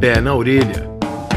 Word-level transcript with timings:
Pé 0.00 0.18
na 0.18 0.34
Orelha 0.34 0.88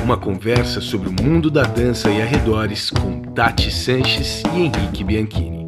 uma 0.05 0.17
conversa 0.17 0.79
sobre 0.79 1.09
o 1.09 1.11
mundo 1.21 1.51
da 1.51 1.63
dança 1.63 2.09
e 2.09 2.21
arredores 2.21 2.89
com 2.89 3.21
Tati 3.33 3.69
Sanches 3.69 4.41
e 4.55 4.61
Henrique 4.61 5.03
Bianchini. 5.03 5.67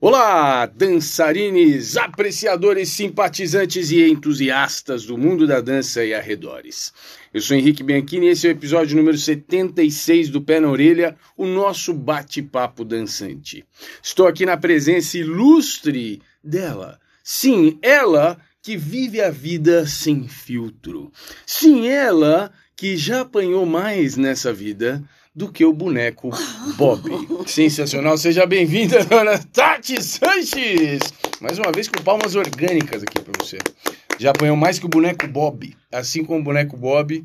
Olá, 0.00 0.66
dançarines, 0.66 1.96
apreciadores, 1.96 2.90
simpatizantes 2.90 3.90
e 3.90 4.08
entusiastas 4.08 5.04
do 5.04 5.18
mundo 5.18 5.48
da 5.48 5.60
dança 5.60 6.04
e 6.04 6.14
arredores. 6.14 6.92
Eu 7.34 7.40
sou 7.40 7.56
Henrique 7.56 7.82
Bianchini 7.82 8.26
e 8.26 8.28
esse 8.28 8.46
é 8.46 8.50
o 8.50 8.52
episódio 8.52 8.96
número 8.96 9.18
76 9.18 10.28
do 10.28 10.40
Pé 10.40 10.60
na 10.60 10.70
Orelha, 10.70 11.16
o 11.36 11.44
nosso 11.44 11.92
bate-papo 11.92 12.84
dançante. 12.84 13.64
Estou 14.00 14.28
aqui 14.28 14.46
na 14.46 14.56
presença 14.56 15.18
ilustre 15.18 16.22
dela. 16.40 17.00
Sim, 17.24 17.76
ela 17.82 18.38
que 18.66 18.76
vive 18.76 19.20
a 19.20 19.30
vida 19.30 19.86
sem 19.86 20.26
filtro. 20.26 21.12
Sim, 21.46 21.86
ela 21.86 22.50
que 22.74 22.96
já 22.96 23.20
apanhou 23.20 23.64
mais 23.64 24.16
nessa 24.16 24.52
vida 24.52 25.04
do 25.32 25.52
que 25.52 25.64
o 25.64 25.72
boneco 25.72 26.30
Bob. 26.76 27.08
Sensacional, 27.46 28.18
seja 28.18 28.44
bem-vinda, 28.44 29.04
dona 29.04 29.38
Tati 29.38 30.02
Sanches! 30.02 30.98
Mais 31.40 31.60
uma 31.60 31.70
vez 31.70 31.86
com 31.86 32.02
palmas 32.02 32.34
orgânicas 32.34 33.04
aqui 33.04 33.20
para 33.20 33.40
você. 33.40 33.58
Já 34.18 34.30
apanhou 34.30 34.56
mais 34.56 34.80
que 34.80 34.86
o 34.86 34.88
boneco 34.88 35.28
Bob. 35.28 35.76
Assim 35.92 36.24
como 36.24 36.40
o 36.40 36.44
boneco 36.44 36.76
Bob, 36.76 37.24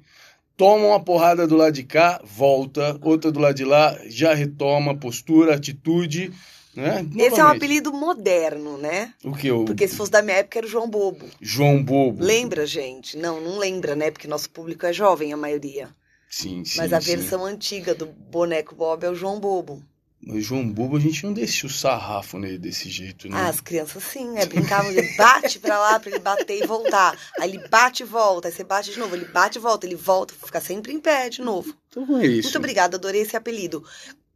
toma 0.56 0.90
uma 0.90 1.04
porrada 1.04 1.48
do 1.48 1.58
lado 1.58 1.74
de 1.74 1.82
cá, 1.82 2.22
volta, 2.24 3.00
outra 3.02 3.32
do 3.32 3.40
lado 3.40 3.56
de 3.56 3.66
lá, 3.66 3.98
já 4.06 4.36
retoma 4.36 4.96
postura, 4.96 5.56
atitude. 5.56 6.32
Né? 6.76 7.06
Esse 7.18 7.40
é 7.40 7.44
um 7.44 7.48
apelido 7.48 7.92
moderno, 7.92 8.78
né? 8.78 9.14
O 9.24 9.34
que? 9.34 9.52
O... 9.52 9.66
Porque 9.66 9.88
se 9.88 9.96
fosse 9.96 10.12
da 10.12 10.22
minha 10.22 10.38
época 10.38 10.60
era 10.60 10.68
o 10.68 10.70
João 10.70 10.90
Bobo. 10.90 11.26
João 11.42 11.84
Bobo. 11.84 12.24
Lembra, 12.24 12.66
gente? 12.66 13.18
Não, 13.18 13.42
não 13.42 13.58
lembra, 13.58 13.96
né? 13.96 14.10
Porque 14.10 14.28
nosso 14.28 14.50
público 14.50 14.86
é 14.86 14.94
jovem, 14.94 15.34
a 15.34 15.38
maioria. 15.38 15.90
Sim, 16.30 16.64
sim. 16.64 16.78
Mas 16.78 16.94
a 16.94 17.02
sim. 17.02 17.18
versão 17.18 17.46
antiga 17.46 17.94
do 17.94 18.06
boneco 18.06 18.74
Bob 18.74 19.04
é 19.04 19.10
o 19.10 19.16
João 19.16 19.40
Bobo. 19.40 19.84
O 20.28 20.40
João 20.40 20.68
Bobo, 20.70 20.98
a 20.98 21.00
gente 21.00 21.24
não 21.24 21.34
descia 21.34 21.68
o 21.68 21.72
sarrafo 21.72 22.38
nele 22.38 22.60
desse 22.60 22.90
jeito, 22.90 23.28
né? 23.28 23.36
Ah, 23.36 23.50
as 23.50 23.60
crianças 23.60 24.04
sim, 24.04 24.30
né? 24.30 24.46
Brincavam, 24.46 24.92
ele 24.92 25.16
bate 25.18 25.58
pra 25.58 25.80
lá 25.80 26.00
pra 26.00 26.12
ele 26.12 26.20
bater 26.20 26.64
e 26.64 26.68
voltar. 26.68 27.18
Aí 27.40 27.50
ele 27.50 27.68
bate 27.68 28.04
e 28.04 28.06
volta, 28.06 28.48
aí 28.48 28.54
você 28.54 28.64
bate 28.64 28.92
de 28.92 29.00
novo, 29.00 29.16
ele 29.16 29.26
bate 29.26 29.58
e 29.58 29.62
volta, 29.62 29.88
ele 29.88 29.96
volta, 29.96 30.34
fica 30.34 30.62
sempre 30.62 30.94
em 30.94 31.00
pé 31.00 31.28
de 31.28 31.42
novo. 31.42 31.76
Então 31.90 32.20
é 32.20 32.28
isso. 32.28 32.44
Muito 32.44 32.58
obrigada, 32.60 32.98
adorei 32.98 33.22
esse 33.22 33.36
apelido. 33.36 33.84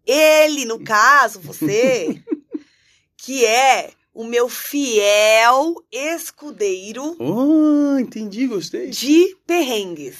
Ele, 0.05 0.65
no 0.65 0.79
caso, 0.83 1.39
você, 1.39 2.21
que 3.17 3.45
é 3.45 3.91
o 4.13 4.23
meu 4.23 4.47
fiel 4.47 5.75
escudeiro 5.91 7.15
Oh, 7.19 7.97
entendi, 7.99 8.47
gostei. 8.47 8.89
de 8.89 9.35
perrengues. 9.45 10.17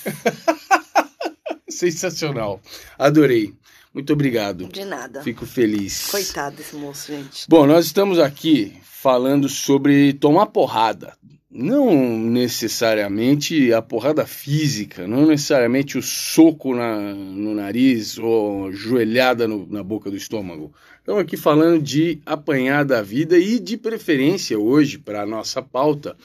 Sensacional. 1.70 2.62
Adorei. 2.98 3.54
Muito 3.94 4.12
obrigado. 4.12 4.68
De 4.68 4.84
nada. 4.84 5.24
Fico 5.24 5.46
feliz. 5.46 6.08
Coitado 6.12 6.58
desse 6.58 6.76
moço, 6.76 7.08
gente. 7.08 7.46
Bom, 7.48 7.66
nós 7.66 7.86
estamos 7.86 8.20
aqui 8.20 8.76
falando 8.84 9.48
sobre 9.48 10.14
tomar 10.14 10.48
porrada. 10.48 11.18
Não 11.58 12.20
necessariamente 12.20 13.72
a 13.72 13.82
porrada 13.82 14.28
física, 14.28 15.08
não 15.08 15.26
necessariamente 15.26 15.98
o 15.98 16.02
soco 16.02 16.76
na, 16.76 17.14
no 17.14 17.56
nariz 17.56 18.18
ou 18.18 18.74
joelhada 18.74 19.48
no, 19.48 19.66
na 19.66 19.82
boca 19.82 20.12
do 20.12 20.18
estômago. 20.18 20.74
Estamos 21.00 21.22
aqui 21.22 21.38
falando 21.38 21.82
de 21.82 22.22
apanhar 22.26 22.84
da 22.84 23.02
vida 23.02 23.38
e, 23.40 23.58
de 23.58 23.78
preferência, 23.78 24.60
hoje, 24.60 24.98
para 24.98 25.22
a 25.22 25.26
nossa 25.26 25.62
pauta, 25.62 26.18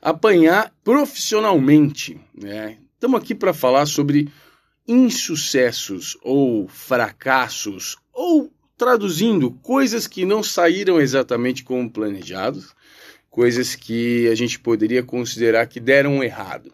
apanhar 0.00 0.72
profissionalmente. 0.84 2.16
Né? 2.32 2.78
Estamos 2.94 3.20
aqui 3.20 3.34
para 3.34 3.52
falar 3.52 3.84
sobre 3.84 4.28
insucessos 4.86 6.16
ou 6.22 6.68
fracassos, 6.68 7.96
ou 8.14 8.48
traduzindo, 8.76 9.50
coisas 9.60 10.06
que 10.06 10.24
não 10.24 10.40
saíram 10.40 11.00
exatamente 11.00 11.64
como 11.64 11.90
planejados, 11.90 12.77
coisas 13.30 13.74
que 13.74 14.28
a 14.28 14.34
gente 14.34 14.58
poderia 14.58 15.02
considerar 15.02 15.66
que 15.66 15.80
deram 15.80 16.22
errado. 16.22 16.72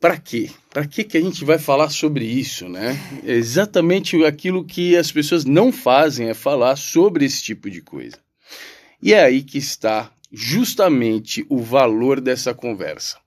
Para 0.00 0.16
quê? 0.16 0.50
Para 0.68 0.86
que 0.86 1.04
que 1.04 1.16
a 1.16 1.20
gente 1.20 1.44
vai 1.44 1.58
falar 1.58 1.88
sobre 1.90 2.24
isso, 2.24 2.68
né? 2.68 2.98
Exatamente 3.24 4.24
aquilo 4.24 4.64
que 4.64 4.96
as 4.96 5.12
pessoas 5.12 5.44
não 5.44 5.70
fazem 5.70 6.28
é 6.28 6.34
falar 6.34 6.74
sobre 6.74 7.24
esse 7.24 7.42
tipo 7.42 7.70
de 7.70 7.80
coisa. 7.80 8.18
E 9.00 9.14
é 9.14 9.22
aí 9.22 9.42
que 9.42 9.58
está 9.58 10.10
justamente 10.32 11.46
o 11.48 11.58
valor 11.58 12.20
dessa 12.20 12.52
conversa. 12.52 13.18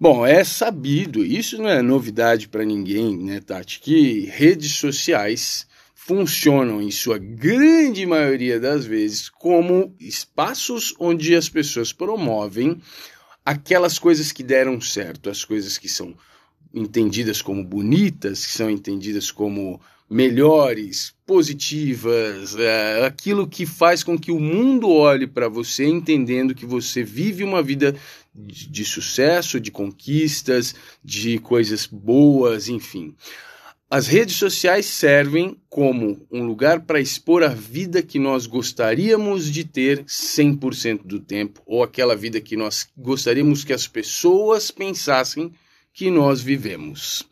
Bom, 0.00 0.26
é 0.26 0.42
sabido, 0.42 1.24
isso 1.24 1.58
não 1.58 1.68
é 1.68 1.80
novidade 1.80 2.48
para 2.48 2.64
ninguém, 2.64 3.16
né, 3.16 3.38
Tati, 3.38 3.78
que 3.78 4.26
redes 4.26 4.72
sociais 4.72 5.68
funcionam, 6.12 6.82
em 6.82 6.90
sua 6.90 7.16
grande 7.16 8.04
maioria 8.04 8.60
das 8.60 8.84
vezes, 8.84 9.30
como 9.30 9.96
espaços 9.98 10.94
onde 11.00 11.34
as 11.34 11.48
pessoas 11.48 11.90
promovem 11.90 12.82
aquelas 13.42 13.98
coisas 13.98 14.30
que 14.30 14.42
deram 14.42 14.78
certo, 14.78 15.30
as 15.30 15.42
coisas 15.42 15.78
que 15.78 15.88
são 15.88 16.14
entendidas 16.74 17.40
como 17.40 17.64
bonitas, 17.64 18.44
que 18.44 18.52
são 18.52 18.68
entendidas 18.68 19.30
como 19.30 19.80
melhores, 20.08 21.14
positivas, 21.26 22.56
é, 22.56 23.06
aquilo 23.06 23.48
que 23.48 23.64
faz 23.64 24.04
com 24.04 24.18
que 24.18 24.30
o 24.30 24.38
mundo 24.38 24.90
olhe 24.90 25.26
para 25.26 25.48
você 25.48 25.86
entendendo 25.86 26.54
que 26.54 26.66
você 26.66 27.02
vive 27.02 27.42
uma 27.42 27.62
vida 27.62 27.96
de, 28.34 28.68
de 28.68 28.84
sucesso, 28.84 29.58
de 29.58 29.70
conquistas, 29.70 30.74
de 31.02 31.38
coisas 31.38 31.86
boas, 31.86 32.68
enfim. 32.68 33.14
As 33.94 34.06
redes 34.06 34.36
sociais 34.36 34.86
servem 34.86 35.54
como 35.68 36.26
um 36.32 36.46
lugar 36.46 36.80
para 36.80 36.98
expor 36.98 37.42
a 37.42 37.48
vida 37.48 38.02
que 38.02 38.18
nós 38.18 38.46
gostaríamos 38.46 39.52
de 39.52 39.64
ter 39.64 40.04
100% 40.04 41.02
do 41.04 41.20
tempo, 41.20 41.60
ou 41.66 41.82
aquela 41.82 42.16
vida 42.16 42.40
que 42.40 42.56
nós 42.56 42.88
gostaríamos 42.96 43.64
que 43.64 43.72
as 43.74 43.86
pessoas 43.86 44.70
pensassem 44.70 45.52
que 45.92 46.10
nós 46.10 46.40
vivemos. 46.40 47.28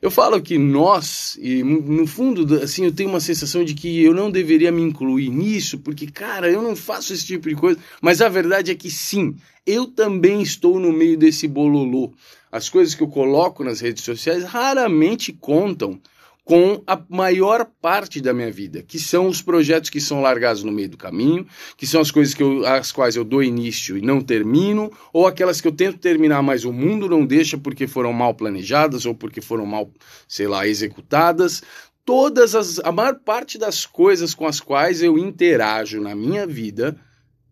Eu 0.00 0.12
falo 0.12 0.40
que 0.40 0.56
nós, 0.56 1.36
e 1.40 1.62
no 1.64 2.06
fundo, 2.06 2.62
assim, 2.62 2.84
eu 2.84 2.92
tenho 2.92 3.08
uma 3.08 3.18
sensação 3.18 3.64
de 3.64 3.74
que 3.74 4.00
eu 4.00 4.14
não 4.14 4.30
deveria 4.30 4.70
me 4.70 4.80
incluir 4.80 5.28
nisso, 5.28 5.78
porque, 5.78 6.06
cara, 6.06 6.48
eu 6.48 6.62
não 6.62 6.76
faço 6.76 7.12
esse 7.12 7.26
tipo 7.26 7.48
de 7.48 7.56
coisa. 7.56 7.80
Mas 8.00 8.20
a 8.20 8.28
verdade 8.28 8.70
é 8.70 8.76
que 8.76 8.90
sim, 8.90 9.34
eu 9.66 9.86
também 9.86 10.40
estou 10.40 10.78
no 10.78 10.92
meio 10.92 11.18
desse 11.18 11.48
bololô. 11.48 12.12
As 12.50 12.68
coisas 12.68 12.94
que 12.94 13.02
eu 13.02 13.08
coloco 13.08 13.64
nas 13.64 13.80
redes 13.80 14.04
sociais 14.04 14.44
raramente 14.44 15.32
contam 15.32 16.00
com 16.48 16.82
a 16.86 16.98
maior 17.10 17.66
parte 17.82 18.22
da 18.22 18.32
minha 18.32 18.50
vida, 18.50 18.82
que 18.82 18.98
são 18.98 19.26
os 19.26 19.42
projetos 19.42 19.90
que 19.90 20.00
são 20.00 20.22
largados 20.22 20.64
no 20.64 20.72
meio 20.72 20.88
do 20.88 20.96
caminho, 20.96 21.46
que 21.76 21.86
são 21.86 22.00
as 22.00 22.10
coisas 22.10 22.32
que 22.32 22.42
eu, 22.42 22.64
às 22.66 22.90
quais 22.90 23.16
eu 23.16 23.22
dou 23.22 23.42
início 23.42 23.98
e 23.98 24.00
não 24.00 24.22
termino, 24.22 24.90
ou 25.12 25.26
aquelas 25.26 25.60
que 25.60 25.68
eu 25.68 25.72
tento 25.72 25.98
terminar, 25.98 26.42
mas 26.42 26.64
o 26.64 26.72
mundo 26.72 27.06
não 27.06 27.26
deixa 27.26 27.58
porque 27.58 27.86
foram 27.86 28.14
mal 28.14 28.32
planejadas 28.32 29.04
ou 29.04 29.14
porque 29.14 29.42
foram 29.42 29.66
mal, 29.66 29.90
sei 30.26 30.48
lá, 30.48 30.66
executadas. 30.66 31.62
Todas 32.02 32.54
as, 32.54 32.78
a 32.78 32.90
maior 32.90 33.16
parte 33.16 33.58
das 33.58 33.84
coisas 33.84 34.34
com 34.34 34.46
as 34.46 34.58
quais 34.58 35.02
eu 35.02 35.18
interajo 35.18 36.00
na 36.00 36.14
minha 36.14 36.46
vida 36.46 36.98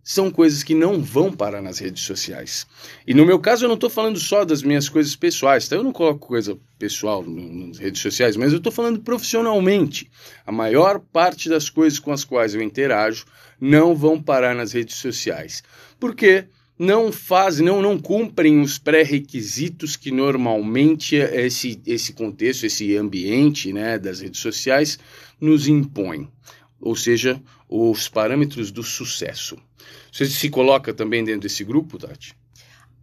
são 0.09 0.31
coisas 0.31 0.63
que 0.63 0.73
não 0.73 1.03
vão 1.03 1.33
parar 1.33 1.61
nas 1.61 1.81
redes 1.81 2.05
sociais. 2.05 2.65
E 3.05 3.13
no 3.13 3.27
meu 3.27 3.41
caso, 3.41 3.65
eu 3.65 3.69
não 3.69 3.75
estou 3.75 3.91
falando 3.91 4.21
só 4.21 4.45
das 4.45 4.63
minhas 4.63 4.89
coisas 4.89 5.17
pessoais, 5.17 5.67
tá? 5.67 5.75
eu 5.75 5.83
não 5.83 5.91
coloco 5.91 6.29
coisa 6.29 6.57
pessoal 6.79 7.25
nas 7.27 7.79
redes 7.79 8.03
sociais, 8.03 8.37
mas 8.37 8.53
eu 8.53 8.59
estou 8.59 8.71
falando 8.71 9.01
profissionalmente. 9.01 10.09
A 10.47 10.53
maior 10.53 11.01
parte 11.01 11.49
das 11.49 11.69
coisas 11.69 11.99
com 11.99 12.13
as 12.13 12.23
quais 12.23 12.55
eu 12.55 12.63
interajo 12.63 13.25
não 13.61 13.97
vão 13.97 14.23
parar 14.23 14.55
nas 14.55 14.71
redes 14.71 14.95
sociais. 14.95 15.65
Por 15.99 16.15
quê? 16.15 16.47
não 16.79 17.11
fazem, 17.11 17.65
não, 17.65 17.81
não 17.81 17.99
cumprem 17.99 18.61
os 18.61 18.79
pré-requisitos 18.79 19.97
que 19.97 20.11
normalmente 20.11 21.17
esse, 21.17 21.81
esse 21.87 22.13
contexto, 22.13 22.67
esse 22.67 22.95
ambiente 22.99 23.73
né, 23.73 23.99
das 23.99 24.21
redes 24.21 24.41
sociais 24.41 24.99
nos 25.41 25.67
impõe. 25.67 26.29
Ou 26.79 26.95
seja, 26.95 27.43
os 27.69 28.09
parâmetros 28.09 28.71
do 28.71 28.83
sucesso. 28.83 29.57
Você 30.13 30.27
se 30.27 30.49
coloca 30.49 30.95
também 30.95 31.25
dentro 31.25 31.43
desse 31.43 31.65
grupo, 31.65 31.99
Tati? 31.99 32.37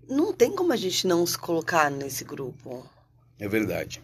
Não 0.09 0.33
tem 0.33 0.51
como 0.51 0.73
a 0.73 0.75
gente 0.75 1.07
não 1.07 1.25
se 1.25 1.37
colocar 1.37 1.89
nesse 1.89 2.23
grupo. 2.23 2.85
É 3.39 3.47
verdade. 3.47 4.01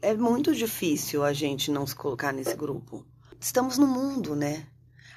É 0.00 0.14
muito 0.14 0.54
difícil 0.54 1.24
a 1.24 1.32
gente 1.32 1.70
não 1.70 1.86
se 1.86 1.94
colocar 1.94 2.32
nesse 2.32 2.54
grupo. 2.54 3.04
Estamos 3.40 3.78
no 3.78 3.86
mundo, 3.86 4.34
né? 4.36 4.66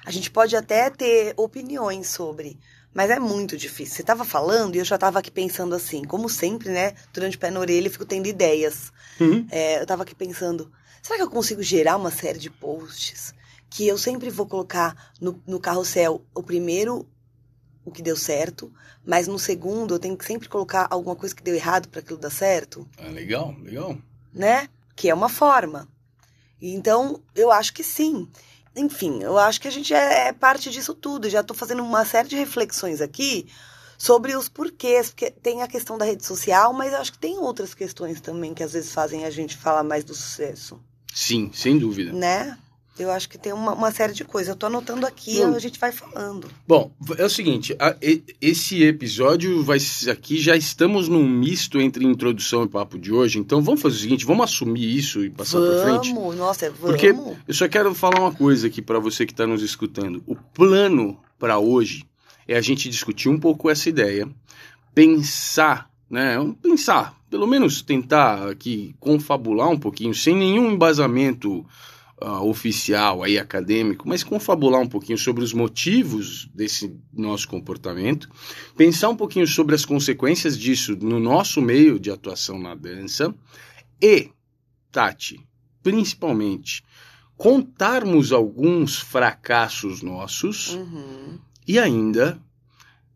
A 0.04 0.10
gente 0.10 0.30
pode 0.30 0.56
até 0.56 0.90
ter 0.90 1.32
opiniões 1.36 2.08
sobre, 2.08 2.58
mas 2.92 3.10
é 3.10 3.18
muito 3.18 3.56
difícil. 3.56 3.94
Você 3.94 4.02
estava 4.02 4.24
falando 4.24 4.74
e 4.74 4.78
eu 4.78 4.84
já 4.84 4.96
estava 4.96 5.20
aqui 5.20 5.30
pensando 5.30 5.74
assim, 5.74 6.02
como 6.02 6.28
sempre, 6.28 6.70
né? 6.70 6.94
Durante 7.12 7.36
o 7.36 7.40
pé 7.40 7.50
na 7.50 7.60
orelha 7.60 7.86
eu 7.86 7.92
fico 7.92 8.04
tendo 8.04 8.26
ideias. 8.26 8.92
Uhum. 9.20 9.46
É, 9.50 9.78
eu 9.78 9.82
estava 9.82 10.02
aqui 10.02 10.14
pensando, 10.14 10.72
será 11.00 11.16
que 11.16 11.22
eu 11.22 11.30
consigo 11.30 11.62
gerar 11.62 11.96
uma 11.96 12.10
série 12.10 12.38
de 12.38 12.50
posts 12.50 13.32
que 13.72 13.88
eu 13.88 13.96
sempre 13.96 14.28
vou 14.28 14.46
colocar 14.46 14.94
no, 15.18 15.42
no 15.46 15.58
carrossel 15.58 16.22
o 16.34 16.42
primeiro 16.42 17.08
o 17.84 17.90
que 17.90 18.02
deu 18.02 18.16
certo, 18.16 18.70
mas 19.04 19.26
no 19.26 19.38
segundo 19.38 19.94
eu 19.94 19.98
tenho 19.98 20.16
que 20.16 20.26
sempre 20.26 20.46
colocar 20.46 20.86
alguma 20.90 21.16
coisa 21.16 21.34
que 21.34 21.42
deu 21.42 21.54
errado 21.54 21.88
para 21.88 22.00
aquilo 22.00 22.18
dar 22.18 22.30
certo. 22.30 22.86
Ah, 22.98 23.08
legal, 23.08 23.56
legal. 23.62 23.96
Né? 24.32 24.68
Que 24.94 25.08
é 25.08 25.14
uma 25.14 25.30
forma. 25.30 25.88
Então, 26.60 27.22
eu 27.34 27.50
acho 27.50 27.72
que 27.72 27.82
sim. 27.82 28.28
Enfim, 28.76 29.22
eu 29.22 29.38
acho 29.38 29.58
que 29.58 29.68
a 29.68 29.72
gente 29.72 29.92
é, 29.94 30.28
é 30.28 30.32
parte 30.34 30.70
disso 30.70 30.94
tudo. 30.94 31.30
Já 31.30 31.40
estou 31.40 31.56
fazendo 31.56 31.82
uma 31.82 32.04
série 32.04 32.28
de 32.28 32.36
reflexões 32.36 33.00
aqui 33.00 33.48
sobre 33.96 34.36
os 34.36 34.50
porquês, 34.50 35.08
porque 35.08 35.30
tem 35.30 35.62
a 35.62 35.66
questão 35.66 35.96
da 35.96 36.04
rede 36.04 36.26
social, 36.26 36.74
mas 36.74 36.92
eu 36.92 36.98
acho 36.98 37.12
que 37.12 37.18
tem 37.18 37.38
outras 37.38 37.72
questões 37.72 38.20
também 38.20 38.52
que 38.52 38.62
às 38.62 38.74
vezes 38.74 38.92
fazem 38.92 39.24
a 39.24 39.30
gente 39.30 39.56
falar 39.56 39.82
mais 39.82 40.04
do 40.04 40.14
sucesso. 40.14 40.78
Sim, 41.12 41.50
sem 41.54 41.78
dúvida. 41.78 42.12
Né? 42.12 42.58
Eu 42.98 43.10
acho 43.10 43.28
que 43.28 43.38
tem 43.38 43.52
uma, 43.52 43.72
uma 43.72 43.90
série 43.90 44.12
de 44.12 44.22
coisas. 44.22 44.50
Eu 44.50 44.56
tô 44.56 44.66
anotando 44.66 45.06
aqui 45.06 45.38
e 45.38 45.42
a 45.42 45.58
gente 45.58 45.80
vai 45.80 45.90
falando. 45.90 46.48
Bom, 46.68 46.92
é 47.16 47.24
o 47.24 47.30
seguinte, 47.30 47.74
a, 47.78 47.96
e, 48.02 48.22
esse 48.40 48.82
episódio 48.82 49.62
vai 49.62 49.78
aqui 50.10 50.38
já 50.38 50.54
estamos 50.54 51.08
num 51.08 51.26
misto 51.26 51.80
entre 51.80 52.04
introdução 52.04 52.64
e 52.64 52.68
papo 52.68 52.98
de 52.98 53.10
hoje, 53.10 53.38
então 53.38 53.62
vamos 53.62 53.80
fazer 53.80 53.96
o 53.96 54.00
seguinte, 54.00 54.26
vamos 54.26 54.44
assumir 54.44 54.96
isso 54.96 55.24
e 55.24 55.30
passar 55.30 55.58
para 55.58 55.82
frente. 55.84 56.12
Vamos, 56.12 56.36
nossa, 56.36 56.70
vamos. 56.70 56.90
Porque 56.90 57.14
eu 57.48 57.54
só 57.54 57.66
quero 57.66 57.94
falar 57.94 58.20
uma 58.20 58.32
coisa 58.32 58.66
aqui 58.66 58.82
para 58.82 58.98
você 58.98 59.24
que 59.24 59.32
está 59.32 59.46
nos 59.46 59.62
escutando. 59.62 60.22
O 60.26 60.36
plano 60.36 61.18
para 61.38 61.58
hoje 61.58 62.04
é 62.46 62.56
a 62.56 62.60
gente 62.60 62.90
discutir 62.90 63.30
um 63.30 63.38
pouco 63.38 63.70
essa 63.70 63.88
ideia, 63.88 64.28
pensar, 64.94 65.88
né? 66.10 66.36
Pensar, 66.60 67.18
pelo 67.30 67.46
menos 67.46 67.80
tentar 67.80 68.50
aqui 68.50 68.94
confabular 69.00 69.70
um 69.70 69.78
pouquinho, 69.78 70.14
sem 70.14 70.36
nenhum 70.36 70.70
embasamento 70.70 71.64
uh, 72.22 72.48
oficial 72.48 73.22
aí 73.22 73.38
acadêmico, 73.38 74.08
mas 74.08 74.22
confabular 74.22 74.80
um 74.80 74.88
pouquinho 74.88 75.18
sobre 75.18 75.42
os 75.42 75.52
motivos 75.52 76.48
desse 76.54 76.96
nosso 77.12 77.48
comportamento, 77.48 78.28
pensar 78.76 79.08
um 79.08 79.16
pouquinho 79.16 79.46
sobre 79.46 79.74
as 79.74 79.84
consequências 79.84 80.58
disso 80.58 80.96
no 80.96 81.18
nosso 81.18 81.60
meio 81.60 81.98
de 81.98 82.10
atuação 82.10 82.58
na 82.58 82.74
dança 82.74 83.34
e, 84.00 84.30
Tati, 84.90 85.40
principalmente, 85.82 86.82
contarmos 87.36 88.32
alguns 88.32 88.98
fracassos 88.98 90.02
nossos 90.02 90.74
uhum. 90.74 91.38
e 91.66 91.78
ainda 91.78 92.40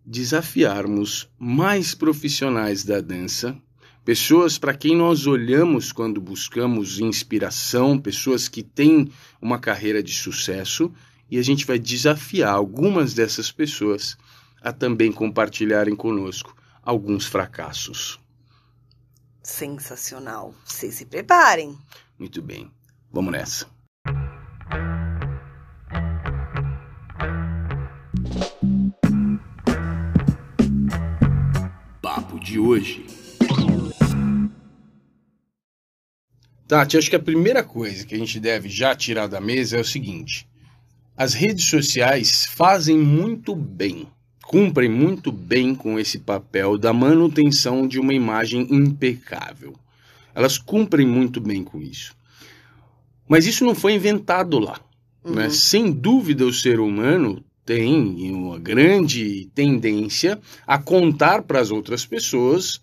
desafiarmos 0.05 1.29
mais 1.39 1.95
profissionais 1.95 2.85
da 2.85 3.01
dança 3.01 3.61
pessoas 4.07 4.57
para 4.57 4.73
quem 4.73 4.95
nós 4.95 5.27
olhamos 5.27 5.91
quando 5.91 6.21
buscamos 6.21 7.01
inspiração, 7.01 7.99
pessoas 7.99 8.47
que 8.47 8.63
têm 8.63 9.11
uma 9.43 9.59
carreira 9.59 10.01
de 10.01 10.13
sucesso, 10.13 10.95
e 11.29 11.41
a 11.41 11.43
gente 11.43 11.67
vai 11.67 11.77
desafiar 11.77 12.55
algumas 12.55 13.15
dessas 13.15 13.51
pessoas 13.51 14.17
a 14.63 14.73
também 14.73 15.11
compartilharem 15.11 15.97
conosco 15.97 16.57
alguns 16.85 17.27
fracassos. 17.27 18.21
Sensacional. 19.43 20.55
Vocês 20.65 20.95
se 20.95 21.07
preparem. 21.07 21.77
Muito 22.17 22.41
bem. 22.41 22.71
Vamos 23.11 23.33
nessa. 23.33 23.67
Papo 32.01 32.39
de 32.39 32.57
hoje 32.61 33.26
Tati, 36.69 36.99
acho 36.99 37.09
que 37.09 37.17
a 37.17 37.21
primeira 37.21 37.63
coisa 37.63 38.05
que 38.05 38.15
a 38.15 38.19
gente 38.19 38.41
deve 38.41 38.69
já 38.69 38.95
tirar 38.95 39.29
da 39.29 39.41
mesa 39.41 39.77
é 39.77 39.81
o 39.81 39.85
seguinte: 39.85 40.49
as 41.17 41.33
redes 41.33 41.67
sociais 41.67 42.47
fazem 42.47 42.99
muito 42.99 43.55
bem, 43.55 44.09
cumprem 44.43 44.91
muito 44.91 45.31
bem 45.31 45.75
com 45.75 45.99
esse 45.99 46.19
papel 46.19 46.77
da 46.77 46.93
manutenção 46.93 47.87
de 47.87 48.01
uma 48.01 48.13
imagem 48.13 48.67
impecável. 48.71 49.75
Elas 50.35 50.59
cumprem 50.59 51.07
muito 51.07 51.41
bem 51.41 51.63
com 51.63 51.81
isso. 51.81 52.15
Mas 53.29 53.47
isso 53.47 53.65
não 53.65 53.75
foi 53.75 53.95
inventado 53.95 54.59
lá. 54.59 54.81
Né? 55.25 55.31
Uhum. 55.31 55.35
Né? 55.35 55.51
Sem 55.51 55.91
dúvida, 55.91 56.45
o 56.45 56.53
ser 56.53 56.81
humano 56.81 57.45
tem 57.65 58.33
uma 58.33 58.59
grande 58.59 59.49
tendência 59.55 60.39
a 60.67 60.79
contar 60.79 61.43
para 61.43 61.61
as 61.61 61.71
outras 61.71 62.05
pessoas 62.05 62.81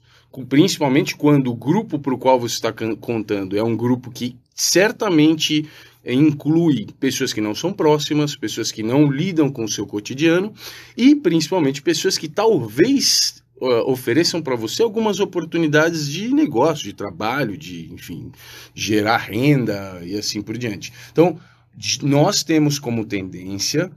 principalmente 0.50 1.16
quando 1.16 1.52
o 1.52 1.56
grupo 1.56 2.00
para 2.00 2.14
o 2.14 2.18
qual 2.18 2.40
você 2.40 2.56
está 2.56 2.74
contando 3.00 3.58
é 3.58 3.64
um 3.64 3.76
grupo 3.76 4.10
que 4.10 4.36
certamente 4.56 5.68
inclui 6.06 6.88
pessoas 7.00 7.32
que 7.32 7.40
não 7.40 7.56
são 7.56 7.72
próximas, 7.72 8.36
pessoas 8.36 8.72
que 8.72 8.84
não 8.84 9.10
lidam 9.10 9.50
com 9.50 9.64
o 9.64 9.70
seu 9.70 9.86
cotidiano 9.86 10.54
e 10.98 11.16
principalmente 11.16 11.82
pessoas 11.82 12.18
que 12.18 12.28
talvez 12.28 13.42
uh, 13.62 13.90
ofereçam 13.90 14.42
para 14.42 14.56
você 14.56 14.84
algumas 14.84 15.20
oportunidades 15.20 16.08
de 16.10 16.34
negócio, 16.34 16.86
de 16.86 16.94
trabalho, 16.94 17.58
de, 17.58 17.92
enfim, 17.94 18.32
gerar 18.76 19.18
renda 19.18 20.02
e 20.04 20.18
assim 20.18 20.42
por 20.42 20.58
diante. 20.58 20.92
Então, 21.12 21.40
nós 22.02 22.44
temos 22.44 22.78
como 22.80 23.06
tendência 23.06 23.92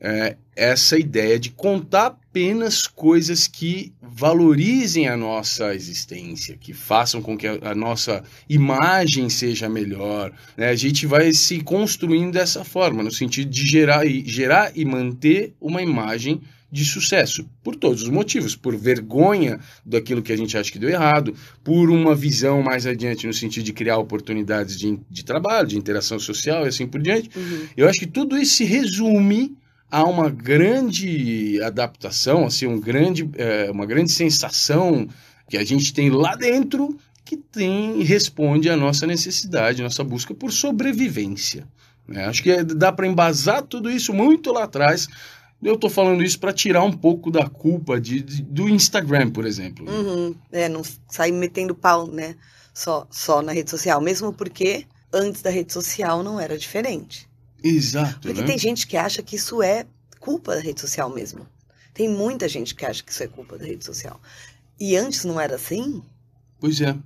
é, 0.00 0.36
essa 0.54 0.98
ideia 0.98 1.38
de 1.38 1.50
contar 1.50 2.06
apenas 2.38 2.86
coisas 2.86 3.48
que 3.48 3.92
valorizem 4.00 5.08
a 5.08 5.16
nossa 5.16 5.74
existência, 5.74 6.56
que 6.56 6.72
façam 6.72 7.20
com 7.20 7.36
que 7.36 7.46
a, 7.46 7.58
a 7.62 7.74
nossa 7.74 8.22
imagem 8.48 9.28
seja 9.28 9.68
melhor. 9.68 10.32
Né? 10.56 10.68
A 10.68 10.76
gente 10.76 11.06
vai 11.06 11.32
se 11.32 11.60
construindo 11.60 12.32
dessa 12.32 12.64
forma, 12.64 13.02
no 13.02 13.10
sentido 13.10 13.50
de 13.50 13.66
gerar 13.66 14.06
e, 14.06 14.24
gerar 14.24 14.72
e 14.76 14.84
manter 14.84 15.54
uma 15.60 15.82
imagem 15.82 16.40
de 16.70 16.84
sucesso, 16.84 17.48
por 17.62 17.74
todos 17.74 18.02
os 18.02 18.08
motivos, 18.10 18.54
por 18.54 18.76
vergonha 18.76 19.58
daquilo 19.84 20.22
que 20.22 20.32
a 20.32 20.36
gente 20.36 20.56
acha 20.56 20.70
que 20.70 20.78
deu 20.78 20.90
errado, 20.90 21.34
por 21.64 21.90
uma 21.90 22.14
visão 22.14 22.62
mais 22.62 22.86
adiante 22.86 23.26
no 23.26 23.32
sentido 23.32 23.64
de 23.64 23.72
criar 23.72 23.96
oportunidades 23.96 24.78
de, 24.78 24.98
de 25.08 25.24
trabalho, 25.24 25.66
de 25.66 25.78
interação 25.78 26.18
social 26.18 26.66
e 26.66 26.68
assim 26.68 26.86
por 26.86 27.00
diante. 27.00 27.30
Uhum. 27.36 27.60
Eu 27.76 27.88
acho 27.88 27.98
que 27.98 28.06
tudo 28.06 28.36
isso 28.36 28.56
se 28.56 28.64
resume 28.64 29.56
há 29.90 30.04
uma 30.04 30.30
grande 30.30 31.60
adaptação, 31.62 32.46
assim, 32.46 32.66
um 32.66 32.80
grande, 32.80 33.28
é, 33.36 33.70
uma 33.70 33.86
grande 33.86 34.12
sensação 34.12 35.08
que 35.48 35.56
a 35.56 35.64
gente 35.64 35.92
tem 35.92 36.10
lá 36.10 36.36
dentro 36.36 36.98
que 37.24 37.36
tem 37.36 38.02
responde 38.02 38.70
à 38.70 38.76
nossa 38.76 39.06
necessidade, 39.06 39.82
nossa 39.82 40.02
busca 40.02 40.34
por 40.34 40.50
sobrevivência. 40.50 41.66
Né? 42.06 42.24
Acho 42.24 42.42
que 42.42 42.64
dá 42.64 42.90
para 42.90 43.06
embasar 43.06 43.62
tudo 43.62 43.90
isso 43.90 44.14
muito 44.14 44.50
lá 44.50 44.64
atrás. 44.64 45.06
Eu 45.62 45.74
estou 45.74 45.90
falando 45.90 46.22
isso 46.22 46.38
para 46.38 46.52
tirar 46.52 46.82
um 46.84 46.92
pouco 46.92 47.30
da 47.30 47.46
culpa 47.48 48.00
de, 48.00 48.22
de, 48.22 48.42
do 48.42 48.68
Instagram, 48.68 49.30
por 49.30 49.44
exemplo. 49.44 49.86
Uhum. 49.90 50.34
É, 50.50 50.68
não 50.68 50.82
sair 51.08 51.32
metendo 51.32 51.74
pau, 51.74 52.06
né? 52.06 52.36
Só, 52.72 53.06
só 53.10 53.42
na 53.42 53.52
rede 53.52 53.68
social. 53.68 54.00
Mesmo 54.00 54.32
porque 54.32 54.86
antes 55.12 55.42
da 55.42 55.50
rede 55.50 55.72
social 55.72 56.22
não 56.22 56.40
era 56.40 56.56
diferente. 56.56 57.27
Exato. 57.62 58.20
Porque 58.20 58.40
né? 58.40 58.46
tem 58.46 58.58
gente 58.58 58.86
que 58.86 58.96
acha 58.96 59.22
que 59.22 59.36
isso 59.36 59.62
é 59.62 59.86
culpa 60.20 60.54
da 60.54 60.60
rede 60.60 60.80
social 60.80 61.10
mesmo. 61.10 61.46
Tem 61.92 62.08
muita 62.08 62.48
gente 62.48 62.74
que 62.74 62.84
acha 62.84 63.02
que 63.02 63.10
isso 63.10 63.22
é 63.22 63.26
culpa 63.26 63.58
da 63.58 63.64
rede 63.64 63.84
social. 63.84 64.20
E 64.78 64.96
antes 64.96 65.24
não 65.24 65.40
era 65.40 65.56
assim? 65.56 66.02
Pois 66.60 66.80
é. 66.80 66.96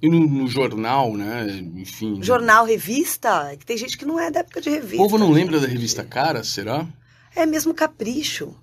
E 0.00 0.08
no, 0.08 0.20
no 0.20 0.46
jornal, 0.46 1.16
né? 1.16 1.46
Enfim. 1.74 2.22
Jornal, 2.22 2.64
revista? 2.64 3.50
É 3.52 3.56
que 3.56 3.66
tem 3.66 3.76
gente 3.76 3.96
que 3.96 4.04
não 4.04 4.20
é 4.20 4.30
da 4.30 4.40
época 4.40 4.60
de 4.60 4.70
revista. 4.70 4.96
O 4.96 5.08
povo 5.08 5.18
não 5.18 5.30
lembra 5.30 5.58
da 5.58 5.66
revista 5.66 6.04
Cara, 6.04 6.44
será? 6.44 6.86
É 7.34 7.46
mesmo 7.46 7.74
capricho. 7.74 8.54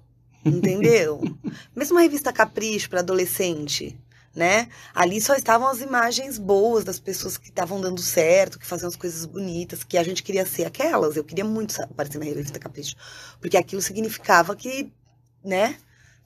Entendeu? 0.45 1.21
mesmo 1.75 1.97
a 1.97 2.01
revista 2.01 2.33
Capricho 2.33 2.89
para 2.89 2.99
adolescente 2.99 3.97
né? 4.35 4.67
Ali 4.93 5.21
só 5.21 5.35
estavam 5.35 5.67
as 5.67 5.79
imagens 5.79 6.37
boas 6.37 6.83
das 6.83 6.99
pessoas 6.99 7.37
que 7.37 7.49
estavam 7.49 7.79
dando 7.79 8.01
certo, 8.01 8.57
que 8.57 8.65
faziam 8.65 8.89
as 8.89 8.95
coisas 8.95 9.25
bonitas, 9.25 9.83
que 9.83 9.97
a 9.97 10.03
gente 10.03 10.23
queria 10.23 10.45
ser 10.45 10.65
aquelas. 10.65 11.15
Eu 11.15 11.23
queria 11.23 11.45
muito 11.45 11.79
aparecer 11.81 12.17
na 12.17 12.25
revista 12.25 12.59
Capricho, 12.59 12.95
porque 13.39 13.57
aquilo 13.57 13.81
significava 13.81 14.55
que, 14.55 14.91
né? 15.43 15.77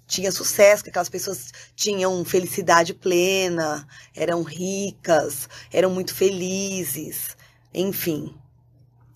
Tinha 0.08 0.32
sucesso, 0.32 0.84
que 0.84 0.90
aquelas 0.90 1.10
pessoas 1.10 1.52
tinham 1.76 2.24
felicidade 2.24 2.94
plena, 2.94 3.86
eram 4.16 4.42
ricas, 4.42 5.50
eram 5.70 5.90
muito 5.90 6.16
felizes, 6.16 7.36
enfim. 7.74 8.34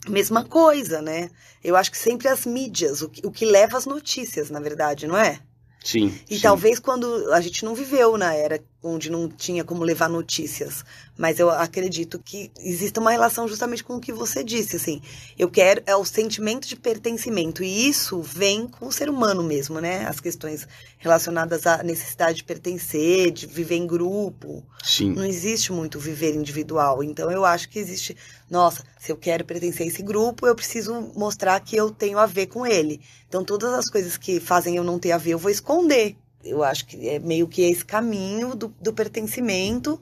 Mesma 0.09 0.43
coisa, 0.43 1.01
né? 1.01 1.29
Eu 1.63 1.77
acho 1.77 1.91
que 1.91 1.97
sempre 1.97 2.27
as 2.27 2.45
mídias, 2.45 3.01
o 3.01 3.07
que, 3.07 3.25
o 3.25 3.31
que 3.31 3.45
leva 3.45 3.77
as 3.77 3.85
notícias, 3.85 4.49
na 4.49 4.59
verdade, 4.59 5.07
não 5.07 5.15
é? 5.15 5.39
Sim. 5.81 6.13
E 6.29 6.35
sim. 6.35 6.41
talvez 6.41 6.77
quando 6.77 7.31
a 7.31 7.39
gente 7.39 7.63
não 7.63 7.73
viveu 7.73 8.17
na 8.17 8.33
era 8.33 8.61
onde 8.83 9.11
não 9.11 9.29
tinha 9.29 9.63
como 9.63 9.83
levar 9.83 10.09
notícias. 10.09 10.83
Mas 11.17 11.39
eu 11.39 11.49
acredito 11.49 12.17
que 12.17 12.51
existe 12.59 12.99
uma 12.99 13.11
relação 13.11 13.47
justamente 13.47 13.83
com 13.83 13.95
o 13.95 13.99
que 13.99 14.11
você 14.11 14.43
disse, 14.43 14.75
assim. 14.75 15.01
Eu 15.37 15.49
quero 15.49 15.83
é 15.85 15.95
o 15.95 16.03
sentimento 16.03 16.67
de 16.67 16.75
pertencimento 16.75 17.63
e 17.63 17.87
isso 17.87 18.21
vem 18.21 18.67
com 18.67 18.87
o 18.87 18.91
ser 18.91 19.09
humano 19.09 19.43
mesmo, 19.43 19.79
né? 19.79 20.05
As 20.07 20.19
questões 20.19 20.67
relacionadas 20.97 21.67
à 21.67 21.83
necessidade 21.83 22.37
de 22.37 22.43
pertencer, 22.43 23.29
de 23.31 23.45
viver 23.45 23.75
em 23.75 23.85
grupo. 23.85 24.63
Sim. 24.83 25.13
Não 25.13 25.25
existe 25.25 25.71
muito 25.71 25.99
viver 25.99 26.33
individual. 26.33 27.03
Então 27.03 27.29
eu 27.29 27.45
acho 27.45 27.69
que 27.69 27.77
existe, 27.77 28.17
nossa, 28.49 28.83
se 28.99 29.11
eu 29.11 29.17
quero 29.17 29.45
pertencer 29.45 29.85
a 29.85 29.89
esse 29.89 30.01
grupo, 30.01 30.47
eu 30.47 30.55
preciso 30.55 31.11
mostrar 31.15 31.59
que 31.59 31.75
eu 31.75 31.91
tenho 31.91 32.17
a 32.17 32.25
ver 32.25 32.47
com 32.47 32.65
ele. 32.65 32.99
Então 33.27 33.43
todas 33.43 33.73
as 33.73 33.89
coisas 33.89 34.17
que 34.17 34.39
fazem 34.39 34.75
eu 34.75 34.83
não 34.83 34.97
ter 34.97 35.11
a 35.11 35.17
ver, 35.19 35.31
eu 35.31 35.39
vou 35.39 35.51
esconder 35.51 36.15
eu 36.43 36.63
acho 36.63 36.85
que 36.85 37.07
é 37.07 37.19
meio 37.19 37.47
que 37.47 37.61
esse 37.61 37.83
caminho 37.83 38.55
do, 38.55 38.73
do 38.81 38.93
pertencimento, 38.93 39.99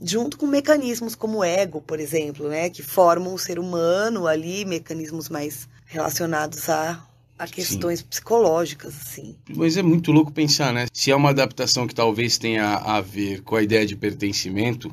junto 0.00 0.36
com 0.36 0.46
mecanismos 0.46 1.14
como 1.14 1.38
o 1.38 1.44
ego, 1.44 1.80
por 1.80 2.00
exemplo, 2.00 2.48
né, 2.48 2.68
que 2.70 2.82
formam 2.82 3.34
o 3.34 3.38
ser 3.38 3.58
humano 3.58 4.26
ali, 4.26 4.64
mecanismos 4.64 5.28
mais 5.28 5.68
relacionados 5.86 6.68
a, 6.68 7.04
a 7.38 7.46
questões 7.46 8.00
Sim. 8.00 8.06
psicológicas, 8.06 8.94
assim. 8.94 9.36
Mas 9.48 9.76
é 9.76 9.82
muito 9.82 10.12
louco 10.12 10.32
pensar, 10.32 10.72
né? 10.72 10.86
Se 10.92 11.10
é 11.10 11.16
uma 11.16 11.30
adaptação 11.30 11.86
que 11.86 11.94
talvez 11.94 12.38
tenha 12.38 12.76
a 12.76 13.00
ver 13.00 13.42
com 13.42 13.56
a 13.56 13.62
ideia 13.62 13.86
de 13.86 13.96
pertencimento, 13.96 14.92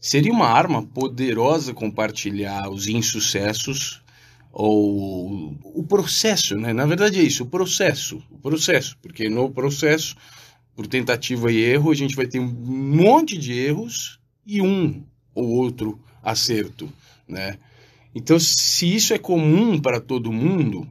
seria 0.00 0.32
uma 0.32 0.48
arma 0.48 0.82
poderosa 0.82 1.72
compartilhar 1.72 2.68
os 2.68 2.88
insucessos 2.88 4.02
ou 4.52 5.56
o 5.64 5.82
processo, 5.82 6.56
né? 6.56 6.72
Na 6.72 6.86
verdade 6.86 7.18
é 7.18 7.22
isso, 7.22 7.42
o 7.42 7.46
processo, 7.46 8.22
o 8.30 8.38
processo, 8.38 8.96
porque 9.02 9.28
no 9.28 9.50
processo, 9.50 10.16
por 10.74 10.86
tentativa 10.86 11.52
e 11.52 11.62
erro, 11.62 11.90
a 11.90 11.94
gente 11.94 12.16
vai 12.16 12.26
ter 12.26 12.40
um 12.40 12.46
monte 12.46 13.38
de 13.38 13.52
erros 13.52 14.18
e 14.46 14.60
um 14.60 15.02
ou 15.34 15.48
outro 15.48 16.00
acerto, 16.22 16.92
né? 17.28 17.58
Então, 18.14 18.38
se 18.38 18.94
isso 18.94 19.12
é 19.12 19.18
comum 19.18 19.80
para 19.80 20.00
todo 20.00 20.32
mundo, 20.32 20.88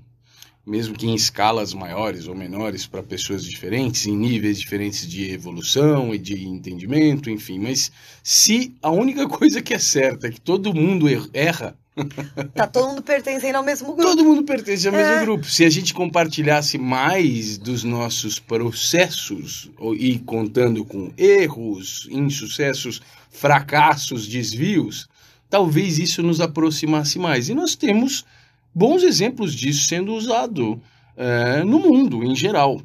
mesmo 0.65 0.95
que 0.95 1.05
em 1.05 1.15
escalas 1.15 1.73
maiores 1.73 2.27
ou 2.27 2.35
menores 2.35 2.85
para 2.85 3.03
pessoas 3.03 3.45
diferentes, 3.45 4.07
em 4.07 4.15
níveis 4.15 4.59
diferentes 4.59 5.07
de 5.07 5.31
evolução 5.31 6.13
e 6.13 6.17
de 6.17 6.45
entendimento, 6.45 7.29
enfim, 7.29 7.59
mas 7.59 7.91
se 8.21 8.75
a 8.81 8.89
única 8.89 9.27
coisa 9.29 9.61
que 9.61 9.73
é 9.73 9.79
certa 9.79 10.27
é 10.27 10.31
que 10.31 10.41
todo 10.41 10.73
mundo 10.73 11.09
er-, 11.09 11.29
erra, 11.33 11.77
Tá 12.53 12.67
todo 12.67 12.89
mundo 12.89 13.01
pertencendo 13.01 13.55
ao 13.55 13.63
mesmo 13.63 13.93
grupo. 13.93 14.03
Todo 14.03 14.23
mundo 14.23 14.43
pertence 14.43 14.87
ao 14.87 14.93
é. 14.93 14.97
mesmo 14.97 15.25
grupo. 15.25 15.45
Se 15.45 15.63
a 15.63 15.69
gente 15.69 15.93
compartilhasse 15.93 16.77
mais 16.77 17.57
dos 17.57 17.83
nossos 17.83 18.39
processos 18.39 19.69
e 19.97 20.19
contando 20.19 20.83
com 20.83 21.11
erros, 21.17 22.07
insucessos, 22.09 23.01
fracassos, 23.29 24.27
desvios, 24.27 25.07
talvez 25.49 25.99
isso 25.99 26.23
nos 26.23 26.41
aproximasse 26.41 27.19
mais. 27.19 27.49
E 27.49 27.53
nós 27.53 27.75
temos 27.75 28.25
bons 28.73 29.03
exemplos 29.03 29.53
disso 29.53 29.87
sendo 29.87 30.13
usado 30.13 30.81
é, 31.15 31.63
no 31.63 31.79
mundo 31.79 32.23
em 32.23 32.35
geral. 32.35 32.81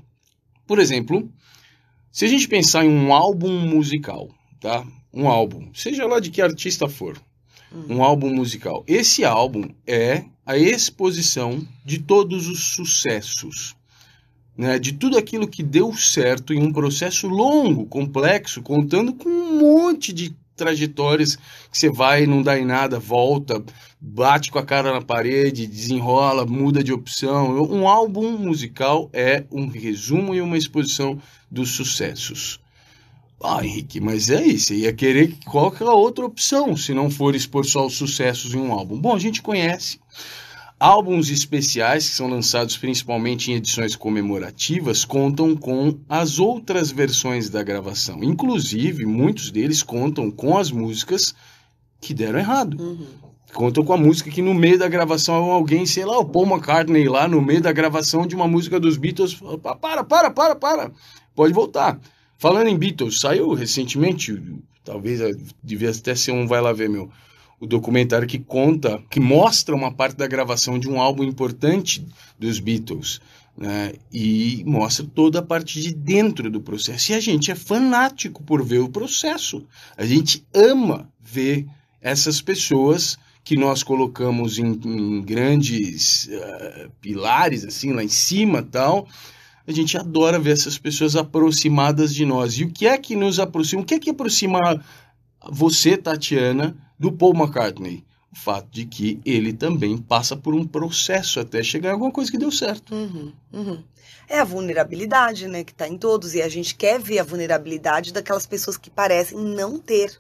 Por 0.67 0.79
exemplo, 0.79 1.31
se 2.13 2.25
a 2.25 2.29
gente 2.29 2.47
pensar 2.47 2.85
em 2.85 2.91
um 2.91 3.15
álbum 3.15 3.61
musical, 3.61 4.29
tá? 4.61 4.87
Um 5.13 5.27
álbum, 5.27 5.71
seja 5.73 6.07
lá 6.07 6.21
de 6.21 6.31
que 6.31 6.43
artista 6.43 6.89
for, 6.89 7.19
um 7.89 8.03
álbum 8.03 8.35
musical. 8.35 8.85
Esse 8.87 9.25
álbum 9.25 9.69
é 9.87 10.25
a 10.45 10.57
exposição 10.57 11.67
de 11.85 11.99
todos 11.99 12.49
os 12.49 12.75
sucessos, 12.75 13.77
né? 14.57 14.79
de 14.79 14.93
tudo 14.93 15.19
aquilo 15.19 15.47
que 15.47 15.63
deu 15.63 15.93
certo 15.95 16.55
em 16.55 16.63
um 16.63 16.73
processo 16.73 17.29
longo, 17.29 17.87
complexo, 17.87 18.63
contando 18.63 19.13
com 19.13 19.29
um 19.29 19.59
monte 19.59 20.13
de 20.13 20.35
trajetórias 20.57 21.37
que 21.37 21.79
você 21.79 21.89
vai, 21.89 22.27
não 22.27 22.43
dá 22.43 22.59
em 22.59 22.65
nada, 22.65 22.99
volta, 22.99 23.63
bate 24.01 24.51
com 24.51 24.59
a 24.59 24.65
cara 24.65 24.93
na 24.93 25.01
parede, 25.01 25.67
desenrola, 25.67 26.45
muda 26.45 26.83
de 26.83 26.93
opção. 26.93 27.63
Um 27.63 27.87
álbum 27.87 28.37
musical 28.37 29.09
é 29.13 29.45
um 29.53 29.69
resumo 29.69 30.35
e 30.35 30.41
uma 30.41 30.59
exposição 30.59 31.21
dos 31.51 31.71
sucessos. 31.71 32.61
Ah, 33.43 33.65
Henrique, 33.65 34.01
mas 34.01 34.31
é 34.31 34.45
isso. 34.45 34.69
Você 34.69 34.77
ia 34.77 34.93
querer 34.93 35.37
qual 35.47 35.71
que 35.71 35.83
é 35.83 35.87
a 35.87 35.93
outra 35.93 36.27
opção 36.27 36.77
se 36.77 36.93
não 36.93 37.09
for 37.09 37.35
expor 37.37 37.65
só 37.65 37.87
os 37.87 37.95
sucessos 37.95 38.53
em 38.53 38.59
um 38.59 38.73
álbum? 38.73 38.99
Bom, 38.99 39.15
a 39.15 39.19
gente 39.19 39.41
conhece. 39.41 40.01
Álbuns 40.81 41.29
especiais, 41.29 42.09
que 42.09 42.15
são 42.15 42.29
lançados 42.29 42.77
principalmente 42.77 43.51
em 43.51 43.55
edições 43.55 43.97
comemorativas, 43.97 45.05
contam 45.05 45.57
com 45.57 45.99
as 46.09 46.39
outras 46.39 46.91
versões 46.91 47.49
da 47.49 47.63
gravação. 47.63 48.23
Inclusive, 48.23 49.05
muitos 49.05 49.51
deles 49.51 49.83
contam 49.83 50.31
com 50.31 50.57
as 50.57 50.71
músicas 50.71 51.35
que 52.01 52.15
deram 52.15 52.39
errado. 52.39 52.81
Uhum. 52.81 53.07
Contam 53.53 53.85
com 53.85 53.93
a 53.93 53.97
música 53.97 54.31
que 54.31 54.43
no 54.43 54.55
meio 54.55 54.79
da 54.79 54.89
gravação 54.89 55.51
alguém, 55.51 55.87
sei 55.87 56.05
lá, 56.05 56.19
o 56.19 56.25
Paul 56.25 56.47
McCartney 56.47 57.09
lá 57.09 57.27
no 57.27 57.41
meio 57.41 57.61
da 57.61 57.73
gravação 57.73 58.27
de 58.27 58.37
uma 58.37 58.47
música 58.47 58.79
dos 58.79 58.97
Beatles, 58.97 59.41
para, 59.81 60.05
para, 60.05 60.31
para, 60.31 60.55
para, 60.55 60.93
pode 61.35 61.53
voltar. 61.53 61.99
Falando 62.39 62.69
em 62.69 62.79
Beatles, 62.79 63.19
saiu 63.19 63.53
recentemente, 63.53 64.41
talvez 64.85 65.21
devia 65.63 65.91
até 65.91 66.15
ser 66.15 66.31
um 66.31 66.47
Vai 66.47 66.61
Lá 66.61 66.73
Ver, 66.73 66.89
meu, 66.89 67.11
o 67.59 67.67
documentário 67.67 68.29
que 68.29 68.39
conta, 68.39 69.03
que 69.11 69.19
mostra 69.19 69.75
uma 69.75 69.93
parte 69.93 70.17
da 70.17 70.27
gravação 70.29 70.79
de 70.79 70.89
um 70.89 71.01
álbum 71.01 71.25
importante 71.25 72.07
dos 72.39 72.61
Beatles, 72.61 73.21
né? 73.57 73.95
E 74.13 74.63
mostra 74.65 75.05
toda 75.05 75.41
a 75.41 75.43
parte 75.43 75.83
de 75.83 75.93
dentro 75.93 76.49
do 76.49 76.61
processo. 76.61 77.11
E 77.11 77.17
a 77.17 77.21
gente 77.21 77.51
é 77.51 77.57
fanático 77.57 78.41
por 78.45 78.65
ver 78.65 78.79
o 78.79 78.89
processo. 78.89 79.67
A 79.97 80.07
gente 80.07 80.47
ama 80.55 81.11
ver 81.21 81.67
essas 82.01 82.41
pessoas 82.41 83.19
que 83.43 83.57
nós 83.57 83.83
colocamos 83.83 84.61
em, 84.61 84.79
em 84.85 85.21
grandes 85.23 86.27
uh, 86.27 86.91
pilares, 87.01 87.65
assim, 87.65 87.93
lá 87.93 88.05
em 88.05 88.09
cima 88.09 88.63
tal, 88.63 89.09
a 89.69 89.73
gente 89.73 89.99
adora 89.99 90.39
ver 90.39 90.53
essas 90.53 90.79
pessoas 90.79 91.15
aproximadas 91.15 92.15
de 92.15 92.25
nós. 92.25 92.55
E 92.55 92.65
o 92.65 92.71
que 92.73 92.87
é 92.87 92.97
que 92.97 93.15
nos 93.15 93.39
aproxima? 93.39 93.83
O 93.83 93.85
que 93.85 93.95
é 93.95 93.99
que 93.99 94.09
aproxima 94.09 94.83
você, 95.51 95.95
Tatiana, 95.95 96.75
do 96.99 97.13
Paul 97.13 97.35
McCartney? 97.35 98.03
O 98.33 98.37
fato 98.37 98.71
de 98.71 98.87
que 98.87 99.21
ele 99.27 99.53
também 99.53 99.99
passa 99.99 100.35
por 100.35 100.55
um 100.55 100.67
processo 100.67 101.39
até 101.39 101.63
chegar 101.63 101.91
a 101.91 101.93
alguma 101.93 102.11
coisa 102.11 102.31
que 102.31 102.39
deu 102.39 102.51
certo. 102.51 102.95
Uhum, 102.95 103.31
uhum. 103.53 103.85
É 104.27 104.39
a 104.41 104.45
vulnerabilidade, 104.45 105.47
né, 105.47 105.63
que 105.63 105.73
está 105.73 105.87
em 105.87 105.99
todos. 105.99 106.35
E 106.35 106.41
a 106.41 106.49
gente 106.49 106.75
quer 106.75 106.99
ver 106.99 107.19
a 107.19 107.25
vulnerabilidade 107.25 108.11
daquelas 108.11 108.47
pessoas 108.47 108.79
que 108.79 108.89
parecem 108.89 109.39
não 109.39 109.79
ter. 109.79 110.19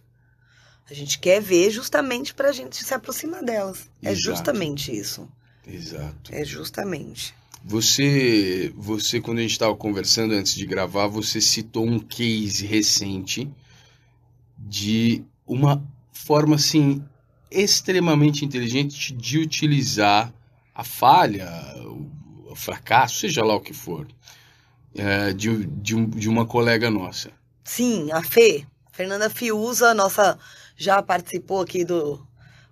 A 0.90 0.92
gente 0.92 1.18
quer 1.18 1.40
ver 1.40 1.70
justamente 1.70 2.34
para 2.34 2.50
a 2.50 2.52
gente 2.52 2.84
se 2.84 2.92
aproximar 2.92 3.42
delas. 3.42 3.88
É 4.02 4.10
Exato. 4.10 4.30
É 4.30 4.34
justamente 4.34 4.94
isso. 4.94 5.28
Exato. 5.66 6.34
É 6.34 6.44
justamente. 6.44 7.34
Você, 7.64 8.72
você 8.76 9.20
quando 9.20 9.38
a 9.38 9.42
gente 9.42 9.52
estava 9.52 9.74
conversando 9.76 10.34
antes 10.34 10.54
de 10.54 10.64
gravar, 10.64 11.06
você 11.06 11.40
citou 11.40 11.86
um 11.86 11.98
case 11.98 12.66
recente 12.66 13.50
de 14.58 15.22
uma 15.46 15.82
forma 16.12 16.56
assim 16.56 17.04
extremamente 17.50 18.44
inteligente 18.44 19.12
de 19.12 19.38
utilizar 19.38 20.32
a 20.74 20.84
falha, 20.84 21.48
o 22.46 22.54
fracasso, 22.54 23.20
seja 23.20 23.44
lá 23.44 23.54
o 23.54 23.60
que 23.60 23.72
for, 23.72 24.06
é, 24.94 25.32
de, 25.32 25.64
de, 25.66 26.06
de 26.06 26.28
uma 26.28 26.46
colega 26.46 26.90
nossa. 26.90 27.30
Sim, 27.64 28.10
a 28.12 28.22
Fê, 28.22 28.66
Fernanda 28.92 29.30
Fiuza, 29.30 29.94
nossa, 29.94 30.38
já 30.76 31.02
participou 31.02 31.60
aqui 31.60 31.84
do 31.84 32.24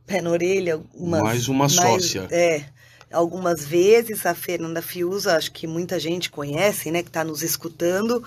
Pé 0.06 0.20
na 0.20 0.30
Orelha. 0.30 0.80
Umas, 0.94 1.22
mais 1.22 1.48
uma 1.48 1.68
sócia. 1.68 2.26
É, 2.30 2.64
algumas 3.16 3.64
vezes. 3.64 4.26
A 4.26 4.34
Fernanda 4.34 4.82
Fiuza, 4.82 5.36
acho 5.36 5.50
que 5.52 5.66
muita 5.66 5.98
gente 5.98 6.30
conhece, 6.30 6.90
né, 6.90 7.02
que 7.02 7.08
está 7.08 7.24
nos 7.24 7.42
escutando. 7.42 8.22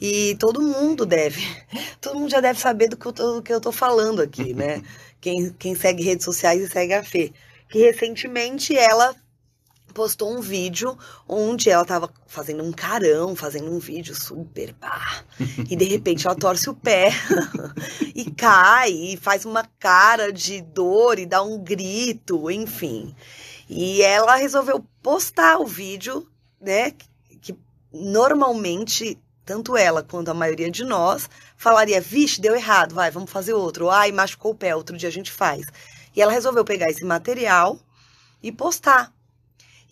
E 0.00 0.36
todo 0.38 0.60
mundo 0.60 1.06
deve, 1.06 1.40
todo 2.00 2.18
mundo 2.18 2.30
já 2.30 2.40
deve 2.40 2.58
saber 2.58 2.88
do 2.88 2.96
que 2.96 3.52
eu 3.52 3.60
tô 3.60 3.72
falando 3.72 4.20
aqui, 4.20 4.52
né? 4.52 4.82
quem, 5.20 5.50
quem 5.58 5.74
segue 5.74 6.02
redes 6.02 6.24
sociais 6.24 6.60
e 6.60 6.68
segue 6.68 6.92
a 6.92 7.02
Fê. 7.02 7.32
Que 7.68 7.78
recentemente 7.78 8.76
ela 8.76 9.14
postou 9.92 10.34
um 10.36 10.40
vídeo 10.40 10.98
onde 11.28 11.70
ela 11.70 11.84
tava 11.84 12.10
fazendo 12.26 12.62
um 12.64 12.72
carão, 12.72 13.36
fazendo 13.36 13.70
um 13.70 13.78
vídeo 13.78 14.14
super 14.14 14.74
pá. 14.74 15.22
E 15.70 15.76
de 15.76 15.84
repente 15.84 16.26
ela 16.26 16.34
torce 16.34 16.68
o 16.68 16.74
pé 16.74 17.10
e 18.14 18.30
cai 18.30 18.90
e 18.90 19.16
faz 19.16 19.44
uma 19.44 19.64
cara 19.78 20.32
de 20.32 20.60
dor 20.60 21.18
e 21.18 21.26
dá 21.26 21.42
um 21.42 21.58
grito, 21.58 22.50
enfim. 22.50 23.14
E 23.74 24.02
ela 24.02 24.36
resolveu 24.36 24.84
postar 25.02 25.58
o 25.58 25.66
vídeo, 25.66 26.28
né? 26.60 26.90
Que 27.40 27.56
normalmente, 27.90 29.18
tanto 29.46 29.78
ela 29.78 30.02
quanto 30.02 30.30
a 30.30 30.34
maioria 30.34 30.70
de 30.70 30.84
nós, 30.84 31.28
falaria: 31.56 31.98
vixe, 31.98 32.38
deu 32.38 32.54
errado, 32.54 32.94
vai, 32.94 33.10
vamos 33.10 33.30
fazer 33.30 33.54
outro. 33.54 33.88
Ai, 33.88 34.12
machucou 34.12 34.52
o 34.52 34.54
pé, 34.54 34.76
outro 34.76 34.94
dia 34.98 35.08
a 35.08 35.12
gente 35.12 35.32
faz. 35.32 35.66
E 36.14 36.20
ela 36.20 36.30
resolveu 36.32 36.66
pegar 36.66 36.90
esse 36.90 37.02
material 37.02 37.78
e 38.42 38.52
postar. 38.52 39.10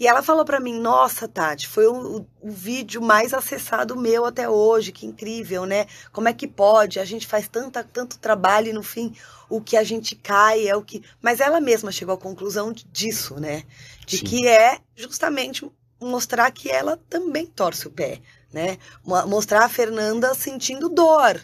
E 0.01 0.07
ela 0.07 0.23
falou 0.23 0.47
para 0.47 0.59
mim: 0.59 0.81
Nossa, 0.81 1.29
Tati, 1.29 1.69
foi 1.69 1.87
o, 1.87 2.25
o, 2.41 2.51
vídeo 2.51 3.03
mais 3.03 3.35
acessado 3.35 3.95
meu 3.95 4.25
até 4.25 4.49
hoje, 4.49 4.93
que 4.93 5.05
incrível, 5.05 5.67
né? 5.67 5.87
Como 6.11 6.27
é 6.27 6.33
que 6.33 6.49
pode? 6.49 6.99
A 6.99 7.05
gente 7.05 7.27
faz 7.27 7.47
tanta, 7.47 7.85
tanto 7.85 8.19
trabalho 8.19 8.69
e 8.69 8.73
no 8.73 8.83
fim 8.83 9.15
o 9.51 9.61
que 9.61 9.77
a 9.77 9.85
gente 9.85 10.17
cai 10.17 10.67
é 10.67 10.75
o 10.75 10.83
que. 10.83 11.05
Mas 11.21 11.39
ela 11.39 11.61
mesma 11.61 11.93
chegou 11.93 12.15
à 12.15 12.19
conclusão 12.19 12.73
disso, 12.73 13.39
né? 13.39 13.65
De 14.07 14.17
Sim. 14.17 14.25
que 14.25 14.49
é 14.49 14.79
justamente 14.97 15.71
mostrar 16.01 16.51
que 16.51 16.71
ela 16.71 16.99
também 17.11 17.45
torce 17.45 17.87
o 17.87 17.91
pé, 17.91 18.23
né? 18.51 18.79
Mostrar 19.05 19.67
a 19.67 19.69
Fernanda 19.69 20.33
sentindo 20.35 20.89
dor, 20.89 21.39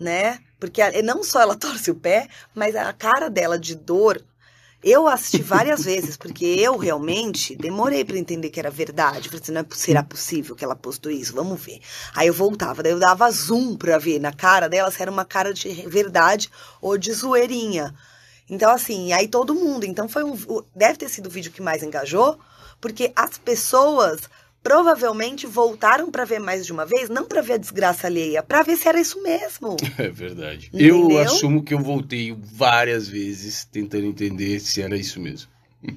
né? 0.00 0.40
Porque 0.58 0.82
não 1.02 1.22
só 1.22 1.42
ela 1.42 1.54
torce 1.56 1.92
o 1.92 1.94
pé, 1.94 2.26
mas 2.52 2.74
a 2.74 2.92
cara 2.92 3.30
dela 3.30 3.56
de 3.56 3.76
dor. 3.76 4.20
Eu 4.82 5.06
assisti 5.06 5.42
várias 5.42 5.84
vezes, 5.84 6.16
porque 6.16 6.44
eu 6.44 6.78
realmente 6.78 7.54
demorei 7.54 8.02
para 8.02 8.16
entender 8.16 8.48
que 8.48 8.58
era 8.58 8.70
verdade. 8.70 9.28
Falei 9.28 9.42
assim, 9.42 9.52
não 9.52 9.60
é, 9.60 9.66
será 9.72 10.02
possível 10.02 10.56
que 10.56 10.64
ela 10.64 10.74
postou 10.74 11.12
isso? 11.12 11.34
Vamos 11.34 11.60
ver. 11.60 11.80
Aí 12.14 12.28
eu 12.28 12.34
voltava, 12.34 12.82
daí 12.82 12.92
eu 12.92 12.98
dava 12.98 13.30
zoom 13.30 13.76
pra 13.76 13.98
ver 13.98 14.18
na 14.18 14.32
cara 14.32 14.68
dela 14.68 14.90
se 14.90 15.02
era 15.02 15.10
uma 15.10 15.24
cara 15.24 15.52
de 15.52 15.68
verdade 15.86 16.50
ou 16.80 16.96
de 16.96 17.12
zoeirinha. 17.12 17.94
Então, 18.48 18.70
assim, 18.70 19.12
aí 19.12 19.28
todo 19.28 19.54
mundo. 19.54 19.84
Então 19.84 20.08
foi 20.08 20.24
um. 20.24 20.34
Deve 20.74 20.96
ter 20.96 21.10
sido 21.10 21.26
o 21.26 21.30
vídeo 21.30 21.52
que 21.52 21.60
mais 21.60 21.82
engajou, 21.82 22.38
porque 22.80 23.12
as 23.14 23.36
pessoas 23.36 24.22
provavelmente 24.62 25.46
voltaram 25.46 26.10
para 26.10 26.24
ver 26.24 26.38
mais 26.38 26.66
de 26.66 26.72
uma 26.72 26.84
vez, 26.84 27.08
não 27.08 27.26
para 27.26 27.40
ver 27.40 27.54
a 27.54 27.58
desgraça 27.58 28.06
alheia, 28.06 28.42
para 28.42 28.62
ver 28.62 28.76
se 28.76 28.88
era 28.88 29.00
isso 29.00 29.22
mesmo. 29.22 29.76
É 29.98 30.08
verdade. 30.08 30.70
Entendeu? 30.72 31.10
Eu 31.10 31.18
assumo 31.18 31.62
que 31.62 31.74
eu 31.74 31.78
voltei 31.78 32.34
várias 32.40 33.06
vezes 33.08 33.64
tentando 33.64 34.06
entender 34.06 34.58
se 34.60 34.80
era 34.80 34.96
isso 34.96 35.20
mesmo. 35.20 35.50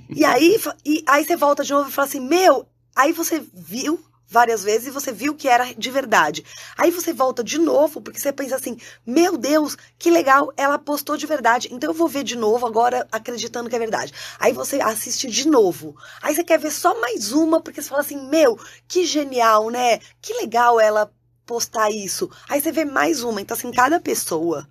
E 0.09 0.25
aí, 0.25 0.59
e 0.85 1.03
aí 1.07 1.23
você 1.23 1.35
volta 1.35 1.63
de 1.63 1.71
novo 1.71 1.89
e 1.89 1.91
fala 1.91 2.07
assim: 2.07 2.19
Meu, 2.19 2.65
aí 2.95 3.11
você 3.11 3.41
viu 3.53 3.99
várias 4.33 4.63
vezes 4.63 4.87
e 4.87 4.91
você 4.91 5.11
viu 5.11 5.35
que 5.35 5.47
era 5.47 5.73
de 5.75 5.91
verdade. 5.91 6.43
Aí 6.75 6.89
você 6.89 7.13
volta 7.13 7.43
de 7.43 7.59
novo, 7.59 8.01
porque 8.01 8.19
você 8.19 8.33
pensa 8.33 8.55
assim: 8.55 8.77
meu 9.05 9.37
Deus, 9.37 9.77
que 9.97 10.09
legal, 10.09 10.51
ela 10.57 10.79
postou 10.79 11.15
de 11.15 11.27
verdade. 11.27 11.69
Então 11.71 11.91
eu 11.91 11.93
vou 11.93 12.07
ver 12.07 12.23
de 12.23 12.35
novo 12.35 12.65
agora, 12.65 13.07
acreditando 13.11 13.69
que 13.69 13.75
é 13.75 13.79
verdade. 13.79 14.11
Aí 14.39 14.51
você 14.51 14.81
assiste 14.81 15.29
de 15.29 15.47
novo. 15.47 15.95
Aí 16.21 16.33
você 16.33 16.43
quer 16.43 16.59
ver 16.59 16.71
só 16.71 16.99
mais 16.99 17.31
uma, 17.31 17.61
porque 17.61 17.81
você 17.81 17.89
fala 17.89 18.01
assim: 18.01 18.27
meu, 18.27 18.59
que 18.87 19.05
genial, 19.05 19.69
né? 19.69 19.99
Que 20.19 20.33
legal 20.33 20.79
ela 20.79 21.13
postar 21.45 21.91
isso. 21.91 22.29
Aí 22.49 22.59
você 22.59 22.71
vê 22.71 22.83
mais 22.83 23.23
uma. 23.23 23.39
Então, 23.39 23.55
assim, 23.55 23.71
cada 23.71 23.99
pessoa 23.99 24.67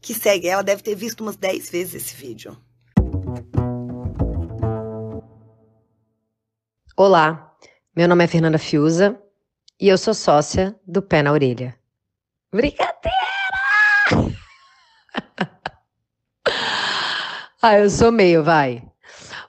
que 0.00 0.14
segue 0.14 0.48
ela 0.48 0.62
deve 0.62 0.82
ter 0.82 0.94
visto 0.94 1.20
umas 1.22 1.36
10 1.36 1.70
vezes 1.70 1.94
esse 1.94 2.14
vídeo. 2.14 2.56
Olá, 6.96 7.51
meu 7.94 8.08
nome 8.08 8.24
é 8.24 8.26
Fernanda 8.26 8.56
Fiuza 8.56 9.20
e 9.78 9.86
eu 9.86 9.98
sou 9.98 10.14
sócia 10.14 10.74
do 10.86 11.02
Pé 11.02 11.22
na 11.22 11.30
Orelha. 11.30 11.76
Brincadeira! 12.50 13.12
ah, 17.60 17.78
eu 17.78 17.90
sou 17.90 18.10
meio, 18.10 18.42
vai. 18.42 18.82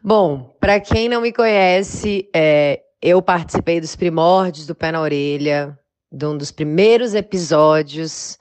Bom, 0.03 0.53
para 0.59 0.81
quem 0.81 1.07
não 1.07 1.21
me 1.21 1.31
conhece, 1.31 2.29
é, 2.35 2.81
eu 3.01 3.21
participei 3.21 3.79
dos 3.79 3.95
primórdios 3.95 4.67
do 4.67 4.75
Pé 4.75 4.91
na 4.91 4.99
Orelha, 4.99 5.79
de 6.11 6.25
um 6.25 6.37
dos 6.37 6.51
primeiros 6.51 7.13
episódios, 7.13 8.37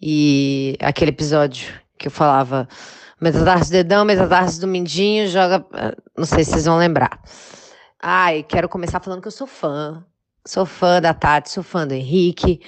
e 0.00 0.76
aquele 0.80 1.10
episódio 1.10 1.74
que 1.98 2.06
eu 2.06 2.12
falava 2.12 2.68
metatarso 3.20 3.70
do 3.70 3.72
dedão, 3.72 4.04
metatarso 4.04 4.60
do 4.60 4.68
mindinho, 4.68 5.28
joga. 5.28 5.66
Não 6.16 6.24
sei 6.24 6.44
se 6.44 6.52
vocês 6.52 6.66
vão 6.66 6.78
lembrar. 6.78 7.20
Ai, 8.02 8.42
quero 8.42 8.66
começar 8.66 8.98
falando 8.98 9.20
que 9.20 9.28
eu 9.28 9.32
sou 9.32 9.46
fã. 9.46 10.02
Sou 10.46 10.64
fã 10.64 11.02
da 11.02 11.12
Tati, 11.12 11.50
sou 11.50 11.62
fã 11.62 11.86
do 11.86 11.92
Henrique 11.92 12.62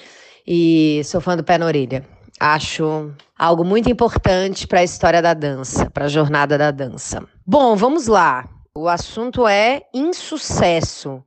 e 0.46 1.00
sou 1.04 1.22
fã 1.22 1.34
do 1.34 1.42
Pé 1.42 1.56
na 1.56 1.64
Orelha. 1.64 2.06
Acho 2.38 3.14
algo 3.38 3.64
muito 3.64 3.88
importante 3.88 4.66
para 4.66 4.80
a 4.80 4.84
história 4.84 5.22
da 5.22 5.32
dança, 5.32 5.88
para 5.90 6.04
a 6.04 6.08
jornada 6.08 6.58
da 6.58 6.70
dança. 6.70 7.26
Bom, 7.46 7.74
vamos 7.74 8.08
lá. 8.08 8.46
O 8.76 8.88
assunto 8.88 9.46
é 9.48 9.82
insucesso. 9.94 11.24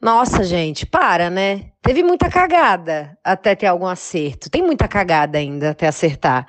Nossa, 0.00 0.44
gente, 0.44 0.86
para, 0.86 1.28
né? 1.28 1.72
Teve 1.82 2.04
muita 2.04 2.30
cagada 2.30 3.18
até 3.24 3.56
ter 3.56 3.66
algum 3.66 3.86
acerto. 3.86 4.48
Tem 4.48 4.62
muita 4.62 4.86
cagada 4.86 5.38
ainda 5.38 5.70
até 5.70 5.88
acertar. 5.88 6.46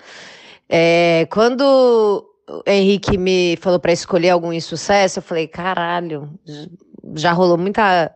É, 0.69 1.27
quando 1.31 2.25
o 2.47 2.63
Henrique 2.67 3.17
me 3.17 3.57
falou 3.57 3.79
para 3.79 3.91
escolher 3.91 4.29
algum 4.29 4.53
insucesso, 4.53 5.19
eu 5.19 5.23
falei, 5.23 5.47
caralho, 5.47 6.29
já 7.15 7.31
rolou 7.31 7.57
muita 7.57 8.13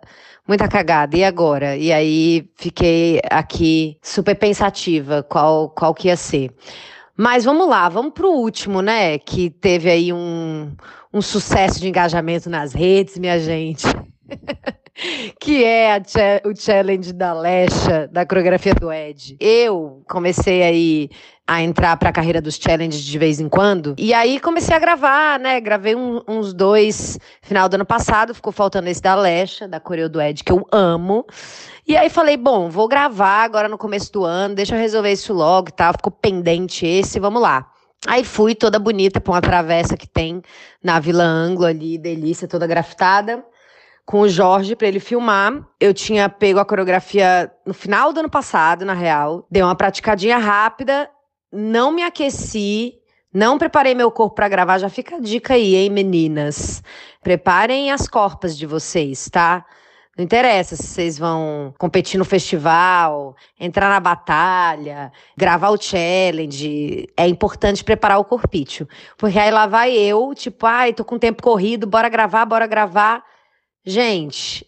muita 0.47 0.67
cagada. 0.67 1.17
E 1.17 1.23
agora? 1.23 1.75
E 1.75 1.91
aí 1.91 2.49
fiquei 2.55 3.19
aqui 3.29 3.97
super 4.01 4.35
pensativa 4.35 5.23
qual 5.23 5.69
qual 5.69 5.93
que 5.93 6.07
ia 6.07 6.17
ser. 6.17 6.51
Mas 7.17 7.45
vamos 7.45 7.67
lá, 7.69 7.87
vamos 7.87 8.13
pro 8.13 8.29
último, 8.29 8.81
né? 8.81 9.17
Que 9.17 9.49
teve 9.49 9.89
aí 9.89 10.11
um, 10.11 10.75
um 11.13 11.21
sucesso 11.21 11.79
de 11.79 11.87
engajamento 11.87 12.49
nas 12.49 12.73
redes, 12.73 13.17
minha 13.17 13.39
gente. 13.39 13.85
que 15.39 15.63
é 15.63 16.01
o 16.45 16.55
challenge 16.55 17.13
da 17.13 17.33
Lesha, 17.33 18.07
da 18.11 18.25
coreografia 18.25 18.73
do 18.73 18.91
Ed. 18.91 19.37
Eu 19.39 20.03
comecei 20.07 20.63
aí 20.63 21.09
a 21.47 21.61
entrar 21.61 21.95
para 21.97 22.09
a 22.09 22.13
carreira 22.13 22.41
dos 22.41 22.55
challenges 22.55 23.01
de 23.01 23.17
vez 23.19 23.39
em 23.39 23.47
quando. 23.47 23.93
E 23.97 24.13
aí 24.13 24.39
comecei 24.39 24.75
a 24.75 24.79
gravar, 24.79 25.39
né? 25.39 25.59
Gravei 25.59 25.95
um, 25.95 26.21
uns 26.27 26.53
dois 26.53 27.19
final 27.41 27.69
do 27.69 27.75
ano 27.75 27.85
passado, 27.85 28.33
ficou 28.33 28.51
faltando 28.51 28.89
esse 28.89 29.01
da 29.01 29.13
Lesha, 29.15 29.67
da 29.67 29.79
coreo 29.79 30.09
do 30.09 30.19
Ed, 30.19 30.43
que 30.43 30.51
eu 30.51 30.65
amo. 30.71 31.25
E 31.87 31.95
aí 31.95 32.09
falei, 32.09 32.35
bom, 32.35 32.69
vou 32.69 32.87
gravar 32.87 33.43
agora 33.43 33.69
no 33.69 33.77
começo 33.77 34.11
do 34.11 34.23
ano, 34.25 34.55
deixa 34.55 34.75
eu 34.75 34.79
resolver 34.79 35.11
isso 35.11 35.33
logo 35.33 35.69
e 35.69 35.73
tal. 35.73 35.93
Ficou 35.93 36.11
pendente 36.11 36.85
esse, 36.85 37.19
vamos 37.19 37.41
lá. 37.41 37.69
Aí 38.07 38.23
fui 38.23 38.55
toda 38.55 38.79
bonita 38.79 39.21
pra 39.21 39.33
uma 39.33 39.41
travessa 39.41 39.95
que 39.95 40.07
tem 40.07 40.41
na 40.83 40.99
Vila 40.99 41.23
Anglo 41.23 41.65
ali, 41.65 41.97
delícia, 41.97 42.47
toda 42.47 42.65
grafitada 42.65 43.43
com 44.05 44.21
o 44.21 44.29
Jorge 44.29 44.75
para 44.75 44.87
ele 44.87 44.99
filmar. 44.99 45.65
Eu 45.79 45.93
tinha 45.93 46.29
pego 46.29 46.59
a 46.59 46.65
coreografia 46.65 47.51
no 47.65 47.73
final 47.73 48.13
do 48.13 48.19
ano 48.19 48.29
passado, 48.29 48.85
na 48.85 48.93
real. 48.93 49.45
Dei 49.49 49.63
uma 49.63 49.75
praticadinha 49.75 50.37
rápida, 50.37 51.09
não 51.55 51.91
me 51.91 52.03
aqueci, 52.03 52.99
não 53.33 53.57
preparei 53.57 53.95
meu 53.95 54.11
corpo 54.11 54.35
para 54.35 54.47
gravar. 54.49 54.77
Já 54.77 54.89
fica 54.89 55.15
a 55.15 55.19
dica 55.19 55.55
aí, 55.55 55.75
hein, 55.75 55.89
meninas? 55.89 56.83
Preparem 57.21 57.91
as 57.91 58.07
corpas 58.07 58.57
de 58.57 58.65
vocês, 58.65 59.29
tá? 59.29 59.65
Não 60.17 60.23
interessa 60.23 60.77
se 60.77 60.83
vocês 60.83 61.17
vão 61.17 61.73
competir 61.77 62.17
no 62.17 62.23
festival, 62.23 63.35
entrar 63.59 63.89
na 63.89 63.99
batalha, 63.99 65.11
gravar 65.35 65.69
o 65.71 65.81
challenge. 65.81 67.09
É 67.17 67.27
importante 67.27 67.83
preparar 67.83 68.19
o 68.19 68.23
corpício. 68.23 68.87
Porque 69.17 69.37
aí 69.37 69.51
lá 69.51 69.67
vai 69.67 69.91
eu, 69.91 70.33
tipo, 70.33 70.65
ai, 70.65 70.93
tô 70.93 71.03
com 71.03 71.19
tempo 71.19 71.43
corrido, 71.43 71.85
bora 71.85 72.07
gravar, 72.07 72.45
bora 72.45 72.65
gravar. 72.65 73.21
Gente, 73.85 74.65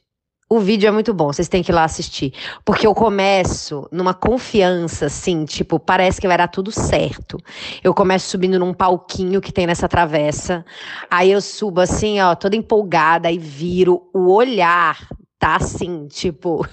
o 0.50 0.60
vídeo 0.60 0.88
é 0.88 0.92
muito 0.92 1.14
bom, 1.14 1.28
vocês 1.28 1.50
têm 1.50 1.62
que 1.62 1.72
ir 1.72 1.76
lá 1.76 1.84
assistir. 1.84 2.34
Porque 2.64 2.88
eu 2.88 2.96
começo 2.96 3.88
numa 3.92 4.14
confiança, 4.14 5.08
assim, 5.08 5.44
tipo, 5.44 5.78
parece 5.78 6.22
que 6.22 6.28
vai 6.28 6.38
dar 6.38 6.48
tudo 6.48 6.72
certo. 6.72 7.38
Eu 7.84 7.94
começo 7.94 8.30
subindo 8.30 8.58
num 8.58 8.74
palquinho 8.74 9.42
que 9.42 9.52
tem 9.52 9.68
nessa 9.68 9.90
travessa. 9.90 10.66
Aí 11.12 11.32
eu 11.32 11.42
subo 11.42 11.82
assim, 11.82 12.22
ó, 12.22 12.34
toda 12.34 12.56
empolgada 12.56 13.30
e 13.30 13.38
viro. 13.38 14.10
O 14.14 14.32
olhar 14.32 14.98
tá 15.38 15.58
assim, 15.58 16.08
tipo. 16.08 16.66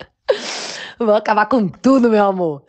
Vou 0.98 1.14
acabar 1.14 1.46
com 1.46 1.68
tudo, 1.68 2.10
meu 2.10 2.24
amor. 2.24 2.62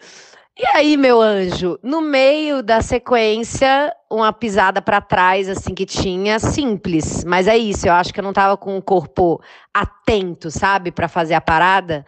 E 0.57 0.65
aí, 0.75 0.97
meu 0.97 1.21
anjo, 1.21 1.79
no 1.81 2.01
meio 2.01 2.61
da 2.61 2.81
sequência, 2.81 3.95
uma 4.09 4.33
pisada 4.33 4.81
para 4.81 5.01
trás, 5.01 5.47
assim, 5.47 5.75
que 5.75 5.85
tinha, 5.85 6.39
simples. 6.39 7.23
Mas 7.23 7.47
é 7.47 7.57
isso, 7.57 7.87
eu 7.87 7.93
acho 7.93 8.13
que 8.13 8.19
eu 8.19 8.23
não 8.23 8.33
tava 8.33 8.57
com 8.57 8.77
o 8.77 8.81
corpo 8.81 9.41
atento, 9.73 10.49
sabe, 10.49 10.91
para 10.91 11.07
fazer 11.07 11.35
a 11.35 11.41
parada. 11.41 12.05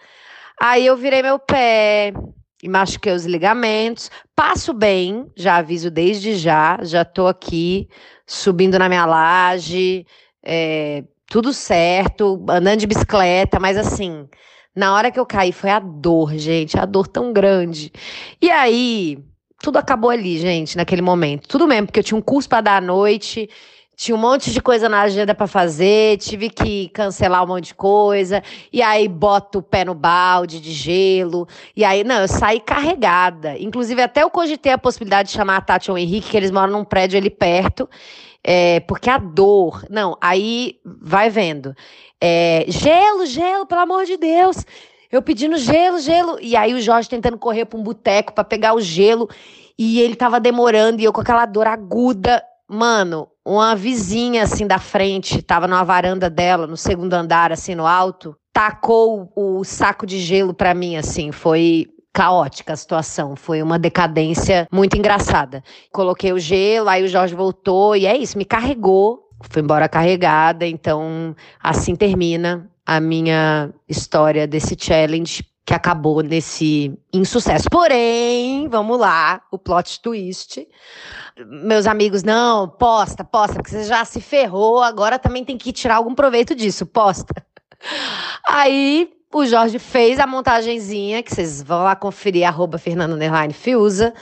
Aí 0.59 0.85
eu 0.85 0.97
virei 0.97 1.21
meu 1.21 1.37
pé 1.37 2.13
e 2.63 2.69
machuquei 2.69 3.13
os 3.13 3.25
ligamentos. 3.25 4.09
Passo 4.35 4.73
bem, 4.73 5.27
já 5.35 5.57
aviso 5.57 5.91
desde 5.91 6.35
já, 6.35 6.79
já 6.81 7.05
tô 7.05 7.27
aqui 7.27 7.87
subindo 8.25 8.79
na 8.79 8.89
minha 8.89 9.05
laje, 9.05 10.05
é, 10.43 11.03
tudo 11.27 11.53
certo, 11.53 12.43
andando 12.49 12.79
de 12.79 12.87
bicicleta, 12.87 13.59
mas 13.59 13.77
assim 13.77 14.27
na 14.75 14.93
hora 14.95 15.11
que 15.11 15.19
eu 15.19 15.25
caí, 15.25 15.51
foi 15.51 15.69
a 15.69 15.79
dor, 15.79 16.33
gente, 16.37 16.79
a 16.79 16.85
dor 16.85 17.07
tão 17.07 17.33
grande. 17.33 17.91
E 18.41 18.49
aí, 18.49 19.17
tudo 19.61 19.77
acabou 19.77 20.09
ali, 20.09 20.37
gente, 20.39 20.75
naquele 20.75 21.01
momento. 21.01 21.47
Tudo 21.47 21.67
mesmo, 21.67 21.87
porque 21.87 21.99
eu 21.99 22.03
tinha 22.03 22.17
um 22.17 22.21
curso 22.21 22.49
para 22.49 22.61
dar 22.61 22.77
à 22.77 22.81
noite, 22.81 23.49
tinha 23.95 24.15
um 24.15 24.19
monte 24.19 24.51
de 24.51 24.59
coisa 24.59 24.89
na 24.89 25.01
agenda 25.01 25.35
para 25.35 25.45
fazer, 25.45 26.17
tive 26.17 26.49
que 26.49 26.89
cancelar 26.89 27.43
um 27.43 27.47
monte 27.47 27.65
de 27.65 27.75
coisa, 27.75 28.41
e 28.73 28.81
aí 28.81 29.07
boto 29.07 29.59
o 29.59 29.61
pé 29.61 29.85
no 29.85 29.93
balde 29.93 30.59
de 30.59 30.71
gelo, 30.71 31.47
e 31.75 31.83
aí, 31.85 32.03
não, 32.03 32.21
eu 32.21 32.27
saí 32.27 32.59
carregada. 32.59 33.55
Inclusive, 33.59 34.01
até 34.01 34.23
eu 34.23 34.29
cogitei 34.31 34.71
a 34.71 34.77
possibilidade 34.77 35.29
de 35.29 35.35
chamar 35.35 35.57
a 35.57 35.61
Tati 35.61 35.91
ou 35.91 35.95
o 35.95 35.99
Henrique, 35.99 36.31
que 36.31 36.37
eles 36.37 36.49
moram 36.49 36.73
num 36.73 36.83
prédio 36.83 37.17
ali 37.17 37.29
perto, 37.29 37.87
É, 38.43 38.79
porque 38.81 39.07
a 39.07 39.19
dor. 39.19 39.85
Não, 39.87 40.17
aí 40.19 40.79
vai 40.83 41.29
vendo. 41.29 41.75
É, 42.19 42.65
gelo, 42.67 43.25
gelo, 43.27 43.67
pelo 43.67 43.81
amor 43.81 44.05
de 44.05 44.17
Deus. 44.17 44.65
Eu 45.11 45.21
pedindo 45.21 45.57
gelo, 45.57 45.99
gelo. 45.99 46.37
E 46.41 46.55
aí 46.55 46.73
o 46.73 46.81
Jorge 46.81 47.09
tentando 47.09 47.37
correr 47.37 47.65
para 47.65 47.77
um 47.77 47.83
boteco 47.83 48.33
para 48.33 48.43
pegar 48.43 48.73
o 48.73 48.81
gelo. 48.81 49.29
E 49.77 49.99
ele 49.99 50.15
tava 50.15 50.39
demorando 50.39 51.01
e 51.01 51.03
eu 51.03 51.11
com 51.11 51.21
aquela 51.21 51.45
dor 51.45 51.67
aguda. 51.67 52.43
Mano, 52.69 53.27
uma 53.45 53.75
vizinha 53.75 54.43
assim 54.43 54.65
da 54.65 54.79
frente, 54.79 55.41
tava 55.41 55.67
numa 55.67 55.83
varanda 55.83 56.29
dela, 56.29 56.65
no 56.65 56.77
segundo 56.77 57.13
andar, 57.13 57.51
assim 57.51 57.75
no 57.75 57.85
alto, 57.85 58.33
tacou 58.53 59.29
o 59.35 59.63
saco 59.65 60.05
de 60.05 60.19
gelo 60.19 60.53
para 60.53 60.73
mim, 60.73 60.95
assim. 60.95 61.31
Foi 61.33 61.87
caótica 62.13 62.73
a 62.73 62.77
situação. 62.77 63.35
Foi 63.35 63.61
uma 63.61 63.77
decadência 63.77 64.67
muito 64.71 64.97
engraçada. 64.97 65.63
Coloquei 65.91 66.31
o 66.31 66.39
gelo, 66.39 66.87
aí 66.87 67.03
o 67.03 67.07
Jorge 67.07 67.35
voltou 67.35 67.95
e 67.95 68.05
é 68.05 68.15
isso, 68.15 68.37
me 68.37 68.45
carregou. 68.45 69.27
Fui 69.49 69.61
embora 69.61 69.89
carregada, 69.89 70.67
então 70.67 71.35
assim 71.61 71.95
termina 71.95 72.70
a 72.85 72.99
minha 72.99 73.73
história 73.87 74.47
desse 74.47 74.75
challenge 74.79 75.45
que 75.65 75.73
acabou 75.73 76.21
nesse 76.21 76.97
insucesso. 77.13 77.69
Porém, 77.69 78.67
vamos 78.67 78.99
lá, 78.99 79.41
o 79.51 79.57
plot 79.57 80.01
twist. 80.01 80.67
Meus 81.45 81.87
amigos, 81.87 82.23
não, 82.23 82.67
posta, 82.67 83.23
posta, 83.23 83.55
porque 83.55 83.69
você 83.69 83.83
já 83.83 84.03
se 84.03 84.19
ferrou, 84.19 84.81
agora 84.81 85.19
também 85.19 85.45
tem 85.45 85.57
que 85.57 85.71
tirar 85.71 85.95
algum 85.95 86.15
proveito 86.15 86.55
disso, 86.55 86.85
posta. 86.85 87.45
Aí 88.47 89.09
o 89.33 89.45
Jorge 89.45 89.79
fez 89.79 90.19
a 90.19 90.27
montagenzinha, 90.27 91.23
que 91.23 91.33
vocês 91.33 91.61
vão 91.61 91.83
lá 91.83 91.95
conferir, 91.95 92.45
arroba 92.45 92.77
Fernando 92.77 93.17
Fiusa. 93.53 94.13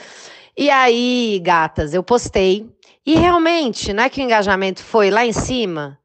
E 0.56 0.70
aí, 0.70 1.40
gatas, 1.42 1.94
eu 1.94 2.02
postei. 2.02 2.70
E 3.04 3.14
realmente, 3.14 3.92
não 3.92 4.04
é 4.04 4.08
que 4.08 4.20
o 4.20 4.24
engajamento 4.24 4.84
foi 4.84 5.10
lá 5.10 5.24
em 5.24 5.32
cima? 5.32 5.98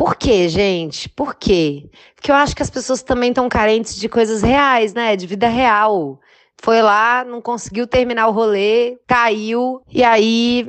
Por 0.00 0.16
quê, 0.16 0.48
gente? 0.48 1.10
Por 1.10 1.34
quê? 1.34 1.90
Porque 2.14 2.30
eu 2.30 2.34
acho 2.34 2.56
que 2.56 2.62
as 2.62 2.70
pessoas 2.70 3.02
também 3.02 3.28
estão 3.28 3.50
carentes 3.50 3.96
de 3.96 4.08
coisas 4.08 4.40
reais, 4.40 4.94
né? 4.94 5.14
De 5.14 5.26
vida 5.26 5.46
real. 5.46 6.18
Foi 6.56 6.80
lá, 6.80 7.22
não 7.22 7.42
conseguiu 7.42 7.86
terminar 7.86 8.26
o 8.28 8.32
rolê, 8.32 8.98
caiu, 9.06 9.82
e 9.90 10.02
aí 10.02 10.66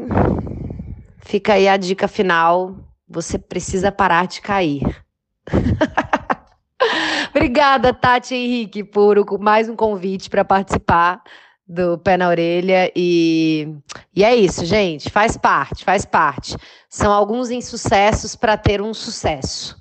fica 1.22 1.54
aí 1.54 1.66
a 1.66 1.78
dica 1.78 2.10
final: 2.10 2.76
você 3.08 3.40
precisa 3.40 3.90
parar 3.90 4.28
de 4.28 4.42
cair. 4.42 5.02
Obrigada, 7.34 7.94
Tati 7.94 8.36
Henrique, 8.36 8.84
por 8.84 9.16
mais 9.40 9.70
um 9.70 9.78
convite 9.78 10.30
para 10.30 10.44
participar 10.44 11.24
do 11.72 11.98
Pé 11.98 12.18
na 12.18 12.28
Orelha. 12.28 12.92
E, 12.96 13.68
e 14.14 14.24
é 14.24 14.36
isso, 14.36 14.66
gente. 14.66 15.10
Faz 15.10 15.38
parte, 15.38 15.86
faz 15.86 16.06
parte. 16.06 16.56
São 16.90 17.12
alguns 17.12 17.50
insucessos 17.50 18.36
para 18.36 18.58
ter 18.58 18.82
um 18.82 18.94
sucesso. 18.94 19.80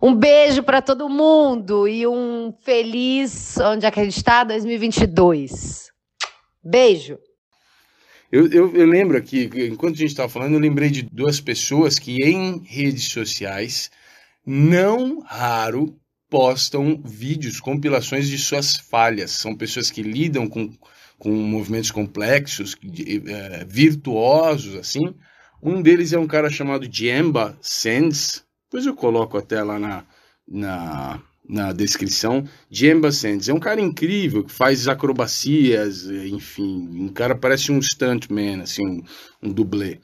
Um 0.00 0.14
beijo 0.14 0.62
para 0.62 0.82
todo 0.82 1.08
mundo 1.08 1.88
e 1.88 2.06
um 2.06 2.52
feliz, 2.62 3.56
onde 3.58 3.86
é 3.86 3.90
que 3.90 4.00
a 4.00 4.04
gente 4.04 4.16
está? 4.16 4.44
2022. 4.44 5.90
Beijo. 6.62 7.18
Eu, 8.30 8.50
eu, 8.50 8.74
eu 8.74 8.86
lembro 8.86 9.16
aqui, 9.16 9.48
enquanto 9.70 9.94
a 9.94 9.98
gente 9.98 10.10
estava 10.10 10.28
falando, 10.28 10.54
eu 10.54 10.58
lembrei 10.58 10.90
de 10.90 11.02
duas 11.02 11.40
pessoas 11.40 11.98
que 11.98 12.16
em 12.24 12.62
redes 12.64 13.04
sociais, 13.04 13.90
não 14.44 15.20
raro, 15.20 15.96
postam 16.32 16.98
vídeos, 17.04 17.60
compilações 17.60 18.26
de 18.26 18.38
suas 18.38 18.74
falhas. 18.76 19.32
São 19.32 19.54
pessoas 19.54 19.90
que 19.90 20.02
lidam 20.02 20.48
com, 20.48 20.72
com 21.18 21.30
movimentos 21.30 21.90
complexos, 21.90 22.74
é, 23.26 23.66
virtuosos, 23.68 24.76
assim. 24.76 25.14
Um 25.62 25.82
deles 25.82 26.14
é 26.14 26.18
um 26.18 26.26
cara 26.26 26.48
chamado 26.48 26.88
Jemba 26.90 27.54
Sands. 27.60 28.42
Depois 28.64 28.86
eu 28.86 28.94
coloco 28.94 29.36
até 29.36 29.62
lá 29.62 29.78
na, 29.78 30.06
na, 30.48 31.22
na 31.46 31.72
descrição. 31.74 32.48
Jemba 32.70 33.12
Sands 33.12 33.50
é 33.50 33.52
um 33.52 33.60
cara 33.60 33.82
incrível 33.82 34.42
que 34.42 34.52
faz 34.52 34.88
acrobacias, 34.88 36.06
enfim. 36.06 36.88
Um 36.98 37.08
cara 37.08 37.34
parece 37.34 37.70
um 37.70 37.82
stuntman, 37.82 38.62
assim, 38.62 38.82
um, 38.82 39.02
um 39.42 39.52
dublê. 39.52 40.00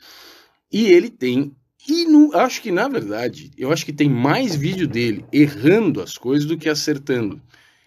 E 0.70 0.88
ele 0.88 1.08
tem 1.08 1.56
e 1.88 2.04
no, 2.04 2.36
acho 2.36 2.60
que, 2.60 2.70
na 2.70 2.86
verdade, 2.86 3.50
eu 3.56 3.72
acho 3.72 3.84
que 3.84 3.92
tem 3.92 4.10
mais 4.10 4.54
vídeo 4.54 4.86
dele 4.86 5.24
errando 5.32 6.02
as 6.02 6.18
coisas 6.18 6.46
do 6.46 6.58
que 6.58 6.68
acertando. 6.68 7.40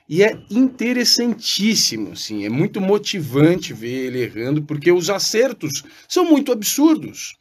E 0.10 0.24
é 0.24 0.38
interessantíssimo, 0.50 2.12
assim, 2.12 2.44
é 2.44 2.50
muito 2.50 2.82
motivante 2.82 3.74
ver 3.74 4.08
ele 4.08 4.24
errando, 4.24 4.64
porque 4.64 4.92
os 4.92 5.10
acertos 5.10 5.84
são 6.08 6.26
muito 6.26 6.52
absurdos. 6.52 7.36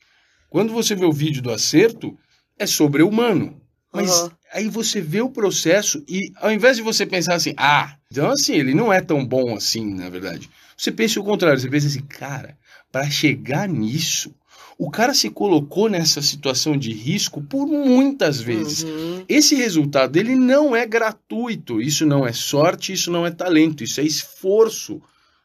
Quando 0.50 0.72
você 0.72 0.94
vê 0.94 1.04
o 1.04 1.12
vídeo 1.12 1.42
do 1.42 1.50
acerto, 1.50 2.16
é 2.58 2.66
sobre-humano. 2.66 3.60
Mas 3.92 4.20
uhum. 4.20 4.30
aí 4.52 4.68
você 4.68 5.00
vê 5.00 5.20
o 5.20 5.30
processo 5.30 6.04
e 6.06 6.30
ao 6.36 6.52
invés 6.52 6.76
de 6.76 6.82
você 6.82 7.04
pensar 7.04 7.34
assim, 7.34 7.54
ah, 7.56 7.96
então 8.10 8.30
assim, 8.30 8.54
ele 8.54 8.74
não 8.74 8.92
é 8.92 9.00
tão 9.00 9.24
bom 9.26 9.56
assim, 9.56 9.94
na 9.94 10.08
verdade. 10.08 10.48
Você 10.76 10.92
pensa 10.92 11.18
o 11.18 11.24
contrário, 11.24 11.58
você 11.58 11.68
pensa 11.68 11.88
assim, 11.88 12.02
cara, 12.02 12.56
para 12.92 13.10
chegar 13.10 13.68
nisso, 13.68 14.32
o 14.80 14.90
cara 14.90 15.12
se 15.12 15.28
colocou 15.28 15.90
nessa 15.90 16.22
situação 16.22 16.74
de 16.74 16.90
risco 16.90 17.42
por 17.42 17.66
muitas 17.66 18.40
vezes. 18.40 18.82
Uhum. 18.82 19.22
Esse 19.28 19.54
resultado 19.54 20.12
dele 20.12 20.34
não 20.34 20.74
é 20.74 20.86
gratuito. 20.86 21.82
Isso 21.82 22.06
não 22.06 22.26
é 22.26 22.32
sorte, 22.32 22.94
isso 22.94 23.10
não 23.10 23.26
é 23.26 23.30
talento, 23.30 23.84
isso 23.84 24.00
é 24.00 24.04
esforço. 24.04 25.02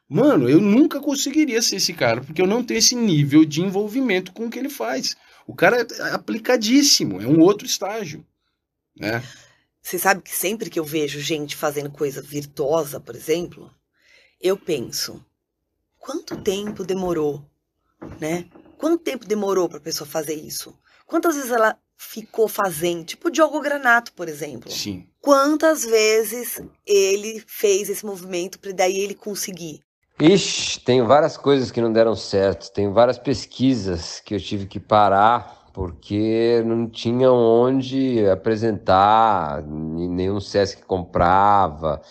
Mano, 0.07 0.47
eu 0.47 0.61
nunca 0.61 1.01
conseguiria 1.01 1.61
ser 1.61 1.75
esse 1.75 1.91
cara, 1.91 2.21
porque 2.21 2.41
eu 2.41 2.47
não 2.47 2.63
tenho 2.63 2.77
esse 2.77 2.95
nível 2.95 3.43
de 3.43 3.61
envolvimento 3.61 4.31
com 4.31 4.45
o 4.45 4.49
que 4.49 4.57
ele 4.57 4.69
faz. 4.69 5.17
O 5.45 5.53
cara 5.53 5.81
é 5.81 6.13
aplicadíssimo, 6.13 7.21
é 7.21 7.27
um 7.27 7.41
outro 7.41 7.67
estágio. 7.67 8.25
Né? 8.95 9.21
Você 9.81 9.99
sabe 9.99 10.21
que 10.21 10.33
sempre 10.33 10.69
que 10.69 10.79
eu 10.79 10.85
vejo 10.85 11.19
gente 11.19 11.57
fazendo 11.57 11.91
coisa 11.91 12.21
virtuosa, 12.21 13.01
por 13.01 13.13
exemplo, 13.13 13.69
eu 14.39 14.55
penso, 14.55 15.21
quanto 15.99 16.37
tempo 16.37 16.85
demorou, 16.85 17.45
né? 18.17 18.45
Quanto 18.77 19.03
tempo 19.03 19.25
demorou 19.25 19.67
para 19.67 19.77
a 19.77 19.81
pessoa 19.81 20.07
fazer 20.07 20.35
isso? 20.35 20.77
Quantas 21.05 21.35
vezes 21.35 21.51
ela 21.51 21.77
ficou 21.97 22.47
fazendo? 22.47 23.05
Tipo 23.05 23.27
o 23.27 23.31
Diogo 23.31 23.61
Granato, 23.61 24.11
por 24.13 24.27
exemplo. 24.27 24.71
Sim. 24.71 25.07
Quantas 25.21 25.83
vezes 25.83 26.61
ele 26.85 27.43
fez 27.47 27.89
esse 27.89 28.05
movimento 28.05 28.59
para 28.59 28.71
daí 28.71 28.99
ele 28.99 29.15
conseguir? 29.15 29.81
Ixi, 30.19 30.79
tem 30.79 31.01
várias 31.01 31.35
coisas 31.35 31.71
que 31.71 31.81
não 31.81 31.91
deram 31.91 32.15
certo. 32.15 32.71
Tem 32.71 32.91
várias 32.91 33.17
pesquisas 33.17 34.19
que 34.19 34.35
eu 34.35 34.39
tive 34.39 34.65
que 34.65 34.79
parar 34.79 35.65
porque 35.73 36.63
não 36.65 36.87
tinha 36.87 37.29
onde 37.29 38.25
apresentar, 38.29 39.61
nenhum 39.61 40.39
SESC 40.39 40.85
comprava, 40.85 42.01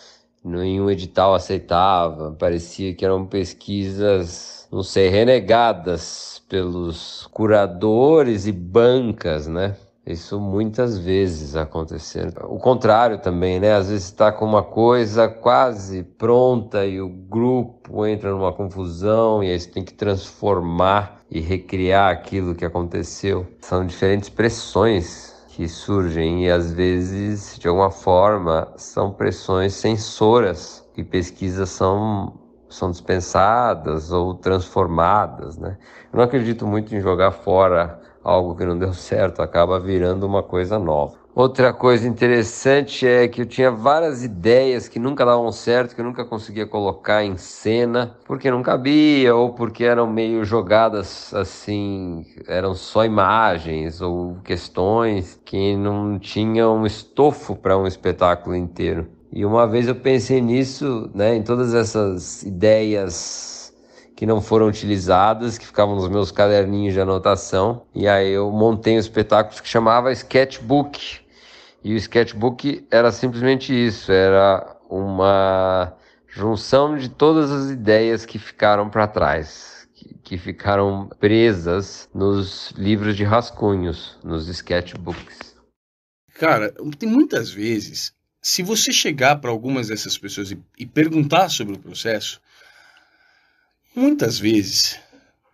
nenhum 0.45 0.91
edital 0.91 1.35
aceitava. 1.35 2.33
Parecia 2.33 2.95
que 2.95 3.07
eram 3.07 3.25
pesquisas, 3.27 4.69
não 4.71 4.83
sei, 4.83 5.09
renegadas 5.09 6.34
pelos 6.49 7.27
curadores 7.33 8.47
e 8.47 8.53
bancas, 8.53 9.47
né? 9.47 9.77
Isso 10.07 10.39
muitas 10.39 10.99
vezes 10.99 11.57
acontecendo. 11.57 12.35
O 12.45 12.59
contrário 12.59 13.19
também, 13.19 13.59
né? 13.59 13.73
Às 13.73 13.89
vezes 13.89 14.05
está 14.05 14.31
com 14.31 14.45
uma 14.45 14.63
coisa 14.63 15.29
quase 15.29 16.03
pronta 16.03 16.85
e 16.85 17.01
o 17.01 17.09
grupo 17.09 18.07
entra 18.07 18.31
numa 18.31 18.53
confusão 18.53 19.43
e 19.43 19.51
aí 19.51 19.59
você 19.59 19.71
tem 19.71 19.83
que 19.83 19.95
transformar 19.95 21.23
e 21.31 21.41
recriar 21.41 22.13
aquilo 22.13 22.55
que 22.55 22.67
aconteceu. 22.67 23.47
São 23.61 23.87
diferentes 23.87 24.29
pressões 24.29 25.35
que 25.49 25.67
surgem 25.67 26.45
e 26.45 26.51
às 26.51 26.71
vezes, 26.71 27.59
de 27.59 27.67
alguma 27.67 27.91
forma, 27.91 28.73
são 28.77 29.11
pressões 29.11 29.73
sensoras 29.73 30.85
e 30.97 31.03
pesquisas 31.03 31.71
são 31.71 32.44
são 32.69 32.91
dispensadas 32.91 34.11
ou 34.11 34.35
transformadas, 34.35 35.57
né? 35.59 35.77
Eu 36.13 36.19
não 36.19 36.25
acredito 36.25 36.67
muito 36.67 36.95
em 36.95 37.01
jogar 37.01 37.31
fora 37.33 38.01
algo 38.23 38.57
que 38.57 38.65
não 38.65 38.77
deu 38.79 38.93
certo, 38.93 39.43
acaba 39.43 39.79
virando 39.79 40.27
uma 40.27 40.43
coisa 40.43 40.79
nova. 40.79 41.25
Outra 41.35 41.73
coisa 41.73 42.07
interessante 42.07 43.05
é 43.05 43.27
que 43.27 43.43
eu 43.43 43.47
tinha 43.47 43.69
várias 43.69 44.23
ideias 44.23 44.87
que 44.87 45.01
nunca 45.01 45.25
davam 45.25 45.51
certo, 45.51 45.93
que 45.93 46.01
eu 46.01 46.05
nunca 46.05 46.25
conseguia 46.25 46.65
colocar 46.65 47.25
em 47.25 47.37
cena, 47.37 48.17
porque 48.25 48.49
não 48.53 48.63
cabia 48.63 49.35
ou 49.35 49.53
porque 49.53 49.83
eram 49.83 50.07
meio 50.07 50.45
jogadas 50.45 51.35
assim, 51.35 52.25
eram 52.47 52.73
só 52.75 53.05
imagens 53.05 54.01
ou 54.01 54.37
questões 54.45 55.41
que 55.45 55.77
não 55.77 56.21
tinham 56.21 56.87
estofo 56.87 57.57
para 57.57 57.77
um 57.77 57.85
espetáculo 57.85 58.55
inteiro. 58.55 59.09
E 59.37 59.45
uma 59.45 59.67
vez 59.67 59.89
eu 59.89 59.97
pensei 59.97 60.41
nisso, 60.41 61.11
né, 61.13 61.35
em 61.35 61.43
todas 61.43 61.75
essas 61.75 62.45
ideias 62.45 63.75
que 64.15 64.25
não 64.25 64.41
foram 64.41 64.69
utilizadas, 64.69 65.59
que 65.59 65.67
ficavam 65.67 65.97
nos 65.97 66.09
meus 66.09 66.31
caderninhos 66.31 66.95
de 66.95 67.01
anotação, 67.01 67.83
e 67.93 68.07
aí 68.07 68.31
eu 68.31 68.49
montei 68.53 68.95
um 68.95 69.01
espetáculo 69.01 69.61
que 69.61 69.69
chamava 69.69 70.13
Sketchbook. 70.13 71.19
E 71.83 71.95
o 71.95 71.97
sketchbook 71.97 72.87
era 72.93 73.11
simplesmente 73.11 73.75
isso, 73.75 74.13
era 74.13 74.79
uma 74.89 75.93
junção 76.29 76.97
de 76.97 77.09
todas 77.09 77.51
as 77.51 77.71
ideias 77.73 78.25
que 78.25 78.39
ficaram 78.39 78.89
para 78.89 79.09
trás, 79.09 79.89
que 80.23 80.39
ficaram 80.39 81.11
presas 81.19 82.09
nos 82.15 82.71
livros 82.79 83.17
de 83.17 83.25
rascunhos, 83.25 84.17
nos 84.23 84.47
sketchbooks. 84.47 85.57
Cara, 86.35 86.73
tem 86.97 87.09
muitas 87.09 87.51
vezes, 87.51 88.15
se 88.45 88.63
você 88.63 88.93
chegar 88.93 89.37
para 89.37 89.51
algumas 89.51 89.89
dessas 89.89 90.19
pessoas 90.19 90.51
e, 90.51 90.59
e 90.79 90.85
perguntar 90.85 91.49
sobre 91.49 91.77
o 91.77 91.79
processo, 91.79 92.39
muitas 93.97 94.39
vezes 94.39 95.01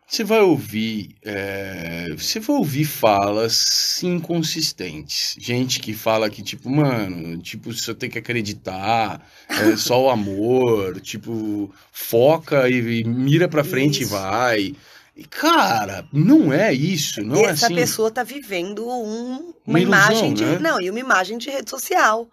você 0.09 0.25
vai 0.25 0.41
ouvir, 0.41 1.15
é, 1.23 2.13
você 2.19 2.41
vai 2.41 2.57
ouvir 2.57 2.85
falas 2.85 4.03
inconsistentes. 4.03 5.37
Gente 5.39 5.79
que 5.79 5.95
fala 5.95 6.29
que, 6.29 6.43
tipo, 6.43 6.69
mano, 6.69 7.39
tipo, 7.39 7.73
você 7.73 7.95
tem 7.95 8.11
que 8.11 8.19
acreditar, 8.19 9.25
é 9.49 9.77
só 9.77 10.07
o 10.07 10.11
amor, 10.11 11.01
tipo, 11.01 11.73
foca 11.93 12.69
e, 12.69 13.03
e 13.03 13.05
mira 13.05 13.47
pra 13.47 13.63
frente 13.63 14.03
isso. 14.03 14.13
e 14.13 14.19
vai. 14.19 14.75
E, 15.15 15.23
cara, 15.23 16.05
não 16.13 16.53
é 16.53 16.75
isso, 16.75 17.23
não 17.23 17.37
Essa 17.37 17.67
é 17.67 17.67
assim. 17.67 17.75
Pessoa 17.77 18.11
tá 18.11 18.25
vivendo 18.25 18.85
um, 18.85 19.55
uma, 19.65 19.79
uma 19.79 19.81
ilusão, 19.81 20.01
imagem 20.01 20.35
de. 20.35 20.45
Né? 20.45 20.59
Não, 20.59 20.81
e 20.81 20.91
uma 20.91 20.99
imagem 20.99 21.39
de 21.39 21.51
rede 21.51 21.71
social 21.71 22.29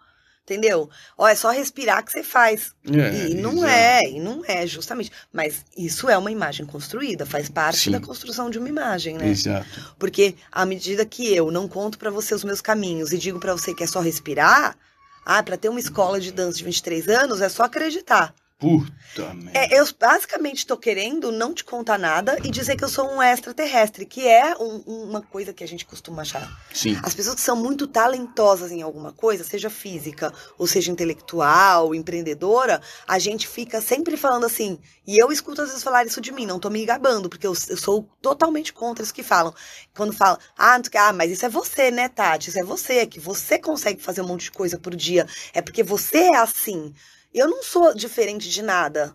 entendeu? 0.48 0.88
Ó, 1.16 1.28
é 1.28 1.34
só 1.34 1.50
respirar 1.50 2.02
que 2.02 2.10
você 2.10 2.22
faz. 2.22 2.72
É, 2.90 3.28
e 3.28 3.34
não 3.34 3.58
exato. 3.58 3.66
é, 3.66 4.10
e 4.10 4.20
não 4.20 4.42
é, 4.46 4.66
justamente. 4.66 5.12
Mas 5.32 5.64
isso 5.76 6.08
é 6.08 6.16
uma 6.16 6.30
imagem 6.30 6.64
construída, 6.64 7.26
faz 7.26 7.48
parte 7.48 7.78
Sim. 7.78 7.90
da 7.90 8.00
construção 8.00 8.48
de 8.48 8.58
uma 8.58 8.68
imagem, 8.68 9.18
né? 9.18 9.28
Exato. 9.28 9.94
Porque 9.98 10.34
à 10.50 10.64
medida 10.64 11.04
que 11.04 11.34
eu 11.34 11.50
não 11.50 11.68
conto 11.68 11.98
para 11.98 12.10
você 12.10 12.34
os 12.34 12.44
meus 12.44 12.60
caminhos 12.60 13.12
e 13.12 13.18
digo 13.18 13.38
para 13.38 13.52
você 13.52 13.74
que 13.74 13.84
é 13.84 13.86
só 13.86 14.00
respirar, 14.00 14.76
ah, 15.24 15.42
para 15.42 15.58
ter 15.58 15.68
uma 15.68 15.80
escola 15.80 16.18
de 16.18 16.32
dança 16.32 16.58
de 16.58 16.64
23 16.64 17.08
anos 17.08 17.40
é 17.42 17.48
só 17.48 17.64
acreditar. 17.64 18.34
Puta 18.58 19.34
merda. 19.34 19.52
É, 19.54 19.78
eu 19.78 19.86
basicamente 19.98 20.66
tô 20.66 20.76
querendo 20.76 21.30
não 21.30 21.54
te 21.54 21.62
contar 21.62 21.96
nada 21.96 22.36
e 22.42 22.50
dizer 22.50 22.76
que 22.76 22.82
eu 22.82 22.88
sou 22.88 23.08
um 23.08 23.22
extraterrestre, 23.22 24.04
que 24.04 24.26
é 24.26 24.52
um, 24.58 24.78
uma 25.04 25.22
coisa 25.22 25.52
que 25.52 25.62
a 25.62 25.68
gente 25.68 25.86
costuma 25.86 26.22
achar. 26.22 26.50
Sim. 26.74 26.98
As 27.04 27.14
pessoas 27.14 27.36
que 27.36 27.40
são 27.40 27.54
muito 27.54 27.86
talentosas 27.86 28.72
em 28.72 28.82
alguma 28.82 29.12
coisa, 29.12 29.44
seja 29.44 29.70
física, 29.70 30.32
ou 30.58 30.66
seja 30.66 30.90
intelectual, 30.90 31.94
empreendedora, 31.94 32.82
a 33.06 33.16
gente 33.20 33.46
fica 33.46 33.80
sempre 33.80 34.16
falando 34.16 34.46
assim, 34.46 34.76
e 35.06 35.16
eu 35.22 35.30
escuto 35.30 35.62
às 35.62 35.68
vezes 35.68 35.84
falar 35.84 36.04
isso 36.04 36.20
de 36.20 36.32
mim, 36.32 36.44
não 36.44 36.58
tô 36.58 36.68
me 36.68 36.84
gabando, 36.84 37.28
porque 37.28 37.46
eu, 37.46 37.54
eu 37.68 37.76
sou 37.76 38.10
totalmente 38.20 38.72
contra 38.72 39.04
isso 39.04 39.14
que 39.14 39.22
falam. 39.22 39.54
Quando 39.94 40.12
falam, 40.12 40.36
ah, 40.58 40.80
ah, 40.96 41.12
mas 41.12 41.30
isso 41.30 41.46
é 41.46 41.48
você, 41.48 41.92
né, 41.92 42.08
Tati? 42.08 42.48
Isso 42.48 42.58
é 42.58 42.64
você, 42.64 42.94
é 42.94 43.06
que 43.06 43.20
você 43.20 43.56
consegue 43.56 44.02
fazer 44.02 44.20
um 44.20 44.26
monte 44.26 44.44
de 44.44 44.50
coisa 44.50 44.76
por 44.76 44.96
dia. 44.96 45.28
É 45.52 45.62
porque 45.62 45.84
você 45.84 46.18
é 46.18 46.36
assim. 46.36 46.92
Eu 47.38 47.48
não 47.48 47.62
sou 47.62 47.94
diferente 47.94 48.50
de 48.50 48.62
nada. 48.62 49.14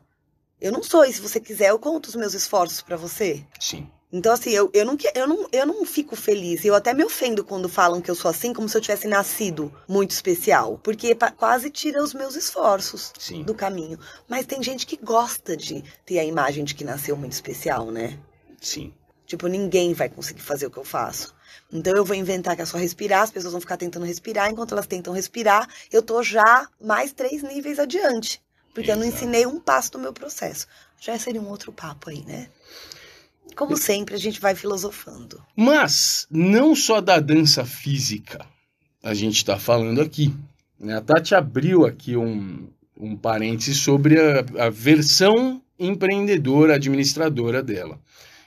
Eu 0.62 0.72
não 0.72 0.82
sou, 0.82 1.04
e 1.04 1.12
se 1.12 1.20
você 1.20 1.42
quiser, 1.42 1.72
eu 1.72 1.78
conto 1.78 2.08
os 2.08 2.16
meus 2.16 2.34
esforços 2.34 2.82
para 2.82 2.96
você. 2.96 3.46
Sim. 3.60 3.90
Então, 4.14 4.32
assim, 4.32 4.52
eu, 4.52 4.70
eu, 4.74 4.86
não, 4.86 4.96
eu, 5.14 5.28
não, 5.28 5.50
eu 5.52 5.66
não 5.66 5.86
fico 5.86 6.16
feliz. 6.16 6.64
Eu 6.64 6.74
até 6.74 6.94
me 6.94 7.04
ofendo 7.04 7.44
quando 7.44 7.68
falam 7.68 8.00
que 8.00 8.10
eu 8.10 8.16
sou 8.16 8.32
assim, 8.32 8.54
como 8.54 8.70
se 8.70 8.78
eu 8.78 8.82
tivesse 8.82 9.08
nascido 9.08 9.74
muito 9.88 10.12
especial. 10.12 10.80
Porque 10.82 11.18
quase 11.36 11.70
tira 11.70 12.02
os 12.02 12.14
meus 12.14 12.36
esforços 12.36 13.12
Sim. 13.20 13.44
do 13.44 13.54
caminho. 13.54 14.00
Mas 14.26 14.46
tem 14.46 14.64
gente 14.64 14.86
que 14.86 14.96
gosta 14.96 15.58
de 15.58 15.84
ter 16.06 16.20
a 16.20 16.24
imagem 16.24 16.64
de 16.64 16.76
que 16.76 16.86
nasceu 16.86 17.18
muito 17.18 17.34
especial, 17.34 17.92
né? 17.92 18.18
Sim. 18.62 18.94
Tipo, 19.26 19.48
ninguém 19.48 19.94
vai 19.94 20.08
conseguir 20.08 20.42
fazer 20.42 20.68
o 20.68 20.72
que 20.72 20.78
eu 20.78 20.86
faço. 20.86 21.36
Então 21.72 21.94
eu 21.96 22.06
vou 22.06 22.16
inventar 22.16 22.56
que 22.56 22.62
é 22.62 22.66
só 22.66 22.78
respirar, 22.78 23.22
as 23.24 23.32
pessoas 23.32 23.54
vão 23.54 23.62
ficar 23.62 23.78
tentando 23.78 24.06
respirar, 24.06 24.50
enquanto 24.50 24.74
elas 24.74 24.88
tentam 24.88 25.14
respirar, 25.14 25.68
eu 25.92 26.02
tô 26.02 26.22
já 26.22 26.68
mais 26.82 27.12
três 27.12 27.42
níveis 27.44 27.80
adiante. 27.80 28.42
Porque 28.74 28.90
Exato. 28.90 29.00
eu 29.00 29.10
não 29.10 29.16
ensinei 29.16 29.46
um 29.46 29.60
passo 29.60 29.92
do 29.92 30.00
meu 30.00 30.14
processo. 30.14 30.68
Já 31.00 31.18
seria 31.20 31.42
um 31.42 31.50
outro 31.50 31.72
papo 31.72 32.10
aí, 32.10 32.24
né? 32.26 32.50
Como 33.56 33.78
sempre, 33.78 34.16
a 34.16 34.18
gente 34.18 34.40
vai 34.40 34.56
filosofando. 34.56 35.44
Mas 35.56 36.26
não 36.32 36.76
só 36.76 37.00
da 37.00 37.20
dança 37.20 37.66
física 37.66 38.48
a 39.04 39.14
gente 39.14 39.36
está 39.36 39.60
falando 39.60 40.02
aqui. 40.02 40.34
Né? 40.80 40.96
A 40.96 41.02
Tati 41.02 41.36
abriu 41.36 41.86
aqui 41.86 42.16
um, 42.16 42.70
um 42.98 43.18
parêntese 43.18 43.76
sobre 43.76 44.18
a, 44.18 44.66
a 44.66 44.70
versão 44.70 45.62
empreendedora, 45.78 46.76
administradora 46.76 47.62
dela. 47.62 48.00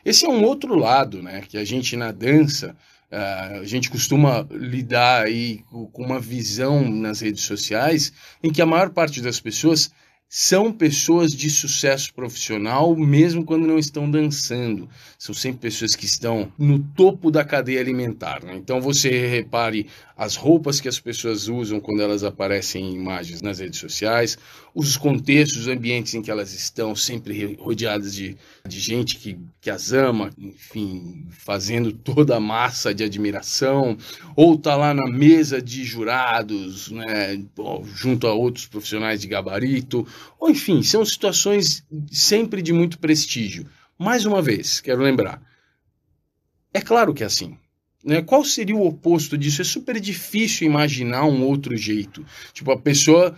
Esse 0.05 0.25
é 0.25 0.29
um 0.29 0.42
outro 0.45 0.75
lado, 0.75 1.23
né? 1.23 1.42
Que 1.47 1.59
a 1.59 1.64
gente 1.64 1.97
na 1.97 2.11
dança 2.11 2.75
Uh, 3.11 3.61
a 3.61 3.64
gente 3.64 3.88
costuma 3.88 4.47
lidar 4.51 5.27
aí 5.27 5.62
com 5.92 6.03
uma 6.03 6.19
visão 6.19 6.88
nas 6.90 7.21
redes 7.21 7.45
sociais 7.45 8.12
em 8.42 8.51
que 8.51 8.61
a 8.61 8.66
maior 8.66 8.90
parte 8.90 9.21
das 9.21 9.38
pessoas 9.38 9.92
são 10.29 10.73
pessoas 10.73 11.33
de 11.33 11.49
sucesso 11.49 12.12
profissional, 12.12 12.97
mesmo 12.97 13.45
quando 13.45 13.67
não 13.67 13.79
estão 13.79 14.11
dançando. 14.11 14.89
São 15.19 15.35
sempre 15.35 15.61
pessoas 15.61 15.95
que 15.95 16.05
estão 16.05 16.53
no 16.59 16.81
topo 16.81 17.31
da 17.31 17.45
cadeia 17.45 17.81
alimentar. 17.81 18.43
Né? 18.43 18.57
Então 18.57 18.81
você 18.81 19.29
repare 19.29 19.87
as 20.17 20.35
roupas 20.35 20.81
que 20.81 20.89
as 20.89 20.99
pessoas 20.99 21.47
usam 21.47 21.79
quando 21.79 22.01
elas 22.01 22.25
aparecem 22.25 22.83
em 22.83 22.95
imagens 22.95 23.43
nas 23.43 23.59
redes 23.59 23.79
sociais, 23.79 24.39
os 24.75 24.97
contextos, 24.97 25.62
os 25.62 25.69
ambientes 25.69 26.15
em 26.15 26.23
que 26.23 26.31
elas 26.31 26.55
estão, 26.55 26.97
sempre 26.97 27.55
rodeadas 27.61 28.15
de, 28.15 28.37
de 28.67 28.81
gente 28.81 29.17
que, 29.17 29.39
que 29.61 29.69
as 29.69 29.93
ama, 29.93 30.31
enfim, 30.39 31.27
fazendo 31.31 31.93
toda 31.93 32.37
a 32.37 32.41
massa 32.41 32.95
de 32.95 33.05
admiração, 33.05 33.97
ou 34.35 34.59
tá 34.59 34.75
lá 34.75 34.95
na 34.95 35.07
mesa 35.07 35.61
de 35.61 35.85
jurados, 35.85 36.91
né, 36.91 37.39
junto 37.95 38.27
a 38.27 38.33
outros 38.33 38.67
profissionais 38.67 39.21
de 39.21 39.29
gabarito, 39.29 40.07
ou 40.39 40.51
enfim, 40.51 40.83
são 40.83 41.05
situações 41.05 41.85
sempre 42.11 42.63
de 42.63 42.73
muito 42.73 42.99
prestígio. 42.99 43.67
Mais 43.99 44.25
uma 44.27 44.43
vez, 44.43 44.81
quero 44.81 45.03
lembrar, 45.03 45.41
é 46.73 46.81
claro 46.81 47.15
que 47.15 47.23
é 47.23 47.27
assim. 47.27 47.57
Né? 48.05 48.23
Qual 48.23 48.45
seria 48.45 48.77
o 48.77 48.87
oposto 48.87 49.37
disso? 49.37 49.63
É 49.63 49.65
super 49.65 49.99
difícil 49.99 50.67
imaginar 50.67 51.25
um 51.25 51.43
outro 51.43 51.77
jeito. 51.77 52.25
Tipo, 52.53 52.71
a 52.71 52.79
pessoa, 52.79 53.35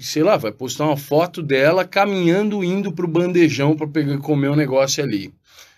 sei 0.00 0.22
lá, 0.22 0.38
vai 0.38 0.52
postar 0.52 0.86
uma 0.86 0.96
foto 0.96 1.42
dela 1.42 1.84
caminhando, 1.84 2.64
indo 2.64 2.92
para 2.92 3.04
o 3.04 3.08
bandejão 3.08 3.76
para 3.76 3.86
pegar 3.86 4.18
comer 4.18 4.48
um 4.48 4.56
negócio 4.56 5.04
ali. 5.04 5.34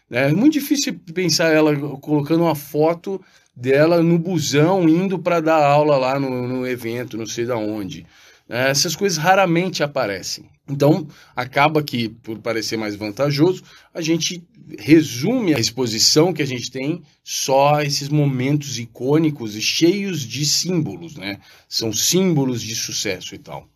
Né? 0.09 0.29
É 0.29 0.33
muito 0.33 0.53
difícil 0.53 0.95
pensar 1.13 1.53
ela 1.53 1.75
colocando 1.99 2.45
uma 2.45 2.55
foto 2.55 3.21
dela 3.57 4.03
no 4.03 4.19
busão, 4.19 4.89
indo 4.89 5.19
para 5.19 5.41
dar 5.41 5.65
aula 5.65 5.97
lá 5.97 6.21
no, 6.21 6.47
no 6.47 6.67
evento, 6.67 7.19
não 7.19 7.27
sei 7.27 7.45
da 7.45 7.57
onde. 7.57 8.07
É, 8.49 8.71
essas 8.71 8.97
coisas 8.97 9.19
raramente 9.19 9.83
aparecem. 9.83 10.51
Então, 10.69 11.07
acaba 11.35 11.83
que, 11.83 12.09
por 12.09 12.39
parecer 12.39 12.77
mais 12.77 12.95
vantajoso, 12.95 13.63
a 13.93 14.01
gente 14.01 14.43
resume 14.79 15.55
a 15.55 15.59
exposição 15.59 16.33
que 16.33 16.43
a 16.43 16.47
gente 16.47 16.71
tem 16.71 17.03
só 17.25 17.77
a 17.77 17.85
esses 17.85 18.09
momentos 18.09 18.79
icônicos 18.79 19.57
e 19.57 19.61
cheios 19.61 20.21
de 20.21 20.47
símbolos, 20.47 21.17
né? 21.17 21.41
São 21.69 21.93
símbolos 21.93 22.63
de 22.63 22.77
sucesso 22.77 23.35
e 23.35 23.39
tal. 23.39 23.69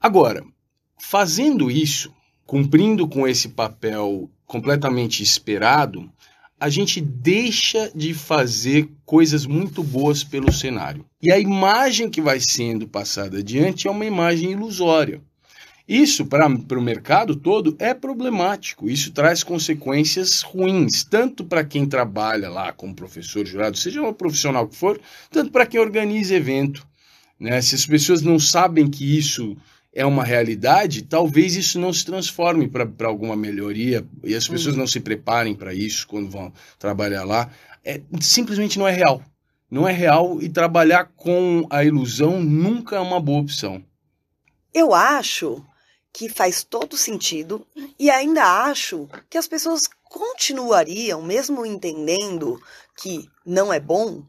Agora, 0.00 0.44
fazendo 0.98 1.70
isso, 1.70 2.14
cumprindo 2.46 3.08
com 3.08 3.26
esse 3.26 3.48
papel 3.48 4.30
completamente 4.46 5.22
esperado, 5.22 6.10
a 6.60 6.68
gente 6.68 7.00
deixa 7.00 7.90
de 7.94 8.12
fazer 8.12 8.88
coisas 9.06 9.46
muito 9.46 9.82
boas 9.82 10.24
pelo 10.24 10.52
cenário. 10.52 11.04
E 11.22 11.30
a 11.30 11.38
imagem 11.38 12.10
que 12.10 12.20
vai 12.20 12.40
sendo 12.40 12.88
passada 12.88 13.38
adiante 13.38 13.86
é 13.86 13.90
uma 13.90 14.04
imagem 14.04 14.52
ilusória. 14.52 15.20
Isso, 15.88 16.26
para 16.26 16.46
o 16.46 16.82
mercado 16.82 17.34
todo, 17.34 17.74
é 17.78 17.94
problemático. 17.94 18.90
Isso 18.90 19.10
traz 19.10 19.42
consequências 19.42 20.42
ruins, 20.42 21.02
tanto 21.02 21.44
para 21.44 21.64
quem 21.64 21.86
trabalha 21.86 22.50
lá 22.50 22.72
como 22.72 22.94
professor 22.94 23.46
jurado, 23.46 23.78
seja 23.78 24.02
um 24.02 24.12
profissional 24.12 24.68
que 24.68 24.76
for, 24.76 25.00
tanto 25.30 25.50
para 25.50 25.64
quem 25.64 25.80
organiza 25.80 26.34
evento. 26.34 26.86
Né? 27.40 27.62
Se 27.62 27.74
as 27.74 27.86
pessoas 27.86 28.20
não 28.20 28.38
sabem 28.38 28.90
que 28.90 29.16
isso 29.16 29.56
é 29.92 30.04
uma 30.04 30.22
realidade, 30.22 31.02
talvez 31.02 31.56
isso 31.56 31.78
não 31.78 31.92
se 31.92 32.04
transforme 32.04 32.68
para 32.68 33.08
alguma 33.08 33.34
melhoria 33.34 34.06
e 34.22 34.34
as 34.34 34.46
pessoas 34.46 34.74
uhum. 34.74 34.80
não 34.80 34.86
se 34.86 35.00
preparem 35.00 35.54
para 35.54 35.74
isso 35.74 36.06
quando 36.06 36.30
vão 36.30 36.52
trabalhar 36.78 37.24
lá. 37.24 37.50
É, 37.84 38.00
simplesmente 38.20 38.78
não 38.78 38.86
é 38.86 38.92
real. 38.92 39.22
Não 39.70 39.88
é 39.88 39.92
real 39.92 40.40
e 40.40 40.48
trabalhar 40.48 41.10
com 41.16 41.66
a 41.70 41.84
ilusão 41.84 42.40
nunca 42.40 42.96
é 42.96 43.00
uma 43.00 43.20
boa 43.20 43.40
opção. 43.40 43.82
Eu 44.72 44.94
acho 44.94 45.64
que 46.12 46.28
faz 46.28 46.64
todo 46.64 46.96
sentido 46.96 47.66
e 47.98 48.10
ainda 48.10 48.64
acho 48.64 49.08
que 49.28 49.36
as 49.36 49.46
pessoas 49.46 49.82
continuariam, 50.04 51.22
mesmo 51.22 51.66
entendendo 51.66 52.60
que 52.96 53.28
não 53.44 53.72
é 53.72 53.78
bom, 53.78 54.22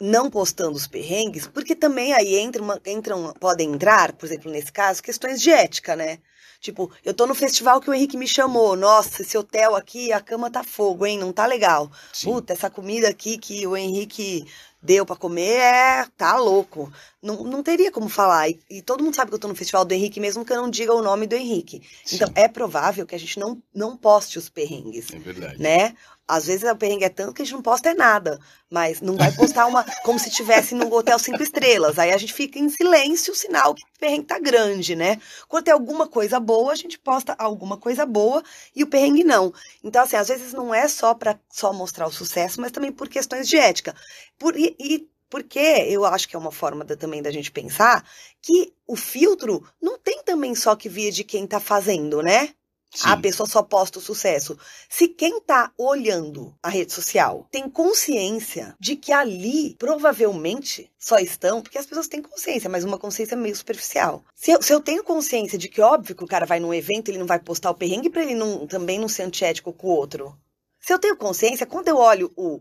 não 0.00 0.30
postando 0.30 0.72
os 0.72 0.86
perrengues, 0.86 1.46
porque 1.46 1.76
também 1.76 2.12
aí 2.14 2.36
entra 2.36 2.62
uma, 2.62 2.80
entram, 2.86 3.34
podem 3.38 3.72
entrar, 3.72 4.12
por 4.12 4.26
exemplo, 4.26 4.50
nesse 4.50 4.72
caso, 4.72 5.02
questões 5.02 5.40
de 5.40 5.50
ética, 5.50 5.94
né? 5.94 6.18
Tipo, 6.60 6.90
eu 7.02 7.14
tô 7.14 7.26
no 7.26 7.34
festival 7.34 7.80
que 7.80 7.88
o 7.88 7.94
Henrique 7.94 8.18
me 8.18 8.28
chamou. 8.28 8.76
Nossa, 8.76 9.22
esse 9.22 9.36
hotel 9.36 9.74
aqui, 9.74 10.12
a 10.12 10.20
cama 10.20 10.50
tá 10.50 10.62
fogo, 10.62 11.06
hein? 11.06 11.18
Não 11.18 11.32
tá 11.32 11.46
legal. 11.46 11.90
Sim. 12.12 12.32
Puta, 12.32 12.52
essa 12.52 12.68
comida 12.68 13.08
aqui 13.08 13.38
que 13.38 13.66
o 13.66 13.74
Henrique 13.74 14.46
deu 14.82 15.04
pra 15.04 15.16
comer, 15.16 15.58
é, 15.58 16.06
tá 16.16 16.36
louco. 16.36 16.92
Não, 17.22 17.44
não 17.44 17.62
teria 17.62 17.90
como 17.92 18.08
falar. 18.08 18.48
E, 18.48 18.58
e 18.70 18.82
todo 18.82 19.04
mundo 19.04 19.14
sabe 19.14 19.30
que 19.30 19.34
eu 19.34 19.40
tô 19.40 19.48
no 19.48 19.54
Festival 19.54 19.84
do 19.84 19.92
Henrique, 19.92 20.20
mesmo 20.20 20.44
que 20.44 20.52
eu 20.52 20.56
não 20.62 20.70
diga 20.70 20.94
o 20.94 21.02
nome 21.02 21.26
do 21.26 21.34
Henrique. 21.34 21.82
Sim. 22.04 22.16
Então, 22.16 22.28
é 22.34 22.48
provável 22.48 23.06
que 23.06 23.14
a 23.14 23.18
gente 23.18 23.38
não, 23.38 23.62
não 23.74 23.96
poste 23.96 24.38
os 24.38 24.48
perrengues, 24.48 25.12
É 25.12 25.18
verdade. 25.18 25.60
né? 25.60 25.94
Às 26.26 26.46
vezes 26.46 26.70
o 26.70 26.76
perrengue 26.76 27.04
é 27.04 27.08
tanto 27.08 27.34
que 27.34 27.42
a 27.42 27.44
gente 27.44 27.54
não 27.54 27.62
posta 27.62 27.90
é 27.90 27.94
nada. 27.94 28.38
Mas 28.70 29.00
não 29.00 29.16
vai 29.16 29.32
postar 29.32 29.66
uma 29.66 29.84
como 30.04 30.16
se 30.16 30.30
tivesse 30.30 30.76
num 30.76 30.90
hotel 30.92 31.18
cinco 31.18 31.42
estrelas. 31.42 31.98
Aí 31.98 32.12
a 32.12 32.16
gente 32.16 32.32
fica 32.32 32.56
em 32.56 32.68
silêncio, 32.68 33.34
sinal 33.34 33.74
que 33.74 33.82
o 33.82 33.98
perrengue 33.98 34.26
tá 34.26 34.38
grande, 34.38 34.94
né? 34.94 35.20
Quando 35.48 35.64
tem 35.64 35.74
alguma 35.74 36.06
coisa 36.06 36.38
boa, 36.38 36.70
a 36.72 36.76
gente 36.76 36.96
posta 37.00 37.34
alguma 37.36 37.76
coisa 37.76 38.06
boa 38.06 38.44
e 38.76 38.84
o 38.84 38.86
perrengue 38.86 39.24
não. 39.24 39.52
Então, 39.82 40.04
assim, 40.04 40.14
às 40.14 40.28
vezes 40.28 40.52
não 40.52 40.72
é 40.72 40.86
só 40.86 41.14
para 41.14 41.36
só 41.50 41.72
mostrar 41.72 42.06
o 42.06 42.12
sucesso, 42.12 42.60
mas 42.60 42.70
também 42.70 42.92
por 42.92 43.08
questões 43.08 43.48
de 43.48 43.56
ética. 43.58 43.92
Por, 44.38 44.56
e, 44.56 44.69
e 44.78 45.08
porque 45.28 45.58
eu 45.58 46.04
acho 46.04 46.28
que 46.28 46.34
é 46.34 46.38
uma 46.38 46.50
forma 46.50 46.84
da- 46.84 46.96
também 46.96 47.22
da 47.22 47.30
gente 47.30 47.52
pensar 47.52 48.04
que 48.42 48.72
o 48.86 48.96
filtro 48.96 49.64
não 49.80 49.96
tem 49.98 50.22
também 50.24 50.54
só 50.56 50.74
que 50.74 50.88
vir 50.88 51.12
de 51.12 51.22
quem 51.22 51.46
tá 51.46 51.60
fazendo, 51.60 52.20
né? 52.20 52.48
Sim. 52.92 53.08
A 53.08 53.16
pessoa 53.16 53.46
só 53.48 53.62
posta 53.62 54.00
o 54.00 54.02
sucesso. 54.02 54.58
Se 54.88 55.06
quem 55.06 55.40
tá 55.40 55.72
olhando 55.78 56.52
a 56.60 56.68
rede 56.68 56.92
social 56.92 57.46
tem 57.52 57.70
consciência 57.70 58.74
de 58.80 58.96
que 58.96 59.12
ali 59.12 59.76
provavelmente 59.78 60.90
só 60.98 61.18
estão, 61.20 61.62
porque 61.62 61.78
as 61.78 61.86
pessoas 61.86 62.08
têm 62.08 62.20
consciência, 62.20 62.68
mas 62.68 62.82
uma 62.82 62.98
consciência 62.98 63.36
meio 63.36 63.54
superficial. 63.54 64.24
Se 64.34 64.50
eu, 64.50 64.60
se 64.60 64.72
eu 64.74 64.80
tenho 64.80 65.04
consciência 65.04 65.56
de 65.56 65.68
que, 65.68 65.80
óbvio, 65.80 66.16
que 66.16 66.24
o 66.24 66.26
cara 66.26 66.44
vai 66.44 66.58
num 66.58 66.74
evento 66.74 67.08
ele 67.08 67.18
não 67.18 67.26
vai 67.26 67.38
postar 67.38 67.70
o 67.70 67.74
perrengue 67.76 68.10
pra 68.10 68.22
ele 68.22 68.34
não, 68.34 68.66
também 68.66 68.98
não 68.98 69.08
ser 69.08 69.22
antiético 69.22 69.72
com 69.72 69.86
o 69.86 69.90
outro. 69.96 70.36
Se 70.80 70.92
eu 70.92 70.98
tenho 70.98 71.16
consciência, 71.16 71.66
quando 71.66 71.86
eu 71.88 71.96
olho 71.96 72.32
o, 72.36 72.60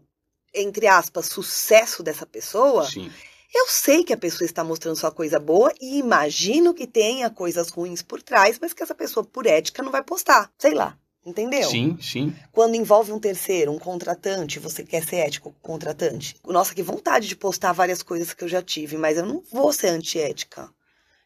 entre 0.53 0.88
aspas, 0.88 1.27
sucesso 1.27 2.01
dessa 2.01 2.25
pessoa, 2.25 2.89
Sim. 2.89 3.12
eu 3.53 3.67
sei 3.67 4.03
que 4.03 4.13
a 4.13 4.17
pessoa 4.17 4.45
está 4.45 4.63
mostrando 4.63 4.95
só 4.95 5.12
coisa 5.12 5.39
boa 5.39 5.73
e 5.79 5.97
imagino 5.97 6.73
que 6.73 6.88
tenha 6.88 7.29
coisas 7.29 7.69
ruins 7.69 8.01
por 8.01 8.21
trás, 8.21 8.57
mas 8.62 8.73
que 8.73 8.83
essa 8.83 8.95
pessoa, 8.95 9.23
por 9.23 9.45
ética, 9.45 9.83
não 9.83 9.91
vai 9.91 10.03
postar. 10.03 10.51
Sei 10.57 10.73
lá. 10.73 10.97
Entendeu? 11.25 11.69
Sim, 11.69 11.97
sim. 12.01 12.35
Quando 12.51 12.75
envolve 12.75 13.12
um 13.12 13.19
terceiro, 13.19 13.71
um 13.71 13.77
contratante, 13.77 14.57
você 14.57 14.83
quer 14.83 15.03
ser 15.05 15.17
ético 15.17 15.51
com 15.51 15.57
o 15.57 15.73
contratante. 15.73 16.35
Nossa, 16.47 16.73
que 16.73 16.81
vontade 16.81 17.27
de 17.27 17.35
postar 17.35 17.73
várias 17.73 18.01
coisas 18.01 18.33
que 18.33 18.43
eu 18.43 18.47
já 18.47 18.62
tive, 18.62 18.97
mas 18.97 19.17
eu 19.17 19.25
não 19.25 19.43
vou 19.51 19.71
ser 19.73 19.89
antiética. 19.89 20.73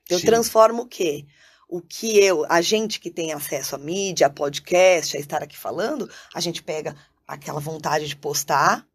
Eu 0.09 0.19
Sim. 0.19 0.25
transformo 0.25 0.81
o 0.83 0.87
quê? 0.87 1.25
O 1.69 1.79
que 1.79 2.19
eu, 2.19 2.45
a 2.49 2.59
gente 2.59 2.99
que 2.99 3.09
tem 3.09 3.31
acesso 3.31 3.75
à 3.75 3.77
mídia, 3.77 4.27
a 4.27 4.29
podcast, 4.29 5.15
a 5.15 5.19
estar 5.19 5.41
aqui 5.41 5.57
falando, 5.57 6.09
a 6.33 6.39
gente 6.39 6.61
pega 6.61 6.95
aquela 7.27 7.59
vontade 7.59 8.07
de 8.07 8.15
postar 8.15 8.85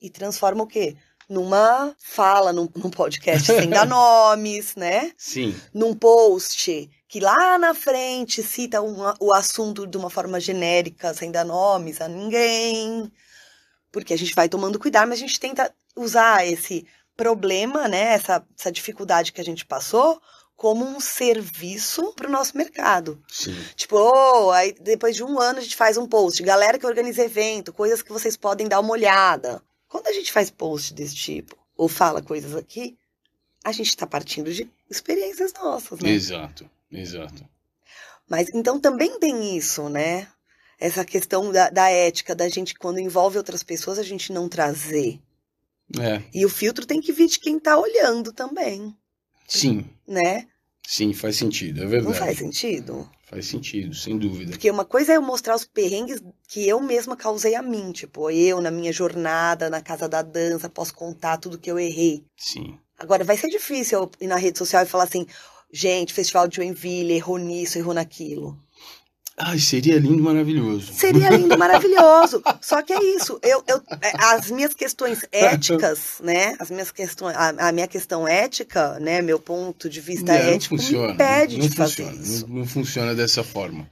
e 0.00 0.10
transforma 0.10 0.64
o 0.64 0.66
quê? 0.66 0.96
Numa 1.28 1.94
fala, 1.98 2.52
num, 2.52 2.68
num 2.76 2.90
podcast 2.90 3.46
sem 3.46 3.68
dar 3.68 3.84
nomes, 3.88 4.76
né? 4.76 5.12
Sim. 5.16 5.54
num 5.74 5.94
post 5.94 6.88
que 7.08 7.20
lá 7.20 7.58
na 7.58 7.72
frente 7.72 8.42
cita 8.42 8.80
o 8.80 9.32
assunto 9.32 9.86
de 9.86 9.96
uma 9.96 10.10
forma 10.10 10.40
genérica, 10.40 11.14
sem 11.14 11.30
dar 11.30 11.44
nomes 11.44 12.00
a 12.00 12.08
ninguém. 12.08 13.10
Porque 13.92 14.12
a 14.12 14.18
gente 14.18 14.34
vai 14.34 14.48
tomando 14.48 14.78
cuidado, 14.78 15.08
mas 15.08 15.18
a 15.18 15.20
gente 15.20 15.40
tenta 15.40 15.72
usar 15.96 16.46
esse 16.46 16.86
problema, 17.16 17.88
né, 17.88 18.12
essa, 18.12 18.44
essa 18.58 18.70
dificuldade 18.70 19.32
que 19.32 19.40
a 19.40 19.44
gente 19.44 19.64
passou, 19.64 20.20
como 20.54 20.84
um 20.84 21.00
serviço 21.00 22.12
para 22.14 22.28
o 22.28 22.30
nosso 22.30 22.56
mercado. 22.56 23.22
Sim. 23.28 23.56
Tipo, 23.74 23.96
oh, 23.96 24.50
aí 24.50 24.74
depois 24.80 25.14
de 25.16 25.22
um 25.22 25.38
ano 25.38 25.58
a 25.58 25.62
gente 25.62 25.76
faz 25.76 25.96
um 25.96 26.06
post, 26.06 26.42
galera 26.42 26.78
que 26.78 26.86
organiza 26.86 27.24
evento, 27.24 27.72
coisas 27.72 28.02
que 28.02 28.12
vocês 28.12 28.36
podem 28.36 28.66
dar 28.68 28.80
uma 28.80 28.92
olhada. 28.92 29.62
Quando 29.88 30.06
a 30.08 30.12
gente 30.12 30.32
faz 30.32 30.50
post 30.50 30.94
desse 30.94 31.14
tipo, 31.14 31.56
ou 31.76 31.88
fala 31.88 32.22
coisas 32.22 32.54
aqui, 32.54 32.96
a 33.64 33.72
gente 33.72 33.88
está 33.88 34.06
partindo 34.06 34.52
de 34.52 34.70
experiências 34.90 35.52
nossas, 35.54 36.00
né? 36.00 36.10
Exato. 36.10 36.68
Exato. 36.90 37.48
Mas 38.28 38.48
então 38.54 38.80
também 38.80 39.18
tem 39.18 39.56
isso, 39.56 39.88
né? 39.88 40.28
Essa 40.78 41.04
questão 41.04 41.50
da, 41.50 41.70
da 41.70 41.88
ética, 41.90 42.34
da 42.34 42.48
gente, 42.48 42.74
quando 42.74 42.98
envolve 43.00 43.38
outras 43.38 43.62
pessoas, 43.62 43.98
a 43.98 44.02
gente 44.02 44.32
não 44.32 44.48
trazer. 44.48 45.20
É. 45.98 46.22
E 46.34 46.44
o 46.44 46.48
filtro 46.48 46.84
tem 46.84 47.00
que 47.00 47.12
vir 47.12 47.28
de 47.28 47.38
quem 47.38 47.58
tá 47.58 47.78
olhando 47.78 48.32
também, 48.32 48.94
Sim. 49.46 49.88
né? 50.06 50.46
Sim, 50.86 51.12
faz 51.12 51.36
sentido. 51.36 51.82
É 51.82 51.86
verdade. 51.86 52.18
Não 52.18 52.26
faz 52.26 52.38
sentido? 52.38 53.10
Faz 53.24 53.46
sentido, 53.46 53.92
sem 53.92 54.16
dúvida. 54.16 54.52
Porque 54.52 54.70
uma 54.70 54.84
coisa 54.84 55.12
é 55.12 55.16
eu 55.16 55.22
mostrar 55.22 55.56
os 55.56 55.64
perrengues 55.64 56.22
que 56.48 56.66
eu 56.66 56.80
mesma 56.80 57.16
causei 57.16 57.56
a 57.56 57.62
mim. 57.62 57.90
Tipo, 57.90 58.30
eu, 58.30 58.60
na 58.60 58.70
minha 58.70 58.92
jornada, 58.92 59.68
na 59.68 59.80
casa 59.80 60.08
da 60.08 60.22
dança, 60.22 60.68
posso 60.68 60.94
contar 60.94 61.38
tudo 61.38 61.58
que 61.58 61.68
eu 61.68 61.78
errei. 61.78 62.24
Sim. 62.36 62.78
Agora, 62.96 63.24
vai 63.24 63.36
ser 63.36 63.48
difícil 63.48 63.98
eu 63.98 64.10
ir 64.20 64.28
na 64.28 64.36
rede 64.36 64.58
social 64.58 64.84
e 64.84 64.86
falar 64.86 65.04
assim, 65.04 65.26
gente, 65.72 66.14
Festival 66.14 66.46
de 66.46 66.56
Joinville, 66.56 67.14
errou 67.14 67.36
nisso, 67.36 67.76
errou 67.76 67.92
naquilo. 67.92 68.56
Ai, 69.38 69.58
seria 69.58 69.98
lindo, 69.98 70.22
maravilhoso. 70.22 70.92
Seria 70.94 71.28
lindo, 71.28 71.58
maravilhoso. 71.58 72.42
Só 72.62 72.80
que 72.80 72.92
é 72.92 73.02
isso. 73.16 73.38
Eu, 73.42 73.62
eu, 73.68 73.82
é, 74.00 74.12
as 74.18 74.50
minhas 74.50 74.72
questões 74.72 75.26
éticas, 75.30 76.14
né? 76.24 76.56
As 76.58 76.70
minhas 76.70 76.90
questões, 76.90 77.36
a, 77.36 77.68
a 77.68 77.72
minha 77.72 77.86
questão 77.86 78.26
ética, 78.26 78.98
né? 78.98 79.20
Meu 79.20 79.38
ponto 79.38 79.90
de 79.90 80.00
vista 80.00 80.32
Não, 80.32 80.42
não 80.42 80.50
ético 80.52 80.76
funciona. 80.78 81.08
me 81.08 81.14
impede 81.14 81.58
não 81.58 81.68
de 81.68 81.76
fazer 81.76 82.04
funciona. 82.04 82.22
isso. 82.22 82.48
Não, 82.48 82.56
não 82.56 82.66
funciona 82.66 83.14
dessa 83.14 83.44
forma. 83.44 83.86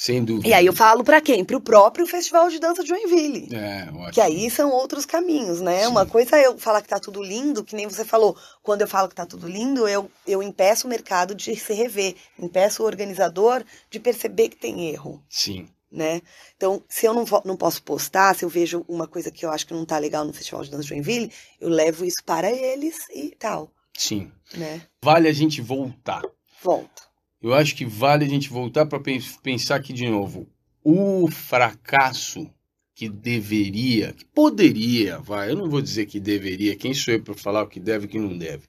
Sem 0.00 0.24
dúvida. 0.24 0.46
E 0.46 0.52
aí 0.52 0.64
eu 0.64 0.72
falo 0.72 1.02
pra 1.02 1.20
quem? 1.20 1.44
Pro 1.44 1.60
próprio 1.60 2.06
Festival 2.06 2.48
de 2.48 2.60
Dança 2.60 2.84
de 2.84 2.88
Joinville. 2.88 3.48
É, 3.52 3.82
ótimo. 3.90 4.12
Que 4.12 4.20
aí 4.20 4.48
são 4.48 4.70
outros 4.70 5.04
caminhos, 5.04 5.60
né? 5.60 5.82
Sim. 5.82 5.90
Uma 5.90 6.06
coisa 6.06 6.36
é 6.36 6.46
eu 6.46 6.56
falar 6.56 6.82
que 6.82 6.88
tá 6.88 7.00
tudo 7.00 7.20
lindo, 7.20 7.64
que 7.64 7.74
nem 7.74 7.88
você 7.88 8.04
falou. 8.04 8.36
Quando 8.62 8.82
eu 8.82 8.86
falo 8.86 9.08
que 9.08 9.16
tá 9.16 9.26
tudo 9.26 9.48
lindo, 9.48 9.88
eu, 9.88 10.08
eu 10.24 10.40
impeço 10.40 10.86
o 10.86 10.88
mercado 10.88 11.34
de 11.34 11.56
se 11.56 11.74
rever. 11.74 12.14
Impeço 12.38 12.84
o 12.84 12.86
organizador 12.86 13.64
de 13.90 13.98
perceber 13.98 14.50
que 14.50 14.56
tem 14.56 14.88
erro, 14.88 15.20
Sim. 15.28 15.68
né? 15.90 16.22
Então, 16.56 16.80
se 16.88 17.04
eu 17.04 17.12
não, 17.12 17.24
não 17.44 17.56
posso 17.56 17.82
postar, 17.82 18.36
se 18.36 18.44
eu 18.44 18.48
vejo 18.48 18.84
uma 18.86 19.08
coisa 19.08 19.32
que 19.32 19.44
eu 19.44 19.50
acho 19.50 19.66
que 19.66 19.74
não 19.74 19.84
tá 19.84 19.98
legal 19.98 20.24
no 20.24 20.32
Festival 20.32 20.62
de 20.62 20.70
Dança 20.70 20.84
de 20.84 20.90
Joinville, 20.90 21.32
eu 21.60 21.68
levo 21.68 22.04
isso 22.04 22.22
para 22.24 22.48
eles 22.52 22.98
e 23.12 23.34
tal, 23.36 23.68
Sim. 23.96 24.30
né? 24.54 24.80
Vale 25.02 25.26
a 25.26 25.32
gente 25.32 25.60
voltar. 25.60 26.22
Volta. 26.62 27.07
Eu 27.40 27.54
acho 27.54 27.76
que 27.76 27.84
vale 27.84 28.24
a 28.24 28.28
gente 28.28 28.48
voltar 28.48 28.86
para 28.86 29.00
pensar 29.42 29.76
aqui 29.76 29.92
de 29.92 30.08
novo. 30.08 30.48
O 30.82 31.28
fracasso 31.30 32.50
que 32.94 33.08
deveria, 33.08 34.12
que 34.12 34.24
poderia, 34.24 35.18
vai, 35.18 35.50
eu 35.50 35.56
não 35.56 35.70
vou 35.70 35.80
dizer 35.80 36.06
que 36.06 36.18
deveria, 36.18 36.74
quem 36.74 36.92
sou 36.92 37.14
eu 37.14 37.22
para 37.22 37.34
falar 37.34 37.62
o 37.62 37.68
que 37.68 37.78
deve 37.78 38.04
e 38.04 38.06
o 38.06 38.10
que 38.10 38.18
não 38.18 38.36
deve. 38.36 38.64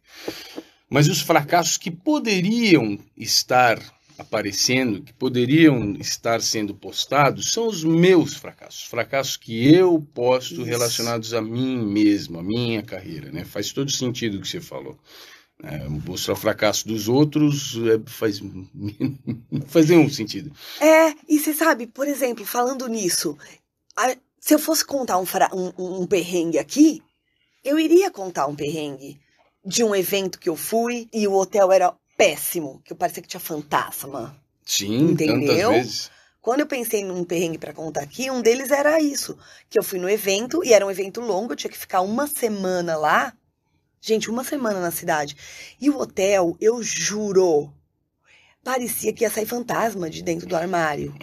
Mas 0.88 1.08
os 1.08 1.22
fracassos 1.22 1.78
que 1.78 1.90
poderiam 1.90 3.00
estar 3.18 3.80
aparecendo, 4.20 5.02
que 5.02 5.14
poderiam 5.14 5.96
estar 6.00 6.42
sendo 6.42 6.76
postados, 6.76 7.52
são 7.52 7.68
os 7.68 7.84
meus 7.84 8.36
fracassos. 8.36 8.84
Fracassos 8.84 9.38
que 9.38 9.74
eu 9.74 10.06
posto 10.14 10.56
Isso. 10.56 10.64
relacionados 10.64 11.34
a 11.34 11.42
mim 11.42 11.78
mesmo, 11.78 12.38
a 12.38 12.44
minha 12.44 12.84
carreira. 12.84 13.32
Né? 13.32 13.46
Faz 13.46 13.72
todo 13.72 13.90
sentido 13.90 14.38
o 14.38 14.42
que 14.42 14.48
você 14.48 14.60
falou. 14.60 15.00
É, 15.62 15.78
mostrar 15.90 16.34
o 16.34 16.38
fracasso 16.38 16.88
dos 16.88 17.10
outros 17.10 17.76
é, 17.78 18.00
faz, 18.10 18.40
não 18.40 18.66
faz 19.68 19.90
nenhum 19.90 20.10
sentido. 20.10 20.52
É, 20.80 21.14
e 21.28 21.38
você 21.38 21.54
sabe, 21.54 21.86
por 21.86 22.08
exemplo, 22.08 22.46
falando 22.46 22.88
nisso, 22.88 23.38
a- 23.98 24.16
se 24.40 24.54
eu 24.54 24.60
fosse 24.60 24.86
contar 24.86 25.18
um, 25.20 25.26
um- 25.54 26.02
um- 26.02 26.08
perrengue 26.08 26.58
aqui, 26.58 27.04
eu 27.64 27.78
iria 27.78 28.10
contar 28.10 28.48
um 28.48 28.56
perrengue 28.56 29.20
de 29.66 29.84
um 29.84 29.94
evento 29.94 30.40
que 30.40 30.48
eu 30.48 30.56
fui 30.56 31.10
e 31.14 31.28
o 31.28 31.34
hotel 31.34 31.72
era 31.74 31.94
péssimo, 32.18 32.82
que 32.86 32.94
eu 32.94 32.98
parecia 32.98 33.22
que 33.22 33.28
tinha 33.28 33.40
fantasma. 33.42 34.36
Sim, 34.66 35.12
Entendeu? 35.12 35.72
tantas 35.72 35.86
vezes. 35.86 36.12
Quando 36.42 36.62
eu 36.62 36.68
pensei 36.68 37.04
num 37.04 37.26
perrengue 37.26 37.58
pra 37.58 37.74
contar 37.74 38.02
aqui, 38.02 38.32
um 38.32 38.42
deles 38.42 38.72
era 38.72 39.02
isso, 39.02 39.38
que 39.70 39.78
eu 39.78 39.84
fui 39.84 40.00
no 40.00 40.10
evento 40.10 40.64
e 40.64 40.72
era 40.74 40.86
um 40.86 40.90
evento 40.92 41.20
longo, 41.20 41.52
eu 41.52 41.58
tinha 41.58 41.70
que 41.70 41.78
ficar 41.78 42.00
uma 42.00 42.28
semana 42.28 42.96
lá. 42.96 43.34
Gente, 44.02 44.30
uma 44.30 44.44
semana 44.44 44.80
na 44.80 44.92
cidade. 44.92 45.36
E 45.80 45.90
o 45.90 45.98
hotel, 45.98 46.56
eu 46.60 46.82
juro, 46.82 47.74
parecia 48.64 49.12
que 49.14 49.24
ia 49.24 49.30
sair 49.30 49.46
fantasma 49.46 50.10
de 50.10 50.24
dentro 50.24 50.48
do 50.48 50.56
armário. 50.56 51.14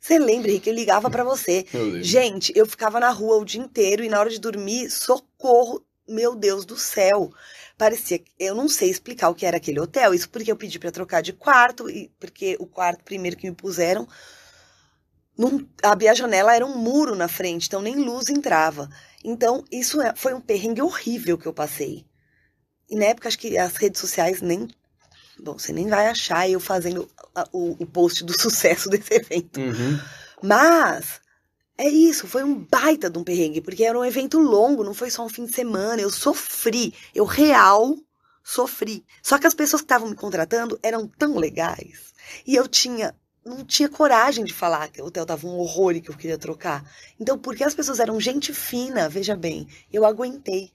Você 0.00 0.18
lembra, 0.18 0.50
Henrique? 0.50 0.70
Eu 0.70 0.74
ligava 0.74 1.10
pra 1.10 1.24
você. 1.24 1.66
Eu. 1.74 2.02
Gente, 2.02 2.52
eu 2.56 2.64
ficava 2.66 2.98
na 3.00 3.10
rua 3.10 3.36
o 3.36 3.44
dia 3.44 3.60
inteiro 3.60 4.02
e 4.04 4.08
na 4.08 4.18
hora 4.18 4.30
de 4.30 4.38
dormir, 4.38 4.90
socorro, 4.90 5.84
meu 6.08 6.34
Deus 6.34 6.64
do 6.64 6.78
céu. 6.78 7.30
Parecia, 7.76 8.18
que- 8.18 8.30
eu 8.38 8.54
não 8.54 8.68
sei 8.68 8.88
explicar 8.88 9.28
o 9.28 9.34
que 9.34 9.44
era 9.44 9.58
aquele 9.58 9.78
hotel, 9.78 10.14
isso 10.14 10.30
porque 10.30 10.50
eu 10.50 10.56
pedi 10.56 10.78
pra 10.78 10.90
trocar 10.90 11.20
de 11.20 11.32
quarto 11.32 11.90
e 11.90 12.10
porque 12.18 12.56
o 12.58 12.66
quarto 12.66 13.04
primeiro 13.04 13.36
que 13.36 13.48
me 13.48 13.54
puseram, 13.54 14.08
não 15.36 15.64
abria 15.82 16.12
a 16.12 16.14
janela, 16.14 16.54
era 16.56 16.64
um 16.66 16.76
muro 16.78 17.14
na 17.14 17.28
frente, 17.28 17.66
então 17.68 17.82
nem 17.82 17.94
luz 17.96 18.28
entrava. 18.30 18.88
Então, 19.24 19.64
isso 19.70 20.00
é- 20.00 20.14
foi 20.16 20.34
um 20.34 20.40
perrengue 20.40 20.82
horrível 20.82 21.36
que 21.38 21.46
eu 21.46 21.52
passei. 21.52 22.06
E 22.88 22.96
na 22.96 23.06
época, 23.06 23.28
acho 23.28 23.38
que 23.38 23.58
as 23.58 23.76
redes 23.76 24.00
sociais 24.00 24.40
nem. 24.40 24.68
Bom, 25.40 25.58
você 25.58 25.72
nem 25.72 25.86
vai 25.88 26.06
achar 26.08 26.48
eu 26.48 26.58
fazendo 26.60 27.08
a- 27.34 27.48
o, 27.52 27.76
o 27.82 27.86
post 27.86 28.24
do 28.24 28.32
sucesso 28.40 28.88
desse 28.88 29.14
evento. 29.14 29.60
Uhum. 29.60 29.98
Mas 30.42 31.20
É 31.80 31.88
isso, 31.88 32.26
foi 32.26 32.42
um 32.44 32.56
baita 32.56 33.08
de 33.08 33.18
um 33.18 33.24
perrengue, 33.24 33.60
porque 33.60 33.84
era 33.84 33.98
um 33.98 34.04
evento 34.04 34.38
longo, 34.40 34.82
não 34.84 34.92
foi 34.94 35.10
só 35.10 35.24
um 35.24 35.28
fim 35.28 35.46
de 35.46 35.54
semana. 35.54 36.02
Eu 36.02 36.10
sofri, 36.10 36.92
eu 37.14 37.24
real 37.24 37.96
sofri. 38.42 39.04
Só 39.22 39.38
que 39.38 39.46
as 39.46 39.54
pessoas 39.54 39.82
que 39.82 39.86
estavam 39.86 40.08
me 40.10 40.16
contratando 40.16 40.78
eram 40.82 41.06
tão 41.06 41.36
legais. 41.38 42.12
E 42.46 42.56
eu 42.56 42.66
tinha 42.66 43.14
não 43.44 43.64
tinha 43.64 43.88
coragem 43.88 44.44
de 44.44 44.52
falar 44.52 44.88
que 44.88 45.00
o 45.00 45.06
hotel 45.06 45.24
tava 45.24 45.46
um 45.46 45.58
horror 45.58 45.92
e 45.96 46.00
que 46.00 46.10
eu 46.10 46.16
queria 46.16 46.38
trocar. 46.38 46.84
Então, 47.18 47.38
porque 47.38 47.64
as 47.64 47.74
pessoas 47.74 47.98
eram 48.00 48.20
gente 48.20 48.52
fina, 48.52 49.08
veja 49.08 49.34
bem, 49.36 49.66
eu 49.92 50.04
aguentei. 50.04 50.72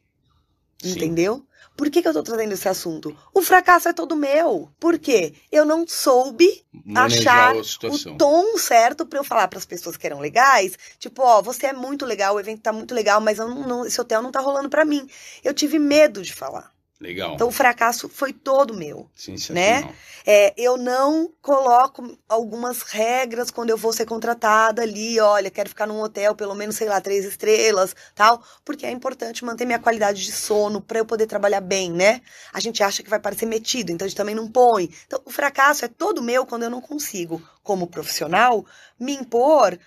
Sim. 0.81 0.91
Entendeu? 0.91 1.45
Por 1.77 1.89
que, 1.89 2.01
que 2.01 2.07
eu 2.07 2.13
tô 2.13 2.21
trazendo 2.21 2.51
esse 2.53 2.67
assunto? 2.67 3.17
O 3.33 3.41
fracasso 3.41 3.87
é 3.87 3.93
todo 3.93 4.15
meu. 4.15 4.69
Por 4.79 4.99
quê? 4.99 5.33
Eu 5.51 5.65
não 5.65 5.87
soube 5.87 6.63
Manejar 6.83 7.51
achar 7.51 7.55
o 7.55 8.17
tom 8.17 8.57
certo 8.57 9.05
pra 9.05 9.17
eu 9.19 9.23
falar 9.23 9.47
pras 9.47 9.65
pessoas 9.65 9.95
que 9.95 10.05
eram 10.05 10.19
legais. 10.19 10.77
Tipo, 10.99 11.21
ó, 11.23 11.41
você 11.41 11.67
é 11.67 11.73
muito 11.73 12.05
legal, 12.05 12.35
o 12.35 12.39
evento 12.39 12.61
tá 12.61 12.73
muito 12.73 12.93
legal, 12.93 13.21
mas 13.21 13.37
não- 13.37 13.65
não- 13.67 13.85
esse 13.85 13.99
hotel 13.99 14.21
não 14.21 14.31
tá 14.31 14.39
rolando 14.41 14.69
pra 14.69 14.83
mim. 14.83 15.07
Eu 15.43 15.53
tive 15.53 15.79
medo 15.79 16.21
de 16.21 16.33
falar. 16.33 16.72
Legal. 17.03 17.35
Então 17.35 17.49
o 17.49 17.51
fracasso 17.51 18.07
foi 18.07 18.31
todo 18.31 18.73
meu. 18.73 19.09
Sensacional. 19.13 19.93
É, 20.25 20.53
eu 20.55 20.77
não 20.77 21.29
coloco 21.41 22.17
algumas 22.29 22.81
regras 22.81 23.51
quando 23.51 23.71
eu 23.71 23.77
vou 23.77 23.91
ser 23.91 24.05
contratada 24.05 24.83
ali, 24.83 25.19
olha, 25.19 25.51
quero 25.51 25.67
ficar 25.67 25.85
num 25.85 25.99
hotel 25.99 26.33
pelo 26.33 26.55
menos, 26.55 26.77
sei 26.77 26.87
lá, 26.87 27.01
três 27.01 27.25
estrelas, 27.25 27.93
tal, 28.15 28.41
porque 28.63 28.85
é 28.85 28.91
importante 28.91 29.43
manter 29.43 29.65
minha 29.65 29.79
qualidade 29.79 30.23
de 30.23 30.31
sono 30.31 30.79
para 30.79 30.99
eu 30.99 31.05
poder 31.05 31.27
trabalhar 31.27 31.59
bem, 31.59 31.91
né? 31.91 32.21
A 32.53 32.61
gente 32.61 32.81
acha 32.81 33.03
que 33.03 33.09
vai 33.09 33.19
parecer 33.19 33.47
metido, 33.47 33.91
então 33.91 34.05
a 34.05 34.07
gente 34.07 34.17
também 34.17 34.33
não 34.33 34.49
põe. 34.49 34.89
Então, 35.05 35.21
o 35.25 35.29
fracasso 35.29 35.83
é 35.83 35.89
todo 35.89 36.23
meu 36.23 36.45
quando 36.45 36.63
eu 36.63 36.69
não 36.69 36.79
consigo, 36.79 37.41
como 37.61 37.85
profissional, 37.85 38.65
me 38.97 39.13
impor, 39.13 39.77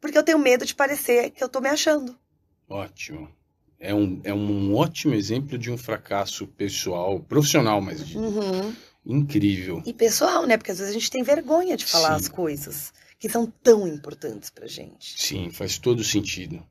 porque 0.00 0.18
eu 0.18 0.24
tenho 0.24 0.38
medo 0.40 0.66
de 0.66 0.74
parecer 0.74 1.30
que 1.30 1.44
eu 1.44 1.48
tô 1.48 1.60
me 1.60 1.68
achando. 1.68 2.18
Ótimo. 2.68 3.32
É 3.86 3.94
um, 3.94 4.18
é 4.24 4.32
um 4.32 4.74
ótimo 4.74 5.12
exemplo 5.14 5.58
de 5.58 5.70
um 5.70 5.76
fracasso 5.76 6.46
pessoal, 6.46 7.20
profissional, 7.20 7.82
mas 7.82 8.06
de- 8.06 8.16
Uhum. 8.16 8.74
incrível. 9.04 9.82
E 9.84 9.92
pessoal, 9.92 10.46
né? 10.46 10.56
Porque 10.56 10.70
às 10.70 10.78
vezes 10.78 10.90
a 10.90 10.98
gente 10.98 11.10
tem 11.10 11.22
vergonha 11.22 11.76
de 11.76 11.84
falar 11.84 12.10
Sim. 12.10 12.14
as 12.16 12.28
coisas 12.28 12.92
que 13.18 13.28
são 13.28 13.46
tão 13.62 13.86
importantes 13.86 14.48
pra 14.48 14.66
gente. 14.66 15.14
Sim, 15.20 15.50
faz 15.50 15.76
todo 15.78 16.02
sentido. 16.02 16.62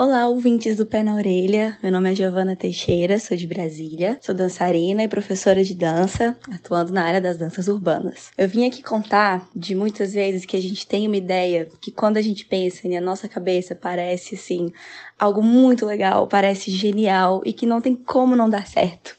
Olá, 0.00 0.28
ouvintes 0.28 0.76
do 0.76 0.86
Pé 0.86 1.02
na 1.02 1.16
Orelha. 1.16 1.76
Meu 1.82 1.90
nome 1.90 2.12
é 2.12 2.14
Giovana 2.14 2.54
Teixeira, 2.54 3.18
sou 3.18 3.36
de 3.36 3.48
Brasília, 3.48 4.16
sou 4.22 4.32
dançarina 4.32 5.02
e 5.02 5.08
professora 5.08 5.64
de 5.64 5.74
dança, 5.74 6.38
atuando 6.54 6.92
na 6.92 7.02
área 7.02 7.20
das 7.20 7.36
danças 7.36 7.66
urbanas. 7.66 8.30
Eu 8.38 8.48
vim 8.48 8.64
aqui 8.64 8.80
contar 8.80 9.48
de 9.56 9.74
muitas 9.74 10.12
vezes 10.12 10.44
que 10.44 10.56
a 10.56 10.62
gente 10.62 10.86
tem 10.86 11.08
uma 11.08 11.16
ideia 11.16 11.68
que 11.80 11.90
quando 11.90 12.16
a 12.16 12.22
gente 12.22 12.44
pensa 12.44 12.86
e 12.86 12.96
a 12.96 13.00
nossa 13.00 13.28
cabeça 13.28 13.74
parece 13.74 14.36
assim 14.36 14.72
algo 15.18 15.42
muito 15.42 15.84
legal, 15.84 16.28
parece 16.28 16.70
genial 16.70 17.42
e 17.44 17.52
que 17.52 17.66
não 17.66 17.80
tem 17.80 17.96
como 17.96 18.36
não 18.36 18.48
dar 18.48 18.68
certo. 18.68 19.18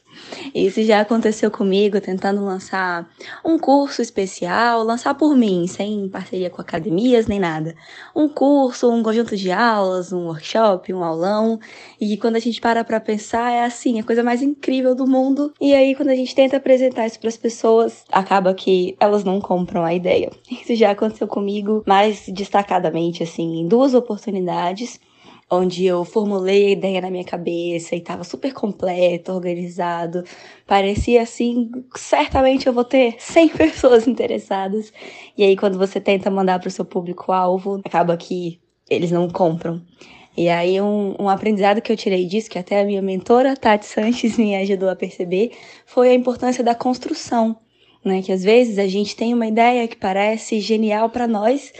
Isso 0.54 0.82
já 0.82 1.00
aconteceu 1.00 1.50
comigo 1.50 2.00
tentando 2.00 2.44
lançar 2.44 3.08
um 3.44 3.58
curso 3.58 4.02
especial, 4.02 4.82
lançar 4.82 5.14
por 5.14 5.36
mim, 5.36 5.66
sem 5.66 6.08
parceria 6.08 6.50
com 6.50 6.60
academias 6.60 7.26
nem 7.26 7.38
nada 7.38 7.74
um 8.14 8.28
curso, 8.28 8.90
um 8.90 9.02
conjunto 9.02 9.36
de 9.36 9.50
aulas, 9.50 10.12
um 10.12 10.26
workshop, 10.26 10.92
um 10.92 11.04
aulão. 11.04 11.58
E 12.00 12.16
quando 12.16 12.36
a 12.36 12.38
gente 12.38 12.60
para 12.60 12.84
pra 12.84 13.00
pensar, 13.00 13.52
é 13.52 13.64
assim, 13.64 13.98
a 13.98 14.04
coisa 14.04 14.22
mais 14.22 14.42
incrível 14.42 14.94
do 14.94 15.06
mundo. 15.06 15.52
E 15.60 15.74
aí, 15.74 15.94
quando 15.94 16.10
a 16.10 16.14
gente 16.14 16.34
tenta 16.34 16.56
apresentar 16.56 17.06
isso 17.06 17.20
pras 17.20 17.36
pessoas, 17.36 18.04
acaba 18.10 18.54
que 18.54 18.96
elas 19.00 19.24
não 19.24 19.40
compram 19.40 19.84
a 19.84 19.94
ideia. 19.94 20.30
Isso 20.50 20.74
já 20.74 20.90
aconteceu 20.90 21.26
comigo, 21.26 21.82
mais 21.86 22.26
destacadamente, 22.28 23.22
assim, 23.22 23.60
em 23.60 23.68
duas 23.68 23.94
oportunidades. 23.94 25.00
Onde 25.50 25.84
eu 25.84 26.04
formulei 26.04 26.66
a 26.66 26.70
ideia 26.70 27.00
na 27.00 27.10
minha 27.10 27.24
cabeça 27.24 27.96
e 27.96 27.98
estava 27.98 28.22
super 28.22 28.52
completo, 28.52 29.32
organizado. 29.32 30.22
Parecia 30.64 31.22
assim, 31.22 31.70
certamente 31.96 32.68
eu 32.68 32.72
vou 32.72 32.84
ter 32.84 33.16
100 33.18 33.48
pessoas 33.58 34.06
interessadas. 34.06 34.92
E 35.36 35.42
aí, 35.42 35.56
quando 35.56 35.76
você 35.76 36.00
tenta 36.00 36.30
mandar 36.30 36.60
para 36.60 36.68
o 36.68 36.70
seu 36.70 36.84
público-alvo, 36.84 37.80
acaba 37.84 38.16
que 38.16 38.60
eles 38.88 39.10
não 39.10 39.28
compram. 39.28 39.82
E 40.36 40.48
aí, 40.48 40.80
um, 40.80 41.14
um 41.18 41.28
aprendizado 41.28 41.82
que 41.82 41.90
eu 41.90 41.96
tirei 41.96 42.24
disso, 42.26 42.48
que 42.48 42.58
até 42.58 42.80
a 42.80 42.84
minha 42.84 43.02
mentora, 43.02 43.56
Tati 43.56 43.86
Sanches, 43.86 44.36
me 44.38 44.54
ajudou 44.56 44.88
a 44.88 44.96
perceber, 44.96 45.52
foi 45.84 46.10
a 46.10 46.14
importância 46.14 46.62
da 46.62 46.74
construção. 46.74 47.58
Né? 48.04 48.22
Que 48.22 48.32
às 48.32 48.42
vezes 48.42 48.78
a 48.78 48.86
gente 48.86 49.14
tem 49.14 49.34
uma 49.34 49.46
ideia 49.46 49.86
que 49.86 49.96
parece 49.96 50.60
genial 50.60 51.10
para 51.10 51.26
nós, 51.26 51.72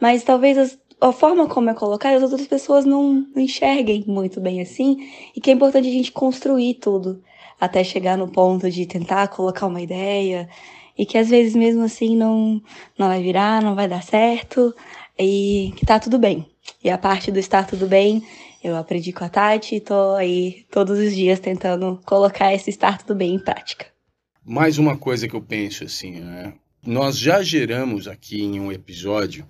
mas 0.00 0.24
talvez 0.24 0.58
as, 0.58 0.78
a 1.00 1.12
forma 1.12 1.46
como 1.46 1.70
é 1.70 1.74
colocada, 1.74 2.16
as 2.16 2.22
outras 2.22 2.46
pessoas 2.46 2.84
não, 2.84 3.26
enxerguem 3.36 4.04
muito 4.06 4.40
bem 4.40 4.60
assim, 4.60 5.08
e 5.34 5.40
que 5.40 5.50
é 5.50 5.54
importante 5.54 5.88
a 5.88 5.92
gente 5.92 6.12
construir 6.12 6.74
tudo 6.74 7.22
até 7.60 7.82
chegar 7.82 8.16
no 8.16 8.28
ponto 8.28 8.70
de 8.70 8.86
tentar 8.86 9.28
colocar 9.28 9.66
uma 9.66 9.80
ideia 9.80 10.48
e 10.96 11.04
que 11.06 11.18
às 11.18 11.28
vezes 11.28 11.54
mesmo 11.54 11.82
assim 11.82 12.16
não 12.16 12.62
não 12.98 13.08
vai 13.08 13.22
virar, 13.22 13.62
não 13.62 13.74
vai 13.74 13.88
dar 13.88 14.02
certo 14.02 14.74
e 15.18 15.72
que 15.76 15.86
tá 15.86 15.98
tudo 15.98 16.18
bem. 16.18 16.46
E 16.82 16.90
a 16.90 16.98
parte 16.98 17.30
do 17.30 17.38
estar 17.38 17.66
tudo 17.66 17.86
bem, 17.86 18.22
eu 18.62 18.76
aprendi 18.76 19.12
com 19.12 19.24
a 19.24 19.28
Tati 19.28 19.76
e 19.76 19.80
tô 19.80 20.14
aí 20.14 20.66
todos 20.70 20.98
os 20.98 21.14
dias 21.14 21.40
tentando 21.40 22.00
colocar 22.04 22.52
esse 22.54 22.70
estar 22.70 22.98
tudo 22.98 23.16
bem 23.16 23.34
em 23.34 23.38
prática. 23.38 23.86
Mais 24.44 24.78
uma 24.78 24.96
coisa 24.96 25.28
que 25.28 25.34
eu 25.34 25.42
penso 25.42 25.84
assim, 25.84 26.20
né? 26.20 26.54
Nós 26.84 27.18
já 27.18 27.42
geramos 27.42 28.06
aqui 28.06 28.42
em 28.42 28.60
um 28.60 28.72
episódio. 28.72 29.44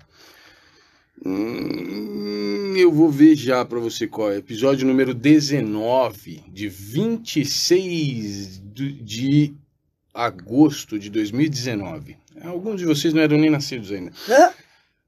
Hum, 1.25 2.73
eu 2.77 2.91
vou 2.91 3.09
ver 3.09 3.35
já 3.35 3.63
para 3.65 3.79
você 3.79 4.07
qual 4.07 4.31
é. 4.31 4.37
Episódio 4.37 4.87
número 4.87 5.13
19, 5.13 6.43
de 6.51 6.69
26 6.69 8.59
do- 8.59 8.91
de 8.91 9.53
agosto 10.13 10.97
de 10.97 11.09
2019. 11.09 12.15
Alguns 12.41 12.79
de 12.79 12.85
vocês 12.85 13.13
não 13.13 13.21
eram 13.21 13.37
nem 13.37 13.49
nascidos 13.49 13.91
ainda. 13.91 14.11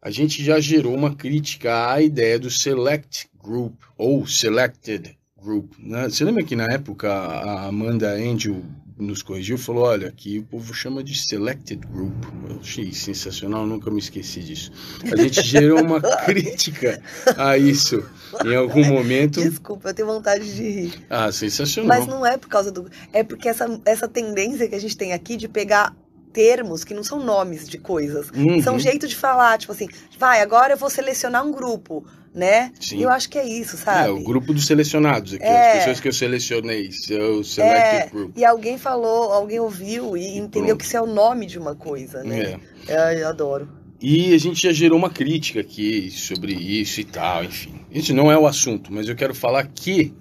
A 0.01 0.09
gente 0.11 0.43
já 0.43 0.59
gerou 0.59 0.93
uma 0.95 1.15
crítica 1.15 1.91
à 1.91 2.01
ideia 2.01 2.37
do 2.39 2.49
Select 2.49 3.29
Group, 3.41 3.75
ou 3.97 4.25
Selected 4.27 5.17
Group. 5.41 5.73
né? 5.79 6.09
Você 6.09 6.23
lembra 6.25 6.43
que 6.43 6.55
na 6.55 6.65
época 6.65 7.11
a 7.11 7.67
Amanda 7.67 8.11
Angel 8.13 8.61
nos 9.01 9.21
corrigiu 9.21 9.55
e 9.55 9.59
falou: 9.59 9.83
olha, 9.83 10.07
aqui 10.07 10.39
o 10.39 10.43
povo 10.43 10.73
chama 10.73 11.03
de 11.03 11.17
Selected 11.17 11.85
Group. 11.87 12.23
Eu 12.49 12.59
achei 12.59 12.91
sensacional, 12.93 13.65
nunca 13.65 13.89
me 13.89 13.99
esqueci 13.99 14.41
disso. 14.41 14.71
A 15.11 15.15
gente 15.15 15.41
gerou 15.43 15.81
uma 15.81 15.99
crítica 15.99 17.01
a 17.37 17.57
isso 17.57 18.03
em 18.45 18.55
algum 18.55 18.85
momento. 18.85 19.41
Desculpa, 19.41 19.89
eu 19.89 19.93
tenho 19.93 20.07
vontade 20.07 20.55
de 20.55 20.63
rir. 20.63 21.05
Ah, 21.09 21.31
sensacional. 21.31 21.87
Mas 21.99 22.07
não 22.07 22.25
é 22.25 22.37
por 22.37 22.47
causa 22.47 22.71
do. 22.71 22.89
É 23.11 23.23
porque 23.23 23.49
essa, 23.49 23.81
essa 23.85 24.07
tendência 24.07 24.67
que 24.67 24.75
a 24.75 24.79
gente 24.79 24.95
tem 24.95 25.13
aqui 25.13 25.35
de 25.35 25.47
pegar 25.47 25.95
termos 26.31 26.83
que 26.83 26.93
não 26.93 27.03
são 27.03 27.19
nomes 27.19 27.67
de 27.67 27.77
coisas. 27.77 28.29
Uhum. 28.31 28.61
São 28.61 28.79
jeito 28.79 29.07
de 29.07 29.15
falar, 29.15 29.57
tipo 29.57 29.71
assim, 29.71 29.87
vai, 30.17 30.41
agora 30.41 30.73
eu 30.73 30.77
vou 30.77 30.89
selecionar 30.89 31.45
um 31.45 31.51
grupo, 31.51 32.05
né? 32.33 32.71
Sim. 32.79 32.97
E 32.97 33.01
eu 33.03 33.09
acho 33.09 33.29
que 33.29 33.37
é 33.37 33.45
isso, 33.45 33.75
É, 33.75 33.79
sabe? 33.79 34.09
o 34.11 34.23
grupo 34.23 34.53
dos 34.53 34.65
selecionados 34.65 35.33
aqui, 35.33 35.43
É. 35.43 35.71
as 35.71 35.77
pessoas 35.79 35.99
que 35.99 36.07
eu 36.07 36.13
selecionei, 36.13 36.91
seu 36.91 37.43
Selected 37.43 37.95
É, 38.03 38.09
Group. 38.09 38.37
e 38.37 38.45
alguém 38.45 38.77
falou, 38.77 39.31
alguém 39.33 39.59
ouviu 39.59 40.15
e 40.15 40.37
entendeu 40.37 40.67
Pronto. 40.69 40.77
que 40.79 40.85
isso 40.85 40.97
é 40.97 41.01
o 41.01 41.07
nome 41.07 41.45
de 41.45 41.59
uma 41.59 41.75
coisa, 41.75 42.23
né? 42.23 42.57
É. 42.87 42.93
É, 42.93 43.21
eu 43.23 43.27
adoro. 43.27 43.67
E 44.01 44.33
a 44.33 44.37
gente 44.39 44.63
já 44.63 44.71
gerou 44.73 44.97
uma 44.97 45.09
crítica 45.11 45.59
aqui 45.59 46.09
sobre 46.09 46.53
isso 46.53 46.99
e 47.01 47.03
tal, 47.03 47.43
enfim. 47.43 47.81
Isso 47.91 48.13
não 48.15 48.31
é 48.31 48.37
o 48.37 48.47
assunto, 48.47 48.91
mas 48.91 49.07
eu 49.07 49.15
quero 49.15 49.35
falar 49.35 49.67
que 49.67 50.13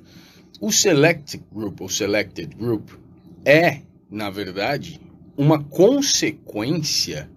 o 0.61 0.71
Select 0.71 1.41
Group, 1.51 1.81
ou 1.81 1.89
Selected 1.89 2.55
Group, 2.55 2.91
é, 3.45 3.79
na 4.11 4.29
verdade, 4.29 5.01
uma 5.35 5.63
consequência 5.65 7.31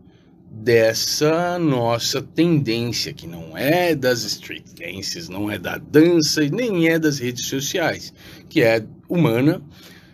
dessa 0.56 1.58
nossa 1.58 2.22
tendência, 2.22 3.12
que 3.12 3.26
não 3.26 3.58
é 3.58 3.95
das 3.95 4.24
street 4.24 4.64
dances, 4.80 5.28
não 5.28 5.49
é 5.49 5.58
da 5.58 5.78
dança 5.78 6.43
e 6.43 6.51
nem 6.51 6.88
é 6.88 6.99
das 6.99 7.18
redes 7.18 7.47
sociais, 7.47 8.14
que 8.47 8.62
é 8.62 8.86
humana, 9.10 9.62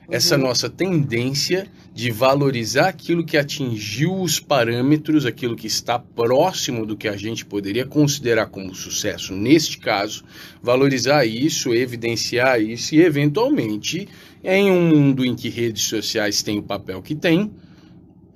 essa 0.10 0.36
Uhum. 0.38 0.44
nossa 0.44 0.70
tendência 0.70 1.68
de 1.94 2.10
valorizar 2.10 2.88
aquilo 2.88 3.24
que 3.24 3.38
atingiu 3.38 4.16
os 4.22 4.40
parâmetros, 4.40 5.26
aquilo 5.26 5.56
que 5.56 5.68
está 5.68 6.00
próximo 6.00 6.86
do 6.86 6.96
que 6.96 7.08
a 7.08 7.18
gente 7.18 7.46
poderia 7.46 7.86
considerar 7.86 8.48
como 8.48 8.74
sucesso. 8.74 9.34
Neste 9.36 9.78
caso, 9.78 10.24
valorizar 10.64 11.26
isso, 11.26 11.74
evidenciar 11.74 12.62
isso 12.62 12.96
e, 12.96 13.02
eventualmente, 13.02 14.08
em 14.44 14.72
um 14.72 14.88
mundo 14.88 15.24
em 15.26 15.36
que 15.36 15.50
redes 15.50 15.84
sociais 15.84 16.42
têm 16.42 16.58
o 16.58 16.64
papel 16.64 17.02
que 17.02 17.14
têm, 17.14 17.52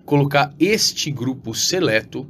colocar 0.05 0.53
este 0.59 1.09
grupo 1.11 1.53
seleto 1.53 2.27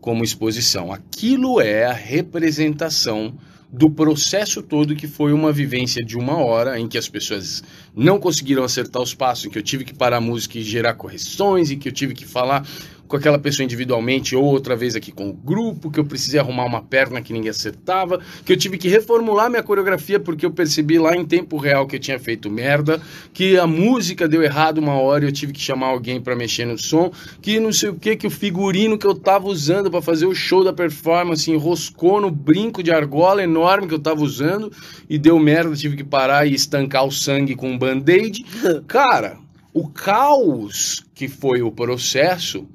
como 0.00 0.24
exposição. 0.24 0.92
Aquilo 0.92 1.60
é 1.60 1.84
a 1.84 1.92
representação 1.92 3.34
do 3.72 3.88
processo 3.88 4.62
todo 4.62 4.96
que 4.96 5.06
foi 5.06 5.32
uma 5.32 5.52
vivência 5.52 6.04
de 6.04 6.16
uma 6.16 6.36
hora 6.38 6.78
em 6.78 6.88
que 6.88 6.98
as 6.98 7.08
pessoas 7.08 7.62
não 7.94 8.18
conseguiram 8.18 8.64
acertar 8.64 9.00
os 9.00 9.14
passos, 9.14 9.46
em 9.46 9.50
que 9.50 9.58
eu 9.58 9.62
tive 9.62 9.84
que 9.84 9.94
parar 9.94 10.16
a 10.16 10.20
música 10.20 10.58
e 10.58 10.62
gerar 10.62 10.94
correções, 10.94 11.70
em 11.70 11.78
que 11.78 11.88
eu 11.88 11.92
tive 11.92 12.14
que 12.14 12.26
falar 12.26 12.66
com 13.10 13.16
aquela 13.16 13.40
pessoa 13.40 13.64
individualmente, 13.64 14.36
ou 14.36 14.44
outra 14.44 14.76
vez 14.76 14.94
aqui 14.94 15.10
com 15.10 15.28
o 15.28 15.32
grupo, 15.32 15.90
que 15.90 15.98
eu 15.98 16.04
precisei 16.04 16.38
arrumar 16.38 16.64
uma 16.64 16.80
perna 16.80 17.20
que 17.20 17.32
ninguém 17.32 17.50
acertava, 17.50 18.20
que 18.44 18.52
eu 18.52 18.56
tive 18.56 18.78
que 18.78 18.86
reformular 18.86 19.50
minha 19.50 19.64
coreografia 19.64 20.20
porque 20.20 20.46
eu 20.46 20.52
percebi 20.52 20.96
lá 20.96 21.16
em 21.16 21.26
tempo 21.26 21.56
real 21.56 21.88
que 21.88 21.96
eu 21.96 22.00
tinha 22.00 22.20
feito 22.20 22.48
merda, 22.48 23.02
que 23.34 23.58
a 23.58 23.66
música 23.66 24.28
deu 24.28 24.44
errado 24.44 24.78
uma 24.78 24.94
hora 24.94 25.24
e 25.24 25.28
eu 25.28 25.32
tive 25.32 25.52
que 25.52 25.60
chamar 25.60 25.88
alguém 25.88 26.20
para 26.20 26.36
mexer 26.36 26.64
no 26.64 26.78
som, 26.78 27.10
que 27.42 27.58
não 27.58 27.72
sei 27.72 27.88
o 27.88 27.96
que, 27.96 28.14
que 28.14 28.28
o 28.28 28.30
figurino 28.30 28.96
que 28.96 29.06
eu 29.08 29.14
tava 29.16 29.48
usando 29.48 29.90
para 29.90 30.00
fazer 30.00 30.26
o 30.26 30.34
show 30.34 30.62
da 30.62 30.72
performance 30.72 31.50
enroscou 31.50 32.20
no 32.20 32.30
brinco 32.30 32.80
de 32.80 32.92
argola 32.92 33.42
enorme 33.42 33.88
que 33.88 33.94
eu 33.94 33.98
tava 33.98 34.22
usando 34.22 34.70
e 35.08 35.18
deu 35.18 35.36
merda, 35.36 35.74
tive 35.74 35.96
que 35.96 36.04
parar 36.04 36.46
e 36.46 36.54
estancar 36.54 37.04
o 37.04 37.10
sangue 37.10 37.56
com 37.56 37.72
um 37.72 37.76
band-aid. 37.76 38.46
Cara, 38.86 39.36
o 39.74 39.88
caos 39.88 41.04
que 41.12 41.26
foi 41.26 41.60
o 41.60 41.72
processo 41.72 42.68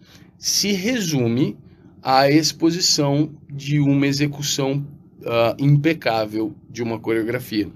se 0.45 0.73
resume 0.73 1.57
à 2.03 2.29
exposição 2.29 3.31
de 3.49 3.79
uma 3.79 4.05
execução 4.05 4.85
uh, 5.21 5.55
impecável 5.57 6.53
de 6.69 6.83
uma 6.83 6.99
coreografia. 6.99 7.67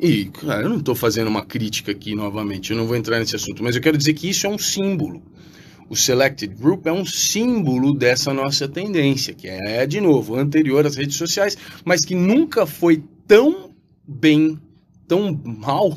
E, 0.00 0.24
cara, 0.24 0.62
eu 0.62 0.70
não 0.70 0.78
estou 0.78 0.94
fazendo 0.94 1.28
uma 1.28 1.44
crítica 1.44 1.92
aqui 1.92 2.14
novamente, 2.14 2.70
eu 2.70 2.78
não 2.78 2.86
vou 2.86 2.96
entrar 2.96 3.18
nesse 3.18 3.36
assunto, 3.36 3.62
mas 3.62 3.76
eu 3.76 3.82
quero 3.82 3.98
dizer 3.98 4.14
que 4.14 4.26
isso 4.26 4.46
é 4.46 4.48
um 4.48 4.56
símbolo. 4.56 5.22
O 5.90 5.94
Selected 5.94 6.54
Group 6.54 6.86
é 6.86 6.92
um 6.92 7.04
símbolo 7.04 7.92
dessa 7.92 8.32
nossa 8.32 8.66
tendência, 8.66 9.34
que 9.34 9.46
é, 9.46 9.86
de 9.86 10.00
novo, 10.00 10.34
anterior 10.34 10.86
às 10.86 10.96
redes 10.96 11.16
sociais, 11.16 11.58
mas 11.84 12.06
que 12.06 12.14
nunca 12.14 12.64
foi 12.64 13.04
tão 13.28 13.70
bem, 14.08 14.58
tão 15.06 15.38
mal, 15.44 15.94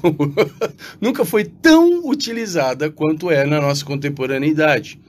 nunca 1.00 1.24
foi 1.24 1.46
tão 1.46 2.06
utilizada 2.06 2.92
quanto 2.92 3.32
é 3.32 3.46
na 3.46 3.62
nossa 3.62 3.86
contemporaneidade. 3.86 5.00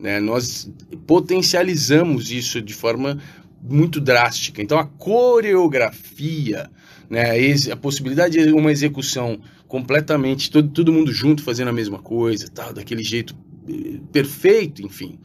Né? 0.00 0.18
Nós 0.18 0.70
potencializamos 1.06 2.30
isso 2.30 2.60
de 2.62 2.72
forma 2.72 3.18
muito 3.62 4.00
drástica. 4.00 4.62
Então, 4.62 4.78
a 4.78 4.84
coreografia, 4.84 6.70
né? 7.08 7.32
a 7.70 7.76
possibilidade 7.76 8.42
de 8.42 8.52
uma 8.52 8.72
execução 8.72 9.40
completamente, 9.68 10.50
todo, 10.50 10.68
todo 10.68 10.92
mundo 10.92 11.12
junto 11.12 11.42
fazendo 11.42 11.68
a 11.68 11.72
mesma 11.72 11.98
coisa, 11.98 12.48
tal, 12.48 12.72
daquele 12.72 13.04
jeito 13.04 13.36
eh, 13.68 14.00
perfeito, 14.10 14.82
enfim, 14.82 15.18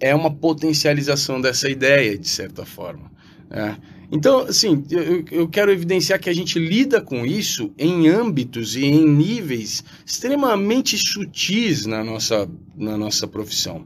é 0.00 0.14
uma 0.14 0.30
potencialização 0.30 1.40
dessa 1.40 1.68
ideia, 1.68 2.18
de 2.18 2.28
certa 2.28 2.64
forma. 2.64 3.12
Né? 3.48 3.78
Então, 4.10 4.40
assim, 4.40 4.84
eu, 4.90 5.24
eu, 5.30 5.48
quero 5.48 5.70
evidenciar 5.70 6.20
que 6.20 6.30
a 6.30 6.32
gente 6.32 6.58
lida 6.58 7.00
com 7.00 7.24
isso 7.24 7.72
em 7.78 8.08
âmbitos 8.08 8.76
e 8.76 8.84
em 8.84 9.06
níveis 9.08 9.84
extremamente 10.04 10.96
sutis 10.98 11.86
na 11.86 12.02
nossa, 12.04 12.48
na 12.76 12.96
nossa 12.96 13.26
profissão. 13.26 13.84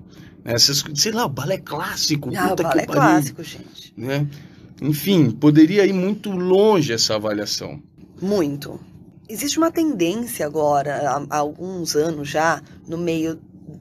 Essas, 0.48 0.82
sei 0.94 1.12
lá, 1.12 1.26
o 1.26 1.28
balé 1.28 1.58
clássico. 1.58 2.30
Ah, 2.34 2.54
o 2.54 2.56
balé 2.56 2.86
clássico, 2.86 3.42
gente. 3.44 3.92
Né? 3.94 4.26
Enfim, 4.80 5.30
poderia 5.30 5.84
ir 5.84 5.92
muito 5.92 6.30
longe 6.30 6.90
essa 6.90 7.16
avaliação. 7.16 7.82
Muito. 8.20 8.80
Existe 9.28 9.58
uma 9.58 9.70
tendência 9.70 10.46
agora, 10.46 11.22
há 11.28 11.36
alguns 11.36 11.94
anos 11.94 12.30
já, 12.30 12.62
no 12.88 12.96
meio 12.96 13.38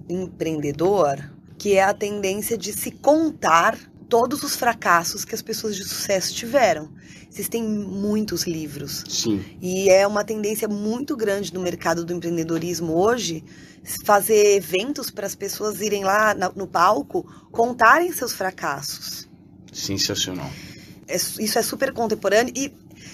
empreendedor, 0.09 1.17
que 1.57 1.75
é 1.75 1.83
a 1.83 1.93
tendência 1.93 2.57
de 2.57 2.73
se 2.73 2.91
contar 2.91 3.77
todos 4.09 4.43
os 4.43 4.55
fracassos 4.55 5.25
que 5.25 5.35
as 5.35 5.41
pessoas 5.41 5.75
de 5.75 5.83
sucesso 5.83 6.33
tiveram. 6.33 6.89
Existem 7.29 7.63
muitos 7.63 8.43
livros. 8.43 9.03
Sim. 9.07 9.43
E 9.61 9.89
é 9.89 10.07
uma 10.07 10.23
tendência 10.23 10.67
muito 10.67 11.15
grande 11.15 11.53
no 11.53 11.59
mercado 11.59 12.05
do 12.05 12.13
empreendedorismo 12.13 12.93
hoje 12.93 13.43
fazer 14.03 14.55
eventos 14.55 15.09
para 15.09 15.25
as 15.25 15.35
pessoas 15.35 15.79
irem 15.79 16.03
lá 16.03 16.35
no 16.55 16.67
palco 16.67 17.23
contarem 17.51 18.11
seus 18.11 18.33
fracassos. 18.33 19.27
Sensacional. 19.71 20.49
É, 21.07 21.15
isso 21.15 21.57
é 21.57 21.61
super 21.61 21.93
contemporâneo 21.93 22.53
e 22.55 22.73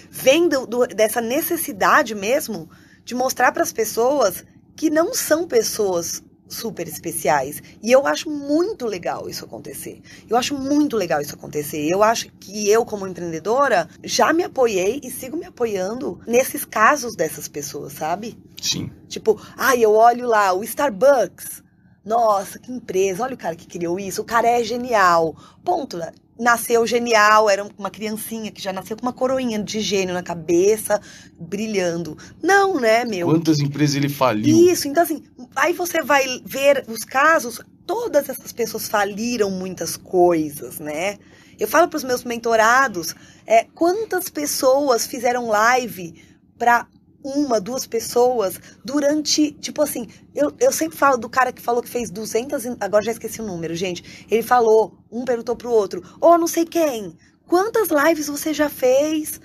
vem 0.09 0.47
do, 0.47 0.65
do, 0.65 0.87
dessa 0.87 1.21
necessidade 1.21 2.15
mesmo 2.15 2.69
de 3.05 3.13
mostrar 3.13 3.51
para 3.51 3.63
as 3.63 3.71
pessoas 3.71 4.43
que 4.75 4.89
não 4.89 5.13
são 5.13 5.47
pessoas 5.47 6.23
super 6.47 6.87
especiais. 6.87 7.61
E 7.81 7.91
eu 7.91 8.05
acho 8.05 8.29
muito 8.29 8.85
legal 8.85 9.29
isso 9.29 9.45
acontecer. 9.45 10.01
Eu 10.29 10.37
acho 10.37 10.55
muito 10.55 10.95
legal 10.95 11.21
isso 11.21 11.35
acontecer. 11.35 11.87
Eu 11.89 12.03
acho 12.03 12.31
que 12.39 12.69
eu, 12.69 12.85
como 12.85 13.07
empreendedora, 13.07 13.87
já 14.03 14.31
me 14.33 14.43
apoiei 14.43 14.99
e 15.03 15.09
sigo 15.09 15.37
me 15.37 15.45
apoiando 15.45 16.19
nesses 16.27 16.65
casos 16.65 17.15
dessas 17.15 17.47
pessoas, 17.47 17.93
sabe? 17.93 18.37
Sim. 18.61 18.91
Tipo, 19.07 19.39
ai, 19.57 19.77
ah, 19.77 19.81
eu 19.81 19.93
olho 19.93 20.27
lá, 20.27 20.53
o 20.53 20.63
Starbucks. 20.63 21.63
Nossa, 22.05 22.59
que 22.59 22.69
empresa, 22.69 23.23
olha 23.23 23.33
o 23.33 23.37
cara 23.37 23.55
que 23.55 23.65
criou 23.65 23.97
isso, 23.97 24.21
o 24.21 24.25
cara 24.25 24.47
é 24.47 24.63
genial. 24.63 25.35
Ponto 25.63 25.97
nasceu 26.37 26.85
genial, 26.85 27.49
era 27.49 27.67
uma 27.77 27.89
criancinha 27.89 28.51
que 28.51 28.61
já 28.61 28.73
nasceu 28.73 28.97
com 28.97 29.03
uma 29.03 29.13
coroinha 29.13 29.61
de 29.61 29.79
gênio 29.79 30.13
na 30.13 30.23
cabeça, 30.23 30.99
brilhando. 31.39 32.17
Não, 32.41 32.79
né, 32.79 33.05
meu? 33.05 33.27
Quantas 33.27 33.59
empresas 33.59 33.95
ele 33.95 34.09
faliu? 34.09 34.71
Isso, 34.71 34.87
então 34.87 35.03
assim, 35.03 35.23
aí 35.55 35.73
você 35.73 36.01
vai 36.01 36.41
ver 36.45 36.85
os 36.87 37.03
casos, 37.03 37.61
todas 37.85 38.29
essas 38.29 38.51
pessoas 38.51 38.87
faliram 38.87 39.51
muitas 39.51 39.95
coisas, 39.95 40.79
né? 40.79 41.17
Eu 41.59 41.67
falo 41.67 41.87
para 41.87 41.97
os 41.97 42.03
meus 42.03 42.23
mentorados, 42.23 43.15
é, 43.45 43.65
quantas 43.75 44.29
pessoas 44.29 45.05
fizeram 45.05 45.47
live 45.47 46.15
para 46.57 46.87
uma, 47.23 47.59
duas 47.59 47.87
pessoas 47.87 48.59
durante, 48.83 49.51
tipo 49.53 49.81
assim, 49.81 50.07
eu, 50.35 50.53
eu 50.59 50.71
sempre 50.71 50.97
falo 50.97 51.17
do 51.17 51.29
cara 51.29 51.53
que 51.53 51.61
falou 51.61 51.81
que 51.81 51.89
fez 51.89 52.11
200, 52.11 52.65
agora 52.79 53.03
já 53.03 53.11
esqueci 53.11 53.41
o 53.41 53.45
número, 53.45 53.73
gente. 53.75 54.25
Ele 54.29 54.43
falou, 54.43 54.97
um 55.11 55.23
perguntou 55.23 55.55
pro 55.55 55.71
outro, 55.71 56.03
ô 56.19 56.27
oh, 56.27 56.37
não 56.37 56.47
sei 56.47 56.65
quem, 56.65 57.17
quantas 57.47 57.87
lives 57.89 58.27
você 58.27 58.53
já 58.53 58.69
fez 58.69 59.39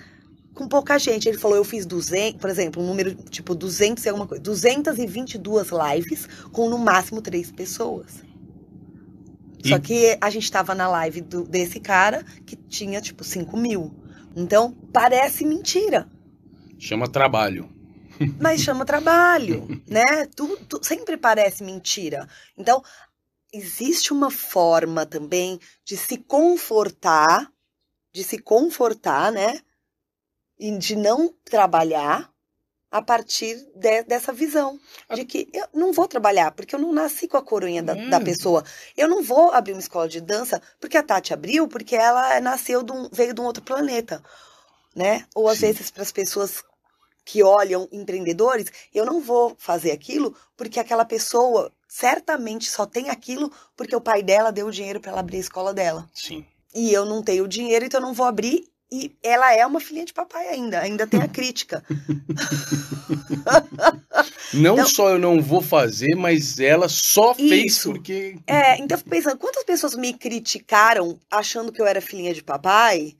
com 0.53 0.67
pouca 0.67 0.99
gente? 0.99 1.29
Ele 1.29 1.37
falou, 1.37 1.55
eu 1.55 1.63
fiz 1.63 1.85
200, 1.85 2.41
por 2.41 2.49
exemplo, 2.49 2.83
um 2.83 2.85
número 2.85 3.15
tipo 3.15 3.55
200 3.55 4.03
e 4.03 4.09
alguma 4.09 4.27
coisa, 4.27 4.43
222 4.43 5.69
lives 5.71 6.27
com 6.51 6.69
no 6.69 6.77
máximo 6.77 7.21
três 7.21 7.51
pessoas. 7.51 8.23
E... 9.63 9.69
Só 9.69 9.79
que 9.79 10.17
a 10.19 10.29
gente 10.29 10.51
tava 10.51 10.75
na 10.75 10.87
live 10.87 11.21
do, 11.21 11.43
desse 11.43 11.79
cara 11.79 12.23
que 12.45 12.55
tinha 12.55 13.01
tipo 13.01 13.23
5 13.23 13.55
mil. 13.57 13.93
Então, 14.35 14.75
parece 14.93 15.45
mentira. 15.45 16.07
Chama 16.79 17.07
trabalho. 17.07 17.69
Mas 18.39 18.61
chama 18.61 18.85
trabalho, 18.85 19.67
né? 19.87 20.25
Tudo, 20.35 20.83
sempre 20.83 21.17
parece 21.17 21.63
mentira. 21.63 22.27
Então, 22.57 22.83
existe 23.53 24.13
uma 24.13 24.31
forma 24.31 25.05
também 25.05 25.59
de 25.83 25.97
se 25.97 26.17
confortar, 26.17 27.51
de 28.13 28.23
se 28.23 28.39
confortar, 28.39 29.31
né? 29.31 29.59
E 30.57 30.77
de 30.77 30.95
não 30.95 31.33
trabalhar 31.45 32.31
a 32.91 33.01
partir 33.01 33.55
de, 33.75 34.03
dessa 34.03 34.33
visão 34.33 34.79
de 35.13 35.23
que 35.23 35.47
eu 35.53 35.67
não 35.73 35.93
vou 35.93 36.07
trabalhar 36.07 36.51
porque 36.51 36.73
eu 36.73 36.79
não 36.79 36.91
nasci 36.91 37.27
com 37.27 37.37
a 37.37 37.41
coroinha 37.41 37.83
da, 37.83 37.93
hum. 37.93 38.09
da, 38.09 38.19
pessoa. 38.19 38.63
Eu 38.97 39.07
não 39.07 39.21
vou 39.21 39.51
abrir 39.51 39.73
uma 39.73 39.79
escola 39.79 40.09
de 40.09 40.19
dança 40.19 40.61
porque 40.79 40.97
a 40.97 41.03
Tati 41.03 41.33
abriu 41.33 41.67
porque 41.67 41.95
ela 41.95 42.39
nasceu 42.41 42.81
de 42.83 42.91
um, 42.91 43.07
veio 43.11 43.33
de 43.33 43.39
um 43.39 43.45
outro 43.45 43.63
planeta, 43.63 44.23
né? 44.95 45.25
Ou 45.35 45.47
às 45.47 45.59
Sim. 45.59 45.67
vezes 45.67 45.91
para 45.91 46.01
as 46.01 46.11
pessoas 46.11 46.63
que 47.29 47.43
olham 47.43 47.87
empreendedores, 47.91 48.71
eu 48.91 49.05
não 49.05 49.21
vou 49.21 49.55
fazer 49.59 49.91
aquilo 49.91 50.35
porque 50.57 50.79
aquela 50.79 51.05
pessoa 51.05 51.71
certamente 51.87 52.67
só 52.67 52.87
tem 52.87 53.09
aquilo 53.09 53.51
porque 53.77 53.95
o 53.95 54.01
pai 54.01 54.23
dela 54.23 54.51
deu 54.51 54.65
o 54.65 54.71
dinheiro 54.71 54.99
para 54.99 55.11
ela 55.11 55.19
abrir 55.19 55.37
a 55.37 55.41
escola 55.41 55.71
dela. 55.71 56.09
Sim. 56.11 56.43
E 56.73 56.91
eu 56.91 57.05
não 57.05 57.21
tenho 57.21 57.47
dinheiro, 57.47 57.85
então 57.85 57.99
eu 57.99 58.05
não 58.07 58.15
vou 58.15 58.25
abrir. 58.25 58.67
E 58.91 59.15
ela 59.21 59.53
é 59.53 59.63
uma 59.63 59.79
filhinha 59.79 60.05
de 60.05 60.13
papai 60.13 60.47
ainda, 60.47 60.79
ainda 60.79 61.05
tem 61.05 61.21
a 61.21 61.27
crítica. 61.29 61.85
não 64.51 64.73
então, 64.73 64.87
só 64.87 65.09
eu 65.09 65.19
não 65.19 65.39
vou 65.39 65.61
fazer, 65.61 66.15
mas 66.15 66.59
ela 66.59 66.89
só 66.89 67.35
fez 67.35 67.73
isso. 67.73 67.91
porque. 67.91 68.39
É, 68.47 68.79
então 68.79 68.95
eu 68.95 68.97
fico 68.97 69.11
pensando, 69.11 69.37
quantas 69.37 69.63
pessoas 69.63 69.93
me 69.93 70.15
criticaram 70.15 71.19
achando 71.29 71.71
que 71.71 71.79
eu 71.79 71.85
era 71.85 72.01
filhinha 72.01 72.33
de 72.33 72.41
papai 72.41 73.15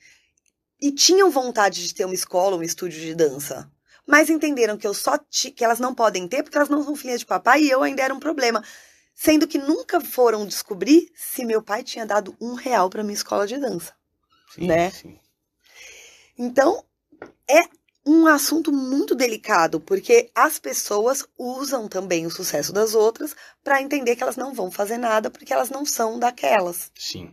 e 0.81 0.91
tinham 0.91 1.29
vontade 1.29 1.87
de 1.87 1.93
ter 1.93 2.05
uma 2.05 2.15
escola, 2.15 2.57
um 2.57 2.63
estúdio 2.63 2.99
de 2.99 3.13
dança? 3.13 3.69
Mas 4.09 4.27
entenderam 4.27 4.75
que 4.75 4.87
eu 4.87 4.93
só 4.93 5.19
que 5.19 5.63
elas 5.63 5.79
não 5.79 5.93
podem 5.93 6.27
ter 6.27 6.41
porque 6.41 6.57
elas 6.57 6.67
não 6.67 6.83
são 6.83 6.95
filhas 6.95 7.19
de 7.19 7.27
papai 7.27 7.61
e 7.61 7.69
eu 7.69 7.83
ainda 7.83 8.01
era 8.01 8.11
um 8.13 8.19
problema. 8.19 8.63
Sendo 9.13 9.47
que 9.47 9.59
nunca 9.59 10.01
foram 10.01 10.47
descobrir 10.47 11.11
se 11.13 11.45
meu 11.45 11.61
pai 11.61 11.83
tinha 11.83 12.07
dado 12.07 12.35
um 12.41 12.55
real 12.55 12.89
para 12.89 13.03
minha 13.03 13.13
escola 13.13 13.45
de 13.45 13.59
dança. 13.59 13.93
Sim, 14.55 14.65
né? 14.65 14.89
Sim. 14.89 15.19
Então, 16.35 16.83
é 17.47 17.69
um 18.03 18.25
assunto 18.25 18.71
muito 18.71 19.13
delicado, 19.13 19.79
porque 19.79 20.31
as 20.33 20.57
pessoas 20.57 21.23
usam 21.37 21.87
também 21.87 22.25
o 22.25 22.31
sucesso 22.31 22.73
das 22.73 22.95
outras 22.95 23.35
para 23.63 23.79
entender 23.79 24.15
que 24.15 24.23
elas 24.23 24.37
não 24.37 24.55
vão 24.55 24.71
fazer 24.71 24.97
nada 24.97 25.29
porque 25.29 25.53
elas 25.53 25.69
não 25.69 25.85
são 25.85 26.17
daquelas. 26.17 26.91
Sim. 26.97 27.31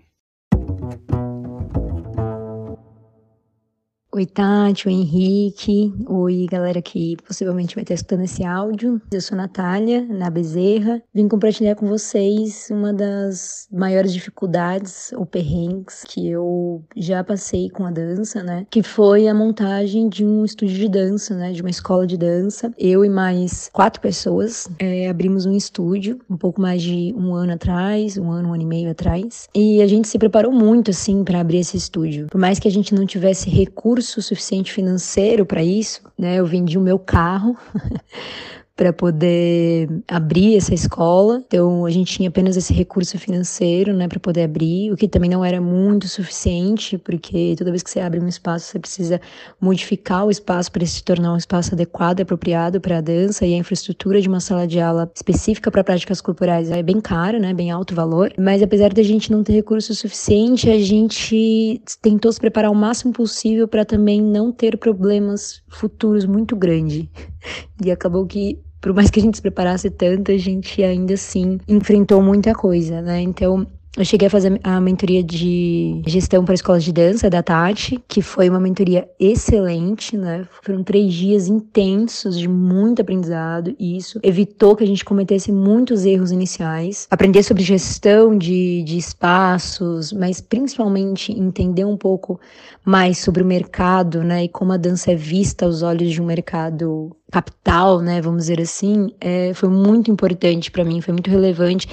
Oi, 4.17 4.25
Tati, 4.25 4.89
oi, 4.89 4.95
Henrique, 4.95 5.93
oi, 6.09 6.47
galera 6.51 6.81
que 6.81 7.19
possivelmente 7.19 7.75
vai 7.75 7.83
estar 7.85 7.93
escutando 7.93 8.23
esse 8.23 8.43
áudio. 8.43 8.99
Eu 9.12 9.21
sou 9.21 9.37
Natália, 9.37 10.07
na 10.09 10.31
Bezerra. 10.31 11.03
Vim 11.12 11.29
compartilhar 11.29 11.75
com 11.75 11.87
vocês 11.87 12.69
uma 12.71 12.95
das 12.95 13.69
maiores 13.71 14.14
dificuldades 14.14 15.12
ou 15.12 15.27
perrengues 15.27 16.03
que 16.09 16.31
eu 16.31 16.83
já 16.97 17.23
passei 17.23 17.69
com 17.69 17.85
a 17.85 17.91
dança, 17.91 18.43
né? 18.43 18.67
Que 18.71 18.83
foi 18.83 19.29
a 19.29 19.35
montagem 19.35 20.09
de 20.09 20.25
um 20.25 20.47
estúdio 20.47 20.79
de 20.79 20.89
dança, 20.89 21.37
né? 21.37 21.53
De 21.53 21.61
uma 21.61 21.69
escola 21.69 22.07
de 22.07 22.17
dança. 22.17 22.73
Eu 22.79 23.05
e 23.05 23.11
mais 23.11 23.69
quatro 23.71 24.01
pessoas 24.01 24.67
é, 24.79 25.11
abrimos 25.11 25.45
um 25.45 25.55
estúdio 25.55 26.23
um 26.31 26.39
pouco 26.39 26.59
mais 26.59 26.81
de 26.81 27.14
um 27.19 27.35
ano 27.35 27.53
atrás, 27.53 28.17
um 28.17 28.31
ano, 28.31 28.49
um 28.49 28.55
ano 28.55 28.62
e 28.62 28.67
meio 28.67 28.91
atrás. 28.91 29.47
E 29.55 29.83
a 29.83 29.87
gente 29.87 30.09
se 30.09 30.19
preparou 30.19 30.53
muito, 30.53 30.91
assim, 30.91 31.23
para 31.23 31.39
abrir 31.39 31.59
esse 31.59 31.77
estúdio. 31.77 32.29
Por 32.31 32.41
mais 32.41 32.59
que 32.59 32.67
a 32.67 32.71
gente 32.71 32.95
não 32.95 33.05
tivesse 33.05 33.51
recursos 33.51 34.06
recurso 34.07 34.23
suficiente 34.23 34.73
financeiro 34.73 35.45
para 35.45 35.63
isso, 35.63 36.01
né? 36.17 36.37
Eu 36.37 36.47
vendi 36.47 36.79
o 36.79 36.81
meu 36.81 36.99
carro 36.99 37.57
para 38.77 38.93
poder 38.93 39.89
abrir 40.07 40.57
essa 40.57 40.74
escola. 40.74 41.43
Então 41.47 41.87
a 41.87 41.91
gente 41.91 42.12
tinha 42.12 42.29
apenas 42.29 42.57
esse 42.57 42.74
recurso 42.74 43.18
financeiro, 43.18 43.95
né, 43.95 44.07
para 44.07 44.20
poder 44.20 44.43
abrir, 44.43 44.93
o 44.93 44.97
que 44.97 45.09
também 45.09 45.31
não 45.31 45.43
era 45.43 45.61
muito 45.61 46.07
suficiente, 46.07 46.99
porque 46.99 47.55
toda 47.57 47.70
vez 47.70 47.83
que 47.83 47.91
você 47.91 48.01
abre 48.01 48.20
um 48.20 48.29
espaço, 48.29 48.66
você 48.66 48.79
precisa 48.79 49.20
modificar 49.59 50.27
o 50.27 50.31
espaço 50.31 50.70
para 50.70 50.85
se 50.85 51.03
tornar 51.03 51.33
um 51.33 51.37
espaço 51.39 51.74
adequado, 51.74 52.20
apropriado 52.20 52.79
para 52.79 52.99
a 52.99 53.01
dança 53.01 53.47
e 53.47 53.55
a 53.55 53.57
infraestrutura 53.57 54.20
de 54.20 54.29
uma 54.29 54.41
sala 54.41 54.66
de 54.66 54.79
aula 54.79 55.11
específica 55.14 55.70
para 55.70 55.83
práticas 55.83 56.20
corporais 56.20 56.70
é 56.70 56.83
bem 56.83 57.01
cara, 57.01 57.39
né, 57.39 57.55
bem 57.55 57.70
alto 57.70 57.95
valor. 57.95 58.33
Mas 58.39 58.62
apesar 58.62 58.93
da 58.93 59.03
gente 59.03 59.33
não 59.33 59.43
ter 59.43 59.55
recurso 59.55 59.95
suficiente, 59.95 60.68
a 60.68 60.79
gente 60.79 61.81
tentou 62.03 62.31
se 62.31 62.39
preparar 62.39 62.70
o 62.70 62.74
máximo 62.74 63.12
possível 63.12 63.66
para 63.66 63.87
também 63.87 64.20
não 64.20 64.53
ter 64.53 64.77
problemas 64.77 65.62
futuros 65.66 66.27
muito 66.27 66.55
grandes. 66.55 67.07
E 67.85 67.93
acabou 67.93 68.27
que 68.27 68.59
por 68.81 68.93
mais 68.93 69.11
que 69.11 69.18
a 69.20 69.22
gente 69.22 69.37
se 69.37 69.43
preparasse 69.43 69.91
tanto, 69.91 70.31
a 70.31 70.37
gente 70.39 70.83
ainda 70.83 71.14
assim 71.14 71.59
enfrentou 71.66 72.22
muita 72.22 72.55
coisa, 72.55 73.01
né? 73.03 73.20
Então, 73.20 73.66
eu 73.97 74.05
cheguei 74.05 74.28
a 74.28 74.30
fazer 74.30 74.61
a 74.62 74.78
mentoria 74.80 75.22
de 75.22 76.03
gestão 76.07 76.44
para 76.44 76.55
escolas 76.55 76.84
de 76.84 76.92
dança 76.92 77.30
da 77.30 77.42
Tati, 77.42 77.99
que 78.07 78.20
foi 78.20 78.49
uma 78.51 78.61
mentoria 78.61 79.09
excelente, 79.18 80.16
né? 80.16 80.47
Foram 80.62 80.84
três 80.84 81.14
dias 81.14 81.49
intensos 81.49 82.38
de 82.38 82.47
muito 82.47 83.01
aprendizado 83.01 83.74
e 83.78 83.97
isso 83.97 84.20
evitou 84.22 84.76
que 84.76 84.84
a 84.84 84.86
gente 84.86 85.05
cometesse 85.05 85.51
muitos 85.51 86.05
erros 86.05 86.30
iniciais. 86.30 87.07
Aprender 87.11 87.42
sobre 87.42 87.62
gestão 87.62 88.36
de, 88.36 88.82
de 88.82 88.99
espaços, 88.99 90.12
mas 90.12 90.42
principalmente 90.42 91.32
entender 91.32 91.86
um 91.86 91.97
pouco 91.97 92.38
mais 92.84 93.18
sobre 93.18 93.42
o 93.42 93.47
mercado, 93.47 94.22
né? 94.22 94.44
E 94.44 94.49
como 94.49 94.72
a 94.72 94.76
dança 94.76 95.12
é 95.12 95.14
vista 95.14 95.64
aos 95.64 95.82
olhos 95.82 96.12
de 96.12 96.20
um 96.20 96.26
mercado 96.26 97.16
capital, 97.30 98.01
né? 98.01 98.20
Vamos 98.20 98.42
dizer 98.42 98.61
assim, 98.61 99.09
é, 99.20 99.55
foi 99.55 99.70
muito 99.70 100.11
importante 100.11 100.70
para 100.70 100.84
mim, 100.84 101.01
foi 101.01 101.12
muito 101.12 101.30
relevante 101.30 101.88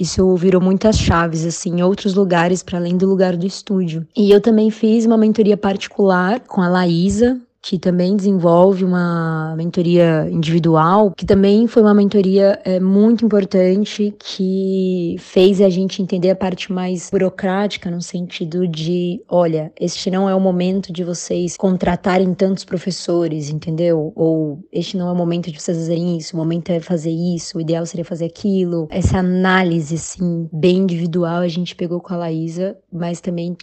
isso 0.00 0.34
virou 0.36 0.60
muitas 0.60 0.98
chaves, 0.98 1.44
assim, 1.44 1.78
em 1.78 1.82
outros 1.82 2.14
lugares 2.14 2.62
para 2.62 2.78
além 2.78 2.96
do 2.96 3.06
lugar 3.06 3.36
do 3.36 3.46
estúdio. 3.46 4.06
E 4.16 4.30
eu 4.30 4.40
também 4.40 4.70
fiz 4.70 5.04
uma 5.04 5.18
mentoria 5.18 5.56
particular 5.56 6.40
com 6.40 6.62
a 6.62 6.68
Laísa, 6.68 7.38
que 7.62 7.78
também 7.78 8.16
desenvolve 8.16 8.84
uma 8.84 9.54
mentoria 9.56 10.28
individual, 10.30 11.12
que 11.16 11.26
também 11.26 11.66
foi 11.66 11.82
uma 11.82 11.92
mentoria 11.94 12.58
é, 12.64 12.80
muito 12.80 13.24
importante, 13.24 14.14
que 14.18 15.16
fez 15.18 15.60
a 15.60 15.68
gente 15.68 16.02
entender 16.02 16.30
a 16.30 16.36
parte 16.36 16.72
mais 16.72 17.10
burocrática, 17.10 17.90
no 17.90 18.00
sentido 18.00 18.66
de, 18.66 19.22
olha, 19.28 19.72
este 19.78 20.10
não 20.10 20.28
é 20.28 20.34
o 20.34 20.40
momento 20.40 20.92
de 20.92 21.04
vocês 21.04 21.56
contratarem 21.56 22.32
tantos 22.34 22.64
professores, 22.64 23.50
entendeu? 23.50 24.12
Ou 24.16 24.58
este 24.72 24.96
não 24.96 25.08
é 25.08 25.12
o 25.12 25.16
momento 25.16 25.50
de 25.50 25.60
vocês 25.60 25.76
fazerem 25.76 26.16
isso, 26.16 26.34
o 26.34 26.38
momento 26.38 26.70
é 26.70 26.80
fazer 26.80 27.10
isso, 27.10 27.58
o 27.58 27.60
ideal 27.60 27.84
seria 27.84 28.04
fazer 28.04 28.26
aquilo. 28.26 28.88
Essa 28.90 29.18
análise, 29.18 29.94
assim, 29.96 30.48
bem 30.52 30.78
individual, 30.78 31.40
a 31.40 31.48
gente 31.48 31.76
pegou 31.76 32.00
com 32.00 32.14
a 32.14 32.16
Laísa, 32.16 32.76
mas 32.90 33.20
também 33.20 33.56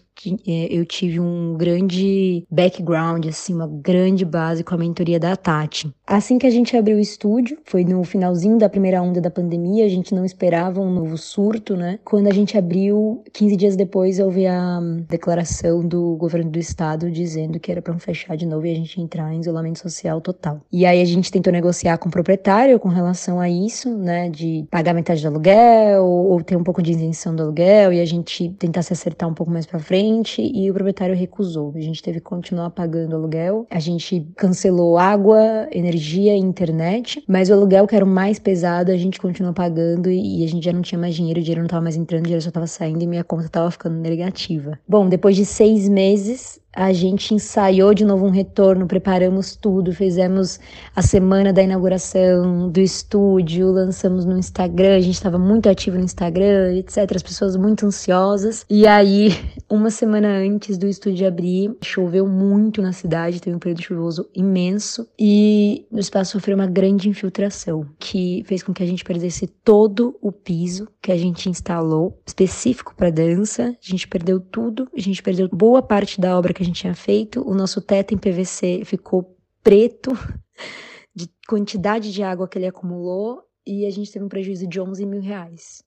eu 0.45 0.85
tive 0.85 1.19
um 1.19 1.55
grande 1.55 2.45
background, 2.49 3.25
assim, 3.27 3.53
uma 3.53 3.67
grande 3.67 4.25
base 4.25 4.63
com 4.63 4.73
a 4.73 4.77
mentoria 4.77 5.19
da 5.19 5.35
Tati. 5.35 5.93
Assim 6.05 6.37
que 6.37 6.47
a 6.47 6.49
gente 6.49 6.75
abriu 6.75 6.97
o 6.97 6.99
estúdio, 6.99 7.57
foi 7.65 7.83
no 7.83 8.03
finalzinho 8.03 8.57
da 8.57 8.69
primeira 8.69 9.01
onda 9.01 9.21
da 9.21 9.29
pandemia, 9.29 9.85
a 9.85 9.89
gente 9.89 10.15
não 10.15 10.25
esperava 10.25 10.81
um 10.81 10.91
novo 10.91 11.17
surto, 11.17 11.75
né? 11.75 11.99
Quando 12.03 12.27
a 12.27 12.33
gente 12.33 12.57
abriu, 12.57 13.23
15 13.33 13.55
dias 13.55 13.75
depois, 13.75 14.19
houve 14.19 14.47
a 14.47 14.79
declaração 15.07 15.85
do 15.85 16.15
governo 16.15 16.49
do 16.49 16.59
estado 16.59 17.11
dizendo 17.11 17.59
que 17.59 17.71
era 17.71 17.81
para 17.81 17.97
fechar 17.99 18.35
de 18.35 18.45
novo 18.45 18.65
e 18.65 18.71
a 18.71 18.75
gente 18.75 18.99
entrar 19.01 19.33
em 19.33 19.39
isolamento 19.39 19.79
social 19.79 20.21
total. 20.21 20.61
E 20.71 20.85
aí 20.85 21.01
a 21.01 21.05
gente 21.05 21.31
tentou 21.31 21.51
negociar 21.51 21.97
com 21.97 22.09
o 22.09 22.11
proprietário 22.11 22.79
com 22.79 22.89
relação 22.89 23.39
a 23.39 23.49
isso, 23.49 23.95
né? 23.97 24.29
De 24.29 24.65
pagar 24.71 24.93
metade 24.93 25.21
do 25.21 25.27
aluguel 25.27 26.05
ou 26.05 26.41
ter 26.41 26.55
um 26.55 26.63
pouco 26.63 26.81
de 26.81 26.91
isenção 26.91 27.35
do 27.35 27.43
aluguel 27.43 27.93
e 27.93 27.99
a 27.99 28.05
gente 28.05 28.49
tentar 28.57 28.81
se 28.81 28.93
acertar 28.93 29.29
um 29.29 29.33
pouco 29.33 29.51
mais 29.51 29.65
para 29.65 29.79
frente 29.79 30.06
e 30.39 30.69
o 30.69 30.73
proprietário 30.73 31.15
recusou. 31.15 31.73
A 31.75 31.81
gente 31.81 32.01
teve 32.01 32.19
que 32.19 32.25
continuar 32.25 32.69
pagando 32.71 33.15
aluguel. 33.15 33.65
A 33.69 33.79
gente 33.79 34.27
cancelou 34.35 34.97
água, 34.97 35.67
energia 35.71 36.35
e 36.35 36.39
internet, 36.39 37.23
mas 37.27 37.49
o 37.49 37.53
aluguel 37.53 37.87
que 37.87 37.95
era 37.95 38.05
o 38.05 38.07
mais 38.07 38.39
pesado 38.39 38.91
a 38.91 38.97
gente 38.97 39.19
continuou 39.19 39.53
pagando 39.53 40.09
e 40.09 40.43
a 40.43 40.47
gente 40.47 40.65
já 40.65 40.73
não 40.73 40.81
tinha 40.81 40.99
mais 40.99 41.15
dinheiro, 41.15 41.39
o 41.39 41.43
dinheiro 41.43 41.61
não 41.61 41.67
estava 41.67 41.83
mais 41.83 41.95
entrando, 41.95 42.21
o 42.21 42.23
dinheiro 42.23 42.41
só 42.41 42.49
estava 42.49 42.67
saindo 42.67 43.03
e 43.03 43.07
minha 43.07 43.23
conta 43.23 43.45
estava 43.45 43.69
ficando 43.71 43.95
negativa. 43.97 44.79
Bom, 44.87 45.07
depois 45.07 45.35
de 45.35 45.45
seis 45.45 45.87
meses, 45.89 46.59
a 46.77 46.93
gente 46.93 47.33
ensaiou 47.33 47.91
de 47.91 48.05
novo 48.05 48.27
um 48.27 48.29
retorno, 48.29 48.85
preparamos 48.85 49.55
tudo, 49.55 49.91
fizemos 49.91 50.59
a 50.95 51.01
semana 51.01 51.51
da 51.51 51.63
inauguração 51.63 52.69
do 52.69 52.79
estúdio, 52.79 53.71
lançamos 53.71 54.25
no 54.25 54.37
Instagram, 54.37 54.95
a 54.95 54.99
gente 54.99 55.15
estava 55.15 55.39
muito 55.39 55.67
ativo 55.67 55.97
no 55.97 56.03
Instagram, 56.03 56.75
etc. 56.75 57.15
As 57.15 57.23
pessoas 57.23 57.55
muito 57.55 57.83
ansiosas. 57.83 58.63
E 58.69 58.85
aí, 58.85 59.29
uma 59.67 59.89
semana 59.89 60.27
antes 60.37 60.77
do 60.77 60.87
estúdio 60.87 61.27
abrir, 61.27 61.75
choveu 61.81 62.27
muito 62.27 62.79
na 62.79 62.93
cidade, 62.93 63.41
teve 63.41 63.55
um 63.55 63.59
período 63.59 63.81
chuvoso 63.81 64.29
imenso 64.35 65.07
e 65.19 65.87
o 65.91 65.97
espaço 65.97 66.33
sofreu 66.33 66.55
uma 66.55 66.67
grande 66.67 67.09
infiltração, 67.09 67.87
que 67.97 68.43
fez 68.45 68.61
com 68.61 68.71
que 68.71 68.83
a 68.83 68.87
gente 68.87 69.03
perdesse 69.03 69.47
todo 69.47 70.15
o 70.21 70.31
piso 70.31 70.87
que 71.01 71.11
a 71.11 71.17
gente 71.17 71.49
instalou, 71.49 72.21
específico 72.23 72.93
para 72.95 73.09
dança. 73.09 73.75
A 73.81 73.89
gente 73.89 74.07
perdeu 74.07 74.39
tudo, 74.39 74.87
a 74.95 74.99
gente 74.99 75.23
perdeu 75.23 75.49
boa 75.51 75.81
parte 75.81 76.21
da 76.21 76.37
obra 76.37 76.53
que 76.53 76.61
a 76.61 76.65
gente 76.67 76.81
tinha 76.81 76.95
feito. 76.95 77.41
O 77.47 77.53
nosso 77.53 77.81
teto 77.81 78.13
em 78.13 78.17
PVC 78.17 78.83
ficou 78.85 79.37
preto 79.63 80.11
de 81.15 81.29
quantidade 81.47 82.11
de 82.11 82.23
água 82.23 82.47
que 82.47 82.57
ele 82.57 82.67
acumulou 82.67 83.43
e 83.65 83.85
a 83.85 83.89
gente 83.89 84.11
teve 84.11 84.23
um 84.23 84.29
prejuízo 84.29 84.67
de 84.67 84.79
11 84.79 85.05
mil 85.05 85.21
reais. 85.21 85.83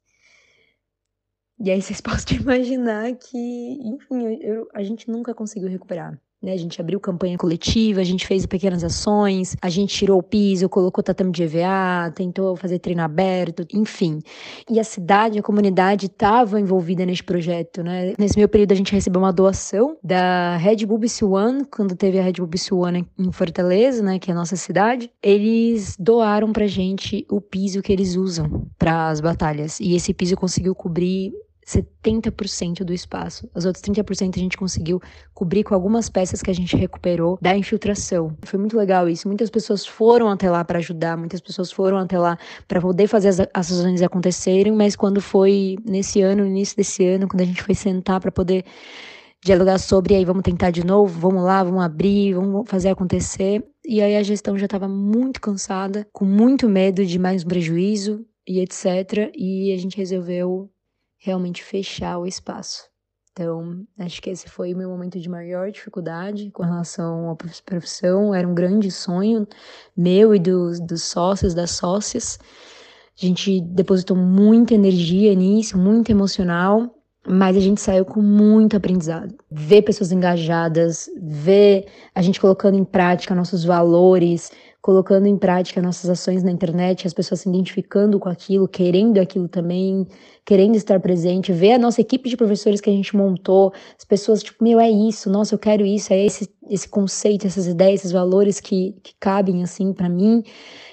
E 1.58 1.70
aí 1.70 1.80
vocês 1.80 2.00
podem 2.02 2.38
imaginar 2.38 3.14
que, 3.16 3.38
enfim, 3.82 4.38
eu, 4.40 4.68
a 4.74 4.82
gente 4.82 5.10
nunca 5.10 5.34
conseguiu 5.34 5.68
recuperar. 5.68 6.20
Né? 6.42 6.52
A 6.52 6.56
gente 6.56 6.80
abriu 6.80 6.98
campanha 6.98 7.36
coletiva, 7.36 8.00
a 8.00 8.04
gente 8.04 8.26
fez 8.26 8.46
pequenas 8.46 8.82
ações, 8.82 9.56
a 9.60 9.68
gente 9.68 9.94
tirou 9.94 10.18
o 10.18 10.22
piso, 10.22 10.68
colocou 10.68 11.04
tatame 11.04 11.30
de 11.30 11.42
EVA, 11.42 12.10
tentou 12.14 12.56
fazer 12.56 12.78
treino 12.78 13.02
aberto, 13.02 13.66
enfim. 13.72 14.20
E 14.68 14.80
a 14.80 14.84
cidade, 14.84 15.38
a 15.38 15.42
comunidade 15.42 16.06
estava 16.06 16.58
envolvida 16.60 17.04
nesse 17.04 17.22
projeto, 17.22 17.82
né? 17.82 18.14
Nesse 18.18 18.36
meio 18.36 18.48
período 18.48 18.72
a 18.72 18.76
gente 18.76 18.92
recebeu 18.92 19.20
uma 19.20 19.32
doação 19.32 19.96
da 20.02 20.56
Red 20.56 20.86
Bull 20.86 20.98
BC 20.98 21.24
One, 21.24 21.64
quando 21.66 21.94
teve 21.94 22.18
a 22.18 22.22
Red 22.22 22.34
Bull 22.34 22.46
BC 22.46 22.74
One 22.74 23.06
em 23.18 23.32
Fortaleza, 23.32 24.02
né, 24.02 24.18
que 24.18 24.30
é 24.30 24.34
a 24.34 24.36
nossa 24.36 24.56
cidade. 24.56 25.10
Eles 25.22 25.96
doaram 25.98 26.52
pra 26.52 26.66
gente 26.66 27.26
o 27.30 27.40
piso 27.40 27.82
que 27.82 27.92
eles 27.92 28.16
usam 28.16 28.66
para 28.78 29.08
as 29.08 29.20
batalhas. 29.20 29.78
E 29.80 29.94
esse 29.94 30.14
piso 30.14 30.36
conseguiu 30.36 30.74
cobrir 30.74 31.32
70% 31.70 32.84
do 32.84 32.92
espaço. 32.92 33.48
Os 33.54 33.64
outros 33.64 33.82
30% 33.84 34.36
a 34.36 34.40
gente 34.40 34.56
conseguiu 34.56 35.00
cobrir 35.32 35.62
com 35.62 35.74
algumas 35.74 36.08
peças 36.08 36.42
que 36.42 36.50
a 36.50 36.54
gente 36.54 36.76
recuperou 36.76 37.38
da 37.40 37.56
infiltração. 37.56 38.36
Foi 38.42 38.58
muito 38.58 38.76
legal 38.76 39.08
isso. 39.08 39.28
Muitas 39.28 39.50
pessoas 39.50 39.86
foram 39.86 40.28
até 40.28 40.50
lá 40.50 40.64
para 40.64 40.78
ajudar, 40.78 41.16
muitas 41.16 41.40
pessoas 41.40 41.70
foram 41.70 41.98
até 41.98 42.18
lá 42.18 42.36
para 42.66 42.80
poder 42.80 43.06
fazer 43.06 43.28
as 43.28 43.40
ações 43.54 44.02
acontecerem, 44.02 44.72
mas 44.72 44.96
quando 44.96 45.20
foi 45.20 45.76
nesse 45.88 46.20
ano, 46.20 46.42
no 46.42 46.48
início 46.48 46.76
desse 46.76 47.06
ano, 47.06 47.28
quando 47.28 47.42
a 47.42 47.44
gente 47.44 47.62
foi 47.62 47.74
sentar 47.74 48.20
para 48.20 48.32
poder 48.32 48.64
dialogar 49.42 49.78
sobre, 49.78 50.14
aí 50.14 50.24
vamos 50.24 50.42
tentar 50.42 50.70
de 50.70 50.84
novo, 50.84 51.18
vamos 51.18 51.42
lá, 51.42 51.62
vamos 51.62 51.82
abrir, 51.82 52.34
vamos 52.34 52.68
fazer 52.68 52.90
acontecer. 52.90 53.64
E 53.84 54.02
aí 54.02 54.16
a 54.16 54.22
gestão 54.22 54.58
já 54.58 54.66
estava 54.66 54.86
muito 54.88 55.40
cansada, 55.40 56.06
com 56.12 56.24
muito 56.24 56.68
medo 56.68 57.04
de 57.04 57.18
mais 57.18 57.44
um 57.44 57.48
prejuízo 57.48 58.24
e 58.46 58.60
etc. 58.60 59.30
E 59.34 59.72
a 59.72 59.78
gente 59.78 59.96
resolveu 59.96 60.70
realmente 61.20 61.62
fechar 61.62 62.18
o 62.18 62.26
espaço. 62.26 62.88
Então, 63.32 63.86
acho 63.98 64.20
que 64.20 64.30
esse 64.30 64.48
foi 64.48 64.74
o 64.74 64.76
meu 64.76 64.88
momento 64.88 65.20
de 65.20 65.28
maior 65.28 65.70
dificuldade 65.70 66.50
com 66.50 66.64
relação 66.64 67.30
à 67.30 67.36
profissão. 67.64 68.34
Era 68.34 68.48
um 68.48 68.54
grande 68.54 68.90
sonho 68.90 69.46
meu 69.96 70.34
e 70.34 70.38
dos, 70.38 70.80
dos 70.80 71.04
sócios, 71.04 71.54
das 71.54 71.70
sócias. 71.70 72.38
A 73.16 73.24
gente 73.24 73.60
depositou 73.60 74.16
muita 74.16 74.74
energia 74.74 75.34
nisso, 75.34 75.78
muito 75.78 76.10
emocional. 76.10 76.96
mas 77.28 77.56
a 77.56 77.60
gente 77.60 77.80
saiu 77.80 78.04
com 78.04 78.22
muito 78.22 78.76
aprendizado. 78.76 79.34
Ver 79.50 79.82
pessoas 79.82 80.10
engajadas, 80.10 81.08
ver 81.20 81.86
a 82.14 82.22
gente 82.22 82.40
colocando 82.40 82.78
em 82.78 82.84
prática 82.84 83.34
nossos 83.34 83.62
valores, 83.62 84.50
colocando 84.80 85.26
em 85.26 85.36
prática 85.36 85.82
nossas 85.82 86.08
ações 86.08 86.42
na 86.42 86.50
internet, 86.50 87.06
as 87.06 87.12
pessoas 87.12 87.40
se 87.40 87.48
identificando 87.48 88.18
com 88.18 88.28
aquilo, 88.28 88.66
querendo 88.66 89.18
aquilo 89.18 89.48
também, 89.48 90.06
querendo 90.44 90.76
estar 90.76 90.98
presente, 91.00 91.52
ver 91.52 91.72
a 91.72 91.78
nossa 91.78 92.00
equipe 92.00 92.28
de 92.28 92.36
professores 92.36 92.80
que 92.80 92.88
a 92.88 92.92
gente 92.92 93.14
montou, 93.14 93.72
as 93.98 94.04
pessoas, 94.04 94.42
tipo, 94.42 94.64
meu, 94.64 94.80
é 94.80 94.90
isso, 94.90 95.28
nossa, 95.30 95.54
eu 95.54 95.58
quero 95.58 95.84
isso, 95.84 96.12
é 96.12 96.24
esse, 96.24 96.48
esse 96.68 96.88
conceito, 96.88 97.46
essas 97.46 97.66
ideias, 97.66 98.00
esses 98.00 98.12
valores 98.12 98.58
que, 98.58 98.96
que 99.02 99.12
cabem, 99.20 99.62
assim, 99.62 99.92
para 99.92 100.08
mim. 100.08 100.42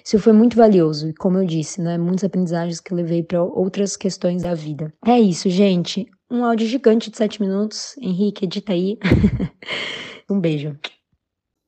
Isso 0.03 0.19
foi 0.19 0.33
muito 0.33 0.57
valioso, 0.57 1.09
e 1.09 1.13
como 1.13 1.37
eu 1.37 1.45
disse, 1.45 1.81
né, 1.81 1.97
muitos 1.97 2.23
aprendizagens 2.23 2.79
que 2.81 2.91
eu 2.91 2.97
levei 2.97 3.23
para 3.23 3.41
outras 3.41 3.95
questões 3.95 4.43
da 4.43 4.53
vida. 4.53 4.93
É 5.05 5.19
isso, 5.19 5.49
gente. 5.49 6.05
Um 6.29 6.43
áudio 6.43 6.67
gigante 6.67 7.09
de 7.09 7.15
sete 7.15 7.41
minutos. 7.41 7.95
Henrique, 8.01 8.43
edita 8.43 8.73
aí. 8.73 8.97
um 10.29 10.39
beijo. 10.41 10.77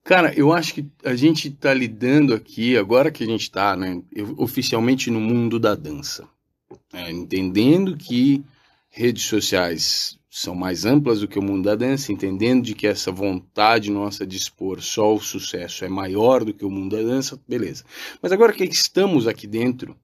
Cara, 0.10 0.34
eu 0.36 0.52
acho 0.52 0.74
que 0.74 0.88
a 1.04 1.14
gente 1.14 1.50
está 1.50 1.72
lidando 1.72 2.34
aqui, 2.34 2.76
agora 2.76 3.12
que 3.12 3.24
a 3.24 3.28
gente 3.28 3.44
está 3.44 3.76
né, 3.76 4.02
oficialmente 4.38 5.12
no 5.12 5.22
mundo 5.22 5.60
da 5.60 5.76
dança, 5.76 6.28
é, 6.92 7.12
entendendo 7.12 7.96
que 7.96 8.44
redes 8.90 9.26
sociais 9.26 10.18
são 10.28 10.56
mais 10.56 10.84
amplas 10.84 11.20
do 11.20 11.28
que 11.28 11.38
o 11.38 11.44
mundo 11.44 11.66
da 11.66 11.76
dança, 11.76 12.12
entendendo 12.12 12.64
de 12.64 12.74
que 12.74 12.88
essa 12.88 13.12
vontade 13.12 13.92
nossa 13.92 14.26
de 14.26 14.36
expor 14.36 14.82
só 14.82 15.14
o 15.14 15.22
sucesso 15.22 15.86
é 15.86 15.88
maior 15.88 16.44
do 16.44 16.56
que 16.56 16.66
o 16.66 16.72
mundo 16.72 16.96
da 16.96 17.04
dança, 17.04 17.40
beleza. 17.48 17.84
Mas 18.20 18.32
agora 18.32 18.52
que 18.52 18.64
estamos 18.64 19.28
aqui 19.28 19.46
dentro, 19.46 19.96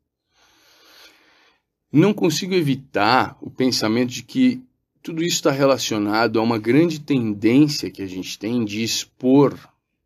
não 1.92 2.14
consigo 2.14 2.54
evitar 2.54 3.36
o 3.42 3.50
pensamento 3.50 4.12
de 4.12 4.22
que 4.22 4.62
tudo 5.02 5.24
isso 5.24 5.38
está 5.38 5.50
relacionado 5.50 6.40
a 6.40 6.44
uma 6.44 6.60
grande 6.60 7.00
tendência 7.00 7.90
que 7.90 8.04
a 8.04 8.08
gente 8.08 8.38
tem 8.38 8.64
de 8.64 8.84
expor 8.84 9.58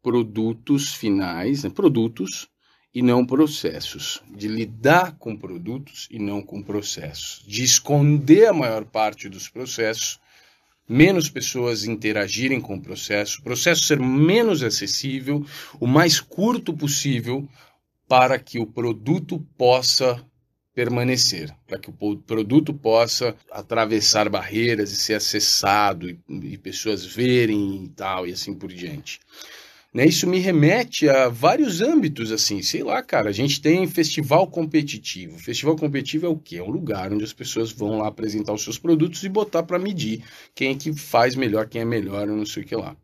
produtos 0.02 0.94
finais, 0.94 1.64
né, 1.64 1.70
produtos 1.70 2.48
e 2.94 3.02
não 3.02 3.26
processos, 3.26 4.22
de 4.36 4.48
lidar 4.48 5.16
com 5.18 5.36
produtos 5.36 6.08
e 6.10 6.18
não 6.18 6.42
com 6.42 6.64
processos, 6.64 7.44
de 7.48 7.64
esconder 7.64 8.48
a 8.48 8.54
maior 8.54 8.84
parte 8.86 9.30
dos 9.30 9.48
processos, 9.48 10.20
menos 10.88 11.30
pessoas 11.30 11.86
interagirem 11.86 12.60
com 12.60 12.76
o 12.76 12.82
processo, 12.82 13.40
o 13.40 13.44
processo 13.44 13.84
ser 13.84 14.00
menos 14.00 14.64
acessível, 14.64 15.46
o 15.80 15.86
mais 15.86 16.20
curto 16.20 16.74
possível, 16.74 17.48
para 18.08 18.40
que 18.40 18.58
o 18.58 18.66
produto 18.66 19.40
possa 19.56 20.26
permanecer, 20.74 21.54
para 21.68 21.78
que 21.78 21.90
o 21.92 22.18
produto 22.18 22.74
possa 22.74 23.36
atravessar 23.52 24.30
barreiras 24.30 24.92
e 24.92 24.96
ser 24.96 25.16
acessado 25.16 26.10
e, 26.10 26.20
e 26.28 26.58
pessoas 26.58 27.06
verem 27.06 27.84
e 27.84 27.90
tal 27.90 28.26
e 28.26 28.32
assim 28.32 28.54
por 28.54 28.72
diante. 28.72 29.20
Né? 29.94 30.06
Isso 30.06 30.28
me 30.28 30.38
remete 30.38 31.10
a 31.10 31.30
vários 31.30 31.82
âmbitos, 31.82 32.32
assim, 32.32 32.62
sei 32.62 32.84
lá, 32.84 33.02
cara, 33.02 33.30
a 33.30 33.34
gente 33.34 33.60
tem 33.60 33.88
festival 33.88 34.48
competitivo. 34.48 35.40
Festival 35.40 35.76
competitivo 35.76 36.28
é 36.28 36.30
o 36.30 36.38
quê? 36.38 36.58
É 36.58 36.64
um 36.64 36.70
lugar 36.70 37.12
onde 37.12 37.24
as 37.24 37.34
pessoas 37.34 37.72
vão 37.72 37.98
lá 37.98 38.08
apresentar 38.08 38.54
os 38.54 38.64
seus 38.64 38.78
produtos 38.78 39.24
e 39.24 39.30
botar 39.30 39.64
para 39.64 39.80
medir 39.80 40.24
quem 40.54 40.72
é 40.72 40.76
que 40.76 40.94
faz 40.94 41.36
melhor, 41.36 41.68
quem 41.68 41.82
é 41.82 41.86
melhor, 41.86 42.28
não 42.28 42.46
sei 42.46 42.64
o 42.64 42.66
que 42.66 42.76
lá. 42.76 42.96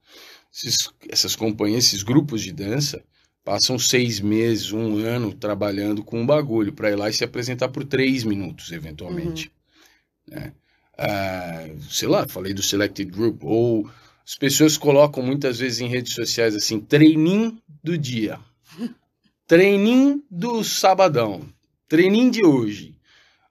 Esses, 0.54 0.90
essas 1.10 1.36
companhias, 1.36 1.86
esses 1.86 2.04
grupos 2.04 2.42
de 2.42 2.52
dança, 2.52 3.04
passam 3.44 3.78
seis 3.78 4.20
meses, 4.20 4.72
um 4.72 4.98
ano 4.98 5.34
trabalhando 5.34 6.04
com 6.04 6.22
um 6.22 6.26
bagulho 6.26 6.72
para 6.72 6.92
ir 6.92 6.96
lá 6.96 7.10
e 7.10 7.14
se 7.14 7.24
apresentar 7.24 7.70
por 7.70 7.84
três 7.84 8.24
minutos, 8.24 8.72
eventualmente. 8.72 9.52
Uhum. 10.30 10.36
Né? 10.36 10.54
Ah, 10.98 11.68
sei 11.90 12.08
lá, 12.08 12.28
falei 12.28 12.54
do 12.54 12.64
Selected 12.64 13.12
Group, 13.12 13.44
ou 13.44 13.90
as 14.28 14.36
pessoas 14.36 14.76
colocam 14.76 15.22
muitas 15.22 15.60
vezes 15.60 15.80
em 15.80 15.88
redes 15.88 16.14
sociais 16.14 16.56
assim, 16.56 16.80
treininho 16.80 17.62
do 17.84 17.96
dia, 17.96 18.40
treininho 19.46 20.24
do 20.30 20.64
sabadão, 20.64 21.48
treininho 21.88 22.32
de 22.32 22.44
hoje. 22.44 22.96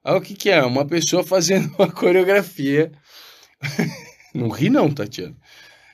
Aí 0.03 0.15
o 0.15 0.21
que, 0.21 0.35
que 0.35 0.49
é? 0.49 0.61
Uma 0.61 0.85
pessoa 0.85 1.23
fazendo 1.25 1.73
uma 1.79 1.89
coreografia. 1.89 2.91
não 4.35 4.49
ri 4.49 4.69
não, 4.69 4.93
Tatiana. 4.93 5.35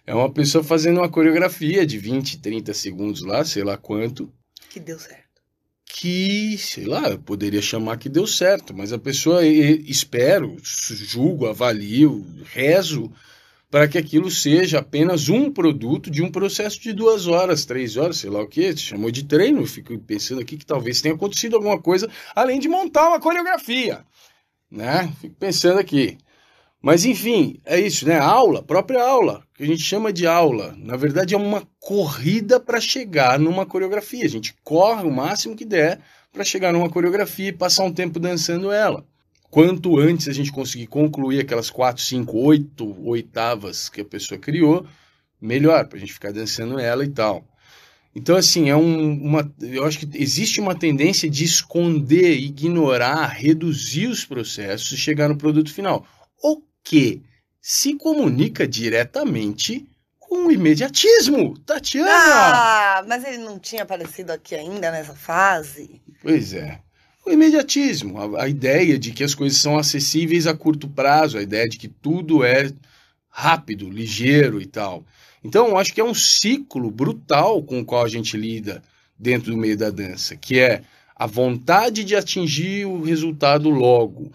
É 0.06 0.16
uma 0.16 0.32
pessoa 0.32 0.64
fazendo 0.64 0.98
uma 0.98 1.10
coreografia 1.10 1.86
de 1.86 2.00
20, 2.00 2.40
30 2.40 2.74
segundos 2.74 3.22
lá, 3.22 3.46
sei 3.46 3.64
lá 3.64 3.78
quanto. 3.78 4.34
Que 4.70 4.80
deu 4.80 4.98
certo. 4.98 5.22
Que, 5.86 6.58
sei 6.58 6.86
lá, 6.86 7.10
eu 7.10 7.20
poderia 7.20 7.62
chamar 7.62 7.98
que 7.98 8.10
deu 8.10 8.26
certo, 8.26 8.74
mas 8.74 8.92
a 8.92 8.98
pessoa, 8.98 9.46
espero, 9.46 10.58
julgo, 10.64 11.48
avalio, 11.48 12.26
rezo 12.46 13.12
para 13.72 13.88
que 13.88 13.98
aquilo 13.98 14.30
seja 14.30 14.80
apenas 14.80 15.30
um 15.30 15.50
produto 15.50 16.12
de 16.12 16.22
um 16.22 16.30
processo 16.30 16.78
de 16.82 16.92
duas 16.92 17.26
horas, 17.26 17.64
três 17.64 17.96
horas, 17.96 18.18
sei 18.18 18.30
lá 18.30 18.42
o 18.42 18.48
que, 18.48 18.76
chamou 18.76 19.10
de 19.10 19.24
treino. 19.24 19.66
Fico 19.66 19.98
pensando 19.98 20.42
aqui 20.42 20.58
que 20.58 20.66
talvez 20.66 21.02
tenha 21.02 21.16
acontecido 21.16 21.56
alguma 21.56 21.82
coisa 21.82 22.10
além 22.36 22.60
de 22.60 22.68
montar 22.68 23.08
uma 23.08 23.20
coreografia, 23.20 24.04
né? 24.70 25.10
Fico 25.22 25.36
pensando 25.40 25.80
aqui. 25.80 26.18
Mas 26.82 27.06
enfim, 27.06 27.62
é 27.64 27.80
isso, 27.80 28.06
né? 28.06 28.20
Aula, 28.20 28.62
própria 28.62 29.02
aula, 29.02 29.44
que 29.54 29.64
a 29.64 29.68
gente 29.68 29.84
chama 29.84 30.12
de 30.12 30.28
aula, 30.28 30.76
na 30.78 30.98
verdade 30.98 31.34
é 31.34 31.38
uma 31.38 31.66
corrida 31.80 32.60
para 32.60 32.82
chegar 32.82 33.40
numa 33.40 33.66
coreografia. 33.66 34.26
A 34.26 34.30
gente 34.30 34.54
corre 34.64 35.08
o 35.08 35.12
máximo 35.12 35.56
que 35.56 35.64
der 35.64 36.02
para 36.34 36.44
chegar 36.44 36.74
numa 36.74 36.90
coreografia 36.90 37.50
e 37.50 37.54
passar 37.54 37.86
um 37.86 37.94
tempo 37.94 38.20
dançando 38.20 38.70
ela 38.70 39.06
quanto 39.52 40.00
antes 40.00 40.30
a 40.30 40.34
gente 40.34 40.52
conseguir 40.52 40.88
concluir 40.88 41.42
aquelas 41.42 41.70
quatro, 41.70 42.02
cinco, 42.02 42.38
oito 42.38 42.98
oitavas 43.06 43.90
que 43.90 44.00
a 44.00 44.06
pessoa 44.06 44.40
criou, 44.40 44.88
melhor, 45.40 45.86
para 45.88 45.98
a 45.98 46.00
gente 46.00 46.14
ficar 46.14 46.32
dançando 46.32 46.80
ela 46.80 47.04
e 47.04 47.10
tal. 47.10 47.46
Então, 48.16 48.36
assim, 48.36 48.70
é 48.70 48.76
um, 48.76 49.14
uma, 49.14 49.54
eu 49.62 49.86
acho 49.86 50.00
que 50.00 50.10
existe 50.18 50.60
uma 50.60 50.74
tendência 50.74 51.30
de 51.30 51.44
esconder, 51.44 52.38
ignorar, 52.38 53.28
reduzir 53.28 54.08
os 54.08 54.26
processos 54.26 54.92
e 54.94 54.98
chegar 54.98 55.28
no 55.28 55.38
produto 55.38 55.74
final. 55.74 56.06
O 56.42 56.62
que 56.84 57.22
se 57.62 57.96
comunica 57.96 58.68
diretamente 58.68 59.88
com 60.18 60.48
o 60.48 60.52
imediatismo. 60.52 61.58
Tatiana! 61.60 62.10
Ah, 62.12 63.06
mas 63.08 63.24
ele 63.24 63.40
não 63.40 63.60
tinha 63.60 63.84
aparecido 63.84 64.32
aqui 64.32 64.56
ainda 64.56 64.92
nessa 64.92 65.14
fase? 65.14 66.02
Pois 66.22 66.54
é 66.54 66.82
o 67.26 67.32
imediatismo, 67.32 68.20
a, 68.20 68.44
a, 68.44 68.50
ideia 68.50 68.98
de 68.98 69.12
que 69.12 69.24
as 69.24 69.36
coisas 69.36 69.60
são 69.60 69.78
acessíveis 69.78 70.48
a 70.48 70.56
curto 70.56 70.88
prazo, 70.88 71.38
a 71.38 71.42
ideia 71.42 71.70
de 71.70 71.78
que 71.78 71.88
tudo 71.88 72.44
é 72.44 72.72
rápido, 73.30 73.90
ligeiro 73.90 74.62
e 74.62 74.66
tal. 74.66 75.06
Então, 75.44 75.78
acho 75.78 75.94
que 75.94 76.02
é 76.02 76.04
um 76.04 76.14
ciclo 76.14 76.90
brutal 76.92 77.64
com 77.64 77.80
o 77.80 77.86
qual 77.86 78.04
a 78.04 78.10
gente 78.10 78.38
lida 78.38 78.82
dentro 79.18 79.52
do 79.52 79.58
meio 79.58 79.78
da 79.78 79.90
dança, 79.90 80.36
que 80.36 80.60
é 80.60 80.84
a 81.16 81.28
vontade 81.28 82.04
de 82.04 82.16
atingir 82.16 82.86
o 82.86 83.02
resultado 83.02 83.70
logo, 83.70 84.32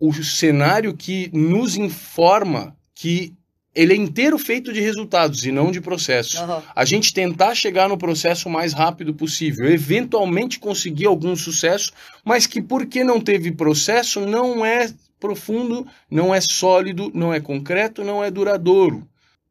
o 0.00 0.12
cenário 0.14 0.96
que 0.96 1.30
nos 1.32 1.76
informa 1.76 2.74
que 2.94 3.34
ele 3.74 3.94
é 3.94 3.96
inteiro 3.96 4.38
feito 4.38 4.72
de 4.72 4.80
resultados 4.80 5.46
e 5.46 5.52
não 5.52 5.70
de 5.70 5.80
processos. 5.80 6.38
Uhum. 6.40 6.62
A 6.74 6.84
gente 6.84 7.14
tentar 7.14 7.54
chegar 7.54 7.88
no 7.88 7.96
processo 7.96 8.48
o 8.48 8.52
mais 8.52 8.72
rápido 8.72 9.14
possível, 9.14 9.70
eventualmente 9.70 10.58
conseguir 10.58 11.06
algum 11.06 11.34
sucesso, 11.34 11.92
mas 12.24 12.46
que 12.46 12.60
porque 12.60 13.02
não 13.02 13.20
teve 13.20 13.50
processo 13.50 14.20
não 14.20 14.64
é 14.64 14.92
profundo, 15.18 15.86
não 16.10 16.34
é 16.34 16.40
sólido, 16.40 17.10
não 17.14 17.32
é 17.32 17.40
concreto, 17.40 18.04
não 18.04 18.22
é 18.22 18.30
duradouro. 18.30 19.06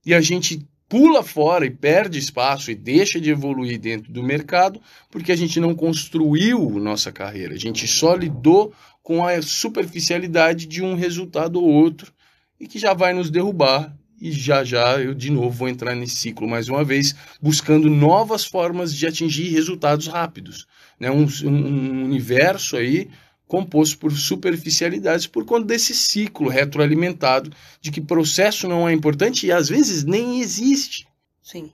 E 0.05 0.13
a 0.13 0.21
gente 0.21 0.67
pula 0.87 1.23
fora 1.23 1.65
e 1.65 1.71
perde 1.71 2.19
espaço 2.19 2.69
e 2.69 2.75
deixa 2.75 3.19
de 3.19 3.29
evoluir 3.29 3.79
dentro 3.79 4.11
do 4.11 4.21
mercado 4.21 4.81
porque 5.09 5.31
a 5.31 5.35
gente 5.35 5.59
não 5.59 5.73
construiu 5.73 6.69
nossa 6.71 7.11
carreira. 7.11 7.55
A 7.55 7.57
gente 7.57 7.87
só 7.87 8.13
lidou 8.13 8.73
com 9.01 9.25
a 9.25 9.41
superficialidade 9.41 10.65
de 10.67 10.83
um 10.83 10.93
resultado 10.93 11.61
ou 11.61 11.67
outro 11.67 12.11
e 12.59 12.67
que 12.67 12.77
já 12.77 12.93
vai 12.93 13.13
nos 13.13 13.31
derrubar 13.31 13.95
e 14.21 14.31
já 14.31 14.63
já 14.63 15.01
eu 15.01 15.15
de 15.15 15.31
novo 15.31 15.49
vou 15.49 15.67
entrar 15.67 15.95
nesse 15.95 16.15
ciclo 16.15 16.47
mais 16.47 16.69
uma 16.69 16.83
vez, 16.83 17.15
buscando 17.41 17.89
novas 17.89 18.45
formas 18.45 18.93
de 18.93 19.07
atingir 19.07 19.49
resultados 19.49 20.05
rápidos. 20.05 20.67
Né? 20.99 21.09
Um, 21.09 21.25
um 21.45 22.03
universo 22.05 22.77
aí 22.77 23.09
composto 23.47 23.97
por 23.97 24.13
superficialidades 24.13 25.27
por 25.27 25.43
conta 25.43 25.65
desse 25.65 25.93
ciclo 25.93 26.47
retroalimentado 26.47 27.51
de 27.81 27.91
que 27.91 27.99
processo 27.99 28.67
não 28.67 28.87
é 28.87 28.93
importante 28.93 29.47
e 29.47 29.51
às 29.51 29.67
vezes 29.67 30.03
nem 30.03 30.39
existe. 30.39 31.07
Sim. 31.41 31.71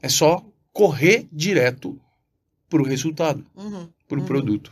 É 0.00 0.08
só 0.08 0.42
correr 0.72 1.26
direto 1.30 2.00
para 2.70 2.80
o 2.80 2.86
resultado, 2.86 3.44
uhum, 3.54 3.88
para 4.08 4.16
o 4.16 4.20
uhum. 4.20 4.26
produto. 4.26 4.70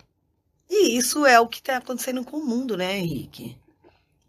E 0.70 0.96
isso 0.96 1.26
é 1.26 1.38
o 1.38 1.48
que 1.48 1.58
está 1.58 1.76
acontecendo 1.76 2.24
com 2.24 2.38
o 2.38 2.46
mundo, 2.46 2.76
né, 2.76 2.98
Henrique? 2.98 3.56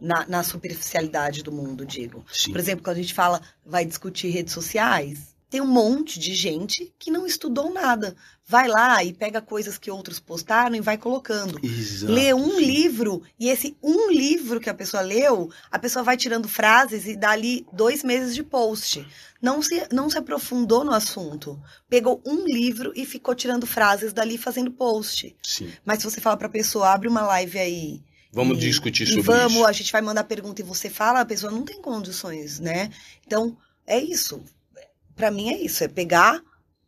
Na, 0.01 0.25
na 0.27 0.43
superficialidade 0.43 1.43
do 1.43 1.51
mundo, 1.51 1.85
digo. 1.85 2.25
Sim. 2.31 2.51
Por 2.51 2.59
exemplo, 2.59 2.83
quando 2.83 2.97
a 2.97 3.01
gente 3.01 3.13
fala, 3.13 3.41
vai 3.65 3.85
discutir 3.85 4.29
redes 4.29 4.53
sociais, 4.53 5.31
tem 5.51 5.59
um 5.59 5.67
monte 5.67 6.17
de 6.17 6.33
gente 6.33 6.93
que 6.97 7.11
não 7.11 7.27
estudou 7.27 7.73
nada. 7.73 8.15
Vai 8.47 8.69
lá 8.69 9.03
e 9.03 9.11
pega 9.13 9.41
coisas 9.41 9.77
que 9.77 9.91
outros 9.91 10.17
postaram 10.17 10.73
e 10.75 10.79
vai 10.79 10.97
colocando. 10.97 11.59
Exato, 11.61 12.11
Lê 12.11 12.33
um 12.33 12.57
livro 12.57 13.21
e 13.37 13.49
esse 13.49 13.75
um 13.83 14.09
livro 14.09 14.61
que 14.61 14.69
a 14.69 14.73
pessoa 14.73 15.03
leu, 15.03 15.51
a 15.69 15.77
pessoa 15.77 16.03
vai 16.03 16.15
tirando 16.15 16.47
frases 16.47 17.05
e 17.05 17.17
dá 17.17 17.31
ali 17.31 17.67
dois 17.73 18.01
meses 18.01 18.33
de 18.33 18.43
post. 18.43 19.05
Não 19.41 19.61
se, 19.61 19.85
não 19.91 20.09
se 20.09 20.17
aprofundou 20.17 20.85
no 20.85 20.93
assunto. 20.93 21.61
Pegou 21.89 22.21
um 22.25 22.45
livro 22.45 22.93
e 22.95 23.05
ficou 23.05 23.35
tirando 23.35 23.67
frases 23.67 24.13
dali 24.13 24.37
fazendo 24.37 24.71
post. 24.71 25.35
Sim. 25.43 25.69
Mas 25.83 25.99
se 25.99 26.05
você 26.05 26.21
fala 26.21 26.37
pra 26.37 26.47
pessoa, 26.47 26.91
abre 26.93 27.09
uma 27.09 27.23
live 27.23 27.59
aí. 27.59 28.01
Vamos 28.31 28.57
e- 28.57 28.61
discutir 28.61 29.05
sobre 29.07 29.21
vamos, 29.23 29.53
isso. 29.53 29.65
a 29.65 29.71
gente 29.71 29.91
vai 29.91 30.01
mandar 30.01 30.23
pergunta 30.23 30.61
e 30.61 30.65
você 30.65 30.89
fala, 30.89 31.21
a 31.21 31.25
pessoa 31.25 31.51
não 31.51 31.63
tem 31.63 31.81
condições, 31.81 32.59
né? 32.59 32.89
Então, 33.25 33.57
é 33.85 33.99
isso. 33.99 34.41
Pra 35.15 35.29
mim 35.31 35.49
é 35.49 35.57
isso, 35.57 35.83
é 35.83 35.87
pegar 35.87 36.41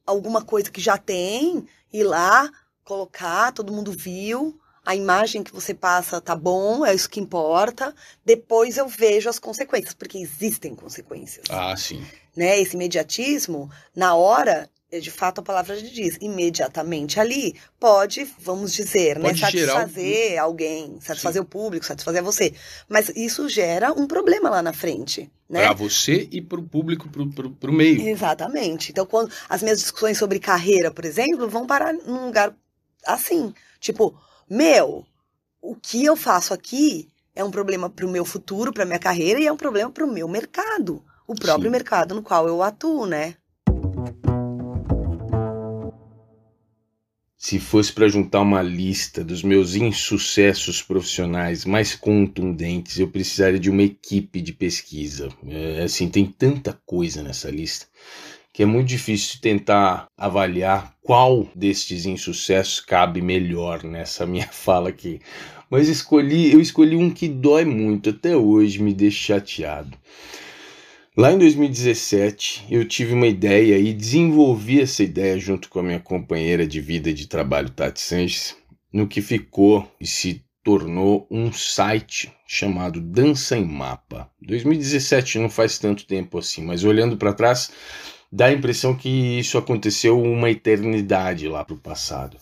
alguma 0.05 0.41
coisa 0.43 0.71
que 0.71 0.81
já 0.81 0.97
tem, 0.97 1.65
ir 1.91 2.03
lá, 2.03 2.49
colocar, 2.83 3.51
todo 3.51 3.71
mundo 3.73 3.91
viu, 3.91 4.59
a 4.85 4.95
imagem 4.95 5.43
que 5.43 5.53
você 5.53 5.73
passa 5.73 6.19
tá 6.19 6.35
bom, 6.35 6.85
é 6.85 6.93
isso 6.93 7.09
que 7.09 7.19
importa. 7.19 7.93
Depois 8.25 8.77
eu 8.77 8.87
vejo 8.87 9.29
as 9.29 9.39
consequências, 9.39 9.93
porque 9.93 10.17
existem 10.17 10.75
consequências 10.75 11.45
Ah, 11.49 11.75
sim. 11.77 12.03
né, 12.35 12.59
esse 12.59 12.75
imediatismo, 12.75 13.69
na 13.95 14.13
hora, 14.15 14.69
de 14.99 15.11
fato 15.11 15.39
a 15.39 15.43
palavra 15.43 15.81
diz, 15.81 16.17
imediatamente 16.21 17.19
ali, 17.19 17.55
pode, 17.79 18.27
vamos 18.39 18.73
dizer, 18.73 19.17
né, 19.17 19.29
Pode 19.29 19.51
gerar 19.51 19.81
satisfazer 19.81 20.39
alguém, 20.39 20.97
satisfazer 21.01 21.41
o 21.41 21.45
público, 21.45 21.85
satisfazer 21.85 22.21
você. 22.21 22.53
Mas 22.87 23.09
isso 23.15 23.47
gera 23.49 23.91
um 23.91 24.07
problema 24.07 24.49
lá 24.49 24.61
na 24.61 24.73
frente, 24.73 25.31
né? 25.49 25.63
Para 25.63 25.73
você 25.73 26.27
e 26.31 26.41
para 26.41 26.59
o 26.59 26.63
público, 26.63 27.09
para 27.09 27.69
o 27.69 27.73
meio. 27.73 28.07
Exatamente. 28.07 28.91
Então, 28.91 29.05
quando 29.05 29.31
as 29.49 29.61
minhas 29.61 29.79
discussões 29.79 30.17
sobre 30.17 30.39
carreira, 30.39 30.91
por 30.91 31.05
exemplo, 31.05 31.49
vão 31.49 31.65
parar 31.65 31.93
num 31.93 32.25
lugar 32.25 32.55
assim, 33.05 33.53
tipo, 33.79 34.17
meu, 34.49 35.05
o 35.61 35.75
que 35.75 36.03
eu 36.03 36.15
faço 36.15 36.53
aqui 36.53 37.09
é 37.35 37.43
um 37.43 37.51
problema 37.51 37.89
para 37.89 38.05
o 38.05 38.09
meu 38.09 38.25
futuro, 38.25 38.71
para 38.71 38.85
minha 38.85 38.99
carreira 38.99 39.39
e 39.39 39.47
é 39.47 39.51
um 39.51 39.57
problema 39.57 39.89
para 39.89 40.05
o 40.05 40.11
meu 40.11 40.27
mercado, 40.27 41.03
o 41.27 41.33
próprio 41.33 41.65
Sim. 41.65 41.71
mercado 41.71 42.13
no 42.13 42.21
qual 42.21 42.47
eu 42.47 42.61
atuo, 42.61 43.05
né? 43.05 43.35
Se 47.45 47.59
fosse 47.59 47.91
para 47.91 48.07
juntar 48.07 48.39
uma 48.39 48.61
lista 48.61 49.21
dos 49.21 49.43
meus 49.43 49.75
insucessos 49.75 50.81
profissionais 50.81 51.65
mais 51.65 51.93
contundentes, 51.93 52.97
eu 52.97 53.09
precisaria 53.09 53.59
de 53.59 53.69
uma 53.69 53.83
equipe 53.83 54.39
de 54.39 54.53
pesquisa. 54.53 55.27
É, 55.45 55.81
assim, 55.83 56.07
tem 56.07 56.25
tanta 56.25 56.79
coisa 56.85 57.21
nessa 57.21 57.51
lista 57.51 57.85
que 58.53 58.63
é 58.63 58.65
muito 58.65 58.87
difícil 58.87 59.41
tentar 59.41 60.07
avaliar 60.17 60.95
qual 61.01 61.49
destes 61.53 62.05
insucessos 62.05 62.79
cabe 62.79 63.21
melhor 63.21 63.83
nessa 63.83 64.25
minha 64.25 64.47
fala 64.53 64.87
aqui. 64.87 65.19
Mas 65.69 65.89
escolhi, 65.89 66.53
eu 66.53 66.61
escolhi 66.61 66.95
um 66.95 67.09
que 67.09 67.27
dói 67.27 67.65
muito 67.65 68.11
até 68.11 68.37
hoje, 68.37 68.81
me 68.81 68.93
deixa 68.93 69.33
chateado. 69.33 69.97
Lá 71.16 71.32
em 71.32 71.38
2017, 71.38 72.66
eu 72.72 72.88
tive 72.88 73.14
uma 73.14 73.28
ideia 73.28 73.78
e 73.78 73.93
desenvolvi 73.93 74.82
essa 74.82 75.03
ideia 75.03 75.38
junto 75.38 75.70
com 75.70 75.78
a 75.78 75.84
minha 75.84 75.99
companheira 75.99 76.66
de 76.66 76.82
vida 76.82 77.11
e 77.11 77.14
de 77.14 77.28
trabalho, 77.28 77.70
Tati 77.70 78.01
Sanches, 78.01 78.57
no 78.91 79.07
que 79.07 79.22
ficou 79.22 79.88
e 80.01 80.07
se 80.07 80.43
tornou 80.64 81.28
um 81.30 81.51
site 81.51 82.34
chamado 82.47 82.99
Dança 82.99 83.55
em 83.55 83.64
Mapa. 83.64 84.28
2017 84.41 85.38
não 85.38 85.51
faz 85.51 85.78
tanto 85.78 86.07
tempo 86.07 86.39
assim, 86.39 86.64
mas 86.64 86.84
olhando 86.84 87.16
para 87.16 87.32
trás, 87.32 87.70
dá 88.32 88.47
a 88.47 88.51
impressão 88.51 88.95
que 88.95 89.38
isso 89.38 89.55
aconteceu 89.55 90.20
uma 90.20 90.49
eternidade 90.49 91.47
lá 91.47 91.64
para 91.64 91.76
o 91.76 91.80
passado. 91.80 92.38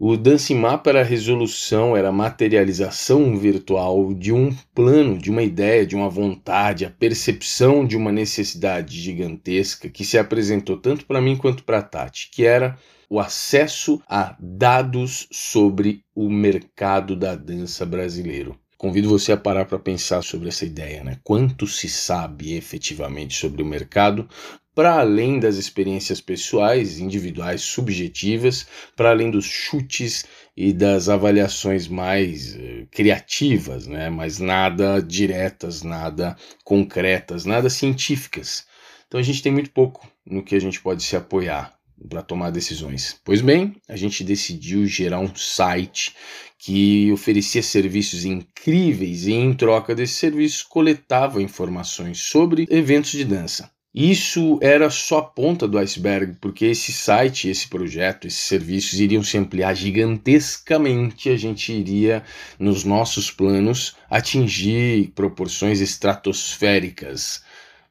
O 0.00 0.16
Dance 0.16 0.52
Mapa 0.52 0.90
era 0.90 1.00
a 1.02 1.04
resolução, 1.04 1.96
era 1.96 2.08
a 2.08 2.12
materialização 2.12 3.38
virtual 3.38 4.12
de 4.12 4.32
um 4.32 4.52
plano, 4.74 5.16
de 5.16 5.30
uma 5.30 5.44
ideia, 5.44 5.86
de 5.86 5.94
uma 5.94 6.10
vontade, 6.10 6.84
a 6.84 6.90
percepção 6.90 7.86
de 7.86 7.96
uma 7.96 8.10
necessidade 8.10 9.00
gigantesca 9.00 9.88
que 9.88 10.04
se 10.04 10.18
apresentou 10.18 10.76
tanto 10.76 11.06
para 11.06 11.20
mim 11.20 11.36
quanto 11.36 11.62
para 11.62 11.78
a 11.78 11.82
Tati, 11.82 12.30
que 12.32 12.44
era 12.44 12.76
o 13.08 13.20
acesso 13.20 14.02
a 14.08 14.36
dados 14.40 15.28
sobre 15.30 16.02
o 16.16 16.28
mercado 16.28 17.14
da 17.14 17.36
dança 17.36 17.86
brasileiro. 17.86 18.58
Convido 18.76 19.08
você 19.08 19.30
a 19.30 19.36
parar 19.36 19.66
para 19.66 19.78
pensar 19.78 20.20
sobre 20.22 20.48
essa 20.48 20.66
ideia, 20.66 21.04
né? 21.04 21.18
Quanto 21.22 21.66
se 21.66 21.88
sabe 21.88 22.54
efetivamente 22.54 23.34
sobre 23.34 23.62
o 23.62 23.66
mercado, 23.66 24.28
para 24.76 25.00
além 25.00 25.40
das 25.40 25.56
experiências 25.56 26.20
pessoais, 26.20 26.98
individuais, 26.98 27.62
subjetivas, 27.62 28.66
para 28.94 29.08
além 29.08 29.30
dos 29.30 29.46
chutes 29.46 30.26
e 30.54 30.70
das 30.70 31.08
avaliações 31.08 31.88
mais 31.88 32.54
eh, 32.54 32.86
criativas, 32.90 33.86
né? 33.86 34.10
mas 34.10 34.38
nada 34.38 35.00
diretas, 35.00 35.82
nada 35.82 36.36
concretas, 36.62 37.46
nada 37.46 37.70
científicas. 37.70 38.66
Então 39.08 39.18
a 39.18 39.22
gente 39.22 39.42
tem 39.42 39.50
muito 39.50 39.70
pouco 39.70 40.06
no 40.26 40.44
que 40.44 40.54
a 40.54 40.60
gente 40.60 40.78
pode 40.82 41.02
se 41.02 41.16
apoiar 41.16 41.74
para 42.06 42.20
tomar 42.20 42.50
decisões. 42.50 43.18
Pois 43.24 43.40
bem, 43.40 43.76
a 43.88 43.96
gente 43.96 44.22
decidiu 44.22 44.84
gerar 44.84 45.20
um 45.20 45.34
site 45.34 46.14
que 46.58 47.10
oferecia 47.12 47.62
serviços 47.62 48.26
incríveis 48.26 49.26
e 49.26 49.32
em 49.32 49.54
troca 49.54 49.94
desses 49.94 50.18
serviços 50.18 50.62
coletava 50.62 51.40
informações 51.40 52.18
sobre 52.18 52.66
eventos 52.68 53.12
de 53.12 53.24
dança. 53.24 53.74
Isso 53.98 54.58
era 54.60 54.90
só 54.90 55.20
a 55.20 55.22
ponta 55.22 55.66
do 55.66 55.78
iceberg, 55.78 56.36
porque 56.38 56.66
esse 56.66 56.92
site, 56.92 57.48
esse 57.48 57.66
projeto, 57.66 58.26
esses 58.26 58.40
serviços 58.40 59.00
iriam 59.00 59.22
se 59.22 59.38
ampliar 59.38 59.74
gigantescamente. 59.74 61.30
A 61.30 61.36
gente 61.38 61.72
iria, 61.72 62.22
nos 62.58 62.84
nossos 62.84 63.30
planos, 63.30 63.96
atingir 64.10 65.12
proporções 65.14 65.80
estratosféricas. 65.80 67.42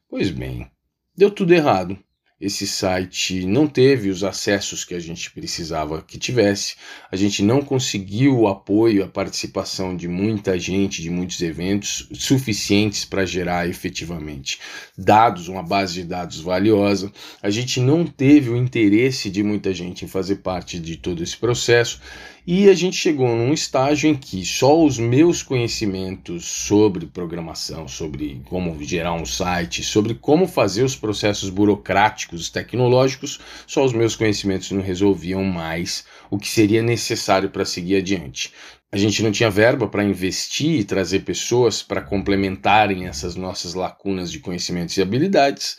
Pois 0.07 0.29
bem, 0.29 0.69
deu 1.17 1.31
tudo 1.31 1.55
errado. 1.55 1.97
Esse 2.45 2.67
site 2.67 3.43
não 3.43 3.65
teve 3.65 4.11
os 4.11 4.23
acessos 4.23 4.85
que 4.85 4.93
a 4.93 4.99
gente 4.99 5.31
precisava 5.31 6.03
que 6.03 6.19
tivesse, 6.19 6.75
a 7.11 7.15
gente 7.15 7.41
não 7.41 7.59
conseguiu 7.59 8.37
o 8.41 8.47
apoio, 8.47 9.03
a 9.03 9.07
participação 9.07 9.97
de 9.97 10.07
muita 10.07 10.59
gente, 10.59 11.01
de 11.01 11.09
muitos 11.09 11.41
eventos 11.41 12.07
suficientes 12.13 13.03
para 13.03 13.25
gerar 13.25 13.67
efetivamente 13.67 14.59
dados, 14.95 15.47
uma 15.47 15.63
base 15.63 15.95
de 15.95 16.03
dados 16.03 16.39
valiosa. 16.39 17.11
A 17.41 17.49
gente 17.49 17.79
não 17.79 18.05
teve 18.05 18.51
o 18.51 18.55
interesse 18.55 19.31
de 19.31 19.41
muita 19.41 19.73
gente 19.73 20.05
em 20.05 20.07
fazer 20.07 20.35
parte 20.35 20.79
de 20.79 20.97
todo 20.97 21.23
esse 21.23 21.35
processo 21.35 21.99
e 22.47 22.69
a 22.69 22.73
gente 22.75 22.95
chegou 22.95 23.27
num 23.27 23.51
estágio 23.51 24.07
em 24.07 24.15
que 24.15 24.45
só 24.45 24.83
os 24.83 24.99
meus 24.99 25.41
conhecimentos 25.41 26.45
sobre 26.45 27.07
programação, 27.07 27.87
sobre 27.87 28.41
como 28.45 28.83
gerar 28.83 29.13
um 29.13 29.25
site, 29.25 29.83
sobre 29.83 30.13
como 30.13 30.47
fazer 30.47 30.83
os 30.83 30.95
processos 30.95 31.49
burocráticos, 31.49 32.49
tecnológicos, 32.49 33.39
só 33.65 33.83
os 33.83 33.93
meus 33.93 34.15
conhecimentos 34.15 34.69
não 34.69 34.81
resolviam 34.81 35.43
mais 35.43 36.05
o 36.29 36.37
que 36.37 36.47
seria 36.47 36.83
necessário 36.83 37.49
para 37.49 37.65
seguir 37.65 37.95
adiante. 37.95 38.53
A 38.91 38.97
gente 38.97 39.23
não 39.23 39.31
tinha 39.31 39.49
verba 39.49 39.87
para 39.87 40.03
investir 40.03 40.79
e 40.79 40.83
trazer 40.83 41.21
pessoas 41.21 41.81
para 41.81 42.01
complementarem 42.01 43.07
essas 43.07 43.35
nossas 43.35 43.73
lacunas 43.73 44.31
de 44.31 44.39
conhecimentos 44.39 44.95
e 44.97 45.01
habilidades. 45.01 45.77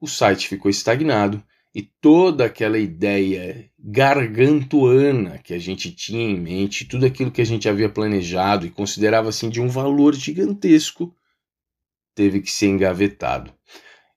O 0.00 0.08
site 0.08 0.48
ficou 0.48 0.70
estagnado 0.70 1.40
e 1.74 1.82
toda 1.82 2.44
aquela 2.44 2.78
ideia 2.78 3.70
gargantuana 3.78 5.38
que 5.38 5.54
a 5.54 5.58
gente 5.58 5.92
tinha 5.92 6.22
em 6.22 6.38
mente, 6.38 6.84
tudo 6.84 7.06
aquilo 7.06 7.30
que 7.30 7.40
a 7.40 7.46
gente 7.46 7.68
havia 7.68 7.88
planejado 7.88 8.66
e 8.66 8.70
considerava 8.70 9.28
assim 9.28 9.48
de 9.48 9.60
um 9.60 9.68
valor 9.68 10.14
gigantesco, 10.14 11.14
teve 12.14 12.40
que 12.40 12.50
ser 12.50 12.66
engavetado. 12.66 13.54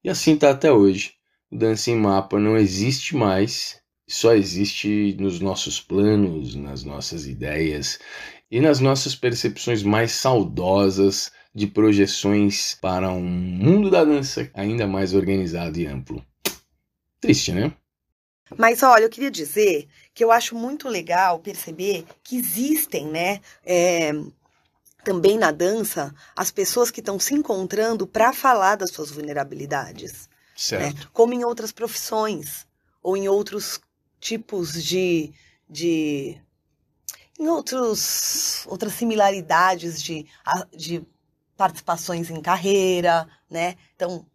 E 0.04 0.10
assim 0.10 0.34
está 0.34 0.49
até 0.49 0.72
hoje. 0.72 1.14
O 1.51 1.58
Dança 1.58 1.91
em 1.91 1.95
Mapa 1.95 2.39
não 2.39 2.58
existe 2.58 3.16
mais, 3.16 3.80
só 4.10 4.34
existe 4.34 5.16
nos 5.20 5.39
nossos 5.39 5.80
planos, 5.80 6.56
nas 6.56 6.84
nossas 6.84 7.28
ideias 7.28 7.99
e 8.49 8.60
nas 8.60 8.80
nossas 8.80 9.16
percepções 9.16 9.84
mais 9.84 10.12
saudosas 10.12 11.32
de 11.54 11.68
projeções 11.68 12.76
para 12.82 13.12
um 13.12 13.24
mundo 13.24 13.91
da 13.91 14.04
dança 14.04 14.49
ainda 14.56 14.88
mais 14.88 15.14
organizado 15.14 15.80
e 15.80 15.86
amplo. 15.86 16.26
Triste, 17.28 17.51
né? 17.51 17.74
Mas 18.57 18.84
olha, 18.84 19.03
eu 19.03 19.09
queria 19.09 19.32
dizer 19.32 19.88
que 20.13 20.24
eu 20.24 20.32
acho 20.32 20.55
muito 20.55 20.88
legal 20.88 21.39
perceber 21.39 22.05
que 22.24 22.38
existem, 22.38 23.07
né, 23.07 23.39
é, 23.65 24.11
também 25.03 25.38
na 25.38 25.51
dança, 25.51 26.13
as 26.36 26.51
pessoas 26.51 26.91
que 26.91 26.99
estão 26.99 27.19
se 27.19 27.34
encontrando 27.34 28.05
para 28.05 28.32
falar 28.32 28.76
das 28.76 28.91
suas 28.91 29.09
vulnerabilidades, 29.09 30.30
né? 30.71 30.91
Certo. 30.91 31.09
como 31.11 31.34
em 31.34 31.43
outras 31.43 31.71
profissões 31.71 32.67
ou 33.01 33.17
em 33.17 33.28
outros 33.28 33.82
tipos 34.19 34.82
de, 34.84 35.34
de 35.67 36.39
em 37.39 37.47
outros 37.47 38.65
outras 38.67 38.93
similaridades 38.93 40.01
de, 40.01 40.28
de 40.71 41.03
participações 41.57 42.30
em 42.30 42.39
carreira, 42.41 43.28
né? 43.49 43.76
Então 43.95 44.26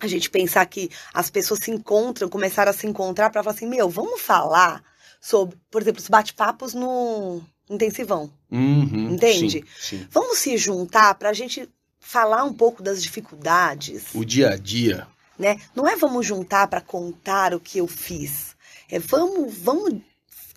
a 0.00 0.06
gente 0.06 0.30
pensar 0.30 0.64
que 0.66 0.90
as 1.12 1.28
pessoas 1.30 1.60
se 1.60 1.70
encontram, 1.70 2.28
começaram 2.28 2.70
a 2.70 2.74
se 2.74 2.86
encontrar 2.86 3.30
para 3.30 3.42
falar 3.42 3.54
assim, 3.56 3.66
meu, 3.66 3.88
vamos 3.88 4.20
falar 4.20 4.82
sobre, 5.20 5.56
por 5.70 5.82
exemplo, 5.82 6.00
os 6.00 6.08
bate-papos 6.08 6.74
no 6.74 7.42
intensivão. 7.68 8.30
Uhum, 8.50 9.10
Entende? 9.10 9.64
Sim, 9.78 9.98
sim. 9.98 10.06
Vamos 10.10 10.38
se 10.38 10.56
juntar 10.56 11.14
para 11.16 11.30
a 11.30 11.32
gente 11.32 11.68
falar 12.00 12.44
um 12.44 12.52
pouco 12.52 12.82
das 12.82 13.02
dificuldades, 13.02 14.04
O 14.14 14.24
dia 14.24 14.50
a 14.50 14.56
dia. 14.56 15.06
né? 15.38 15.58
Não 15.74 15.86
é 15.86 15.96
vamos 15.96 16.24
juntar 16.24 16.68
para 16.68 16.80
contar 16.80 17.52
o 17.54 17.60
que 17.60 17.78
eu 17.78 17.86
fiz. 17.86 18.56
É 18.90 18.98
vamos, 18.98 19.54
vamos 19.58 20.00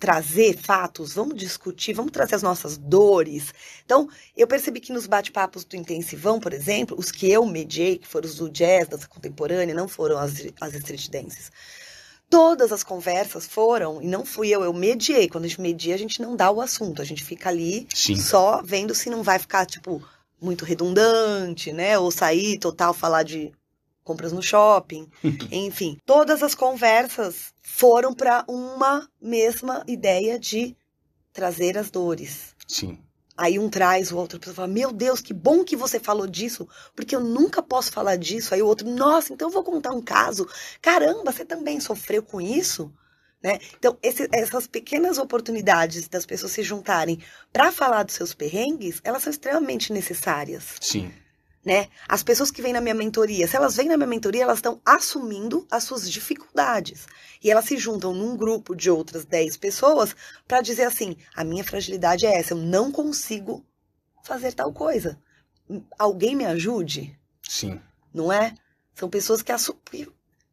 trazer 0.02 0.58
fatos, 0.58 1.14
vamos 1.14 1.36
discutir, 1.36 1.92
vamos 1.92 2.10
trazer 2.10 2.34
as 2.34 2.42
nossas 2.42 2.76
dores. 2.76 3.54
Então, 3.84 4.08
eu 4.36 4.48
percebi 4.48 4.80
que 4.80 4.92
nos 4.92 5.06
bate-papos 5.06 5.62
do 5.62 5.76
Intensivão, 5.76 6.40
por 6.40 6.52
exemplo, 6.52 6.98
os 6.98 7.12
que 7.12 7.30
eu 7.30 7.46
mediei, 7.46 7.98
que 7.98 8.08
foram 8.08 8.26
os 8.28 8.34
do 8.34 8.50
jazz, 8.50 8.88
dança 8.88 9.06
contemporânea, 9.06 9.72
não 9.72 9.86
foram 9.86 10.18
as, 10.18 10.44
as 10.60 10.74
street 10.74 11.08
dances. 11.08 11.52
Todas 12.28 12.72
as 12.72 12.82
conversas 12.82 13.46
foram, 13.46 14.02
e 14.02 14.08
não 14.08 14.24
fui 14.24 14.48
eu, 14.48 14.64
eu 14.64 14.72
mediei. 14.72 15.28
Quando 15.28 15.44
a 15.44 15.46
gente 15.46 15.60
media, 15.60 15.94
a 15.94 15.98
gente 15.98 16.20
não 16.20 16.34
dá 16.34 16.50
o 16.50 16.60
assunto, 16.60 17.00
a 17.00 17.04
gente 17.04 17.22
fica 17.22 17.48
ali 17.48 17.86
Sim. 17.94 18.16
só 18.16 18.60
vendo 18.60 18.96
se 18.96 19.08
não 19.08 19.22
vai 19.22 19.38
ficar, 19.38 19.64
tipo, 19.66 20.02
muito 20.40 20.64
redundante, 20.64 21.72
né? 21.72 21.96
Ou 21.96 22.10
sair 22.10 22.58
total, 22.58 22.92
falar 22.92 23.22
de 23.22 23.52
compras 24.04 24.32
no 24.32 24.42
shopping. 24.42 25.08
Enfim, 25.50 25.98
todas 26.04 26.42
as 26.42 26.54
conversas 26.54 27.54
foram 27.62 28.14
para 28.14 28.44
uma 28.48 29.08
mesma 29.20 29.84
ideia 29.86 30.38
de 30.38 30.76
trazer 31.32 31.78
as 31.78 31.90
dores. 31.90 32.54
Sim. 32.66 32.98
Aí 33.36 33.58
um 33.58 33.68
traz, 33.70 34.12
o 34.12 34.18
outro 34.18 34.38
fala: 34.52 34.68
Meu 34.68 34.92
Deus, 34.92 35.20
que 35.20 35.32
bom 35.32 35.64
que 35.64 35.74
você 35.74 35.98
falou 35.98 36.26
disso, 36.26 36.68
porque 36.94 37.16
eu 37.16 37.20
nunca 37.20 37.62
posso 37.62 37.90
falar 37.90 38.16
disso. 38.16 38.54
Aí 38.54 38.62
o 38.62 38.66
outro, 38.66 38.88
nossa, 38.88 39.32
então 39.32 39.48
eu 39.48 39.52
vou 39.52 39.64
contar 39.64 39.90
um 39.92 40.02
caso. 40.02 40.46
Caramba, 40.82 41.32
você 41.32 41.44
também 41.44 41.80
sofreu 41.80 42.22
com 42.22 42.40
isso? 42.40 42.92
Né? 43.42 43.58
Então, 43.76 43.98
esse- 44.02 44.28
essas 44.32 44.68
pequenas 44.68 45.18
oportunidades 45.18 46.06
das 46.06 46.24
pessoas 46.24 46.52
se 46.52 46.62
juntarem 46.62 47.18
para 47.52 47.72
falar 47.72 48.04
dos 48.04 48.14
seus 48.14 48.32
perrengues, 48.32 49.00
elas 49.02 49.22
são 49.24 49.32
extremamente 49.32 49.92
necessárias 49.92 50.76
Sim. 50.80 51.12
Né? 51.64 51.88
As 52.08 52.22
pessoas 52.22 52.50
que 52.50 52.60
vêm 52.60 52.72
na 52.72 52.80
minha 52.80 52.94
mentoria, 52.94 53.46
se 53.46 53.56
elas 53.56 53.76
vêm 53.76 53.88
na 53.88 53.96
minha 53.96 54.06
mentoria, 54.06 54.42
elas 54.42 54.58
estão 54.58 54.80
assumindo 54.84 55.66
as 55.70 55.84
suas 55.84 56.10
dificuldades. 56.10 57.06
E 57.42 57.50
elas 57.50 57.66
se 57.66 57.76
juntam 57.76 58.12
num 58.12 58.36
grupo 58.36 58.74
de 58.74 58.90
outras 58.90 59.24
10 59.24 59.56
pessoas 59.56 60.14
para 60.46 60.60
dizer 60.60 60.84
assim: 60.84 61.16
a 61.34 61.44
minha 61.44 61.64
fragilidade 61.64 62.26
é 62.26 62.38
essa, 62.38 62.54
eu 62.54 62.58
não 62.58 62.90
consigo 62.90 63.64
fazer 64.24 64.52
tal 64.52 64.72
coisa. 64.72 65.18
Alguém 65.98 66.34
me 66.34 66.44
ajude, 66.44 67.18
Sim. 67.48 67.80
não 68.12 68.32
é? 68.32 68.54
São 68.94 69.08
pessoas 69.08 69.42
que 69.42 69.52
assumem. 69.52 70.08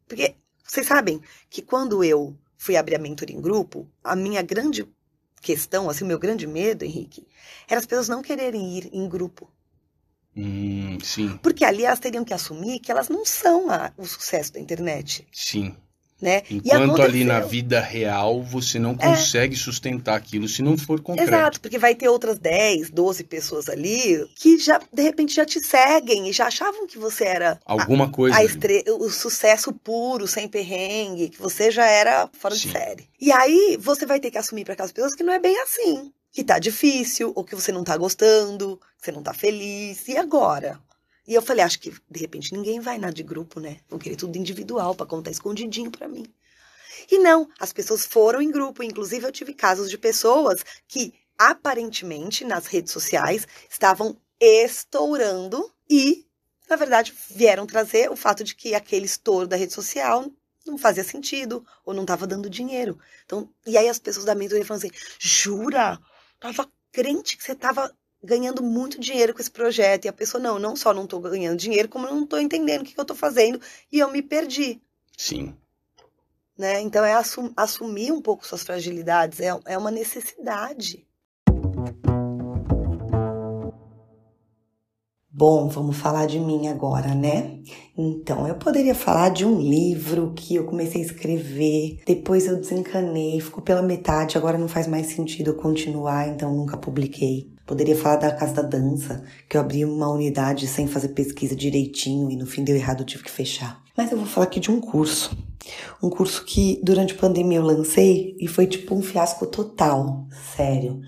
Porque 0.06 0.34
vocês 0.64 0.86
sabem 0.86 1.20
que 1.48 1.60
quando 1.60 2.02
eu 2.04 2.36
fui 2.56 2.76
abrir 2.76 2.94
a 2.94 2.98
mentoria 2.98 3.36
em 3.36 3.40
grupo, 3.40 3.88
a 4.02 4.14
minha 4.14 4.42
grande 4.42 4.86
questão, 5.40 5.90
assim, 5.90 6.04
o 6.04 6.06
meu 6.06 6.18
grande 6.18 6.46
medo, 6.46 6.84
Henrique, 6.84 7.26
era 7.68 7.80
as 7.80 7.86
pessoas 7.86 8.08
não 8.08 8.22
quererem 8.22 8.78
ir 8.78 8.90
em 8.92 9.08
grupo. 9.08 9.50
Hum, 10.36 10.98
sim. 11.02 11.38
Porque 11.42 11.64
ali 11.64 11.84
elas 11.84 11.98
teriam 11.98 12.24
que 12.24 12.32
assumir 12.34 12.78
que 12.78 12.90
elas 12.90 13.08
não 13.08 13.24
são 13.24 13.68
a- 13.70 13.92
o 13.96 14.04
sucesso 14.06 14.52
da 14.52 14.60
internet, 14.60 15.26
Sim. 15.32 15.74
né? 16.22 16.42
E 16.48 16.58
Enquanto 16.58 17.02
ali 17.02 17.24
na. 17.24 17.38
É. 17.38 17.40
vida 17.40 17.80
real 17.80 18.40
você 18.42 18.78
não 18.78 18.94
consegue 18.96 19.56
sustentar 19.56 20.14
aquilo 20.16 20.46
se 20.46 20.62
não 20.62 20.78
for 20.78 21.00
concreto. 21.00 21.28
Exato, 21.28 21.60
porque 21.60 21.78
vai 21.78 21.94
ter 21.96 22.08
outras 22.08 22.38
10, 22.38 22.90
12 22.90 23.24
pessoas 23.24 23.68
ali 23.68 24.24
que 24.36 24.56
já, 24.58 24.80
de 24.92 25.02
repente, 25.02 25.34
já 25.34 25.44
te 25.44 25.58
seguem 25.60 26.28
e 26.28 26.32
já 26.32 26.46
achavam 26.46 26.86
que 26.86 26.96
você 26.98 27.24
era 27.24 27.52
a- 27.66 27.72
Alguma 27.72 28.08
coisa. 28.10 28.36
a 28.36 28.44
estre... 28.44 28.84
o 28.88 29.10
sucesso 29.10 29.72
puro, 29.72 30.28
sem 30.28 30.46
perrengue, 30.46 31.30
que 31.30 31.40
você 31.40 31.70
já 31.72 31.86
era 31.86 32.28
fora 32.38 32.54
Sim. 32.54 32.68
de 32.68 32.72
série. 32.72 33.08
E 33.20 33.32
aí 33.32 33.76
você 33.80 34.06
vai 34.06 34.20
ter 34.20 34.30
que 34.30 34.38
assumir 34.38 34.64
para 34.64 34.74
aquelas 34.74 34.92
pessoas 34.92 35.14
que 35.16 35.24
não 35.24 35.32
é 35.32 35.40
bem 35.40 35.58
assim. 35.60 36.12
Que 36.32 36.44
tá 36.44 36.58
difícil, 36.58 37.32
ou 37.34 37.44
que 37.44 37.54
você 37.54 37.72
não 37.72 37.82
tá 37.82 37.96
gostando, 37.96 38.80
você 38.96 39.10
não 39.10 39.22
tá 39.22 39.34
feliz. 39.34 40.06
E 40.08 40.16
agora? 40.16 40.80
E 41.26 41.34
eu 41.34 41.42
falei, 41.42 41.64
acho 41.64 41.80
que 41.80 41.92
de 42.10 42.20
repente 42.20 42.52
ninguém 42.52 42.80
vai 42.80 42.98
na 42.98 43.10
de 43.10 43.22
grupo, 43.22 43.60
né? 43.60 43.78
Vão 43.88 43.98
querer 43.98 44.16
tudo 44.16 44.36
individual 44.36 44.94
pra 44.94 45.06
contar 45.06 45.30
escondidinho 45.30 45.90
pra 45.90 46.08
mim. 46.08 46.24
E 47.10 47.18
não, 47.18 47.48
as 47.58 47.72
pessoas 47.72 48.04
foram 48.04 48.40
em 48.42 48.50
grupo. 48.50 48.82
Inclusive, 48.82 49.26
eu 49.26 49.32
tive 49.32 49.54
casos 49.54 49.90
de 49.90 49.98
pessoas 49.98 50.64
que 50.86 51.14
aparentemente 51.38 52.44
nas 52.44 52.66
redes 52.66 52.92
sociais 52.92 53.46
estavam 53.68 54.16
estourando 54.38 55.72
e, 55.88 56.26
na 56.68 56.76
verdade, 56.76 57.14
vieram 57.30 57.66
trazer 57.66 58.10
o 58.10 58.16
fato 58.16 58.44
de 58.44 58.54
que 58.54 58.74
aquele 58.74 59.06
estouro 59.06 59.46
da 59.46 59.56
rede 59.56 59.72
social 59.72 60.30
não 60.66 60.76
fazia 60.76 61.02
sentido 61.02 61.64
ou 61.84 61.94
não 61.94 62.02
estava 62.02 62.26
dando 62.26 62.50
dinheiro. 62.50 62.98
Então, 63.24 63.48
e 63.66 63.76
aí 63.76 63.88
as 63.88 63.98
pessoas 63.98 64.24
da 64.24 64.34
mentoria 64.34 64.64
falam 64.64 64.78
assim: 64.78 64.90
jura? 65.18 65.98
Tava 66.40 66.68
crente 66.90 67.36
que 67.36 67.44
você 67.44 67.54
tava 67.54 67.94
ganhando 68.22 68.62
muito 68.62 68.98
dinheiro 68.98 69.32
com 69.34 69.40
esse 69.40 69.50
projeto. 69.50 70.06
E 70.06 70.08
a 70.08 70.12
pessoa, 70.12 70.42
não, 70.42 70.58
não 70.58 70.74
só 70.74 70.92
não 70.92 71.06
tô 71.06 71.20
ganhando 71.20 71.58
dinheiro, 71.58 71.88
como 71.88 72.06
não 72.06 72.26
tô 72.26 72.38
entendendo 72.38 72.82
o 72.82 72.84
que, 72.84 72.94
que 72.94 73.00
eu 73.00 73.04
tô 73.04 73.14
fazendo 73.14 73.60
e 73.92 73.98
eu 73.98 74.10
me 74.10 74.22
perdi. 74.22 74.80
Sim. 75.16 75.54
Né? 76.56 76.80
Então 76.80 77.04
é 77.04 77.14
assum- 77.14 77.52
assumir 77.56 78.12
um 78.12 78.20
pouco 78.20 78.46
suas 78.46 78.62
fragilidades, 78.62 79.40
é, 79.40 79.48
é 79.66 79.78
uma 79.78 79.90
necessidade. 79.90 81.06
Bom, 85.32 85.68
vamos 85.68 85.96
falar 85.96 86.26
de 86.26 86.40
mim 86.40 86.66
agora, 86.66 87.14
né? 87.14 87.60
Então, 87.96 88.48
eu 88.48 88.56
poderia 88.56 88.96
falar 88.96 89.28
de 89.28 89.44
um 89.44 89.60
livro 89.60 90.32
que 90.34 90.56
eu 90.56 90.64
comecei 90.64 91.00
a 91.00 91.04
escrever, 91.04 92.00
depois 92.04 92.48
eu 92.48 92.56
desencanei, 92.56 93.40
ficou 93.40 93.62
pela 93.62 93.80
metade, 93.80 94.36
agora 94.36 94.58
não 94.58 94.66
faz 94.66 94.88
mais 94.88 95.06
sentido 95.06 95.50
eu 95.50 95.54
continuar, 95.54 96.26
então 96.26 96.52
nunca 96.52 96.76
publiquei. 96.76 97.48
Poderia 97.64 97.94
falar 97.94 98.16
da 98.16 98.32
Casa 98.32 98.54
da 98.54 98.62
Dança, 98.62 99.22
que 99.48 99.56
eu 99.56 99.60
abri 99.60 99.84
uma 99.84 100.08
unidade 100.08 100.66
sem 100.66 100.88
fazer 100.88 101.10
pesquisa 101.10 101.54
direitinho 101.54 102.28
e 102.28 102.34
no 102.34 102.44
fim 102.44 102.64
deu 102.64 102.74
errado, 102.74 103.02
eu 103.02 103.06
tive 103.06 103.22
que 103.22 103.30
fechar. 103.30 103.80
Mas 103.96 104.10
eu 104.10 104.18
vou 104.18 104.26
falar 104.26 104.46
aqui 104.46 104.58
de 104.58 104.72
um 104.72 104.80
curso. 104.80 105.38
Um 106.02 106.10
curso 106.10 106.44
que 106.44 106.80
durante 106.82 107.14
a 107.14 107.18
pandemia 107.18 107.58
eu 107.58 107.64
lancei 107.64 108.36
e 108.40 108.48
foi 108.48 108.66
tipo 108.66 108.96
um 108.96 109.02
fiasco 109.02 109.46
total, 109.46 110.26
sério 110.56 111.00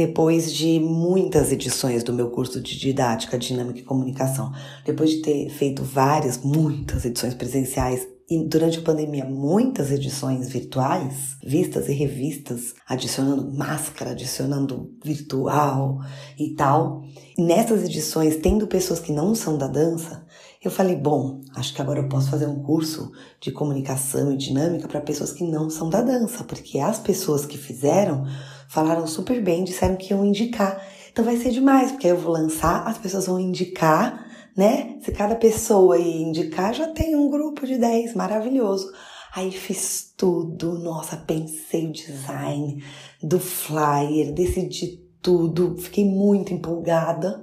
depois 0.00 0.50
de 0.50 0.80
muitas 0.80 1.52
edições 1.52 2.02
do 2.02 2.10
meu 2.10 2.30
curso 2.30 2.58
de 2.58 2.78
didática, 2.78 3.38
dinâmica 3.38 3.80
e 3.80 3.82
comunicação, 3.82 4.50
depois 4.82 5.10
de 5.10 5.20
ter 5.20 5.50
feito 5.50 5.82
várias, 5.82 6.38
muitas 6.38 7.04
edições 7.04 7.34
presenciais 7.34 8.08
e 8.30 8.42
durante 8.46 8.78
a 8.78 8.82
pandemia 8.82 9.26
muitas 9.26 9.90
edições 9.90 10.48
virtuais, 10.48 11.36
vistas 11.44 11.86
e 11.90 11.92
revistas, 11.92 12.74
adicionando 12.88 13.52
máscara, 13.52 14.12
adicionando 14.12 14.90
virtual 15.04 15.98
e 16.38 16.54
tal. 16.54 17.02
E 17.36 17.42
nessas 17.42 17.84
edições, 17.84 18.36
tendo 18.36 18.66
pessoas 18.66 19.00
que 19.00 19.12
não 19.12 19.34
são 19.34 19.58
da 19.58 19.66
dança, 19.66 20.24
eu 20.62 20.70
falei, 20.70 20.94
bom, 20.94 21.40
acho 21.54 21.74
que 21.74 21.80
agora 21.80 22.00
eu 22.00 22.08
posso 22.08 22.30
fazer 22.30 22.46
um 22.46 22.62
curso 22.62 23.10
de 23.40 23.50
comunicação 23.50 24.30
e 24.30 24.36
dinâmica 24.36 24.86
para 24.86 25.00
pessoas 25.00 25.32
que 25.32 25.42
não 25.42 25.70
são 25.70 25.88
da 25.88 26.02
dança, 26.02 26.44
porque 26.44 26.78
as 26.78 26.98
pessoas 26.98 27.46
que 27.46 27.56
fizeram 27.56 28.26
falaram 28.68 29.06
super 29.06 29.42
bem, 29.42 29.64
disseram 29.64 29.96
que 29.96 30.12
iam 30.12 30.24
indicar. 30.24 30.86
Então 31.10 31.24
vai 31.24 31.38
ser 31.38 31.50
demais, 31.50 31.92
porque 31.92 32.08
eu 32.08 32.18
vou 32.18 32.32
lançar, 32.32 32.86
as 32.86 32.98
pessoas 32.98 33.26
vão 33.26 33.40
indicar, 33.40 34.26
né? 34.54 34.98
Se 35.00 35.12
cada 35.12 35.34
pessoa 35.34 35.98
indicar, 35.98 36.74
já 36.74 36.88
tem 36.88 37.16
um 37.16 37.30
grupo 37.30 37.66
de 37.66 37.78
10, 37.78 38.14
maravilhoso. 38.14 38.92
Aí 39.34 39.50
fiz 39.50 40.12
tudo, 40.14 40.78
nossa, 40.78 41.16
pensei 41.16 41.86
o 41.86 41.92
design 41.92 42.84
do 43.22 43.40
flyer, 43.40 44.34
decidi 44.34 44.98
tudo, 45.22 45.78
fiquei 45.78 46.04
muito 46.04 46.52
empolgada. 46.52 47.42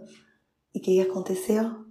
E 0.75 0.79
o 0.79 0.81
que 0.81 1.01
aconteceu? 1.01 1.86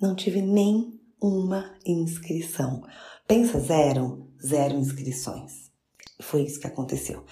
Não 0.00 0.14
tive 0.14 0.42
nem 0.42 1.00
uma 1.20 1.74
inscrição. 1.86 2.82
Pensa 3.26 3.58
zero, 3.58 4.28
zero 4.44 4.76
inscrições. 4.76 5.70
Foi 6.20 6.42
isso 6.42 6.60
que 6.60 6.66
aconteceu. 6.66 7.24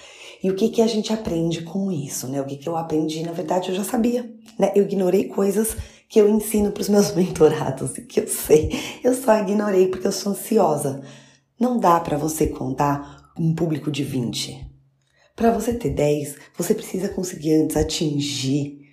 E 0.43 0.51
o 0.51 0.57
que, 0.57 0.71
que 0.71 0.81
a 0.81 0.87
gente 0.87 1.13
aprende 1.13 1.63
com 1.63 1.93
isso, 1.93 2.27
né? 2.27 2.41
O 2.41 2.47
que, 2.47 2.57
que 2.57 2.69
eu 2.69 2.77
aprendi, 2.77 3.23
na 3.23 3.33
verdade, 3.33 3.69
eu 3.69 3.75
já 3.75 3.85
sabia, 3.85 4.35
né? 4.59 4.73
Eu 4.75 4.85
ignorei 4.85 5.25
coisas 5.29 5.77
que 6.09 6.19
eu 6.19 6.29
ensino 6.29 6.73
para 6.73 6.81
os 6.81 6.89
meus 6.89 7.13
mentorados 7.17 7.93
que 7.93 8.21
eu 8.21 8.29
sei. 8.29 8.71
Eu 9.03 9.15
só 9.15 9.39
ignorei 9.39 9.89
porque 9.89 10.07
eu 10.07 10.13
sou 10.13 10.33
ansiosa. 10.33 11.03
Não 11.61 11.79
dá 11.79 12.01
para 12.01 12.17
você 12.17 12.47
contar 12.47 13.31
um 13.39 13.55
público 13.55 13.91
de 13.91 14.03
20. 14.03 14.71
Para 15.37 15.51
você 15.51 15.75
ter 15.75 15.91
10, 15.91 16.37
você 16.57 16.75
precisa 16.75 17.09
conseguir 17.11 17.55
antes 17.55 17.77
atingir 17.77 18.84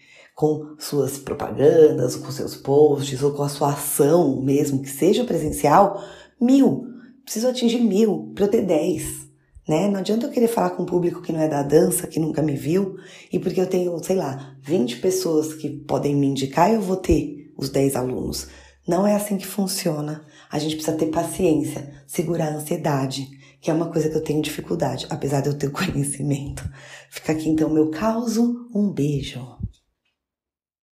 com 0.42 0.74
suas 0.80 1.20
propagandas, 1.20 2.16
com 2.16 2.32
seus 2.32 2.56
posts 2.56 3.22
ou 3.22 3.32
com 3.32 3.44
a 3.44 3.50
sua 3.50 3.74
ação 3.74 4.42
mesmo, 4.42 4.82
que 4.82 4.90
seja 4.90 5.24
presencial, 5.24 6.04
mil. 6.42 6.88
Preciso 7.24 7.48
atingir 7.48 7.80
mil 7.80 8.32
para 8.34 8.46
eu 8.46 8.50
ter 8.50 8.64
10 8.64 9.30
né? 9.68 9.88
Não 9.88 10.00
adianta 10.00 10.26
eu 10.26 10.32
querer 10.32 10.48
falar 10.48 10.72
com 10.72 10.82
um 10.82 10.86
público 10.88 11.22
que 11.22 11.32
não 11.32 11.40
é 11.40 11.48
da 11.48 11.62
dança, 11.62 12.08
que 12.08 12.20
nunca 12.20 12.42
me 12.42 12.56
viu, 12.56 12.98
e 13.32 13.38
porque 13.38 13.62
eu 13.62 13.68
tenho, 13.68 14.04
sei 14.04 14.16
lá, 14.16 14.58
20 14.64 14.98
pessoas 14.98 15.54
que 15.54 15.70
podem 15.70 16.16
me 16.16 16.26
indicar, 16.26 16.74
eu 16.74 16.82
vou 16.82 16.98
ter 16.98 17.54
os 17.56 17.70
10 17.70 17.96
alunos. 17.96 18.48
Não 18.86 19.06
é 19.06 19.16
assim 19.16 19.38
que 19.38 19.46
funciona. 19.46 20.26
A 20.52 20.58
gente 20.58 20.76
precisa 20.76 20.98
ter 20.98 21.06
paciência, 21.06 22.04
segurar 22.08 22.48
a 22.48 22.56
ansiedade, 22.56 23.30
que 23.62 23.70
é 23.70 23.74
uma 23.74 23.92
coisa 23.92 24.10
que 24.10 24.18
eu 24.18 24.24
tenho 24.24 24.42
dificuldade, 24.42 25.06
apesar 25.08 25.42
de 25.42 25.50
eu 25.50 25.54
ter 25.54 25.70
conhecimento. 25.72 26.68
Fica 27.12 27.32
aqui 27.32 27.48
então 27.48 27.70
meu 27.70 27.92
causo, 27.92 28.68
um 28.74 28.90
beijo. 28.90 29.62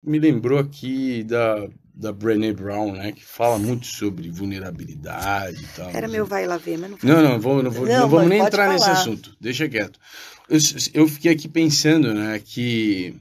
Me 0.05 0.19
lembrou 0.19 0.59
aqui 0.59 1.25
da, 1.25 1.67
da 1.95 2.13
Brené 2.13 2.53
Brown, 2.53 2.93
né, 2.93 3.13
que 3.13 3.25
fala 3.25 3.59
muito 3.59 3.87
sobre 3.87 4.31
vulnerabilidade 4.31 5.63
e 5.63 5.67
tal. 5.77 5.91
Era 5.91 6.07
meu 6.09 6.27
vai 6.27 6.47
lá 6.47 6.59
ver, 6.59 6.79
mas 6.79 6.91
não 6.91 6.99
Não, 7.03 7.23
não, 7.23 7.41
vou, 7.41 7.63
não, 7.63 7.71
vou, 7.71 7.87
Não, 7.87 8.01
não 8.01 8.09
vamos 8.09 8.29
nem 8.29 8.41
entrar 8.41 8.69
nesse 8.69 8.85
falar. 8.85 9.01
assunto, 9.01 9.37
deixa 9.41 9.69
quieto. 9.69 9.99
Eu, 10.49 10.59
eu 10.93 11.09
fiquei 11.09 11.33
aqui 11.33 11.49
pensando, 11.49 12.13
né, 12.13 12.39
que. 12.45 13.15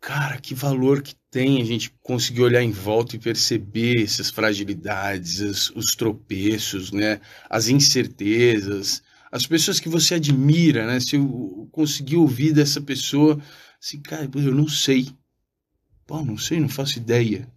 Cara, 0.00 0.38
que 0.38 0.54
valor 0.54 1.00
que 1.00 1.14
tem 1.30 1.62
a 1.62 1.64
gente 1.64 1.92
conseguir 2.02 2.42
olhar 2.42 2.62
em 2.62 2.72
volta 2.72 3.14
e 3.16 3.18
perceber 3.18 4.02
essas 4.02 4.30
fragilidades, 4.30 5.40
as- 5.40 5.70
os 5.70 5.94
tropeços, 5.94 6.90
né, 6.90 7.20
as 7.48 7.68
incertezas, 7.68 9.02
as 9.30 9.46
pessoas 9.46 9.78
que 9.80 9.88
você 9.88 10.14
admira, 10.16 10.86
né? 10.86 10.98
Se 11.00 11.16
eu 11.16 11.68
conseguir 11.72 12.16
ouvir 12.16 12.52
dessa 12.52 12.80
pessoa, 12.80 13.40
assim, 13.82 14.00
cara, 14.00 14.28
eu 14.34 14.54
não 14.54 14.68
sei. 14.68 15.08
Pô, 16.06 16.24
não 16.24 16.36
sei, 16.36 16.60
não 16.60 16.68
faço 16.68 16.98
ideia. 16.98 17.48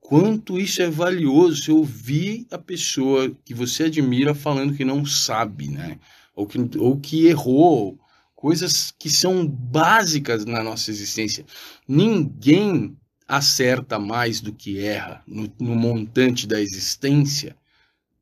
Quanto 0.00 0.58
isso 0.58 0.82
é 0.82 0.90
valioso 0.90 1.62
se 1.62 1.70
ouvir 1.70 2.46
a 2.50 2.58
pessoa 2.58 3.30
que 3.44 3.54
você 3.54 3.84
admira 3.84 4.34
falando 4.34 4.74
que 4.74 4.84
não 4.84 5.04
sabe, 5.04 5.68
né? 5.68 5.98
Ou 6.34 6.46
que, 6.46 6.58
ou 6.78 6.98
que 6.98 7.26
errou, 7.26 7.98
coisas 8.34 8.92
que 8.98 9.10
são 9.10 9.46
básicas 9.46 10.44
na 10.44 10.64
nossa 10.64 10.90
existência. 10.90 11.44
Ninguém 11.86 12.96
acerta 13.28 13.98
mais 13.98 14.40
do 14.40 14.52
que 14.52 14.80
erra 14.80 15.22
no, 15.26 15.52
no 15.60 15.76
montante 15.76 16.46
da 16.46 16.60
existência. 16.60 17.54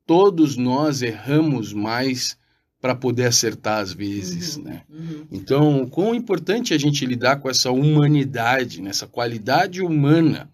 Todos 0.04 0.56
nós 0.56 1.00
erramos 1.00 1.72
mais 1.72 2.36
para 2.80 2.94
poder 2.94 3.24
acertar 3.26 3.80
às 3.80 3.92
vezes, 3.92 4.56
Uhum. 4.56 4.62
né? 4.64 4.82
Uhum. 4.88 5.26
Então, 5.32 5.86
quão 5.88 6.14
importante 6.14 6.72
a 6.72 6.78
gente 6.78 7.04
lidar 7.04 7.36
com 7.36 7.50
essa 7.50 7.70
humanidade, 7.72 8.80
nessa 8.80 9.06
qualidade 9.06 9.82
humana. 9.82 10.48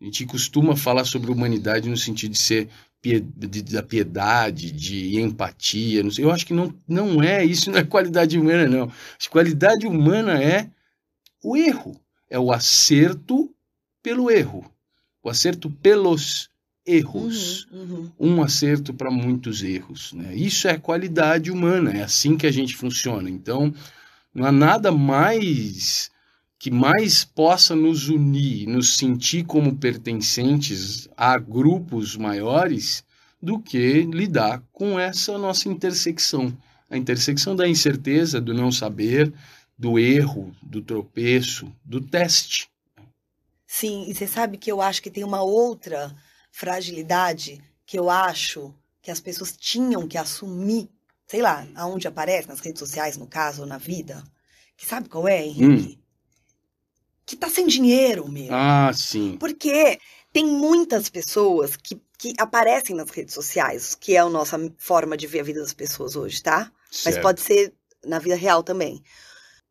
A 0.00 0.04
gente 0.04 0.26
costuma 0.26 0.74
falar 0.76 1.04
sobre 1.04 1.30
humanidade 1.30 1.88
no 1.88 1.96
sentido 1.96 2.32
de 2.32 2.38
ser 2.38 2.68
de- 3.04 3.62
da 3.62 3.82
piedade, 3.82 4.70
de 4.70 5.20
empatia. 5.20 6.04
Eu 6.18 6.30
acho 6.30 6.46
que 6.46 6.54
não, 6.54 6.72
não 6.86 7.20
é 7.20 7.44
isso, 7.44 7.68
não 7.70 7.78
é 7.78 7.84
qualidade 7.84 8.38
humana, 8.38 8.68
não. 8.68 8.92
Que 9.18 9.28
qualidade 9.28 9.86
humana 9.88 10.40
é 10.40 10.68
o 11.42 11.56
erro, 11.56 12.00
é 12.30 12.38
o 12.38 12.52
acerto 12.52 13.52
pelo 14.02 14.30
erro, 14.30 14.64
o 15.22 15.28
acerto 15.28 15.68
pelos 15.68 16.48
erros 16.86 17.66
Uhum, 17.70 18.10
uhum. 18.18 18.36
um 18.36 18.42
acerto 18.42 18.92
para 18.92 19.10
muitos 19.10 19.62
erros. 19.62 20.12
Né? 20.12 20.34
Isso 20.34 20.68
é 20.68 20.76
qualidade 20.76 21.50
humana, 21.50 21.92
é 21.92 22.02
assim 22.02 22.36
que 22.36 22.46
a 22.46 22.50
gente 22.50 22.76
funciona. 22.76 23.30
Então, 23.30 23.72
não 24.34 24.44
há 24.44 24.52
nada 24.52 24.90
mais 24.90 26.10
que 26.58 26.70
mais 26.70 27.24
possa 27.24 27.74
nos 27.74 28.08
unir, 28.08 28.68
nos 28.68 28.96
sentir 28.96 29.44
como 29.44 29.76
pertencentes 29.76 31.08
a 31.16 31.36
grupos 31.36 32.16
maiores 32.16 33.04
do 33.42 33.58
que 33.58 34.02
lidar 34.02 34.62
com 34.72 34.98
essa 34.98 35.36
nossa 35.36 35.68
intersecção. 35.68 36.56
A 36.88 36.96
intersecção 36.96 37.56
da 37.56 37.66
incerteza, 37.66 38.40
do 38.40 38.54
não 38.54 38.70
saber, 38.70 39.32
do 39.76 39.98
erro, 39.98 40.54
do 40.62 40.80
tropeço, 40.80 41.72
do 41.84 42.00
teste. 42.00 42.68
Sim, 43.66 44.04
e 44.08 44.14
você 44.14 44.28
sabe 44.28 44.56
que 44.56 44.70
eu 44.70 44.80
acho 44.80 45.02
que 45.02 45.10
tem 45.10 45.24
uma 45.24 45.42
outra 45.42 46.14
fragilidade 46.52 47.60
que 47.84 47.98
eu 47.98 48.08
acho 48.08 48.72
que 49.00 49.10
as 49.10 49.18
pessoas 49.18 49.56
tinham 49.56 50.06
que 50.06 50.16
assumir, 50.16 50.88
sei 51.26 51.42
lá, 51.42 51.66
aonde 51.74 52.06
aparece, 52.06 52.46
nas 52.46 52.60
redes 52.60 52.78
sociais, 52.78 53.16
no 53.16 53.26
caso, 53.26 53.62
ou 53.62 53.66
na 53.66 53.78
vida. 53.78 54.22
Que 54.76 54.86
sabe 54.86 55.08
qual 55.08 55.26
é, 55.26 55.44
Henrique? 55.44 55.98
Que 57.26 57.34
tá 57.34 57.48
sem 57.48 57.66
dinheiro, 57.66 58.28
meu. 58.28 58.48
Ah, 58.52 58.92
sim. 58.94 59.36
Porque 59.40 59.98
tem 60.32 60.46
muitas 60.46 61.08
pessoas 61.08 61.76
que, 61.76 62.00
que 62.18 62.34
aparecem 62.38 62.94
nas 62.94 63.10
redes 63.10 63.34
sociais, 63.34 63.94
que 63.94 64.14
é 64.14 64.18
a 64.20 64.28
nossa 64.28 64.58
forma 64.78 65.16
de 65.16 65.26
ver 65.26 65.40
a 65.40 65.44
vida 65.44 65.60
das 65.60 65.72
pessoas 65.72 66.14
hoje, 66.14 66.42
tá? 66.42 66.70
Mas 66.90 67.14
certo. 67.14 67.22
pode 67.22 67.40
ser 67.40 67.74
na 68.04 68.18
vida 68.18 68.36
real 68.36 68.62
também. 68.62 69.02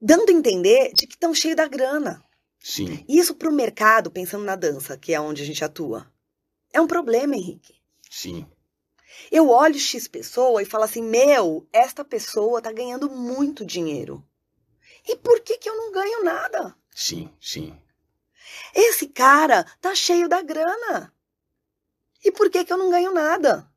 Dando 0.01 0.29
a 0.29 0.34
entender 0.34 0.91
de 0.93 1.05
que 1.05 1.13
estão 1.13 1.34
cheios 1.34 1.55
da 1.55 1.67
grana. 1.67 2.23
Sim, 2.59 3.03
Isso 3.07 3.34
para 3.36 3.49
o 3.49 3.53
mercado, 3.53 4.11
pensando 4.11 4.43
na 4.43 4.55
dança, 4.55 4.97
que 4.97 5.13
é 5.13 5.19
onde 5.19 5.41
a 5.41 5.45
gente 5.45 5.63
atua, 5.63 6.07
é 6.74 6.82
um 6.82 6.88
problema, 6.88 7.36
Henrique. 7.36 7.76
sim. 8.09 8.45
Eu 9.32 9.49
olho 9.49 9.78
X 9.78 10.07
pessoa 10.07 10.61
e 10.61 10.65
falo 10.65 10.86
assim: 10.86 11.03
meu, 11.03 11.67
esta 11.72 12.03
pessoa 12.03 12.61
tá 12.61 12.72
ganhando 12.72 13.09
muito 13.09 13.65
dinheiro. 13.65 14.26
E 15.07 15.15
por 15.15 15.41
que, 15.41 15.57
que 15.57 15.69
eu 15.69 15.76
não 15.76 15.91
ganho 15.91 16.24
nada? 16.24 16.76
Sim, 16.93 17.30
sim. 17.39 17.78
Esse 18.74 19.07
cara 19.07 19.63
tá 19.80 19.95
cheio 19.95 20.28
da 20.28 20.41
grana. 20.41 21.13
E 22.24 22.32
por 22.32 22.49
que, 22.49 22.63
que 22.63 22.72
eu 22.72 22.78
não 22.78 22.89
ganho 22.89 23.13
nada? 23.13 23.70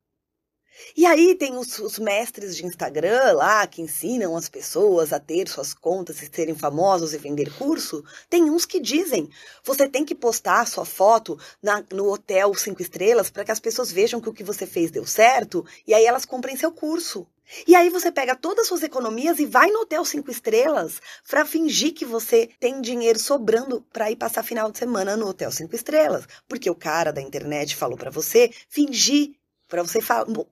E 0.95 1.05
aí 1.05 1.35
tem 1.35 1.57
os, 1.57 1.79
os 1.79 1.97
mestres 1.99 2.55
de 2.55 2.65
Instagram 2.65 3.33
lá 3.33 3.65
que 3.65 3.81
ensinam 3.81 4.35
as 4.35 4.49
pessoas 4.49 5.13
a 5.13 5.19
ter 5.19 5.47
suas 5.47 5.73
contas 5.73 6.21
e 6.21 6.29
serem 6.33 6.55
famosos 6.55 7.13
e 7.13 7.17
vender 7.17 7.53
curso. 7.57 8.03
Tem 8.29 8.43
uns 8.49 8.65
que 8.65 8.79
dizem: 8.79 9.29
você 9.63 9.87
tem 9.87 10.03
que 10.03 10.15
postar 10.15 10.67
sua 10.67 10.85
foto 10.85 11.39
na- 11.61 11.83
no 11.91 12.11
hotel 12.11 12.53
cinco 12.55 12.81
estrelas 12.81 13.29
para 13.29 13.45
que 13.45 13.51
as 13.51 13.59
pessoas 13.59 13.91
vejam 13.91 14.19
que 14.19 14.29
o 14.29 14.33
que 14.33 14.43
você 14.43 14.65
fez 14.65 14.91
deu 14.91 15.05
certo 15.05 15.65
e 15.87 15.93
aí 15.93 16.05
elas 16.05 16.25
comprem 16.25 16.57
seu 16.57 16.71
curso. 16.71 17.27
E 17.67 17.75
aí 17.75 17.89
você 17.89 18.11
pega 18.11 18.35
todas 18.35 18.63
as 18.63 18.67
suas 18.67 18.81
economias 18.81 19.37
e 19.39 19.45
vai 19.45 19.69
no 19.69 19.81
hotel 19.81 20.03
cinco 20.03 20.31
estrelas 20.31 20.99
para 21.29 21.45
fingir 21.45 21.93
que 21.93 22.03
você 22.03 22.49
tem 22.59 22.81
dinheiro 22.81 23.19
sobrando 23.19 23.85
para 23.93 24.09
ir 24.09 24.15
passar 24.15 24.43
final 24.43 24.71
de 24.71 24.79
semana 24.79 25.15
no 25.15 25.27
hotel 25.27 25.51
cinco 25.51 25.75
estrelas, 25.75 26.27
porque 26.47 26.69
o 26.69 26.75
cara 26.75 27.13
da 27.13 27.21
internet 27.21 27.75
falou 27.75 27.97
para 27.97 28.09
você 28.09 28.51
fingir 28.67 29.35
para 29.67 29.83
você 29.83 29.99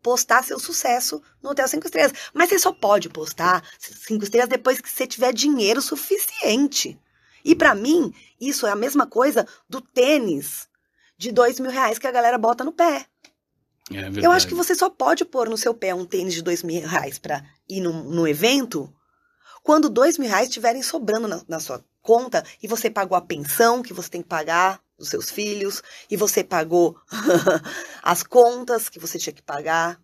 postar 0.02 0.44
seu 0.44 0.60
sucesso 0.60 1.22
no 1.42 1.52
hotel 1.52 1.68
cinco 1.68 1.86
estrelas. 1.86 2.14
Mas 2.34 2.50
você 2.50 2.60
só 2.60 2.72
pode 2.72 3.10
postar 3.10 3.64
cinco 3.80 4.24
estrelas 4.24 4.50
depois 4.50 4.82
que 4.82 4.90
você 4.90 5.06
tiver 5.06 5.34
dinheiro 5.34 5.82
suficiente. 5.82 7.00
E 7.46 7.56
para 7.56 7.76
mim 7.76 8.14
isso 8.40 8.66
é 8.66 8.72
a 8.72 8.76
mesma 8.76 9.06
coisa 9.06 9.48
do 9.70 9.82
tênis 9.82 10.68
de 11.18 11.32
dois 11.32 11.60
mil 11.60 11.72
reais 11.72 12.00
que 12.00 12.08
a 12.08 12.12
galera 12.12 12.38
bota 12.38 12.64
no 12.64 12.72
pé. 12.72 13.06
É. 13.92 14.26
Eu 14.26 14.32
acho 14.32 14.48
que 14.48 14.56
você 14.56 14.74
só 14.74 14.90
pode 14.90 15.26
pôr 15.26 15.50
no 15.50 15.58
seu 15.58 15.74
pé 15.74 15.94
um 15.94 16.06
tênis 16.06 16.34
de 16.34 16.42
dois 16.42 16.64
mil 16.64 16.88
reais 16.88 17.20
para 17.20 17.44
ir 17.70 17.82
no, 17.82 18.04
no 18.04 18.28
evento 18.28 18.94
quando 19.62 19.90
dois 19.90 20.18
mil 20.18 20.30
reais 20.30 20.48
estiverem 20.48 20.82
sobrando 20.82 21.28
na, 21.28 21.42
na 21.48 21.60
sua 21.60 21.84
conta 22.02 22.44
e 22.62 22.68
você 22.68 22.90
pagou 22.90 23.18
a 23.18 23.22
pensão 23.22 23.82
que 23.82 23.94
você 23.94 24.10
tem 24.10 24.22
que 24.22 24.28
pagar 24.28 24.82
dos 25.04 25.10
seus 25.10 25.30
filhos 25.30 25.82
e 26.10 26.18
você 26.18 26.44
pagou 26.44 26.98
as 28.02 28.24
contas 28.24 28.90
que 28.90 29.00
você 29.00 29.20
tinha 29.20 29.34
que 29.34 29.42
pagar. 29.42 30.00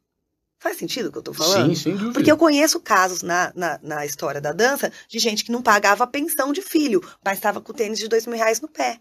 Faz 0.61 0.77
sentido 0.77 1.07
o 1.07 1.11
que 1.11 1.17
eu 1.17 1.23
tô 1.23 1.33
falando? 1.33 1.69
Sim, 1.69 1.75
sem 1.75 1.93
dúvida. 1.93 2.13
Porque 2.13 2.31
eu 2.31 2.37
conheço 2.37 2.81
casos 2.81 3.21
na, 3.23 3.51
na, 3.55 3.79
na 3.81 4.05
história 4.05 4.41
da 4.41 4.51
dança 4.51 4.91
de 5.07 5.17
gente 5.17 5.45
que 5.45 5.51
não 5.51 5.61
pagava 5.61 6.03
a 6.03 6.07
pensão 6.07 6.51
de 6.51 6.61
filho, 6.61 7.01
mas 7.23 7.37
estava 7.37 7.61
com 7.61 7.71
o 7.71 7.75
tênis 7.75 7.97
de 7.97 8.09
dois 8.09 8.27
mil 8.27 8.35
reais 8.35 8.59
no 8.59 8.67
pé. 8.67 8.99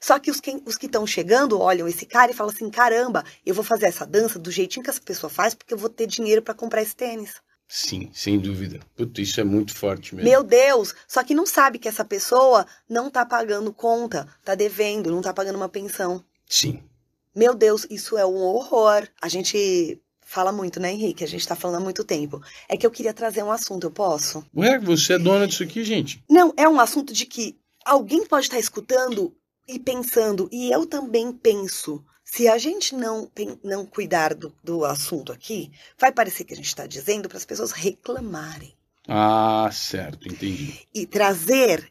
Só 0.00 0.18
que 0.18 0.30
os 0.30 0.40
que 0.40 0.62
os 0.64 0.78
que 0.78 0.86
estão 0.86 1.06
chegando 1.06 1.60
olham 1.60 1.86
esse 1.86 2.06
cara 2.06 2.32
e 2.32 2.34
falam 2.34 2.52
assim: 2.52 2.70
caramba, 2.70 3.22
eu 3.44 3.54
vou 3.54 3.62
fazer 3.62 3.86
essa 3.86 4.06
dança 4.06 4.38
do 4.38 4.50
jeitinho 4.50 4.82
que 4.82 4.88
essa 4.88 5.00
pessoa 5.00 5.28
faz 5.30 5.54
porque 5.54 5.74
eu 5.74 5.78
vou 5.78 5.90
ter 5.90 6.06
dinheiro 6.06 6.40
para 6.40 6.54
comprar 6.54 6.80
esse 6.80 6.96
tênis. 6.96 7.34
Sim, 7.68 8.10
sem 8.12 8.38
dúvida. 8.38 8.80
Puta, 8.94 9.20
isso 9.20 9.40
é 9.40 9.44
muito 9.44 9.74
forte 9.74 10.14
mesmo. 10.14 10.30
Meu 10.30 10.42
Deus! 10.42 10.94
Só 11.08 11.22
que 11.24 11.34
não 11.34 11.46
sabe 11.46 11.78
que 11.78 11.88
essa 11.88 12.04
pessoa 12.04 12.66
não 12.88 13.10
tá 13.10 13.26
pagando 13.26 13.72
conta, 13.72 14.26
tá 14.44 14.54
devendo, 14.54 15.10
não 15.10 15.20
tá 15.20 15.32
pagando 15.32 15.56
uma 15.56 15.68
pensão. 15.68 16.24
Sim. 16.48 16.82
Meu 17.34 17.54
Deus, 17.54 17.86
isso 17.90 18.16
é 18.16 18.24
um 18.24 18.36
horror. 18.36 19.06
A 19.20 19.28
gente 19.28 20.00
fala 20.22 20.52
muito, 20.52 20.80
né, 20.80 20.92
Henrique? 20.92 21.24
A 21.24 21.28
gente 21.28 21.46
tá 21.46 21.54
falando 21.54 21.76
há 21.76 21.84
muito 21.84 22.04
tempo. 22.04 22.40
É 22.68 22.76
que 22.76 22.86
eu 22.86 22.90
queria 22.90 23.12
trazer 23.12 23.42
um 23.42 23.52
assunto, 23.52 23.86
eu 23.86 23.90
posso? 23.90 24.44
Ué, 24.56 24.78
você 24.78 25.14
é 25.14 25.18
dona 25.18 25.46
disso 25.46 25.62
aqui, 25.62 25.84
gente? 25.84 26.22
Não, 26.28 26.54
é 26.56 26.68
um 26.68 26.80
assunto 26.80 27.12
de 27.12 27.26
que 27.26 27.58
alguém 27.84 28.26
pode 28.26 28.46
estar 28.46 28.58
escutando 28.58 29.34
e 29.68 29.78
pensando, 29.78 30.48
e 30.52 30.70
eu 30.70 30.86
também 30.86 31.32
penso. 31.32 32.04
Se 32.28 32.48
a 32.48 32.58
gente 32.58 32.92
não, 32.92 33.26
pen- 33.26 33.58
não 33.62 33.86
cuidar 33.86 34.34
do, 34.34 34.52
do 34.62 34.84
assunto 34.84 35.30
aqui, 35.32 35.70
vai 35.96 36.10
parecer 36.10 36.42
que 36.42 36.52
a 36.52 36.56
gente 36.56 36.66
está 36.66 36.84
dizendo 36.84 37.28
para 37.28 37.38
as 37.38 37.44
pessoas 37.44 37.70
reclamarem. 37.70 38.74
Ah, 39.06 39.70
certo, 39.72 40.26
entendi. 40.26 40.80
E 40.92 41.06
trazer, 41.06 41.88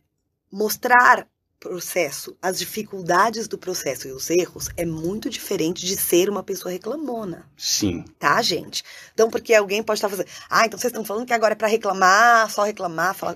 mostrar 0.51 1.25
processo, 1.57 2.35
as 2.41 2.59
dificuldades 2.59 3.47
do 3.47 3.57
processo 3.57 4.09
e 4.09 4.11
os 4.11 4.29
erros 4.29 4.67
é 4.75 4.85
muito 4.85 5.29
diferente 5.29 5.85
de 5.85 5.95
ser 5.95 6.29
uma 6.29 6.43
pessoa 6.43 6.69
reclamona, 6.71 7.49
Sim, 7.57 8.03
tá, 8.19 8.39
gente? 8.41 8.83
Então, 9.13 9.29
porque 9.31 9.53
alguém 9.53 9.81
pode 9.81 9.97
estar 9.97 10.09
fazendo, 10.09 10.27
ah, 10.49 10.65
então 10.65 10.77
vocês 10.77 10.91
estão 10.91 11.05
falando 11.05 11.25
que 11.25 11.33
agora 11.33 11.53
é 11.53 11.55
para 11.55 11.69
reclamar, 11.69 12.51
só 12.51 12.63
reclamar, 12.63 13.15
falar. 13.15 13.35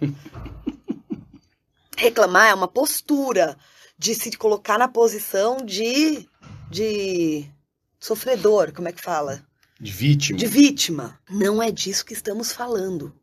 reclamar 1.98 2.50
é 2.50 2.54
uma 2.54 2.68
postura 2.68 3.58
de 3.98 4.14
se 4.14 4.32
colocar 4.38 4.78
na 4.78 4.88
posição 4.88 5.58
de, 5.58 6.28
de 6.70 7.46
sofredor, 8.00 8.72
como 8.74 8.88
é 8.88 8.92
que 8.92 9.02
fala? 9.02 9.44
De 9.80 9.92
vítima. 9.92 10.38
De 10.38 10.46
vítima. 10.46 11.20
Não 11.30 11.62
é 11.62 11.72
disso 11.72 12.06
que 12.06 12.14
estamos 12.14 12.52
falando. 12.52 13.14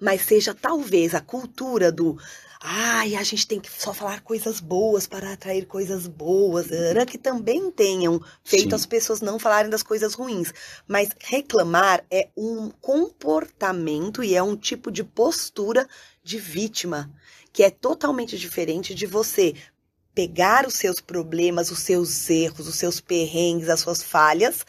Mas 0.00 0.22
seja 0.22 0.54
talvez 0.54 1.14
a 1.14 1.20
cultura 1.20 1.92
do 1.92 2.18
ai, 2.60 3.14
a 3.14 3.22
gente 3.22 3.46
tem 3.46 3.60
que 3.60 3.70
só 3.70 3.94
falar 3.94 4.20
coisas 4.22 4.58
boas 4.58 5.06
para 5.06 5.32
atrair 5.32 5.66
coisas 5.66 6.06
boas, 6.06 6.70
era 6.72 7.06
que 7.06 7.16
também 7.16 7.70
tenham 7.70 8.20
feito 8.42 8.70
Sim. 8.70 8.74
as 8.74 8.86
pessoas 8.86 9.20
não 9.20 9.38
falarem 9.38 9.70
das 9.70 9.82
coisas 9.82 10.14
ruins. 10.14 10.52
Mas 10.86 11.10
reclamar 11.20 12.04
é 12.10 12.28
um 12.36 12.70
comportamento 12.80 14.24
e 14.24 14.34
é 14.34 14.42
um 14.42 14.56
tipo 14.56 14.90
de 14.90 15.04
postura 15.04 15.88
de 16.22 16.38
vítima, 16.38 17.10
que 17.52 17.62
é 17.62 17.70
totalmente 17.70 18.36
diferente 18.36 18.94
de 18.94 19.06
você 19.06 19.54
pegar 20.18 20.66
os 20.66 20.74
seus 20.74 21.00
problemas, 21.00 21.70
os 21.70 21.78
seus 21.78 22.28
erros, 22.28 22.66
os 22.66 22.74
seus 22.74 23.00
perrengues, 23.00 23.68
as 23.68 23.78
suas 23.78 24.02
falhas 24.02 24.66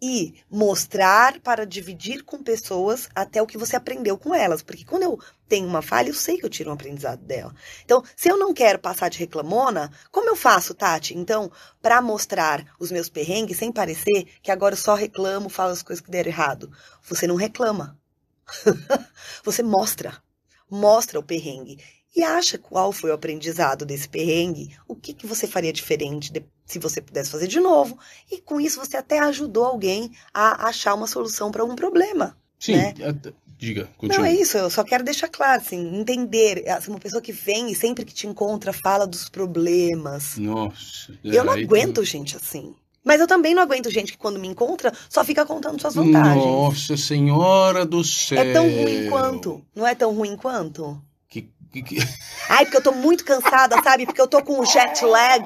e 0.00 0.36
mostrar 0.48 1.40
para 1.40 1.66
dividir 1.66 2.22
com 2.22 2.40
pessoas 2.40 3.08
até 3.12 3.42
o 3.42 3.46
que 3.46 3.58
você 3.58 3.74
aprendeu 3.74 4.16
com 4.16 4.32
elas. 4.32 4.62
Porque 4.62 4.84
quando 4.84 5.02
eu 5.02 5.18
tenho 5.48 5.66
uma 5.66 5.82
falha, 5.82 6.10
eu 6.10 6.14
sei 6.14 6.38
que 6.38 6.46
eu 6.46 6.48
tiro 6.48 6.70
um 6.70 6.74
aprendizado 6.74 7.24
dela. 7.24 7.52
Então, 7.84 8.04
se 8.14 8.28
eu 8.28 8.36
não 8.36 8.54
quero 8.54 8.78
passar 8.78 9.08
de 9.08 9.18
reclamona, 9.18 9.90
como 10.12 10.28
eu 10.28 10.36
faço, 10.36 10.72
Tati? 10.74 11.18
Então, 11.18 11.50
para 11.82 12.00
mostrar 12.00 12.64
os 12.78 12.92
meus 12.92 13.08
perrengues 13.08 13.58
sem 13.58 13.72
parecer 13.72 14.28
que 14.44 14.52
agora 14.52 14.74
eu 14.74 14.78
só 14.78 14.94
reclamo, 14.94 15.48
falo 15.48 15.72
as 15.72 15.82
coisas 15.82 16.04
que 16.04 16.10
deram 16.12 16.30
errado. 16.30 16.70
Você 17.02 17.26
não 17.26 17.34
reclama. 17.34 17.98
você 19.42 19.60
mostra. 19.60 20.22
Mostra 20.70 21.18
o 21.18 21.22
perrengue. 21.24 21.82
E 22.14 22.22
acha 22.22 22.56
qual 22.56 22.92
foi 22.92 23.10
o 23.10 23.14
aprendizado 23.14 23.84
desse 23.84 24.08
perrengue, 24.08 24.76
o 24.86 24.94
que, 24.94 25.12
que 25.12 25.26
você 25.26 25.46
faria 25.46 25.72
diferente 25.72 26.32
se 26.64 26.78
você 26.78 27.00
pudesse 27.00 27.30
fazer 27.30 27.48
de 27.48 27.58
novo. 27.58 27.98
E 28.30 28.40
com 28.40 28.60
isso 28.60 28.78
você 28.78 28.96
até 28.96 29.18
ajudou 29.18 29.64
alguém 29.64 30.12
a 30.32 30.68
achar 30.68 30.94
uma 30.94 31.06
solução 31.06 31.50
para 31.50 31.64
um 31.64 31.74
problema. 31.74 32.36
Sim, 32.58 32.76
né? 32.76 32.94
diga, 33.58 33.82
Não, 33.82 34.08
continua. 34.08 34.28
é 34.28 34.34
isso, 34.34 34.56
eu 34.56 34.70
só 34.70 34.84
quero 34.84 35.04
deixar 35.04 35.28
claro, 35.28 35.60
assim, 35.60 35.98
entender. 35.98 36.68
Assim, 36.68 36.90
uma 36.90 37.00
pessoa 37.00 37.20
que 37.20 37.32
vem 37.32 37.70
e 37.70 37.74
sempre 37.74 38.04
que 38.04 38.14
te 38.14 38.26
encontra 38.26 38.72
fala 38.72 39.06
dos 39.06 39.28
problemas. 39.28 40.36
Nossa. 40.36 41.18
Eu 41.22 41.44
não 41.44 41.52
aguento 41.52 42.04
gente 42.04 42.36
assim. 42.36 42.74
Mas 43.04 43.20
eu 43.20 43.26
também 43.26 43.54
não 43.54 43.62
aguento 43.62 43.90
gente 43.90 44.12
que 44.12 44.18
quando 44.18 44.38
me 44.38 44.48
encontra 44.48 44.90
só 45.10 45.22
fica 45.22 45.44
contando 45.44 45.78
suas 45.78 45.94
vantagens. 45.94 46.42
Nossa 46.42 46.96
Senhora 46.96 47.84
do 47.84 48.02
Céu. 48.02 48.38
É 48.38 48.52
tão 48.52 48.64
ruim 48.64 49.10
quanto. 49.10 49.62
Não 49.74 49.86
é 49.86 49.94
tão 49.94 50.14
ruim 50.14 50.36
quanto? 50.36 51.02
Que, 51.74 51.82
que. 51.82 51.98
Ai, 52.48 52.64
porque 52.64 52.76
eu 52.76 52.82
tô 52.82 52.92
muito 52.92 53.24
cansada, 53.24 53.76
sabe? 53.82 54.06
Porque 54.06 54.20
eu 54.20 54.28
tô 54.28 54.40
com 54.42 54.64
jet 54.64 55.04
lag. 55.04 55.44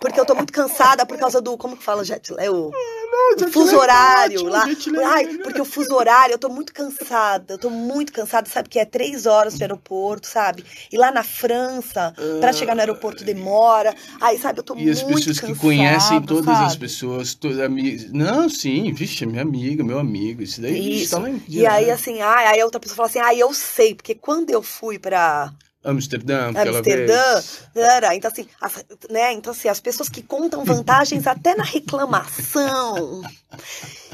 Porque 0.00 0.18
eu 0.18 0.24
tô 0.26 0.34
muito 0.34 0.52
cansada 0.52 1.06
por 1.06 1.16
causa 1.18 1.40
do. 1.40 1.56
Como 1.56 1.76
que 1.76 1.82
fala 1.84 2.04
jet 2.04 2.32
lag? 2.32 2.48
O, 2.48 2.70
o 2.70 3.48
fuso 3.50 3.76
horário 3.76 4.44
lá. 4.44 4.64
Ai, 5.06 5.26
porque 5.38 5.60
o 5.60 5.64
fuso 5.64 5.94
horário, 5.94 6.34
eu 6.34 6.38
tô 6.38 6.48
muito 6.48 6.72
cansada. 6.72 7.54
Eu 7.54 7.58
tô 7.58 7.70
muito 7.70 8.12
cansada, 8.12 8.48
sabe? 8.48 8.68
Que 8.68 8.78
é 8.78 8.84
três 8.84 9.26
horas 9.26 9.54
de 9.54 9.62
aeroporto, 9.62 10.26
sabe? 10.26 10.64
E 10.92 10.96
lá 10.96 11.10
na 11.10 11.22
França, 11.22 12.12
pra 12.40 12.52
chegar 12.52 12.74
no 12.74 12.80
aeroporto 12.80 13.24
demora. 13.24 13.94
Ai, 14.20 14.36
sabe? 14.38 14.58
Eu 14.60 14.62
tô 14.64 14.74
E 14.74 14.78
muito 14.78 14.90
as 14.92 15.02
pessoas 15.02 15.40
cansada. 15.40 15.52
que 15.52 15.60
conhecem 15.60 16.22
todas 16.22 16.48
as 16.48 16.72
sabe? 16.72 16.78
pessoas, 16.80 17.34
todas 17.34 17.60
amigas. 17.60 18.10
Não, 18.12 18.48
sim, 18.48 18.92
vixe, 18.92 19.24
minha 19.26 19.42
amiga, 19.42 19.82
meu 19.84 19.98
amigo. 19.98 20.42
Isso 20.42 20.60
daí 20.60 20.72
vixe, 20.74 21.02
Isso. 21.04 21.10
tá 21.16 21.18
lá 21.22 21.30
em 21.30 21.42
E 21.48 21.66
aí, 21.66 21.90
assim, 21.90 22.20
ai, 22.20 22.46
aí 22.46 22.60
a 22.60 22.64
outra 22.64 22.80
pessoa 22.80 22.96
fala 22.96 23.08
assim, 23.08 23.20
ai, 23.20 23.40
eu 23.42 23.52
sei, 23.52 23.94
porque 23.94 24.14
quando 24.14 24.50
eu 24.50 24.62
fui 24.62 24.98
pra 24.98 25.52
Amsterdã, 25.90 26.48
Amsterdã, 26.48 27.34
vez. 27.34 27.62
era, 27.74 28.14
então 28.14 28.30
assim, 28.30 28.46
as, 28.60 28.84
né, 29.10 29.32
então 29.32 29.52
assim, 29.52 29.68
as 29.68 29.80
pessoas 29.80 30.08
que 30.08 30.22
contam 30.22 30.64
vantagens 30.64 31.24
até 31.28 31.54
na 31.54 31.64
reclamação, 31.64 33.22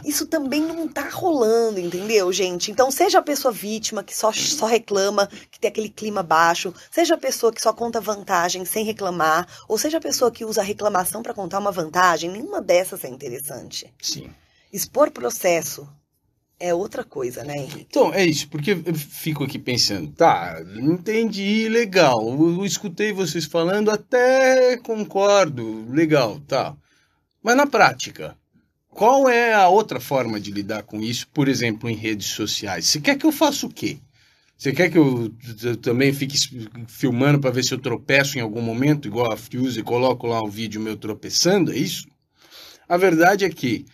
isso 0.04 0.26
também 0.26 0.60
não 0.60 0.86
tá 0.86 1.08
rolando, 1.08 1.80
entendeu, 1.80 2.32
gente? 2.32 2.70
Então, 2.70 2.90
seja 2.90 3.18
a 3.18 3.22
pessoa 3.22 3.52
vítima 3.52 4.04
que 4.04 4.16
só, 4.16 4.30
só 4.32 4.66
reclama, 4.66 5.26
que 5.50 5.58
tem 5.58 5.68
aquele 5.68 5.88
clima 5.88 6.22
baixo, 6.22 6.74
seja 6.90 7.14
a 7.14 7.18
pessoa 7.18 7.52
que 7.52 7.60
só 7.60 7.72
conta 7.72 8.00
vantagem 8.00 8.64
sem 8.64 8.84
reclamar, 8.84 9.46
ou 9.66 9.78
seja 9.78 9.98
a 9.98 10.00
pessoa 10.00 10.30
que 10.30 10.44
usa 10.44 10.60
a 10.60 10.64
reclamação 10.64 11.22
para 11.22 11.34
contar 11.34 11.58
uma 11.58 11.72
vantagem, 11.72 12.30
nenhuma 12.30 12.60
dessas 12.60 13.02
é 13.04 13.08
interessante. 13.08 13.92
Sim. 14.00 14.30
Expor 14.72 15.10
processo 15.10 15.88
é 16.64 16.72
outra 16.72 17.04
coisa, 17.04 17.44
né, 17.44 17.58
Henrique? 17.58 17.86
Então, 17.90 18.12
é 18.14 18.24
isso, 18.24 18.48
porque 18.48 18.70
eu 18.70 18.94
fico 18.94 19.44
aqui 19.44 19.58
pensando, 19.58 20.10
tá, 20.12 20.56
entendi, 20.76 21.68
legal, 21.68 22.26
eu, 22.26 22.64
escutei 22.64 23.12
vocês 23.12 23.44
falando, 23.44 23.90
até 23.90 24.78
concordo, 24.78 25.84
legal, 25.90 26.40
tá. 26.40 26.74
Mas 27.42 27.54
na 27.54 27.66
prática, 27.66 28.34
qual 28.88 29.28
é 29.28 29.52
a 29.52 29.68
outra 29.68 30.00
forma 30.00 30.40
de 30.40 30.50
lidar 30.50 30.84
com 30.84 31.02
isso, 31.02 31.28
por 31.34 31.48
exemplo, 31.48 31.90
em 31.90 31.94
redes 31.94 32.28
sociais? 32.28 32.86
Você 32.86 32.98
quer 32.98 33.18
que 33.18 33.26
eu 33.26 33.32
faça 33.32 33.66
o 33.66 33.70
quê? 33.70 33.98
Você 34.56 34.72
quer 34.72 34.88
que 34.90 34.96
eu, 34.96 35.30
eu 35.62 35.76
também 35.76 36.14
fique 36.14 36.38
filmando 36.88 37.40
para 37.40 37.50
ver 37.50 37.62
se 37.62 37.74
eu 37.74 37.78
tropeço 37.78 38.38
em 38.38 38.40
algum 38.40 38.62
momento, 38.62 39.06
igual 39.06 39.30
a 39.30 39.36
Fuse, 39.36 39.80
e 39.80 39.82
coloco 39.82 40.26
lá 40.26 40.40
um 40.42 40.48
vídeo 40.48 40.80
meu 40.80 40.96
tropeçando, 40.96 41.72
é 41.72 41.76
isso? 41.76 42.06
A 42.88 42.96
verdade 42.96 43.44
é 43.44 43.50
que 43.50 43.84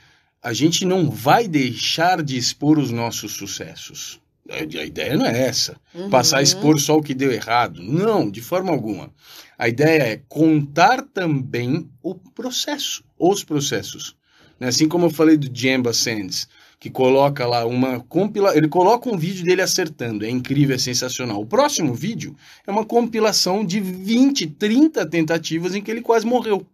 a 0.43 0.53
gente 0.53 0.85
não 0.85 1.11
vai 1.11 1.47
deixar 1.47 2.23
de 2.23 2.37
expor 2.37 2.79
os 2.79 2.91
nossos 2.91 3.33
sucessos. 3.33 4.21
A 4.51 4.63
ideia 4.85 5.17
não 5.17 5.27
é 5.27 5.43
essa. 5.43 5.77
Passar 6.11 6.37
a 6.37 6.41
Uhum. 6.41 6.45
expor 6.45 6.81
só 6.81 6.97
o 6.97 7.03
que 7.03 7.15
deu 7.15 7.31
errado. 7.31 7.81
Não, 7.83 8.29
de 8.29 8.41
forma 8.41 8.73
alguma. 8.73 9.13
A 9.57 9.69
ideia 9.69 10.03
é 10.03 10.21
contar 10.29 11.03
também 11.03 11.89
o 12.03 12.15
processo, 12.15 13.05
os 13.19 13.45
processos. 13.45 14.17
Né? 14.59 14.69
Assim 14.69 14.89
como 14.89 15.07
eu 15.07 15.11
falei 15.11 15.37
do 15.37 15.49
Jamba 15.57 15.93
Sands, 15.93 16.49
que 16.81 16.91
coloca 16.91 17.47
lá 17.47 17.65
uma 17.67 18.01
compila, 18.01 18.57
ele 18.57 18.67
coloca 18.67 19.09
um 19.09 19.17
vídeo 19.19 19.45
dele 19.45 19.61
acertando, 19.63 20.25
é 20.25 20.31
incrível, 20.31 20.75
é 20.75 20.79
sensacional. 20.79 21.41
O 21.43 21.47
próximo 21.47 21.95
vídeo 21.95 22.35
é 22.67 22.71
uma 22.71 22.85
compilação 22.85 23.65
de 23.65 23.79
20, 23.79 24.47
30 24.47 25.07
tentativas 25.07 25.75
em 25.75 25.83
que 25.83 25.91
ele 25.91 26.01
quase 26.01 26.27
morreu. 26.27 26.67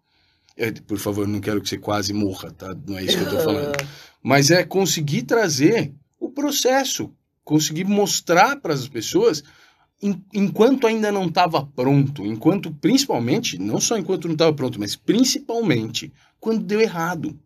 É, 0.56 0.70
por 0.72 0.98
favor, 0.98 1.28
não 1.28 1.40
quero 1.40 1.60
que 1.60 1.68
você 1.68 1.76
quase 1.78 2.12
morra, 2.12 2.50
tá? 2.50 2.74
Não 2.86 2.96
é 2.98 3.04
isso 3.04 3.18
que 3.18 3.24
eu 3.24 3.30
tô 3.30 3.40
falando. 3.44 3.76
Mas 4.22 4.50
é 4.50 4.64
conseguir 4.64 5.22
trazer 5.22 5.92
o 6.18 6.30
processo, 6.30 7.12
conseguir 7.44 7.84
mostrar 7.84 8.56
para 8.60 8.72
as 8.72 8.88
pessoas 8.88 9.42
en- 10.02 10.20
enquanto 10.32 10.86
ainda 10.86 11.12
não 11.12 11.26
estava 11.26 11.64
pronto, 11.64 12.24
enquanto 12.24 12.72
principalmente, 12.72 13.58
não 13.58 13.78
só 13.80 13.98
enquanto 13.98 14.26
não 14.26 14.32
estava 14.32 14.52
pronto, 14.52 14.80
mas 14.80 14.96
principalmente 14.96 16.12
quando 16.40 16.64
deu 16.64 16.80
errado. 16.80 17.38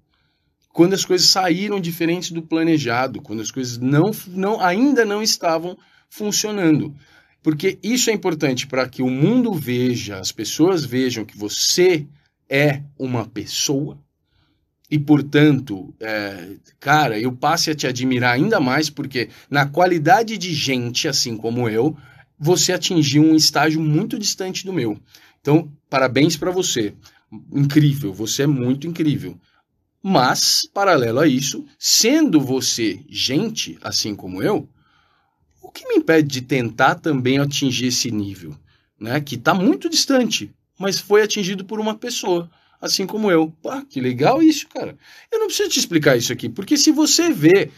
Quando 0.73 0.95
as 0.95 1.05
coisas 1.05 1.29
saíram 1.29 1.81
diferentes 1.81 2.31
do 2.31 2.43
planejado, 2.43 3.21
quando 3.21 3.43
as 3.43 3.51
coisas 3.51 3.77
não, 3.77 4.13
não 4.29 4.61
ainda 4.61 5.05
não 5.05 5.21
estavam 5.21 5.77
funcionando. 6.09 6.95
Porque 7.43 7.77
isso 7.83 8.09
é 8.09 8.13
importante 8.13 8.69
para 8.69 8.89
que 8.89 9.03
o 9.03 9.11
mundo 9.11 9.53
veja, 9.53 10.19
as 10.19 10.31
pessoas 10.31 10.85
vejam 10.85 11.25
que 11.25 11.37
você 11.37 12.07
é 12.51 12.83
uma 12.99 13.25
pessoa 13.27 13.97
e, 14.91 14.99
portanto, 14.99 15.95
é, 16.01 16.57
cara, 16.81 17.19
eu 17.19 17.31
passe 17.31 17.71
a 17.71 17.75
te 17.75 17.87
admirar 17.87 18.35
ainda 18.35 18.59
mais 18.59 18.91
porque 18.91 19.29
na 19.49 19.65
qualidade 19.65 20.37
de 20.37 20.53
gente, 20.53 21.07
assim 21.07 21.37
como 21.37 21.69
eu, 21.69 21.97
você 22.37 22.73
atingiu 22.73 23.23
um 23.23 23.37
estágio 23.37 23.81
muito 23.81 24.19
distante 24.19 24.67
do 24.67 24.73
meu. 24.73 25.01
Então, 25.41 25.71
parabéns 25.89 26.37
para 26.37 26.51
você. 26.51 26.93
Incrível, 27.53 28.13
você 28.13 28.43
é 28.43 28.47
muito 28.49 28.89
incrível. 28.89 29.39
Mas, 30.03 30.69
paralelo 30.75 31.21
a 31.21 31.27
isso, 31.29 31.65
sendo 31.79 32.41
você 32.41 33.01
gente, 33.09 33.79
assim 33.83 34.17
como 34.17 34.43
eu, 34.43 34.69
o 35.63 35.71
que 35.71 35.87
me 35.87 35.97
impede 35.97 36.27
de 36.27 36.41
tentar 36.41 36.97
também 36.97 37.39
atingir 37.39 37.87
esse 37.87 38.11
nível, 38.11 38.57
né? 38.99 39.21
Que 39.21 39.37
está 39.37 39.55
muito 39.55 39.89
distante, 39.89 40.51
mas 40.81 40.99
foi 40.99 41.21
atingido 41.21 41.63
por 41.63 41.79
uma 41.79 41.95
pessoa, 41.95 42.51
assim 42.81 43.07
como 43.07 43.31
eu. 43.31 43.53
Pá, 43.63 43.85
que 43.87 44.01
legal 44.01 44.43
isso, 44.43 44.67
cara. 44.67 44.97
Eu 45.31 45.39
não 45.39 45.47
preciso 45.47 45.69
te 45.69 45.79
explicar 45.79 46.17
isso 46.17 46.33
aqui, 46.33 46.49
porque 46.49 46.79
se 46.79 46.91
você 46.91 47.31
vê 47.31 47.71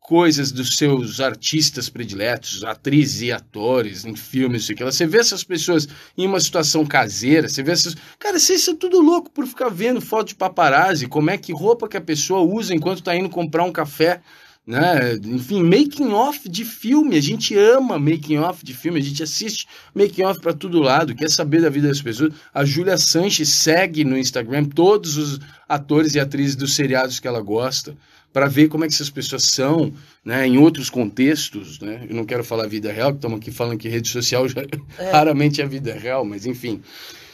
coisas 0.00 0.50
dos 0.50 0.76
seus 0.76 1.20
artistas 1.20 1.88
prediletos, 1.88 2.64
atrizes 2.64 3.20
e 3.20 3.30
atores 3.30 4.04
em 4.04 4.16
filmes, 4.16 4.62
isso 4.62 4.72
aqui, 4.72 4.82
você 4.82 5.06
vê 5.06 5.18
essas 5.18 5.44
pessoas 5.44 5.86
em 6.16 6.26
uma 6.26 6.40
situação 6.40 6.84
caseira, 6.84 7.48
você 7.48 7.62
vê 7.62 7.70
essas. 7.70 7.94
Cara, 8.18 8.40
vocês 8.40 8.62
são 8.62 8.74
tudo 8.74 9.00
louco 9.00 9.30
por 9.30 9.46
ficar 9.46 9.68
vendo 9.68 10.00
foto 10.00 10.28
de 10.28 10.34
paparazzi, 10.34 11.06
como 11.06 11.30
é 11.30 11.38
que 11.38 11.52
roupa 11.52 11.86
que 11.86 11.96
a 11.96 12.00
pessoa 12.00 12.40
usa 12.40 12.74
enquanto 12.74 13.04
tá 13.04 13.14
indo 13.14 13.28
comprar 13.28 13.62
um 13.62 13.72
café. 13.72 14.20
Né? 14.68 15.14
Enfim, 15.24 15.62
making 15.62 16.12
off 16.12 16.46
de 16.46 16.62
filme, 16.62 17.16
a 17.16 17.22
gente 17.22 17.56
ama 17.56 17.98
making 17.98 18.36
off 18.36 18.62
de 18.62 18.74
filme, 18.74 19.00
a 19.00 19.02
gente 19.02 19.22
assiste 19.22 19.66
making 19.94 20.24
off 20.24 20.38
para 20.40 20.52
todo 20.52 20.78
lado, 20.78 21.14
quer 21.14 21.30
saber 21.30 21.62
da 21.62 21.70
vida 21.70 21.88
das 21.88 22.02
pessoas. 22.02 22.34
A 22.52 22.66
Júlia 22.66 22.98
Sanches 22.98 23.48
segue 23.48 24.04
no 24.04 24.18
Instagram 24.18 24.66
todos 24.66 25.16
os 25.16 25.40
atores 25.66 26.14
e 26.14 26.20
atrizes 26.20 26.54
dos 26.54 26.74
seriados 26.74 27.18
que 27.18 27.26
ela 27.26 27.40
gosta, 27.40 27.96
para 28.30 28.46
ver 28.46 28.68
como 28.68 28.84
é 28.84 28.88
que 28.88 28.92
essas 28.92 29.08
pessoas 29.08 29.44
são, 29.44 29.90
né, 30.22 30.46
em 30.46 30.58
outros 30.58 30.90
contextos, 30.90 31.80
né? 31.80 32.06
Eu 32.06 32.14
não 32.14 32.26
quero 32.26 32.44
falar 32.44 32.66
vida 32.66 32.92
real, 32.92 33.12
que 33.12 33.16
estamos 33.16 33.38
aqui 33.38 33.50
falando 33.50 33.78
que 33.78 33.88
rede 33.88 34.08
social 34.10 34.46
já, 34.46 34.60
É. 34.98 35.08
raramente 35.10 35.62
é 35.62 35.66
vida 35.66 35.94
real, 35.94 36.26
mas 36.26 36.44
enfim. 36.44 36.82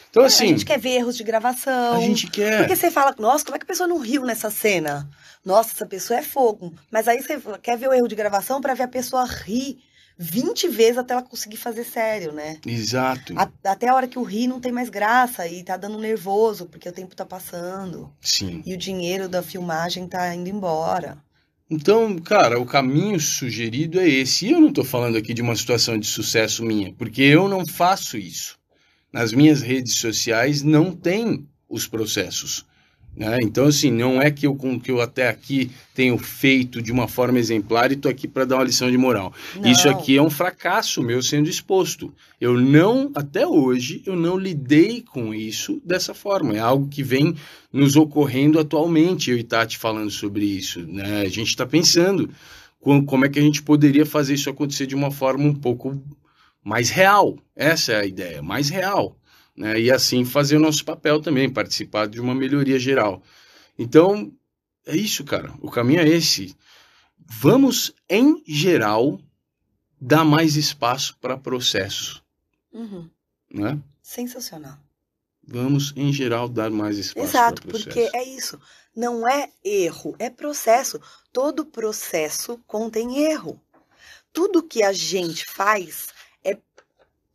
Então, 0.09 0.23
É, 0.23 0.27
assim, 0.27 0.45
a 0.45 0.49
gente 0.51 0.65
quer 0.65 0.79
ver 0.79 0.91
erros 0.91 1.17
de 1.17 1.25
gravação. 1.25 1.97
a 1.97 2.01
gente 2.01 2.29
quer. 2.31 2.59
Porque 2.59 2.77
você 2.77 2.93
fala, 2.93 3.13
nossa, 3.19 3.45
como 3.45 3.57
é 3.57 3.59
que 3.59 3.65
a 3.65 3.67
pessoa 3.67 3.89
não 3.89 3.99
riu 3.99 4.25
nessa 4.25 4.49
cena? 4.49 5.11
Nossa, 5.45 5.73
essa 5.73 5.87
pessoa 5.87 6.19
é 6.19 6.23
fogo. 6.23 6.73
Mas 6.91 7.07
aí 7.07 7.21
você 7.23 7.39
quer 7.63 7.77
ver 7.77 7.89
o 7.89 7.93
erro 7.93 8.09
de 8.09 8.15
gravação 8.15 8.61
pra 8.61 8.75
ver 8.75 8.85
a 8.85 8.89
pessoa 8.89 9.25
rir 9.27 9.79
20 10.17 10.69
vezes 10.69 10.97
até 10.99 11.13
ela 11.13 11.23
conseguir 11.23 11.57
fazer 11.57 11.85
sério, 11.85 12.33
né? 12.33 12.59
Exato. 12.65 13.35
A- 13.37 13.51
até 13.65 13.89
a 13.89 13.95
hora 13.95 14.07
que 14.09 14.19
o 14.19 14.23
rir 14.23 14.47
não 14.47 14.61
tem 14.61 14.73
mais 14.73 14.89
graça 14.89 15.47
e 15.49 15.63
tá 15.65 15.77
dando 15.77 15.99
nervoso, 15.99 16.67
porque 16.67 16.89
o 16.89 16.93
tempo 16.93 17.17
tá 17.17 17.27
passando. 17.27 18.13
Sim. 18.21 18.63
E 18.65 18.73
o 18.73 18.79
dinheiro 18.79 19.29
da 19.29 19.43
filmagem 19.43 20.07
tá 20.07 20.33
indo 20.35 20.49
embora. 20.49 21.19
Então, 21.69 22.17
cara, 22.19 22.61
o 22.61 22.67
caminho 22.67 23.19
sugerido 23.19 23.99
é 23.99 24.09
esse. 24.09 24.47
E 24.47 24.53
eu 24.53 24.61
não 24.61 24.69
estou 24.69 24.85
falando 24.85 25.17
aqui 25.19 25.35
de 25.35 25.43
uma 25.43 25.57
situação 25.57 25.99
de 25.99 26.07
sucesso 26.07 26.65
minha, 26.65 26.93
porque 26.93 27.23
eu 27.23 27.49
não 27.49 27.67
faço 27.67 28.17
isso. 28.17 28.57
Nas 29.13 29.33
minhas 29.33 29.63
redes 29.63 29.95
sociais 29.97 30.63
não 30.63 30.93
tem 30.93 31.49
os 31.69 31.87
processos. 31.89 32.65
Né? 33.17 33.39
Então, 33.43 33.67
assim, 33.67 33.91
não 33.93 34.21
é 34.21 34.31
que 34.31 34.47
eu, 34.47 34.57
que 34.83 34.91
eu 34.91 35.01
até 35.01 35.29
aqui 35.29 35.71
tenho 35.95 36.19
feito 36.19 36.83
de 36.83 36.91
uma 36.91 37.07
forma 37.07 37.39
exemplar 37.39 37.91
e 37.91 37.95
estou 37.95 38.11
aqui 38.11 38.27
para 38.27 38.45
dar 38.45 38.57
uma 38.57 38.65
lição 38.65 38.91
de 38.91 38.99
moral. 38.99 39.33
Não. 39.55 39.71
Isso 39.71 39.89
aqui 39.89 40.17
é 40.17 40.23
um 40.23 40.31
fracasso 40.31 41.01
meu 41.03 41.23
sendo 41.23 41.49
exposto. 41.49 42.13
Eu 42.41 42.61
não, 42.61 43.13
até 43.15 43.47
hoje, 43.47 44.03
eu 44.05 44.17
não 44.17 44.37
lidei 44.37 45.01
com 45.03 45.33
isso 45.33 45.81
dessa 45.85 46.13
forma. 46.13 46.57
É 46.57 46.59
algo 46.59 46.89
que 46.89 47.03
vem 47.05 47.37
nos 47.73 47.95
ocorrendo 47.95 48.59
atualmente, 48.59 49.31
eu 49.31 49.39
e 49.39 49.45
Tati 49.45 49.79
falando 49.79 50.11
sobre 50.11 50.45
isso. 50.45 50.81
Né? 50.81 51.21
A 51.23 51.29
gente 51.29 51.49
está 51.49 51.65
pensando 51.65 52.29
com- 52.81 53.05
como 53.05 53.25
é 53.25 53.29
que 53.29 53.39
a 53.39 53.43
gente 53.43 53.63
poderia 53.63 54.05
fazer 54.05 54.35
isso 54.35 54.51
acontecer 54.51 54.87
de 54.87 54.95
uma 54.95 55.11
forma 55.13 55.45
um 55.45 55.55
pouco 55.55 56.03
mais 56.65 56.91
real. 56.91 57.39
Essa 57.55 57.93
é 57.93 58.01
a 58.01 58.07
ideia, 58.07 58.43
mais 58.43 58.69
real. 58.69 59.17
Né? 59.57 59.81
E 59.81 59.91
assim 59.91 60.25
fazer 60.25 60.57
o 60.57 60.61
nosso 60.61 60.85
papel 60.85 61.21
também, 61.21 61.49
participar 61.49 62.07
de 62.07 62.21
uma 62.21 62.35
melhoria 62.35 62.79
geral. 62.79 63.23
Então, 63.79 64.33
é 64.87 64.97
isso, 64.97 65.25
cara. 65.25 65.53
O 65.61 65.71
caminho 65.71 66.01
é 66.01 66.09
esse. 66.09 66.57
Vamos, 67.19 67.93
em 68.09 68.43
geral, 68.47 69.21
dar 70.01 70.25
mais 70.25 70.57
espaço 70.57 71.17
para 71.21 71.39
processo. 71.39 72.23
Uhum. 72.73 73.09
Né? 73.51 73.81
Sensacional. 74.03 74.79
Vamos, 75.47 75.93
em 75.97 76.13
geral, 76.13 76.49
dar 76.49 76.71
mais 76.71 76.99
espaço 76.99 77.27
Exato, 77.27 77.63
para 77.63 77.71
processo. 77.71 77.89
porque 77.89 78.17
é 78.17 78.25
isso. 78.25 78.61
Não 78.95 79.29
é 79.29 79.51
erro, 79.63 80.15
é 80.19 80.31
processo. 80.31 81.01
Todo 81.33 81.67
processo 81.67 82.59
contém 82.67 83.19
erro. 83.25 83.61
Tudo 84.33 84.63
que 84.63 84.83
a 84.83 84.93
gente 84.93 85.45
faz 85.47 86.09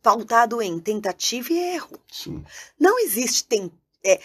pautado 0.02 0.60
em 0.62 0.78
tentativa 0.78 1.52
e 1.52 1.58
erro. 1.58 1.98
Sim. 2.10 2.44
Não 2.78 2.98
existe 2.98 3.44
tem, 3.44 3.70
é, 4.04 4.20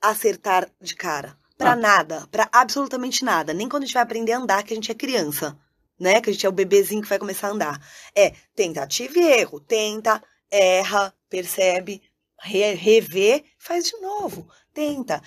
acertar 0.00 0.68
de 0.80 0.94
cara. 0.94 1.38
Pra 1.56 1.72
Ah. 1.72 1.76
nada, 1.76 2.26
pra 2.32 2.48
absolutamente 2.52 3.24
nada. 3.24 3.52
Nem 3.54 3.68
quando 3.68 3.84
a 3.84 3.86
gente 3.86 3.94
vai 3.94 4.02
aprender 4.02 4.32
a 4.32 4.38
andar, 4.38 4.62
que 4.64 4.72
a 4.72 4.76
gente 4.76 4.90
é 4.90 4.94
criança. 4.94 5.56
Né? 6.00 6.20
Que 6.20 6.30
a 6.30 6.32
gente 6.32 6.44
é 6.44 6.48
o 6.48 6.52
bebezinho 6.52 7.02
que 7.02 7.08
vai 7.08 7.18
começar 7.18 7.48
a 7.48 7.52
andar. 7.52 7.86
É 8.16 8.30
tentativa 8.56 9.16
e 9.18 9.22
erro. 9.40 9.60
Tenta, 9.60 10.20
erra, 10.50 11.14
percebe, 11.28 12.02
re- 12.40 12.74
revê, 12.74 13.44
faz 13.58 13.84
de 13.84 13.96
novo. 13.98 14.48
Tenta. 14.74 15.22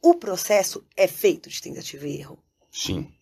O 0.00 0.14
processo 0.14 0.82
é 0.96 1.06
feito 1.06 1.50
de 1.50 1.60
tentativa 1.60 2.06
e 2.06 2.18
erro. 2.20 2.38
Sim. 2.72 3.12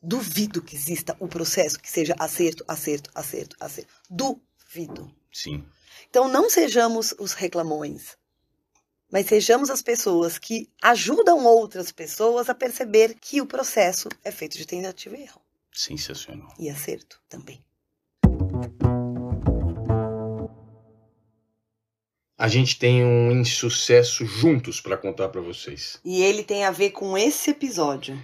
Duvido 0.00 0.62
que 0.62 0.76
exista 0.76 1.16
o 1.18 1.26
processo 1.26 1.80
que 1.80 1.90
seja 1.90 2.14
acerto, 2.18 2.64
acerto, 2.68 3.10
acerto, 3.14 3.56
acerto. 3.58 3.92
Duvido. 4.08 5.12
Sim. 5.32 5.64
Então 6.08 6.28
não 6.28 6.50
sejamos 6.50 7.14
os 7.18 7.32
reclamões, 7.32 8.16
mas 9.10 9.26
sejamos 9.26 9.70
as 9.70 9.82
pessoas 9.82 10.38
que 10.38 10.70
ajudam 10.82 11.44
outras 11.44 11.90
pessoas 11.90 12.48
a 12.48 12.54
perceber 12.54 13.14
que 13.20 13.40
o 13.40 13.46
processo 13.46 14.08
é 14.22 14.30
feito 14.30 14.56
de 14.56 14.66
tentativa 14.66 15.16
e 15.16 15.22
erro. 15.22 15.40
Sensacional. 15.72 16.52
E 16.58 16.68
acerto 16.68 17.20
também. 17.28 17.64
A 22.36 22.48
gente 22.48 22.78
tem 22.78 23.04
um 23.04 23.30
insucesso 23.30 24.26
juntos 24.26 24.80
para 24.80 24.96
contar 24.96 25.28
para 25.28 25.40
vocês. 25.40 26.00
E 26.04 26.22
ele 26.22 26.42
tem 26.42 26.64
a 26.64 26.70
ver 26.70 26.90
com 26.90 27.16
esse 27.16 27.50
episódio. 27.50 28.20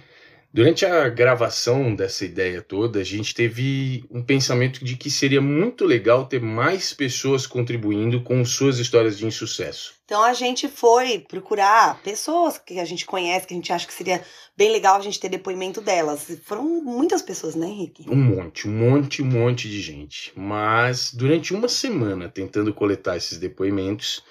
Durante 0.51 0.83
a 0.83 1.07
gravação 1.09 1.93
dessa 1.93 2.25
ideia 2.25 2.59
toda, 2.59 2.99
a 2.99 3.03
gente 3.03 3.35
teve 3.35 4.03
um 4.09 4.23
pensamento 4.23 4.83
de 4.83 4.97
que 4.97 5.11
seria 5.11 5.39
muito 5.39 5.85
legal 5.85 6.25
ter 6.25 6.41
mais 6.41 6.91
pessoas 6.91 7.45
contribuindo 7.45 8.23
com 8.23 8.43
suas 8.43 8.79
histórias 8.79 9.15
de 9.15 9.27
insucesso. 9.27 9.93
Então 10.05 10.23
a 10.23 10.33
gente 10.33 10.67
foi 10.67 11.19
procurar 11.19 12.01
pessoas 12.01 12.57
que 12.57 12.79
a 12.79 12.85
gente 12.85 13.05
conhece, 13.05 13.45
que 13.45 13.53
a 13.53 13.57
gente 13.57 13.71
acha 13.71 13.85
que 13.85 13.93
seria 13.93 14.23
bem 14.57 14.71
legal 14.71 14.95
a 14.95 15.01
gente 15.01 15.19
ter 15.19 15.29
depoimento 15.29 15.81
delas. 15.81 16.25
Foram 16.43 16.63
muitas 16.83 17.21
pessoas, 17.21 17.53
né, 17.53 17.67
Henrique? 17.67 18.09
Um 18.09 18.15
monte, 18.15 18.67
um 18.67 18.71
monte, 18.71 19.21
um 19.21 19.25
monte 19.25 19.69
de 19.69 19.79
gente. 19.79 20.33
Mas 20.35 21.13
durante 21.13 21.53
uma 21.53 21.67
semana 21.67 22.27
tentando 22.27 22.73
coletar 22.73 23.17
esses 23.17 23.37
depoimentos, 23.37 24.23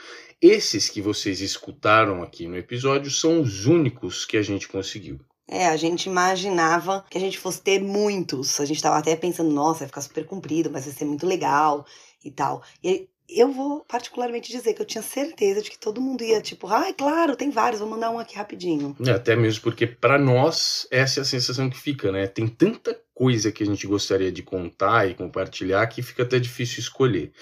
esses 0.43 0.89
que 0.89 1.01
vocês 1.01 1.41
escutaram 1.41 2.25
aqui 2.25 2.49
no 2.49 2.57
episódio 2.57 3.09
são 3.09 3.41
os 3.41 3.67
únicos 3.67 4.25
que 4.25 4.37
a 4.37 4.43
gente 4.43 4.67
conseguiu. 4.67 5.21
É, 5.49 5.67
a 5.67 5.77
gente 5.77 6.07
imaginava 6.07 7.05
que 7.09 7.17
a 7.17 7.21
gente 7.21 7.39
fosse 7.39 7.63
ter 7.63 7.81
muitos. 7.81 8.61
A 8.61 8.67
gente 8.67 8.83
tava 8.83 8.99
até 8.99 9.17
pensando, 9.17 9.51
nossa, 9.51 9.81
vai 9.81 9.89
ficar 9.89 10.03
super 10.03 10.27
comprido, 10.27 10.71
mas 10.71 10.85
vai 10.85 10.95
ser 10.95 11.07
muito 11.07 11.27
legal 11.27 11.87
e 12.23 12.31
tal. 12.31 12.63
E 12.85 13.09
eu 13.29 13.53
vou 13.53 13.85
particularmente 13.87 14.51
dizer 14.51 14.73
que 14.73 14.81
eu 14.81 14.87
tinha 14.87 15.03
certeza 15.03 15.61
de 15.61 15.71
que 15.71 15.79
todo 15.79 16.01
mundo 16.01 16.25
ia, 16.25 16.41
tipo, 16.41 16.67
ai, 16.67 16.95
claro, 16.95 17.37
tem 17.37 17.51
vários, 17.51 17.81
vou 17.81 17.89
mandar 17.89 18.11
um 18.11 18.19
aqui 18.19 18.37
rapidinho. 18.37 18.97
É, 19.07 19.11
Até 19.11 19.37
mesmo 19.37 19.63
porque 19.63 19.87
para 19.87 20.19
nós 20.19 20.87
essa 20.91 21.21
é 21.21 21.23
a 21.23 21.27
sensação 21.27 21.69
que 21.69 21.79
fica, 21.79 22.11
né? 22.11 22.27
Tem 22.27 22.47
tanta 22.47 22.99
coisa 23.15 23.53
que 23.53 23.63
a 23.63 23.67
gente 23.67 23.87
gostaria 23.87 24.33
de 24.33 24.43
contar 24.43 25.09
e 25.09 25.15
compartilhar 25.15 25.87
que 25.89 26.03
fica 26.03 26.23
até 26.23 26.39
difícil 26.39 26.81
escolher. 26.81 27.33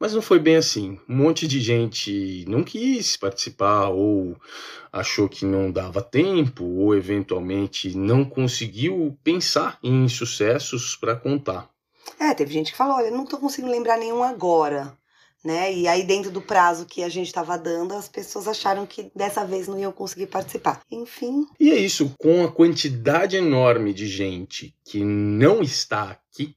Mas 0.00 0.14
não 0.14 0.22
foi 0.22 0.38
bem 0.38 0.56
assim. 0.56 0.98
Um 1.08 1.16
monte 1.16 1.48
de 1.48 1.60
gente 1.60 2.44
não 2.46 2.62
quis 2.62 3.16
participar 3.16 3.88
ou 3.88 4.36
achou 4.92 5.28
que 5.28 5.44
não 5.44 5.70
dava 5.70 6.00
tempo 6.00 6.64
ou 6.64 6.94
eventualmente 6.94 7.96
não 7.96 8.24
conseguiu 8.24 9.18
pensar 9.24 9.78
em 9.82 10.08
sucessos 10.08 10.94
para 10.94 11.16
contar. 11.16 11.68
É, 12.18 12.32
teve 12.32 12.52
gente 12.52 12.70
que 12.72 12.78
falou, 12.78 12.96
olha, 12.96 13.10
não 13.10 13.26
tô 13.26 13.38
conseguindo 13.38 13.72
lembrar 13.72 13.98
nenhum 13.98 14.22
agora. 14.22 14.96
Né? 15.44 15.72
E 15.72 15.86
aí, 15.86 16.02
dentro 16.02 16.32
do 16.32 16.42
prazo 16.42 16.84
que 16.84 17.02
a 17.02 17.08
gente 17.08 17.28
estava 17.28 17.56
dando, 17.56 17.94
as 17.94 18.08
pessoas 18.08 18.48
acharam 18.48 18.84
que 18.84 19.10
dessa 19.14 19.44
vez 19.44 19.68
não 19.68 19.78
iam 19.78 19.92
conseguir 19.92 20.26
participar. 20.26 20.80
Enfim, 20.90 21.46
E 21.60 21.70
é 21.70 21.76
isso, 21.76 22.12
com 22.18 22.44
a 22.44 22.50
quantidade 22.50 23.36
enorme 23.36 23.94
de 23.94 24.08
gente 24.08 24.74
que 24.84 25.04
não 25.04 25.62
está 25.62 26.10
aqui, 26.10 26.56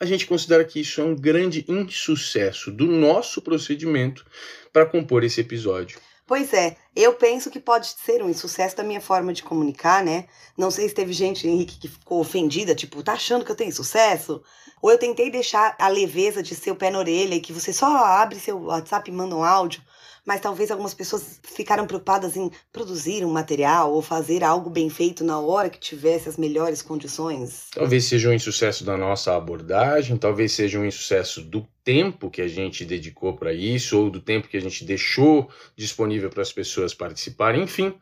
a 0.00 0.06
gente 0.06 0.26
considera 0.26 0.64
que 0.64 0.80
isso 0.80 1.00
é 1.00 1.04
um 1.04 1.14
grande 1.14 1.64
insucesso 1.68 2.70
do 2.70 2.86
nosso 2.86 3.42
procedimento 3.42 4.24
para 4.72 4.86
compor 4.86 5.22
esse 5.22 5.42
episódio. 5.42 6.00
Pois 6.26 6.52
é, 6.54 6.76
eu 6.94 7.14
penso 7.14 7.50
que 7.50 7.58
pode 7.60 7.88
ser 7.88 8.22
um 8.22 8.30
insucesso 8.30 8.76
da 8.76 8.84
minha 8.84 9.00
forma 9.00 9.32
de 9.32 9.42
comunicar, 9.42 10.02
né? 10.02 10.26
Não 10.56 10.70
sei 10.70 10.88
se 10.88 10.94
teve 10.94 11.12
gente, 11.12 11.46
Henrique, 11.46 11.78
que 11.78 11.88
ficou 11.88 12.20
ofendida, 12.20 12.74
tipo, 12.74 13.02
tá 13.02 13.14
achando 13.14 13.44
que 13.44 13.50
eu 13.50 13.56
tenho 13.56 13.72
sucesso? 13.72 14.40
Ou 14.80 14.90
eu 14.90 14.96
tentei 14.96 15.28
deixar 15.28 15.76
a 15.78 15.88
leveza 15.88 16.42
de 16.42 16.54
ser 16.54 16.70
o 16.70 16.76
pé 16.76 16.88
na 16.88 17.00
orelha 17.00 17.34
e 17.34 17.40
que 17.40 17.52
você 17.52 17.72
só 17.72 17.86
abre 18.04 18.38
seu 18.38 18.58
WhatsApp 18.58 19.10
e 19.10 19.12
manda 19.12 19.34
um 19.34 19.44
áudio, 19.44 19.82
mas 20.30 20.40
talvez 20.40 20.70
algumas 20.70 20.94
pessoas 20.94 21.40
ficaram 21.42 21.88
preocupadas 21.88 22.36
em 22.36 22.52
produzir 22.72 23.24
um 23.24 23.32
material 23.32 23.92
ou 23.92 24.00
fazer 24.00 24.44
algo 24.44 24.70
bem 24.70 24.88
feito 24.88 25.24
na 25.24 25.40
hora 25.40 25.68
que 25.68 25.80
tivesse 25.80 26.28
as 26.28 26.36
melhores 26.36 26.80
condições. 26.80 27.66
Talvez 27.74 28.04
seja 28.04 28.28
um 28.28 28.32
insucesso 28.32 28.84
da 28.84 28.96
nossa 28.96 29.36
abordagem, 29.36 30.16
talvez 30.16 30.52
seja 30.52 30.78
um 30.78 30.84
insucesso 30.84 31.42
do 31.42 31.66
tempo 31.82 32.30
que 32.30 32.40
a 32.40 32.46
gente 32.46 32.84
dedicou 32.84 33.36
para 33.36 33.52
isso, 33.52 33.98
ou 33.98 34.08
do 34.08 34.20
tempo 34.20 34.46
que 34.46 34.56
a 34.56 34.60
gente 34.60 34.84
deixou 34.84 35.50
disponível 35.74 36.30
para 36.30 36.42
as 36.42 36.52
pessoas 36.52 36.94
participarem. 36.94 37.64
Enfim, 37.64 37.92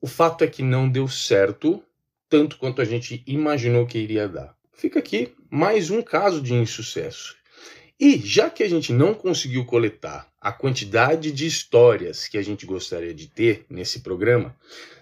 o 0.00 0.08
fato 0.08 0.42
é 0.42 0.48
que 0.48 0.64
não 0.64 0.88
deu 0.88 1.06
certo 1.06 1.80
tanto 2.28 2.58
quanto 2.58 2.82
a 2.82 2.84
gente 2.84 3.22
imaginou 3.24 3.86
que 3.86 3.98
iria 3.98 4.28
dar. 4.28 4.52
Fica 4.72 4.98
aqui 4.98 5.32
mais 5.48 5.90
um 5.90 6.02
caso 6.02 6.42
de 6.42 6.54
insucesso. 6.54 7.37
E 8.00 8.16
já 8.18 8.48
que 8.48 8.62
a 8.62 8.68
gente 8.68 8.92
não 8.92 9.12
conseguiu 9.12 9.64
coletar 9.64 10.28
a 10.40 10.52
quantidade 10.52 11.32
de 11.32 11.46
histórias 11.46 12.28
que 12.28 12.38
a 12.38 12.42
gente 12.42 12.64
gostaria 12.64 13.12
de 13.12 13.26
ter 13.26 13.66
nesse 13.68 14.00
programa, 14.00 14.54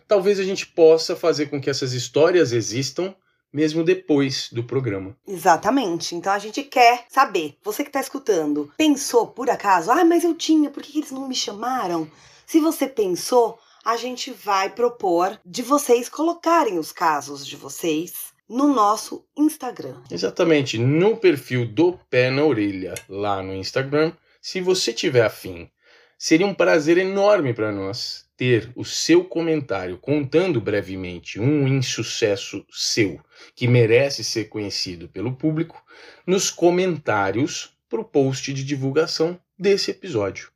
talvez 0.09 0.41
a 0.41 0.45
gente 0.45 0.67
possa 0.67 1.15
fazer 1.15 1.47
com 1.47 1.61
que 1.61 1.69
essas 1.69 1.93
histórias 1.93 2.53
existam 2.53 3.15
mesmo 3.53 3.85
depois 3.85 4.49
do 4.51 4.65
programa. 4.65 5.17
Exatamente. 5.27 6.15
Então 6.15 6.33
a 6.33 6.39
gente 6.39 6.63
quer 6.63 7.05
saber, 7.09 7.57
você 7.63 7.83
que 7.83 7.91
está 7.91 8.01
escutando, 8.01 8.73
pensou 8.77 9.27
por 9.27 9.49
acaso, 9.51 9.91
ah, 9.91 10.05
mas 10.05 10.25
eu 10.25 10.35
tinha, 10.35 10.71
por 10.71 10.83
que 10.83 10.99
eles 10.99 11.11
não 11.11 11.29
me 11.29 11.35
chamaram? 11.35 12.11
Se 12.47 12.61
você 12.61 12.87
pensou, 12.87 13.59
a 13.85 13.97
gente 13.97 14.31
vai 14.31 14.71
propor 14.71 15.39
de 15.45 15.63
vocês 15.63 16.09
colocarem 16.09 16.79
os 16.79 16.93
casos 16.93 17.47
de 17.47 17.57
vocês 17.57 18.35
no 18.49 18.75
nosso 18.75 19.27
Instagram. 19.37 20.03
Exatamente, 20.11 20.79
no 20.79 21.17
perfil 21.17 21.67
do 21.67 21.99
Pé 22.11 22.31
na 22.31 22.45
Orelha, 22.45 22.95
lá 23.09 23.43
no 23.43 23.55
Instagram. 23.55 24.13
Se 24.41 24.61
você 24.61 24.93
tiver 24.93 25.25
afim 25.25 25.71
Seria 26.19 26.47
um 26.47 26.55
prazer 26.55 26.97
enorme 26.97 27.53
para 27.53 27.71
nós 27.71 28.25
ter 28.39 28.71
o 28.75 28.87
seu 28.87 29.23
comentário 29.23 29.99
contando 29.99 30.63
brevemente 30.63 31.39
um 31.39 31.69
insucesso 31.69 32.65
seu 32.71 33.21
que 33.55 33.69
merece 33.69 34.25
ser 34.25 34.47
conhecido 34.47 35.09
pelo 35.09 35.37
público 35.37 35.83
nos 36.27 36.51
comentários 36.51 37.77
para 37.87 38.01
o 38.01 38.05
post 38.05 38.51
de 38.55 38.65
divulgação 38.65 39.39
desse 39.59 39.91
episódio. 39.91 40.51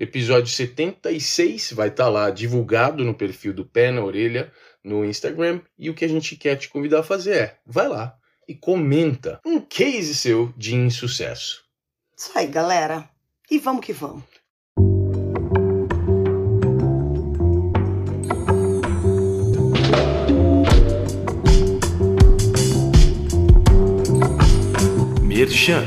Episódio 0.00 0.48
76 0.48 1.72
vai 1.72 1.88
estar 1.88 2.04
tá 2.04 2.10
lá 2.10 2.30
divulgado 2.30 3.04
no 3.04 3.14
perfil 3.14 3.52
do 3.52 3.64
Pé 3.64 3.92
na 3.92 4.02
Orelha 4.02 4.52
no 4.84 5.04
Instagram 5.04 5.62
e 5.78 5.88
o 5.88 5.94
que 5.94 6.04
a 6.04 6.08
gente 6.08 6.36
quer 6.36 6.56
te 6.56 6.68
convidar 6.68 7.00
a 7.00 7.04
fazer 7.04 7.36
é, 7.36 7.58
vai 7.66 7.88
lá 7.88 8.16
e 8.46 8.54
comenta 8.54 9.40
um 9.44 9.58
case 9.58 10.14
seu 10.14 10.52
de 10.56 10.74
insucesso. 10.74 11.64
Isso 12.16 12.30
aí, 12.36 12.46
galera. 12.46 13.08
E 13.50 13.58
vamos 13.58 13.84
que 13.84 13.92
vamos. 13.92 14.22
Merchan. 25.22 25.84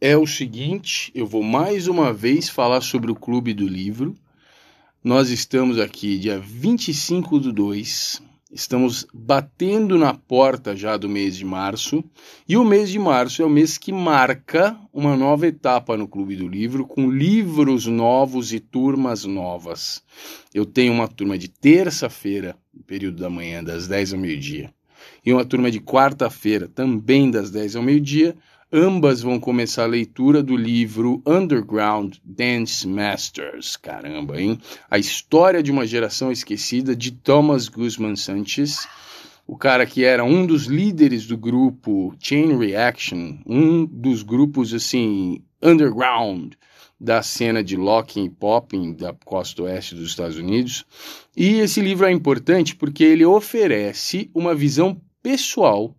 É 0.00 0.16
o 0.16 0.26
seguinte, 0.26 1.12
eu 1.14 1.26
vou 1.26 1.42
mais 1.42 1.86
uma 1.86 2.12
vez 2.12 2.48
falar 2.48 2.80
sobre 2.80 3.12
o 3.12 3.14
Clube 3.14 3.52
do 3.52 3.68
Livro. 3.68 4.16
Nós 5.02 5.30
estamos 5.30 5.78
aqui 5.78 6.18
dia 6.18 6.38
25 6.38 7.40
do 7.40 7.54
2, 7.54 8.20
estamos 8.52 9.06
batendo 9.14 9.96
na 9.96 10.12
porta 10.12 10.76
já 10.76 10.98
do 10.98 11.08
mês 11.08 11.36
de 11.36 11.44
março, 11.46 12.04
e 12.46 12.54
o 12.54 12.62
mês 12.62 12.90
de 12.90 12.98
março 12.98 13.40
é 13.40 13.44
o 13.46 13.48
mês 13.48 13.78
que 13.78 13.92
marca 13.92 14.78
uma 14.92 15.16
nova 15.16 15.46
etapa 15.46 15.96
no 15.96 16.06
Clube 16.06 16.36
do 16.36 16.46
Livro, 16.46 16.86
com 16.86 17.10
livros 17.10 17.86
novos 17.86 18.52
e 18.52 18.60
turmas 18.60 19.24
novas. 19.24 20.02
Eu 20.52 20.66
tenho 20.66 20.92
uma 20.92 21.08
turma 21.08 21.38
de 21.38 21.48
terça-feira, 21.48 22.54
período 22.86 23.22
da 23.22 23.30
manhã, 23.30 23.64
das 23.64 23.88
10 23.88 24.12
ao 24.12 24.18
meio-dia 24.18 24.70
e 25.24 25.32
uma 25.32 25.44
turma 25.44 25.70
de 25.70 25.80
quarta-feira, 25.80 26.68
também 26.68 27.30
das 27.30 27.50
10 27.50 27.76
ao 27.76 27.82
meio-dia. 27.82 28.36
Ambas 28.72 29.20
vão 29.20 29.40
começar 29.40 29.82
a 29.82 29.88
leitura 29.88 30.44
do 30.44 30.56
livro 30.56 31.20
Underground 31.26 32.14
Dance 32.24 32.86
Masters. 32.86 33.76
Caramba, 33.76 34.40
hein? 34.40 34.60
A 34.88 34.96
história 34.96 35.60
de 35.60 35.72
uma 35.72 35.84
geração 35.84 36.30
esquecida 36.30 36.94
de 36.94 37.10
Thomas 37.10 37.68
Guzman 37.68 38.14
Sanchez, 38.14 38.86
o 39.44 39.56
cara 39.56 39.84
que 39.84 40.04
era 40.04 40.22
um 40.22 40.46
dos 40.46 40.66
líderes 40.66 41.26
do 41.26 41.36
grupo 41.36 42.14
Chain 42.20 42.56
Reaction, 42.58 43.38
um 43.44 43.84
dos 43.84 44.22
grupos 44.22 44.72
assim 44.72 45.42
underground 45.60 46.52
da 47.00 47.22
cena 47.22 47.64
de 47.64 47.76
locking 47.76 48.26
e 48.26 48.30
popping 48.30 48.92
da 48.92 49.12
costa 49.24 49.64
oeste 49.64 49.96
dos 49.96 50.10
Estados 50.10 50.36
Unidos. 50.36 50.84
E 51.36 51.54
esse 51.58 51.80
livro 51.80 52.06
é 52.06 52.12
importante 52.12 52.76
porque 52.76 53.02
ele 53.02 53.24
oferece 53.24 54.30
uma 54.32 54.54
visão 54.54 54.96
pessoal 55.20 55.92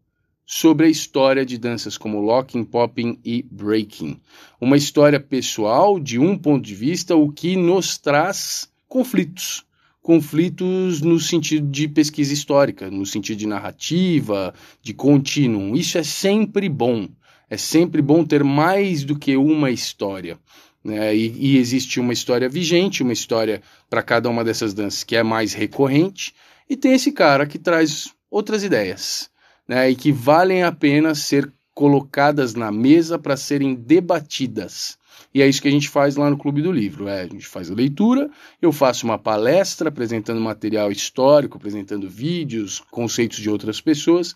sobre 0.54 0.88
a 0.88 0.90
história 0.90 1.46
de 1.46 1.58
danças 1.58 1.98
como 1.98 2.20
locking, 2.20 2.66
popping 2.66 3.18
e 3.24 3.46
breaking. 3.50 4.20
Uma 4.60 4.76
história 4.76 5.18
pessoal 5.18 5.98
de 5.98 6.20
um 6.20 6.38
ponto 6.38 6.66
de 6.66 6.76
vista, 6.76 7.16
o 7.16 7.32
que 7.32 7.56
nos 7.56 7.98
traz 7.98 8.70
conflitos. 8.86 9.64
Conflitos 10.02 11.00
no 11.00 11.22
sentido 11.22 11.66
de 11.70 11.88
pesquisa 11.88 12.34
histórica, 12.34 12.92
no 12.92 13.06
sentido 13.06 13.38
de 13.38 13.48
narrativa, 13.48 14.54
de 14.84 14.94
contínuo. 14.94 15.78
Isso 15.78 15.98
é 15.98 16.04
sempre 16.04 16.68
bom. 16.68 17.08
É 17.50 17.56
sempre 17.56 18.02
bom 18.02 18.26
ter 18.26 18.44
mais 18.44 19.06
do 19.06 19.18
que 19.18 19.38
uma 19.38 19.72
história. 19.72 20.38
Né? 20.84 21.16
E, 21.16 21.54
e 21.54 21.58
existe 21.60 21.98
uma 21.98 22.12
história 22.12 22.50
vigente, 22.50 23.04
uma 23.04 23.14
história 23.14 23.62
para 23.90 24.04
cada 24.04 24.30
uma 24.30 24.44
dessas 24.44 24.74
danças 24.74 25.06
que 25.06 25.16
é 25.16 25.24
mais 25.24 25.54
recorrente, 25.54 26.34
e 26.70 26.76
tem 26.76 26.92
esse 26.92 27.14
cara 27.14 27.48
que 27.48 27.58
traz 27.58 28.10
outras 28.30 28.66
ideias, 28.66 29.31
né, 29.72 29.90
e 29.90 29.96
que 29.96 30.12
valem 30.12 30.64
a 30.64 30.72
pena 30.74 31.16
ser 31.16 31.50
colocadas 31.74 32.54
na 32.54 32.70
mesa 32.74 33.18
para 33.18 33.38
serem 33.38 33.74
debatidas. 33.74 34.98
E 35.34 35.42
é 35.42 35.48
isso 35.48 35.62
que 35.62 35.68
a 35.70 35.72
gente 35.72 35.88
faz 35.88 36.18
lá 36.18 36.30
no 36.30 36.38
Clube 36.38 36.62
do 36.62 36.74
Livro. 36.74 37.08
É, 37.08 37.22
a 37.22 37.26
gente 37.26 37.48
faz 37.48 37.72
a 37.72 37.74
leitura, 37.74 38.30
eu 38.62 38.74
faço 38.74 39.06
uma 39.06 39.18
palestra 39.18 39.88
apresentando 39.88 40.42
material 40.42 40.92
histórico, 40.92 41.56
apresentando 41.56 42.10
vídeos, 42.10 42.84
conceitos 42.92 43.38
de 43.38 43.50
outras 43.50 43.80
pessoas. 43.80 44.36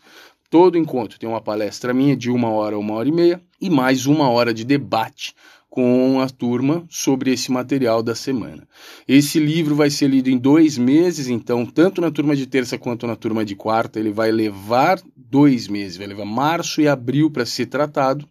Todo 0.50 0.78
encontro 0.78 1.20
tem 1.20 1.28
uma 1.28 1.42
palestra 1.42 1.94
minha 1.94 2.16
de 2.16 2.32
uma 2.32 2.50
hora, 2.50 2.80
uma 2.80 2.94
hora 2.94 3.10
e 3.10 3.12
meia, 3.12 3.42
e 3.60 3.70
mais 3.70 4.06
uma 4.06 4.30
hora 4.30 4.54
de 4.54 4.64
debate 4.64 5.36
com 5.70 6.22
a 6.22 6.30
turma 6.30 6.86
sobre 6.90 7.32
esse 7.32 7.52
material 7.52 8.02
da 8.02 8.16
semana. 8.16 8.68
Esse 9.08 9.40
livro 9.40 9.76
vai 9.76 9.90
ser 9.90 10.08
lido 10.08 10.30
em 10.30 10.38
dois 10.38 10.78
meses, 10.78 11.28
então, 11.28 11.66
tanto 11.66 12.00
na 12.00 12.10
turma 12.10 12.36
de 12.36 12.46
terça 12.46 12.78
quanto 12.78 13.06
na 13.06 13.16
turma 13.16 13.44
de 13.44 13.56
quarta, 13.56 14.00
ele 14.00 14.12
vai 14.12 14.32
levar 14.32 15.02
dois 15.16 15.68
meses, 15.68 15.98
vai 15.98 16.08
levar 16.08 16.26
março 16.26 16.82
e 16.82 16.88
abril 16.88 17.30
para 17.30 17.46
ser 17.46 17.66
tratado. 17.66 18.28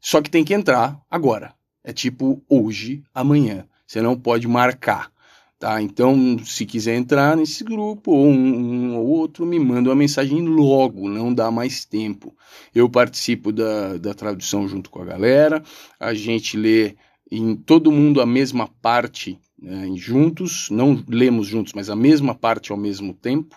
Só 0.00 0.20
que 0.20 0.30
tem 0.30 0.44
que 0.44 0.54
entrar 0.54 1.00
agora. 1.10 1.54
É 1.82 1.92
tipo 1.92 2.42
hoje, 2.48 3.02
amanhã. 3.14 3.66
Você 3.86 4.00
não 4.00 4.18
pode 4.18 4.46
marcar. 4.46 5.13
Tá? 5.58 5.80
Então, 5.80 6.36
se 6.44 6.66
quiser 6.66 6.96
entrar 6.96 7.36
nesse 7.36 7.64
grupo 7.64 8.10
ou 8.10 8.26
um, 8.26 8.96
ou 8.96 9.06
outro, 9.06 9.46
me 9.46 9.58
manda 9.58 9.88
uma 9.88 9.96
mensagem 9.96 10.42
logo, 10.42 11.08
não 11.08 11.32
dá 11.32 11.50
mais 11.50 11.84
tempo. 11.84 12.34
Eu 12.74 12.88
participo 12.88 13.52
da, 13.52 13.96
da 13.96 14.12
tradução 14.12 14.68
junto 14.68 14.90
com 14.90 15.00
a 15.00 15.04
galera, 15.04 15.62
a 15.98 16.12
gente 16.12 16.56
lê 16.56 16.96
em 17.30 17.56
todo 17.56 17.90
mundo 17.90 18.20
a 18.20 18.26
mesma 18.26 18.68
parte 18.82 19.38
né, 19.58 19.90
juntos, 19.96 20.68
não 20.70 21.02
lemos 21.08 21.46
juntos, 21.46 21.72
mas 21.72 21.88
a 21.88 21.96
mesma 21.96 22.34
parte 22.34 22.70
ao 22.70 22.76
mesmo 22.76 23.14
tempo. 23.14 23.56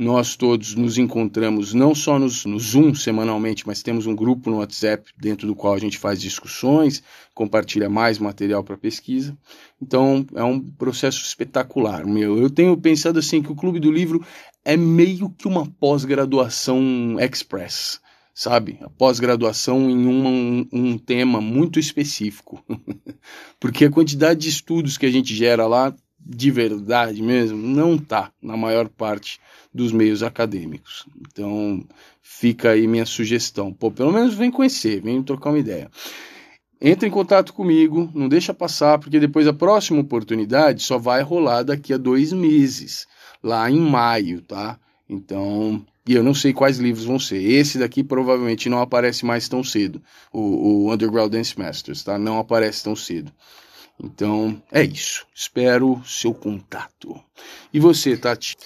Nós 0.00 0.34
todos 0.34 0.74
nos 0.74 0.96
encontramos 0.96 1.74
não 1.74 1.94
só 1.94 2.18
nos, 2.18 2.46
no 2.46 2.58
Zoom 2.58 2.94
semanalmente, 2.94 3.66
mas 3.66 3.82
temos 3.82 4.06
um 4.06 4.16
grupo 4.16 4.48
no 4.48 4.56
WhatsApp 4.56 5.12
dentro 5.18 5.46
do 5.46 5.54
qual 5.54 5.74
a 5.74 5.78
gente 5.78 5.98
faz 5.98 6.18
discussões, 6.18 7.02
compartilha 7.34 7.90
mais 7.90 8.18
material 8.18 8.64
para 8.64 8.78
pesquisa. 8.78 9.36
Então 9.78 10.24
é 10.34 10.42
um 10.42 10.58
processo 10.58 11.22
espetacular, 11.22 12.06
meu. 12.06 12.38
Eu 12.38 12.48
tenho 12.48 12.74
pensado 12.78 13.18
assim 13.18 13.42
que 13.42 13.52
o 13.52 13.54
Clube 13.54 13.78
do 13.78 13.92
Livro 13.92 14.24
é 14.64 14.74
meio 14.74 15.28
que 15.28 15.46
uma 15.46 15.66
pós-graduação 15.66 17.18
express 17.20 18.00
sabe? 18.32 18.78
A 18.80 18.88
pós-graduação 18.88 19.90
em 19.90 20.06
um, 20.06 20.66
um, 20.72 20.96
tema 20.96 21.42
muito 21.42 21.78
específico. 21.78 22.64
Porque 23.60 23.84
a 23.84 23.90
quantidade 23.90 24.40
de 24.40 24.48
estudos 24.48 24.96
que 24.96 25.04
a 25.04 25.10
gente 25.10 25.34
gera 25.34 25.66
lá, 25.66 25.94
de 26.24 26.50
verdade 26.50 27.22
mesmo, 27.22 27.56
não 27.58 27.96
tá 27.96 28.30
na 28.42 28.56
maior 28.56 28.88
parte 28.88 29.40
dos 29.72 29.92
meios 29.92 30.22
acadêmicos. 30.22 31.06
Então, 31.20 31.84
fica 32.22 32.70
aí 32.70 32.86
minha 32.86 33.06
sugestão. 33.06 33.72
Pô, 33.72 33.90
pelo 33.90 34.12
menos 34.12 34.34
vem 34.34 34.50
conhecer, 34.50 35.00
vem 35.00 35.22
trocar 35.22 35.50
uma 35.50 35.58
ideia. 35.58 35.90
Entre 36.80 37.06
em 37.06 37.12
contato 37.12 37.52
comigo, 37.52 38.10
não 38.14 38.28
deixa 38.28 38.54
passar, 38.54 38.98
porque 38.98 39.20
depois 39.20 39.46
a 39.46 39.52
próxima 39.52 40.00
oportunidade 40.00 40.82
só 40.82 40.98
vai 40.98 41.22
rolar 41.22 41.62
daqui 41.62 41.92
a 41.92 41.98
dois 41.98 42.32
meses, 42.32 43.06
lá 43.42 43.70
em 43.70 43.78
maio, 43.78 44.40
tá? 44.40 44.78
Então, 45.06 45.84
e 46.06 46.14
eu 46.14 46.22
não 46.22 46.32
sei 46.32 46.54
quais 46.54 46.78
livros 46.78 47.04
vão 47.04 47.18
ser. 47.18 47.42
Esse 47.42 47.78
daqui 47.78 48.02
provavelmente 48.02 48.68
não 48.70 48.80
aparece 48.80 49.26
mais 49.26 49.48
tão 49.48 49.62
cedo, 49.62 50.00
o, 50.32 50.86
o 50.86 50.92
Underground 50.92 51.30
Dance 51.30 51.58
Masters, 51.58 52.02
tá? 52.02 52.18
Não 52.18 52.38
aparece 52.38 52.82
tão 52.82 52.96
cedo. 52.96 53.30
Então, 54.02 54.62
é 54.72 54.82
isso. 54.82 55.26
Espero 55.34 56.02
seu 56.06 56.32
contato. 56.32 57.22
E 57.72 57.78
você, 57.78 58.16
Tati? 58.16 58.56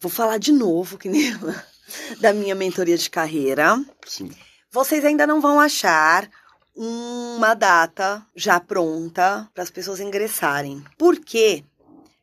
Vou 0.00 0.10
falar 0.10 0.38
de 0.38 0.52
novo, 0.52 0.98
que 0.98 1.08
nem 1.08 1.32
da 2.20 2.32
minha 2.32 2.54
mentoria 2.54 2.98
de 2.98 3.08
carreira. 3.08 3.82
Sim. 4.06 4.30
Vocês 4.70 5.04
ainda 5.04 5.26
não 5.26 5.40
vão 5.40 5.60
achar 5.60 6.28
uma 6.74 7.54
data 7.54 8.26
já 8.34 8.58
pronta 8.58 9.48
para 9.54 9.62
as 9.62 9.70
pessoas 9.70 10.00
ingressarem. 10.00 10.82
Porque 10.98 11.64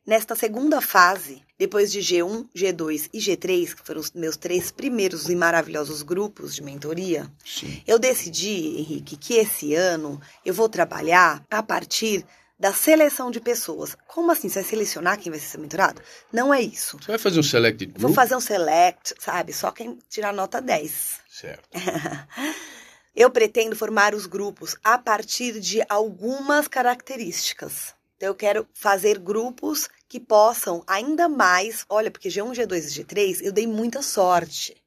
nesta 0.06 0.34
segunda 0.34 0.80
fase, 0.82 1.42
depois 1.58 1.90
de 1.90 2.00
G1, 2.00 2.46
G2 2.54 3.08
e 3.14 3.18
G3, 3.18 3.74
que 3.74 3.86
foram 3.86 4.00
os 4.00 4.12
meus 4.12 4.36
três 4.36 4.70
primeiros 4.70 5.30
e 5.30 5.34
maravilhosos 5.34 6.02
grupos 6.02 6.54
de 6.54 6.62
mentoria, 6.62 7.30
Sim. 7.44 7.82
eu 7.86 7.98
decidi, 7.98 8.78
Henrique, 8.78 9.16
que 9.16 9.34
esse 9.34 9.74
ano 9.74 10.20
eu 10.44 10.52
vou 10.52 10.68
trabalhar 10.68 11.42
a 11.50 11.62
partir 11.62 12.26
da 12.62 12.72
seleção 12.72 13.28
de 13.28 13.40
pessoas. 13.40 13.96
Como 14.06 14.30
assim? 14.30 14.48
Você 14.48 14.60
vai 14.60 14.70
selecionar 14.70 15.18
quem 15.18 15.32
vai 15.32 15.40
ser 15.40 15.58
mentorado? 15.58 16.00
Não 16.32 16.54
é 16.54 16.62
isso. 16.62 16.96
Você 16.96 17.08
vai 17.08 17.18
fazer 17.18 17.40
um 17.40 17.42
select 17.42 17.86
group? 17.86 18.00
Vou 18.00 18.14
fazer 18.14 18.36
um 18.36 18.40
select, 18.40 19.16
sabe? 19.18 19.52
Só 19.52 19.72
quem 19.72 19.98
tirar 20.08 20.32
nota 20.32 20.62
10. 20.62 21.20
Certo. 21.28 21.68
Eu 23.16 23.30
pretendo 23.30 23.74
formar 23.74 24.14
os 24.14 24.26
grupos 24.26 24.76
a 24.84 24.96
partir 24.96 25.58
de 25.58 25.84
algumas 25.88 26.68
características. 26.68 27.94
Então, 28.16 28.28
eu 28.30 28.34
quero 28.34 28.66
fazer 28.72 29.18
grupos 29.18 29.90
que 30.08 30.18
possam 30.18 30.82
ainda 30.86 31.28
mais. 31.28 31.84
Olha, 31.90 32.10
porque 32.10 32.30
G1, 32.30 32.52
G2 32.52 32.78
e 32.78 33.04
G3 33.04 33.40
eu 33.42 33.52
dei 33.52 33.66
muita 33.66 34.00
sorte 34.00 34.82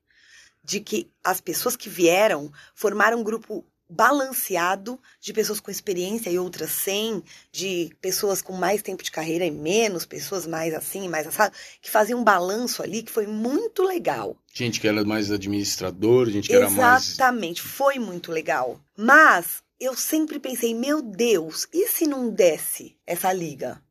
de 0.63 0.79
que 0.79 1.11
as 1.23 1.39
pessoas 1.39 1.75
que 1.75 1.87
vieram 1.87 2.51
formaram 2.73 3.19
um 3.19 3.23
grupo 3.23 3.63
balanceado 3.89 4.99
de 5.19 5.33
pessoas 5.33 5.59
com 5.59 5.69
experiência 5.69 6.29
e 6.29 6.39
outras 6.39 6.71
sem, 6.71 7.23
de 7.51 7.95
pessoas 8.01 8.41
com 8.41 8.53
mais 8.53 8.81
tempo 8.81 9.03
de 9.03 9.11
carreira 9.11 9.45
e 9.45 9.51
menos, 9.51 10.05
pessoas 10.05 10.47
mais 10.47 10.73
assim, 10.73 11.07
mais 11.07 11.27
assado, 11.27 11.55
que 11.81 11.89
fazia 11.89 12.17
um 12.17 12.23
balanço 12.23 12.81
ali 12.81 13.03
que 13.03 13.11
foi 13.11 13.27
muito 13.27 13.83
legal. 13.83 14.35
Gente 14.53 14.79
que 14.79 14.87
era 14.87 15.03
mais 15.03 15.31
administrador, 15.31 16.29
gente 16.29 16.47
que 16.47 16.55
era 16.55 16.69
mais. 16.69 17.09
Exatamente, 17.09 17.61
foi 17.61 17.99
muito 17.99 18.31
legal. 18.31 18.79
Mas 18.97 19.63
eu 19.79 19.95
sempre 19.95 20.39
pensei, 20.39 20.73
meu 20.73 21.01
Deus, 21.01 21.67
e 21.73 21.87
se 21.87 22.07
não 22.07 22.29
desse 22.29 22.95
essa 23.05 23.31
liga? 23.31 23.81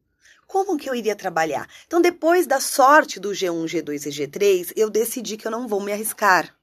Como 0.46 0.76
que 0.76 0.88
eu 0.88 0.94
iria 0.94 1.16
trabalhar? 1.16 1.68
Então, 1.86 2.00
depois 2.00 2.46
da 2.46 2.60
sorte 2.60 3.18
do 3.18 3.30
G1, 3.30 3.64
G2 3.64 4.06
e 4.06 4.10
G3, 4.10 4.72
eu 4.76 4.88
decidi 4.88 5.36
que 5.36 5.46
eu 5.46 5.50
não 5.50 5.66
vou 5.66 5.80
me 5.80 5.92
arriscar. 5.92 6.54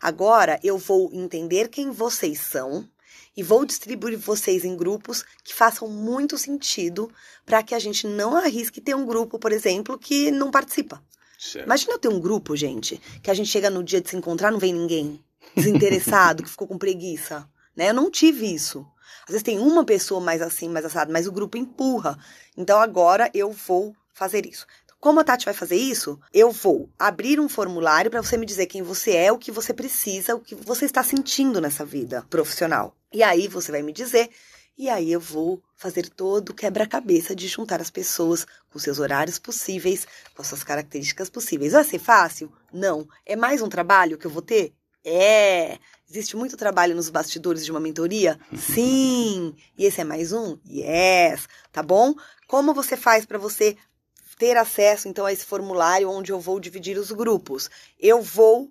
Agora 0.00 0.60
eu 0.62 0.78
vou 0.78 1.10
entender 1.12 1.68
quem 1.68 1.90
vocês 1.90 2.40
são 2.40 2.88
e 3.36 3.42
vou 3.42 3.64
distribuir 3.64 4.18
vocês 4.18 4.64
em 4.64 4.76
grupos 4.76 5.24
que 5.44 5.54
façam 5.54 5.88
muito 5.88 6.36
sentido 6.36 7.10
para 7.46 7.62
que 7.62 7.74
a 7.74 7.78
gente 7.78 8.06
não 8.06 8.36
arrisque 8.36 8.80
ter 8.80 8.94
um 8.94 9.06
grupo, 9.06 9.38
por 9.38 9.52
exemplo, 9.52 9.98
que 9.98 10.30
não 10.30 10.50
participa. 10.50 11.02
Certo. 11.38 11.66
Imagina 11.66 11.92
eu 11.92 11.98
ter 11.98 12.08
um 12.08 12.18
grupo, 12.18 12.56
gente, 12.56 13.00
que 13.22 13.30
a 13.30 13.34
gente 13.34 13.48
chega 13.48 13.70
no 13.70 13.84
dia 13.84 14.00
de 14.00 14.10
se 14.10 14.16
encontrar, 14.16 14.50
não 14.50 14.58
vem 14.58 14.72
ninguém. 14.72 15.22
Desinteressado, 15.54 16.42
que 16.44 16.50
ficou 16.50 16.66
com 16.66 16.76
preguiça. 16.76 17.48
Né? 17.76 17.90
Eu 17.90 17.94
não 17.94 18.10
tive 18.10 18.52
isso. 18.52 18.84
Às 19.22 19.32
vezes 19.32 19.42
tem 19.44 19.58
uma 19.58 19.84
pessoa 19.84 20.20
mais 20.20 20.42
assim, 20.42 20.68
mais 20.68 20.84
assado, 20.84 21.12
mas 21.12 21.28
o 21.28 21.32
grupo 21.32 21.56
empurra. 21.56 22.18
Então 22.56 22.80
agora 22.80 23.30
eu 23.32 23.52
vou 23.52 23.94
fazer 24.12 24.46
isso. 24.46 24.66
Como 25.00 25.20
a 25.20 25.24
Tati 25.24 25.44
vai 25.44 25.54
fazer 25.54 25.76
isso? 25.76 26.18
Eu 26.32 26.50
vou 26.50 26.90
abrir 26.98 27.38
um 27.38 27.48
formulário 27.48 28.10
para 28.10 28.20
você 28.20 28.36
me 28.36 28.44
dizer 28.44 28.66
quem 28.66 28.82
você 28.82 29.12
é, 29.12 29.30
o 29.30 29.38
que 29.38 29.52
você 29.52 29.72
precisa, 29.72 30.34
o 30.34 30.40
que 30.40 30.56
você 30.56 30.86
está 30.86 31.04
sentindo 31.04 31.60
nessa 31.60 31.84
vida 31.84 32.26
profissional. 32.28 32.96
E 33.12 33.22
aí 33.22 33.46
você 33.46 33.70
vai 33.70 33.80
me 33.80 33.92
dizer, 33.92 34.28
e 34.76 34.88
aí 34.88 35.12
eu 35.12 35.20
vou 35.20 35.62
fazer 35.76 36.08
todo 36.08 36.50
o 36.50 36.54
quebra-cabeça 36.54 37.34
de 37.34 37.46
juntar 37.46 37.80
as 37.80 37.90
pessoas 37.90 38.44
com 38.72 38.78
seus 38.80 38.98
horários 38.98 39.38
possíveis, 39.38 40.06
com 40.34 40.42
suas 40.42 40.64
características 40.64 41.30
possíveis. 41.30 41.72
Vai 41.72 41.84
ser 41.84 42.00
fácil? 42.00 42.52
Não. 42.72 43.08
É 43.24 43.36
mais 43.36 43.62
um 43.62 43.68
trabalho 43.68 44.18
que 44.18 44.26
eu 44.26 44.30
vou 44.30 44.42
ter? 44.42 44.72
É. 45.04 45.78
Existe 46.10 46.36
muito 46.36 46.56
trabalho 46.56 46.96
nos 46.96 47.08
bastidores 47.08 47.64
de 47.64 47.70
uma 47.70 47.80
mentoria? 47.80 48.38
Sim. 48.56 49.54
E 49.76 49.84
esse 49.84 50.00
é 50.00 50.04
mais 50.04 50.32
um? 50.32 50.58
Yes. 50.68 51.48
Tá 51.70 51.82
bom? 51.82 52.14
Como 52.46 52.74
você 52.74 52.96
faz 52.96 53.24
para 53.24 53.38
você 53.38 53.76
ter 54.38 54.56
acesso 54.56 55.08
então 55.08 55.26
a 55.26 55.32
esse 55.32 55.44
formulário 55.44 56.08
onde 56.08 56.32
eu 56.32 56.40
vou 56.40 56.60
dividir 56.60 56.96
os 56.96 57.10
grupos. 57.10 57.68
Eu 57.98 58.22
vou 58.22 58.70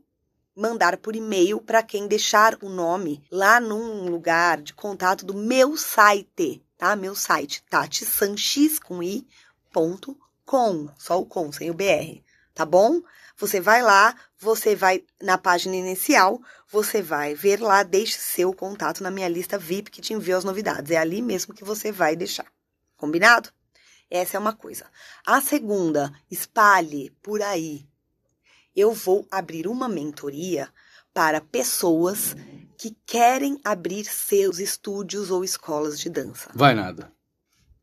mandar 0.55 0.97
por 0.97 1.15
e-mail 1.15 1.61
para 1.61 1.83
quem 1.83 2.07
deixar 2.07 2.57
o 2.61 2.69
nome 2.69 3.23
lá 3.29 3.59
num 3.59 4.09
lugar 4.09 4.59
de 4.59 4.73
contato 4.73 5.23
do 5.23 5.35
meu 5.35 5.77
site, 5.77 6.63
tá? 6.77 6.95
Meu 6.95 7.13
site, 7.13 7.63
tatisanchis 7.69 8.79
com 8.79 9.03
i, 9.03 9.27
ponto, 9.71 10.17
com, 10.43 10.89
só 10.97 11.19
o 11.19 11.25
com, 11.25 11.51
sem 11.51 11.69
o 11.69 11.73
br, 11.75 12.23
tá 12.55 12.65
bom? 12.65 13.01
Você 13.37 13.61
vai 13.61 13.83
lá, 13.83 14.15
você 14.39 14.75
vai 14.75 15.03
na 15.21 15.37
página 15.37 15.75
inicial, 15.75 16.41
você 16.67 17.03
vai 17.03 17.35
ver 17.35 17.61
lá, 17.61 17.83
deixe 17.83 18.17
seu 18.17 18.51
contato 18.51 19.03
na 19.03 19.11
minha 19.11 19.27
lista 19.27 19.59
VIP 19.59 19.91
que 19.91 20.01
te 20.01 20.13
envia 20.13 20.37
as 20.37 20.43
novidades. 20.43 20.89
É 20.89 20.97
ali 20.97 21.21
mesmo 21.21 21.53
que 21.53 21.63
você 21.63 21.91
vai 21.91 22.15
deixar. 22.15 22.47
Combinado? 22.95 23.51
Essa 24.09 24.37
é 24.37 24.39
uma 24.39 24.53
coisa. 24.53 24.85
A 25.25 25.41
segunda, 25.41 26.13
espalhe 26.31 27.11
por 27.21 27.41
aí. 27.41 27.87
Eu 28.75 28.93
vou 28.93 29.27
abrir 29.29 29.67
uma 29.67 29.89
mentoria 29.89 30.69
para 31.13 31.41
pessoas 31.41 32.35
que 32.77 32.95
querem 33.05 33.59
abrir 33.63 34.05
seus 34.05 34.59
estúdios 34.59 35.31
ou 35.31 35.43
escolas 35.43 35.99
de 35.99 36.09
dança. 36.09 36.51
Vai 36.53 36.75
nada. 36.75 37.11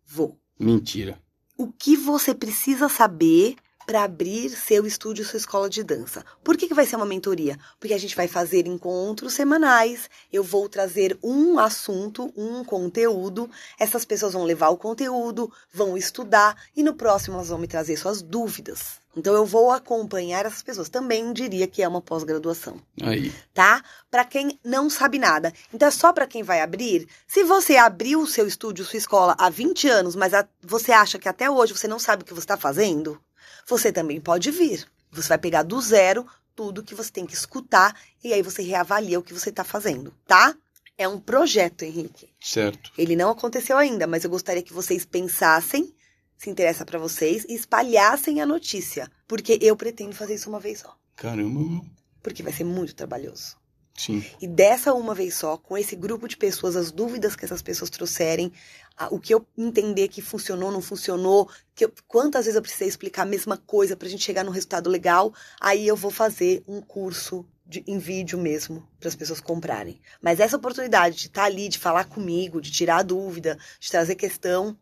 Vou. 0.07 0.39
Mentira. 0.59 1.21
O 1.57 1.71
que 1.73 1.97
você 1.97 2.35
precisa 2.35 2.89
saber 2.89 3.57
para 3.87 4.03
abrir 4.03 4.51
seu 4.51 4.87
estúdio, 4.87 5.25
sua 5.25 5.37
escola 5.37 5.69
de 5.69 5.83
dança. 5.83 6.25
Por 6.43 6.57
que, 6.57 6.69
que 6.69 6.75
vai 6.75 6.87
ser 6.87 6.97
uma 6.97 7.07
mentoria? 7.07 7.59
Porque 7.79 7.95
a 7.95 7.99
gente 7.99 8.17
vai 8.17 8.29
fazer 8.29 8.67
encontros 8.67 9.35
semanais, 9.35 10.09
eu 10.33 10.43
vou 10.43 10.69
trazer 10.69 11.19
um 11.23 11.59
assunto, 11.59 12.33
um 12.37 12.65
conteúdo, 12.65 13.51
essas 13.79 14.05
pessoas 14.05 14.33
vão 14.33 14.45
levar 14.45 14.69
o 14.69 14.77
conteúdo, 14.77 15.53
vão 15.73 15.97
estudar 15.97 16.57
e 16.77 16.83
no 16.83 16.95
próximo 16.95 17.37
elas 17.37 17.49
vão 17.49 17.59
me 17.59 17.67
trazer 17.67 17.97
suas 17.97 18.23
dúvidas. 18.23 19.05
Então 19.17 19.35
eu 19.35 19.47
vou 19.47 19.71
acompanhar 19.71 20.45
essas 20.45 20.63
pessoas. 20.63 20.89
Também 20.89 21.33
diria 21.33 21.67
que 21.67 21.83
é 21.83 21.89
uma 21.89 22.01
pós-graduação. 22.01 22.81
Aí. 23.03 23.33
Tá? 23.53 23.83
Para 24.11 24.25
quem 24.25 24.59
não 24.65 24.91
sabe 24.91 25.19
nada. 25.19 25.53
Então 25.73 25.89
é 25.89 25.91
só 25.91 26.13
para 26.13 26.27
quem 26.27 26.43
vai 26.43 26.61
abrir. 26.61 27.07
Se 27.27 27.45
você 27.45 27.77
abriu 27.77 28.21
o 28.21 28.27
seu 28.27 28.47
estúdio, 28.47 28.85
sua 28.85 28.99
escola 28.99 29.37
há 29.39 29.49
20 29.49 29.89
anos, 29.89 30.17
mas 30.17 30.35
a, 30.35 30.47
você 30.63 30.93
acha 30.93 31.19
que 31.19 31.29
até 31.29 31.49
hoje 31.49 31.75
você 31.75 31.87
não 31.87 31.99
sabe 31.99 32.23
o 32.23 32.27
que 32.27 32.35
você 32.35 32.41
está 32.41 32.57
fazendo, 32.57 33.21
você 33.67 33.93
também 33.93 34.21
pode 34.21 34.51
vir. 34.51 34.87
Você 35.11 35.29
vai 35.29 35.39
pegar 35.39 35.63
do 35.63 35.81
zero 35.81 36.27
tudo 36.55 36.83
que 36.83 36.95
você 36.95 37.11
tem 37.11 37.27
que 37.27 37.35
escutar 37.35 37.99
e 38.23 38.33
aí 38.33 38.43
você 38.43 38.63
reavalia 38.63 39.19
o 39.19 39.23
que 39.23 39.35
você 39.35 39.51
está 39.51 39.65
fazendo, 39.65 40.13
tá? 40.27 40.55
É 40.97 41.09
um 41.09 41.19
projeto, 41.19 41.83
Henrique. 41.83 42.29
Certo. 42.41 42.93
Ele 42.97 43.17
não 43.17 43.31
aconteceu 43.31 43.77
ainda, 43.77 44.07
mas 44.07 44.23
eu 44.23 44.31
gostaria 44.31 44.63
que 44.63 44.73
vocês 44.73 45.05
pensassem, 45.05 45.93
se 46.37 46.49
interessa 46.49 46.85
para 46.85 46.99
vocês, 46.99 47.45
e 47.49 47.55
espalhassem 47.55 48.41
a 48.41 48.47
notícia, 48.47 49.11
porque 49.27 49.59
eu 49.61 49.77
pretendo 49.77 50.15
fazer 50.15 50.35
isso 50.35 50.49
uma 50.49 50.61
vez 50.61 50.81
só, 50.81 50.97
Caramba. 51.17 51.85
porque 52.23 52.43
vai 52.43 52.53
ser 52.53 52.65
muito 52.65 52.95
trabalhoso. 52.95 53.57
Sim. 53.97 54.25
E 54.41 54.47
dessa 54.49 54.93
uma 54.93 55.15
vez 55.15 55.35
só, 55.37 55.57
com 55.57 55.79
esse 55.79 55.95
grupo 55.95 56.27
de 56.27 56.37
pessoas, 56.37 56.75
as 56.75 56.91
dúvidas 56.91 57.37
que 57.37 57.45
essas 57.45 57.63
pessoas 57.63 57.91
trouxerem, 57.91 58.53
a- 58.97 59.09
o 59.15 59.21
que 59.21 59.33
eu 59.33 59.47
entender 59.57 60.09
que 60.09 60.21
funcionou, 60.21 60.73
não 60.73 60.83
funcionou, 60.83 61.49
que 61.75 61.85
eu- 61.85 61.93
quantas 62.09 62.45
vezes 62.45 62.57
eu 62.57 62.63
precisei 62.63 62.89
explicar 62.89 63.23
a 63.23 63.27
mesma 63.27 63.57
coisa 63.57 63.97
pra 63.97 64.09
gente 64.09 64.25
chegar 64.25 64.43
num 64.45 64.51
resultado 64.51 64.91
legal, 64.91 65.33
aí 65.61 65.87
eu 65.87 65.95
vou 65.97 66.11
fazer 66.11 66.63
um 66.67 66.81
curso 66.81 67.47
de- 67.65 67.85
em 67.87 67.99
vídeo 67.99 68.37
mesmo, 68.39 68.87
para 68.99 69.09
as 69.09 69.15
pessoas 69.15 69.41
comprarem. 69.41 70.01
Mas 70.21 70.41
essa 70.41 70.57
oportunidade 70.57 71.17
de 71.17 71.27
estar 71.29 71.45
ali, 71.45 71.69
de 71.69 71.79
falar 71.79 72.05
comigo, 72.05 72.61
de 72.61 72.71
tirar 72.73 72.97
a 72.99 73.03
dúvida, 73.03 73.57
de 73.81 73.91
trazer 73.91 74.17
questão, 74.17 74.77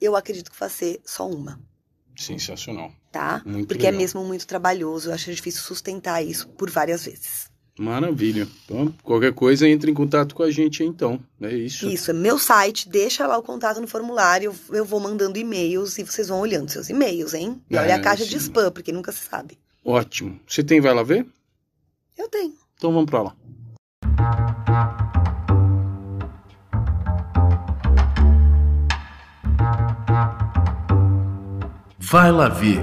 eu 0.00 0.16
acredito 0.16 0.50
que 0.50 0.58
vai 0.58 0.68
ser 0.70 1.00
só 1.04 1.28
uma, 1.28 1.60
Sensacional. 2.16 2.92
tá? 3.12 3.42
Muito 3.44 3.68
Porque 3.68 3.86
é 3.86 3.90
legal. 3.90 4.00
mesmo 4.00 4.24
muito 4.24 4.46
trabalhoso, 4.46 5.08
eu 5.10 5.14
acho 5.14 5.32
difícil 5.32 5.62
sustentar 5.62 6.22
isso 6.22 6.48
por 6.48 6.68
várias 6.70 7.04
vezes. 7.04 7.50
Maravilha. 7.78 8.48
Então, 8.64 8.92
qualquer 9.02 9.32
coisa, 9.34 9.68
entre 9.68 9.90
em 9.90 9.94
contato 9.94 10.34
com 10.34 10.42
a 10.42 10.50
gente 10.50 10.82
aí, 10.82 10.88
então. 10.88 11.20
É 11.40 11.54
isso. 11.54 11.86
Isso, 11.88 12.10
é 12.10 12.14
meu 12.14 12.38
site, 12.38 12.88
deixa 12.88 13.26
lá 13.26 13.36
o 13.36 13.42
contato 13.42 13.80
no 13.80 13.86
formulário, 13.86 14.54
eu 14.70 14.84
vou 14.84 14.98
mandando 14.98 15.38
e-mails 15.38 15.98
e 15.98 16.02
vocês 16.04 16.28
vão 16.28 16.40
olhando 16.40 16.70
seus 16.70 16.88
e-mails, 16.88 17.34
hein? 17.34 17.60
E 17.70 17.76
olha 17.76 17.90
É, 17.90 17.92
a 17.92 18.00
caixa 18.00 18.24
de 18.24 18.30
sim. 18.30 18.36
spam, 18.38 18.70
porque 18.72 18.92
nunca 18.92 19.12
se 19.12 19.24
sabe. 19.28 19.58
Ótimo. 19.84 20.40
Você 20.46 20.62
tem 20.64 20.80
Vai 20.80 20.94
Lá 20.94 21.02
Ver? 21.02 21.26
Eu 22.16 22.28
tenho. 22.28 22.54
Então 22.76 22.92
vamos 22.92 23.10
pra 23.10 23.22
lá. 23.22 23.36
Vai 31.98 32.30
lá 32.30 32.48
ver. 32.48 32.80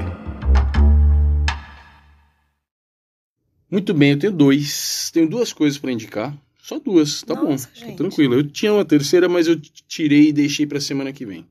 Muito 3.74 3.92
bem, 3.92 4.12
eu 4.12 4.20
tenho 4.20 4.34
dois. 4.34 5.10
Tenho 5.12 5.28
duas 5.28 5.52
coisas 5.52 5.80
pra 5.80 5.92
indicar. 5.92 6.32
Só 6.62 6.78
duas, 6.78 7.24
tá 7.24 7.34
Nossa, 7.34 7.72
bom. 7.76 7.88
Tá 7.88 7.98
tranquilo. 7.98 8.36
Eu 8.36 8.44
tinha 8.44 8.72
uma 8.72 8.86
terceira, 8.86 9.28
mas 9.28 9.48
eu 9.48 9.60
tirei 9.88 10.28
e 10.28 10.32
deixei 10.32 10.68
pra 10.68 10.80
semana 10.80 11.12
que 11.12 11.26
vem. 11.26 11.44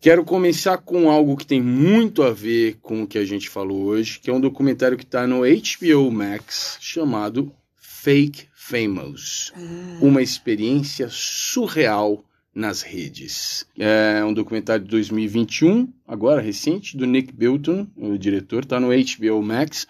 Quero 0.00 0.24
começar 0.24 0.78
com 0.78 1.10
algo 1.10 1.36
que 1.36 1.44
tem 1.44 1.60
muito 1.60 2.22
a 2.22 2.30
ver 2.30 2.78
com 2.80 3.02
o 3.02 3.06
que 3.06 3.18
a 3.18 3.24
gente 3.24 3.48
falou 3.48 3.86
hoje, 3.86 4.20
que 4.20 4.30
é 4.30 4.32
um 4.32 4.40
documentário 4.40 4.96
que 4.96 5.04
tá 5.04 5.26
no 5.26 5.40
HBO 5.40 6.08
Max 6.12 6.78
chamado 6.80 7.52
Fake 7.74 8.44
Famous. 8.54 9.52
Uma 10.00 10.22
experiência 10.22 11.08
surreal 11.10 12.24
nas 12.54 12.82
redes. 12.82 13.66
É 13.76 14.24
um 14.24 14.32
documentário 14.32 14.84
de 14.84 14.90
2021, 14.92 15.92
agora 16.06 16.40
recente, 16.40 16.96
do 16.96 17.06
Nick 17.06 17.32
Bilton, 17.32 17.88
o 17.96 18.16
diretor, 18.16 18.62
está 18.62 18.78
no 18.78 18.90
HBO 18.90 19.42
Max, 19.42 19.84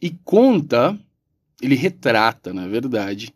e 0.00 0.10
conta, 0.24 0.98
ele 1.60 1.74
retrata, 1.74 2.52
na 2.52 2.66
verdade, 2.66 3.34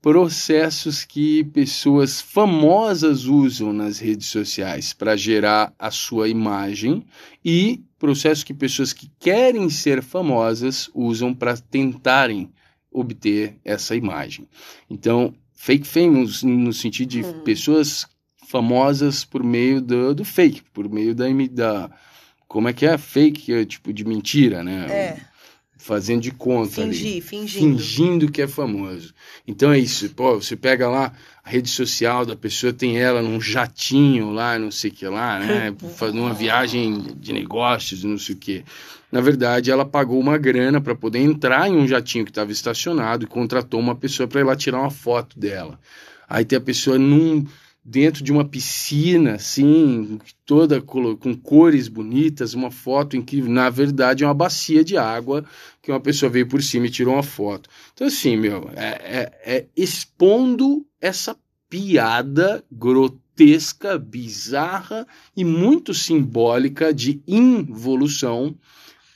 processos 0.00 1.04
que 1.04 1.44
pessoas 1.44 2.20
famosas 2.20 3.24
usam 3.24 3.72
nas 3.72 4.00
redes 4.00 4.26
sociais 4.26 4.92
para 4.92 5.16
gerar 5.16 5.72
a 5.78 5.92
sua 5.92 6.28
imagem 6.28 7.04
e 7.44 7.80
processos 8.00 8.42
que 8.42 8.52
pessoas 8.52 8.92
que 8.92 9.08
querem 9.20 9.70
ser 9.70 10.02
famosas 10.02 10.90
usam 10.92 11.32
para 11.32 11.56
tentarem 11.56 12.50
obter 12.90 13.56
essa 13.64 13.94
imagem. 13.94 14.48
Então, 14.90 15.32
fake 15.54 15.86
famous 15.86 16.42
no 16.42 16.72
sentido 16.72 17.08
de 17.10 17.22
Hum. 17.22 17.40
pessoas 17.44 18.04
famosas 18.48 19.24
por 19.24 19.44
meio 19.44 19.80
do, 19.80 20.14
do 20.14 20.24
fake, 20.24 20.62
por 20.72 20.88
meio 20.88 21.14
da, 21.14 21.26
da 21.52 21.90
como 22.48 22.68
é 22.68 22.72
que 22.72 22.84
é 22.84 22.98
fake, 22.98 23.52
é 23.52 23.64
tipo 23.64 23.92
de 23.92 24.04
mentira, 24.04 24.64
né? 24.64 24.86
É. 24.90 25.31
fazendo 25.82 26.22
de 26.22 26.30
conta 26.30 26.82
Fingir, 26.82 27.12
ali, 27.12 27.20
fingindo. 27.20 27.78
fingindo 27.78 28.30
que 28.30 28.40
é 28.40 28.46
famoso. 28.46 29.12
Então 29.46 29.72
é 29.72 29.78
isso, 29.78 30.08
pô, 30.10 30.40
você 30.40 30.54
pega 30.54 30.88
lá 30.88 31.12
a 31.44 31.50
rede 31.50 31.68
social 31.68 32.24
da 32.24 32.36
pessoa, 32.36 32.72
tem 32.72 32.98
ela 32.98 33.20
num 33.20 33.40
jatinho 33.40 34.30
lá, 34.30 34.56
não 34.58 34.70
sei 34.70 34.90
o 34.90 34.94
que 34.94 35.06
lá, 35.06 35.40
né, 35.40 35.74
fazendo 35.96 36.20
uma 36.20 36.32
viagem 36.32 37.02
de 37.16 37.32
negócios, 37.32 38.04
não 38.04 38.16
sei 38.16 38.36
o 38.36 38.38
que. 38.38 38.64
Na 39.10 39.20
verdade, 39.20 39.70
ela 39.70 39.84
pagou 39.84 40.20
uma 40.20 40.38
grana 40.38 40.80
para 40.80 40.94
poder 40.94 41.18
entrar 41.18 41.68
em 41.68 41.76
um 41.76 41.86
jatinho 41.86 42.24
que 42.24 42.30
estava 42.30 42.52
estacionado 42.52 43.24
e 43.24 43.26
contratou 43.26 43.80
uma 43.80 43.96
pessoa 43.96 44.28
para 44.28 44.40
ir 44.40 44.44
lá 44.44 44.54
tirar 44.54 44.80
uma 44.80 44.90
foto 44.90 45.38
dela. 45.38 45.78
Aí 46.28 46.44
tem 46.44 46.56
a 46.56 46.62
pessoa 46.62 46.96
num 46.96 47.44
dentro 47.84 48.22
de 48.22 48.30
uma 48.30 48.44
piscina, 48.44 49.34
assim, 49.34 50.18
toda 50.46 50.80
com 50.80 51.36
cores 51.42 51.88
bonitas, 51.88 52.54
uma 52.54 52.70
foto 52.70 53.16
incrível. 53.16 53.50
Na 53.50 53.70
verdade, 53.70 54.22
é 54.22 54.26
uma 54.26 54.34
bacia 54.34 54.84
de 54.84 54.96
água 54.96 55.44
que 55.80 55.90
uma 55.90 56.00
pessoa 56.00 56.30
veio 56.30 56.46
por 56.46 56.62
cima 56.62 56.86
e 56.86 56.90
tirou 56.90 57.14
uma 57.14 57.22
foto. 57.22 57.68
Então, 57.92 58.06
assim, 58.06 58.36
meu, 58.36 58.70
é, 58.76 59.32
é, 59.44 59.56
é 59.56 59.66
expondo 59.76 60.86
essa 61.00 61.36
piada 61.68 62.64
grotesca, 62.70 63.98
bizarra 63.98 65.06
e 65.36 65.44
muito 65.44 65.92
simbólica 65.92 66.94
de 66.94 67.20
involução 67.26 68.54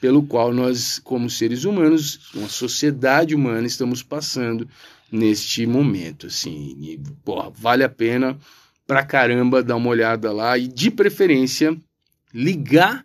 pelo 0.01 0.23
qual 0.23 0.53
nós, 0.53 0.99
como 0.99 1.31
seres 1.31 1.65
humanos, 1.65 2.33
uma 2.35 2.49
sociedade 2.49 3.35
humana, 3.35 3.67
estamos 3.67 4.03
passando 4.03 4.69
neste 5.11 5.67
momento, 5.67 6.27
assim, 6.27 6.77
e, 6.81 7.01
porra, 7.25 7.51
vale 7.51 7.85
a 7.85 7.89
pena 7.89 8.39
pra 8.87 9.05
caramba 9.05 9.63
dar 9.63 9.77
uma 9.77 9.91
olhada 9.91 10.33
lá 10.33 10.57
e, 10.57 10.69
de 10.69 10.91
preferência, 10.91 11.77
ligar 12.33 13.05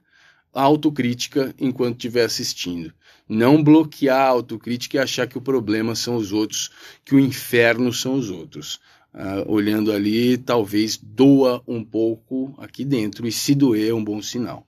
a 0.53 0.61
autocrítica 0.61 1.55
enquanto 1.59 1.95
estiver 1.95 2.25
assistindo. 2.25 2.93
Não 3.27 3.63
bloquear 3.63 4.19
a 4.19 4.27
autocrítica 4.27 4.97
e 4.97 4.99
achar 4.99 5.27
que 5.27 5.37
o 5.37 5.41
problema 5.41 5.95
são 5.95 6.15
os 6.15 6.31
outros, 6.31 6.69
que 7.05 7.15
o 7.15 7.19
inferno 7.19 7.93
são 7.93 8.15
os 8.15 8.29
outros. 8.29 8.79
Uh, 9.13 9.43
olhando 9.51 9.91
ali, 9.91 10.37
talvez 10.37 10.97
doa 10.97 11.61
um 11.67 11.83
pouco 11.83 12.53
aqui 12.57 12.85
dentro, 12.85 13.27
e 13.27 13.31
se 13.31 13.53
doer 13.53 13.89
é 13.89 13.93
um 13.93 14.03
bom 14.03 14.21
sinal. 14.21 14.65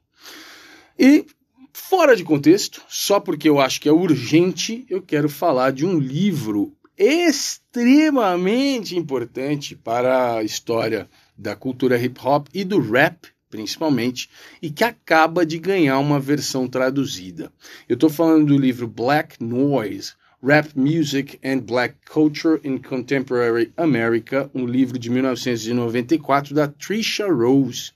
E 1.00 1.26
fora 1.72 2.16
de 2.16 2.24
contexto, 2.24 2.82
só 2.90 3.20
porque 3.20 3.48
eu 3.48 3.60
acho 3.60 3.80
que 3.80 3.88
é 3.88 3.92
urgente, 3.92 4.86
eu 4.90 5.02
quero 5.02 5.30
falar 5.30 5.72
de 5.72 5.86
um 5.86 5.98
livro 5.98 6.76
extremamente 6.98 8.96
importante 8.98 9.76
para 9.76 10.36
a 10.36 10.44
história 10.44 11.10
da 11.38 11.56
cultura 11.56 11.98
hip 11.98 12.20
hop 12.24 12.48
e 12.54 12.64
do 12.64 12.80
rap, 12.80 13.28
principalmente, 13.50 14.30
e 14.62 14.70
que 14.70 14.84
acaba 14.84 15.46
de 15.46 15.58
ganhar 15.58 16.00
uma 16.00 16.20
versão 16.20 16.68
traduzida. 16.68 17.52
Eu 17.88 17.96
estou 17.96 18.10
falando 18.10 18.48
do 18.48 18.58
livro 18.58 18.88
Black 18.88 19.44
Noise. 19.44 20.14
Rap 20.46 20.78
Music 20.78 21.40
and 21.42 21.60
Black 21.60 21.96
Culture 22.06 22.60
in 22.66 22.78
Contemporary 22.78 23.72
America, 23.78 24.52
um 24.54 24.66
livro 24.66 25.00
de 25.00 25.10
1994 25.10 26.54
da 26.54 26.68
Trisha 26.68 27.26
Rose. 27.32 27.94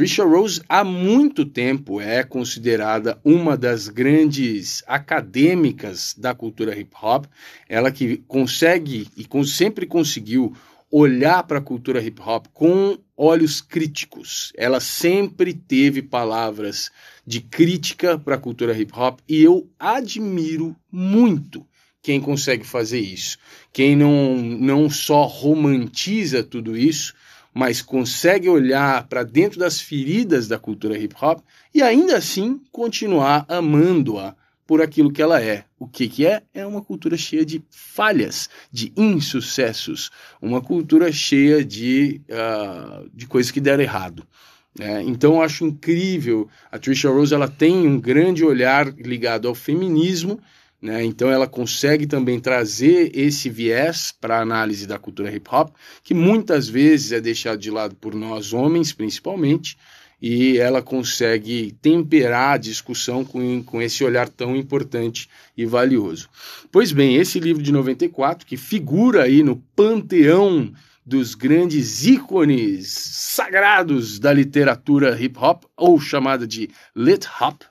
Trisha 0.00 0.24
Rose 0.24 0.62
há 0.66 0.82
muito 0.82 1.44
tempo 1.44 2.00
é 2.00 2.24
considerada 2.24 3.20
uma 3.22 3.54
das 3.54 3.86
grandes 3.86 4.82
acadêmicas 4.86 6.14
da 6.16 6.34
cultura 6.34 6.74
hip 6.74 6.90
hop. 7.02 7.26
Ela 7.68 7.92
que 7.92 8.16
consegue 8.26 9.08
e 9.14 9.28
sempre 9.44 9.84
conseguiu 9.84 10.56
olhar 10.90 11.42
para 11.42 11.58
a 11.58 11.62
cultura 11.62 12.02
hip 12.02 12.18
hop 12.18 12.46
com 12.54 12.96
olhos 13.14 13.60
críticos. 13.60 14.54
Ela 14.56 14.80
sempre 14.80 15.52
teve 15.52 16.00
palavras 16.00 16.90
de 17.26 17.42
crítica 17.42 18.18
para 18.18 18.36
a 18.36 18.40
cultura 18.40 18.72
hip 18.72 18.98
hop 18.98 19.20
e 19.28 19.42
eu 19.42 19.68
admiro 19.78 20.74
muito 20.90 21.66
quem 22.00 22.22
consegue 22.22 22.64
fazer 22.64 23.00
isso. 23.00 23.36
Quem 23.70 23.94
não, 23.94 24.36
não 24.36 24.88
só 24.88 25.24
romantiza 25.26 26.42
tudo 26.42 26.74
isso, 26.74 27.12
mas 27.54 27.82
consegue 27.82 28.48
olhar 28.48 29.06
para 29.08 29.22
dentro 29.22 29.58
das 29.58 29.80
feridas 29.80 30.48
da 30.48 30.58
cultura 30.58 30.98
hip 30.98 31.14
hop 31.20 31.40
e 31.74 31.82
ainda 31.82 32.16
assim 32.16 32.60
continuar 32.70 33.44
amando-a 33.48 34.34
por 34.66 34.80
aquilo 34.80 35.12
que 35.12 35.20
ela 35.20 35.42
é. 35.42 35.64
O 35.78 35.88
que, 35.88 36.08
que 36.08 36.24
é? 36.24 36.42
É 36.54 36.64
uma 36.64 36.80
cultura 36.80 37.16
cheia 37.16 37.44
de 37.44 37.60
falhas, 37.70 38.48
de 38.70 38.92
insucessos, 38.96 40.10
uma 40.40 40.60
cultura 40.60 41.10
cheia 41.10 41.64
de, 41.64 42.20
uh, 42.28 43.10
de 43.12 43.26
coisas 43.26 43.50
que 43.50 43.60
deram 43.60 43.82
errado. 43.82 44.24
É, 44.78 45.02
então 45.02 45.34
eu 45.34 45.42
acho 45.42 45.66
incrível. 45.66 46.48
A 46.70 46.78
Trisha 46.78 47.10
Rose 47.10 47.34
ela 47.34 47.48
tem 47.48 47.86
um 47.86 47.98
grande 47.98 48.44
olhar 48.44 48.86
ligado 48.94 49.48
ao 49.48 49.54
feminismo 49.54 50.38
né? 50.80 51.04
Então 51.04 51.30
ela 51.30 51.46
consegue 51.46 52.06
também 52.06 52.40
trazer 52.40 53.10
esse 53.14 53.50
viés 53.50 54.14
para 54.18 54.38
a 54.38 54.42
análise 54.42 54.86
da 54.86 54.98
cultura 54.98 55.34
hip 55.34 55.48
hop, 55.52 55.74
que 56.02 56.14
muitas 56.14 56.68
vezes 56.68 57.12
é 57.12 57.20
deixado 57.20 57.58
de 57.58 57.70
lado 57.70 57.94
por 57.94 58.14
nós 58.14 58.52
homens, 58.52 58.92
principalmente, 58.92 59.76
e 60.22 60.58
ela 60.58 60.82
consegue 60.82 61.74
temperar 61.80 62.54
a 62.54 62.58
discussão 62.58 63.24
com, 63.24 63.62
com 63.62 63.80
esse 63.80 64.04
olhar 64.04 64.28
tão 64.28 64.54
importante 64.54 65.28
e 65.56 65.64
valioso. 65.64 66.28
Pois 66.70 66.92
bem, 66.92 67.16
esse 67.16 67.40
livro 67.40 67.62
de 67.62 67.72
94, 67.72 68.46
que 68.46 68.56
figura 68.56 69.22
aí 69.22 69.42
no 69.42 69.56
panteão 69.74 70.72
dos 71.04 71.34
grandes 71.34 72.06
ícones 72.06 72.88
sagrados 72.88 74.18
da 74.18 74.32
literatura 74.32 75.20
hip 75.20 75.38
hop, 75.38 75.64
ou 75.76 75.98
chamada 75.98 76.46
de 76.46 76.68
lit 76.94 77.26
hop, 77.40 77.62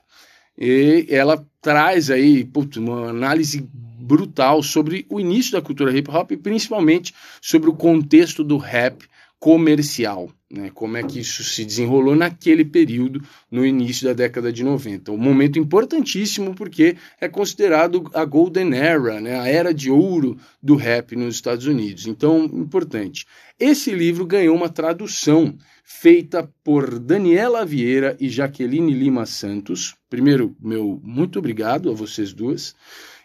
e 0.60 1.06
ela 1.08 1.44
traz 1.62 2.10
aí 2.10 2.44
putz, 2.44 2.76
uma 2.76 3.08
análise 3.08 3.66
brutal 3.72 4.62
sobre 4.62 5.06
o 5.08 5.18
início 5.18 5.52
da 5.52 5.62
cultura 5.62 5.96
hip 5.96 6.10
hop 6.10 6.32
e 6.32 6.36
principalmente 6.36 7.14
sobre 7.40 7.70
o 7.70 7.74
contexto 7.74 8.44
do 8.44 8.56
rap 8.56 9.08
comercial, 9.40 10.30
né? 10.52 10.70
Como 10.74 10.98
é 10.98 11.02
que 11.02 11.18
isso 11.18 11.42
se 11.42 11.64
desenrolou 11.64 12.14
naquele 12.14 12.62
período, 12.62 13.22
no 13.50 13.64
início 13.64 14.06
da 14.06 14.12
década 14.12 14.52
de 14.52 14.62
90. 14.62 15.10
Um 15.10 15.16
momento 15.16 15.58
importantíssimo 15.58 16.54
porque 16.54 16.94
é 17.18 17.26
considerado 17.26 18.10
a 18.12 18.22
golden 18.26 18.74
era, 18.74 19.18
né? 19.18 19.40
A 19.40 19.48
era 19.48 19.72
de 19.72 19.90
ouro 19.90 20.36
do 20.62 20.76
rap 20.76 21.16
nos 21.16 21.36
Estados 21.36 21.64
Unidos. 21.64 22.06
Então, 22.06 22.44
importante. 22.44 23.26
Esse 23.58 23.92
livro 23.92 24.26
ganhou 24.26 24.54
uma 24.54 24.68
tradução 24.68 25.56
feita 25.82 26.48
por 26.62 26.98
Daniela 26.98 27.64
Vieira 27.64 28.16
e 28.20 28.28
Jaqueline 28.28 28.92
Lima 28.92 29.24
Santos. 29.24 29.94
Primeiro, 30.10 30.54
meu 30.60 31.00
muito 31.02 31.38
obrigado 31.38 31.90
a 31.90 31.94
vocês 31.94 32.34
duas. 32.34 32.74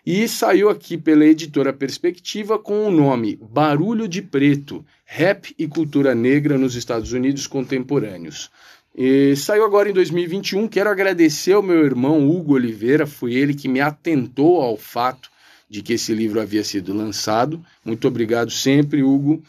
E 0.05 0.27
saiu 0.27 0.69
aqui 0.69 0.99
pela 0.99 1.25
editora 1.25 1.73
Perspectiva 1.73 2.59
com 2.59 2.85
o 2.85 2.91
nome 2.91 3.39
Barulho 3.41 4.07
de 4.07 4.21
Preto: 4.21 4.85
Rap 5.03 5.55
e 5.57 5.67
Cultura 5.67 6.13
Negra 6.13 6.59
nos 6.59 6.75
Estados 6.75 7.11
Unidos 7.11 7.47
Contemporâneos. 7.47 8.51
E 8.95 9.35
saiu 9.35 9.65
agora 9.65 9.89
em 9.89 9.93
2021. 9.93 10.67
Quero 10.67 10.91
agradecer 10.91 11.53
ao 11.53 11.63
meu 11.63 11.83
irmão 11.83 12.29
Hugo 12.29 12.53
Oliveira, 12.53 13.07
foi 13.07 13.33
ele 13.33 13.55
que 13.55 13.67
me 13.67 13.81
atentou 13.81 14.61
ao 14.61 14.77
fato 14.77 15.31
de 15.67 15.81
que 15.81 15.93
esse 15.93 16.13
livro 16.13 16.39
havia 16.39 16.63
sido 16.63 16.93
lançado. 16.93 17.65
Muito 17.83 18.07
obrigado 18.07 18.51
sempre, 18.51 19.01
Hugo. 19.01 19.41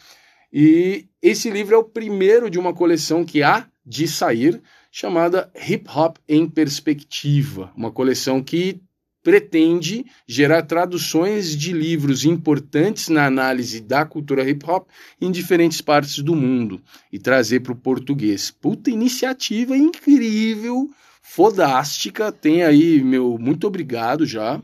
E 0.50 1.04
esse 1.20 1.50
livro 1.50 1.74
é 1.74 1.78
o 1.78 1.84
primeiro 1.84 2.48
de 2.48 2.58
uma 2.58 2.72
coleção 2.72 3.26
que 3.26 3.42
há 3.42 3.66
de 3.84 4.08
sair, 4.08 4.62
chamada 4.90 5.50
Hip 5.68 5.86
Hop 5.94 6.16
em 6.26 6.48
Perspectiva, 6.48 7.70
uma 7.76 7.90
coleção 7.90 8.42
que 8.42 8.80
pretende 9.26 10.06
gerar 10.24 10.62
traduções 10.62 11.56
de 11.56 11.72
livros 11.72 12.24
importantes 12.24 13.08
na 13.08 13.26
análise 13.26 13.80
da 13.80 14.06
cultura 14.06 14.48
hip 14.48 14.64
hop 14.70 14.88
em 15.20 15.32
diferentes 15.32 15.80
partes 15.80 16.20
do 16.22 16.36
mundo 16.36 16.80
e 17.12 17.18
trazer 17.18 17.58
para 17.58 17.72
o 17.72 17.76
português. 17.76 18.52
Puta 18.52 18.88
iniciativa 18.88 19.76
incrível, 19.76 20.88
fodástica. 21.20 22.30
Tem 22.30 22.62
aí 22.62 23.02
meu 23.02 23.36
muito 23.36 23.66
obrigado 23.66 24.24
já. 24.24 24.62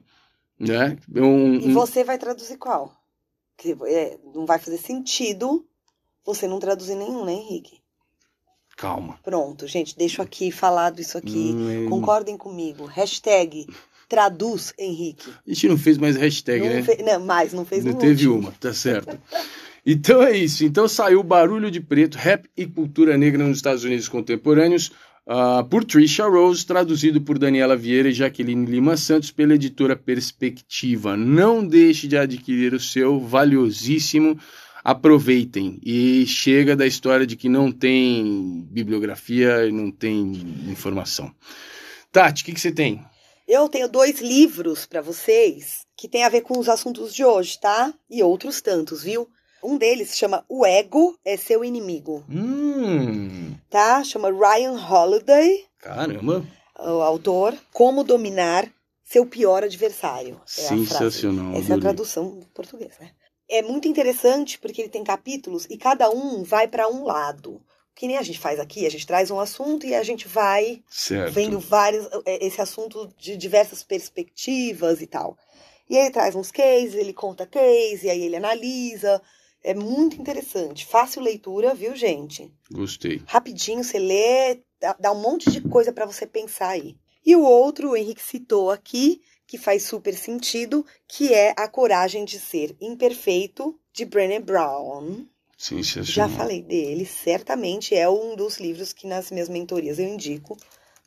Né? 0.57 0.97
Um, 1.13 1.55
e 1.55 1.73
você 1.73 2.05
vai 2.05 2.17
traduzir 2.17 2.57
qual? 2.57 2.97
Que 3.57 3.77
é, 3.87 4.17
não 4.33 4.47
vai 4.47 4.61
fazer 4.61 4.79
sentido 4.79 5.67
você 6.25 6.47
não 6.47 6.61
traduzir 6.61 6.95
nenhum, 6.95 7.25
né, 7.25 7.33
Henrique? 7.33 7.83
Calma. 8.77 9.19
Pronto, 9.25 9.67
gente, 9.67 9.97
deixo 9.97 10.23
aqui 10.23 10.53
falado 10.53 11.01
isso 11.01 11.19
aqui. 11.19 11.53
Hum, 11.53 11.89
Concordem 11.91 12.37
comigo. 12.37 12.85
Hashtag 12.85 13.67
traduz 14.13 14.75
Henrique. 14.79 15.31
A 15.31 15.55
gente 15.55 15.69
não 15.69 15.79
fez 15.79 15.97
mais 15.97 16.17
hashtag, 16.17 16.61
não 16.61 16.69
né? 16.69 16.83
Fe... 16.83 17.03
Não, 17.03 17.19
mais, 17.25 17.55
não 17.55 17.65
fez 17.65 17.83
Não 17.83 17.95
teve 17.95 18.29
último. 18.29 18.49
uma, 18.49 18.53
tá 18.61 18.75
certo. 18.75 19.19
Então 19.87 20.23
é 20.23 20.37
isso. 20.37 20.67
Então 20.67 20.87
saiu 20.87 21.23
Barulho 21.23 21.71
de 21.71 21.81
Preto, 21.81 22.19
Rap 22.19 22.47
e 22.55 22.67
Cultura 22.67 23.17
Negra 23.17 23.43
nos 23.43 23.57
Estados 23.57 23.85
Unidos 23.85 24.09
Contemporâneos, 24.09 24.93
uh, 25.27 25.65
por 25.65 25.83
Trisha 25.83 26.29
Rose, 26.29 26.67
traduzido 26.67 27.23
por 27.23 27.39
Daniela 27.39 27.75
Vieira 27.75 28.11
e 28.11 28.13
Jaqueline 28.13 28.67
Lima 28.67 28.99
Santos 28.99 29.31
pela 29.31 29.55
editora 29.55 29.97
Perspectiva. 29.97 31.17
Não 31.17 31.67
deixe 31.67 32.07
de 32.07 32.19
adquirir 32.19 32.75
o 32.75 32.81
seu 32.81 33.19
valiosíssimo 33.19 34.39
aproveitem. 34.85 35.79
E 35.83 36.27
chega 36.27 36.77
da 36.77 36.87
história 36.87 37.27
de 37.27 37.35
que 37.35 37.49
não 37.49 37.73
tem 37.73 38.67
bibliografia 38.71 39.65
e 39.67 39.73
não 39.73 39.91
tem 39.91 40.33
informação. 40.69 41.33
Tati, 42.11 42.43
o 42.43 42.45
que, 42.45 42.53
que 42.53 42.61
você 42.61 42.73
tem? 42.73 43.03
Eu 43.47 43.69
tenho 43.69 43.89
dois 43.89 44.21
livros 44.21 44.87
para 44.87 45.01
vocês 45.03 45.81
que 45.97 46.09
tem 46.09 46.25
a 46.25 46.29
ver 46.29 46.43
com 46.43 46.59
os 46.59 46.69
assuntos 46.69 47.15
de 47.15 47.25
hoje, 47.25 47.59
tá? 47.61 47.93
E 48.11 48.23
outros 48.23 48.61
tantos, 48.61 49.03
viu? 49.03 49.29
Um 49.63 49.77
deles 49.79 50.11
se 50.11 50.17
chama 50.17 50.45
O 50.49 50.67
Ego 50.67 51.17
é 51.25 51.37
Seu 51.37 51.65
Inimigo. 51.65 52.25
Hum, 52.29 53.55
Tá? 53.71 54.03
Chama 54.03 54.29
Ryan 54.31 54.73
Holiday, 54.73 55.65
caramba. 55.79 56.45
o 56.79 57.01
autor. 57.03 57.57
Como 57.73 58.03
Dominar 58.05 58.69
Seu 59.05 59.25
Pior 59.27 59.63
Adversário. 59.63 60.41
É. 60.45 60.63
Sensacional. 60.63 61.55
Essa 61.55 61.75
é 61.75 61.77
a 61.77 61.81
tradução 61.81 62.39
do 62.41 62.47
português, 62.47 62.93
né? 63.01 63.11
É 63.49 63.63
muito 63.63 63.87
interessante 63.87 64.59
porque 64.59 64.81
ele 64.81 64.89
tem 64.89 65.05
capítulos 65.05 65.67
e 65.69 65.77
cada 65.77 66.11
um 66.11 66.43
vai 66.43 66.67
para 66.67 66.89
um 66.89 67.05
lado. 67.05 67.61
Que 67.95 68.07
nem 68.07 68.17
a 68.17 68.23
gente 68.23 68.39
faz 68.39 68.59
aqui, 68.59 68.87
a 68.87 68.91
gente 68.91 69.07
traz 69.07 69.31
um 69.31 69.39
assunto 69.39 69.87
e 69.87 69.95
a 69.95 70.03
gente 70.03 70.27
vai 70.27 70.83
Certo. 70.89 71.33
vendo 71.33 71.61
vários 71.61 72.07
é, 72.25 72.45
esse 72.47 72.61
assunto 72.61 73.13
de 73.19 73.37
diversas 73.37 73.83
perspectivas 73.85 75.01
e 75.03 75.07
tal. 75.07 75.37
E 75.89 75.97
aí 75.97 76.05
ele 76.05 76.11
traz 76.13 76.35
uns 76.35 76.51
cases, 76.51 76.95
ele 76.95 77.13
conta 77.13 77.47
case, 77.47 78.07
e 78.07 78.11
aí 78.11 78.23
ele 78.23 78.37
analisa. 78.37 79.21
É 79.63 79.75
muito 79.75 80.21
interessante. 80.21 80.87
Fácil 80.87 81.23
leitura, 81.23 81.75
viu, 81.75 81.95
gente? 81.95 82.51
Gostei. 82.71 83.21
Rapidinho 83.27 83.85
você 83.85 83.99
lê, 83.99 84.61
dá- 84.81 84.97
dá 84.99 85.13
um 85.13 85.21
monte 85.21 85.51
de 85.51 85.61
coisa 85.61 85.93
para 85.93 86.07
você 86.07 86.27
pensar 86.27 86.71
aí. 86.71 86.97
E 87.25 87.37
o 87.37 87.43
outro, 87.45 87.91
o 87.91 87.97
Henrique 87.97 88.23
citou 88.23 88.71
aqui, 88.71 89.21
que 89.47 89.57
faz 89.59 89.85
super 89.85 90.15
sentido, 90.17 90.85
que 91.07 91.33
é 91.33 91.53
A 91.57 91.69
Coragem 91.69 92.25
de 92.25 92.41
Ser 92.41 92.75
Imperfeito, 92.81 93.79
de 93.93 94.05
Brené 94.05 94.41
Brown. 94.41 95.27
Já 95.63 95.83
Sensacional. 95.85 96.31
falei 96.31 96.61
dele, 96.61 97.07
certamente 97.07 97.95
é 97.95 98.09
um 98.09 98.35
dos 98.35 98.59
livros 98.59 98.93
que 98.93 99.07
nas 99.07 99.31
minhas 99.31 99.49
mentorias 99.49 99.99
eu 100.01 100.09
indico, 100.09 100.57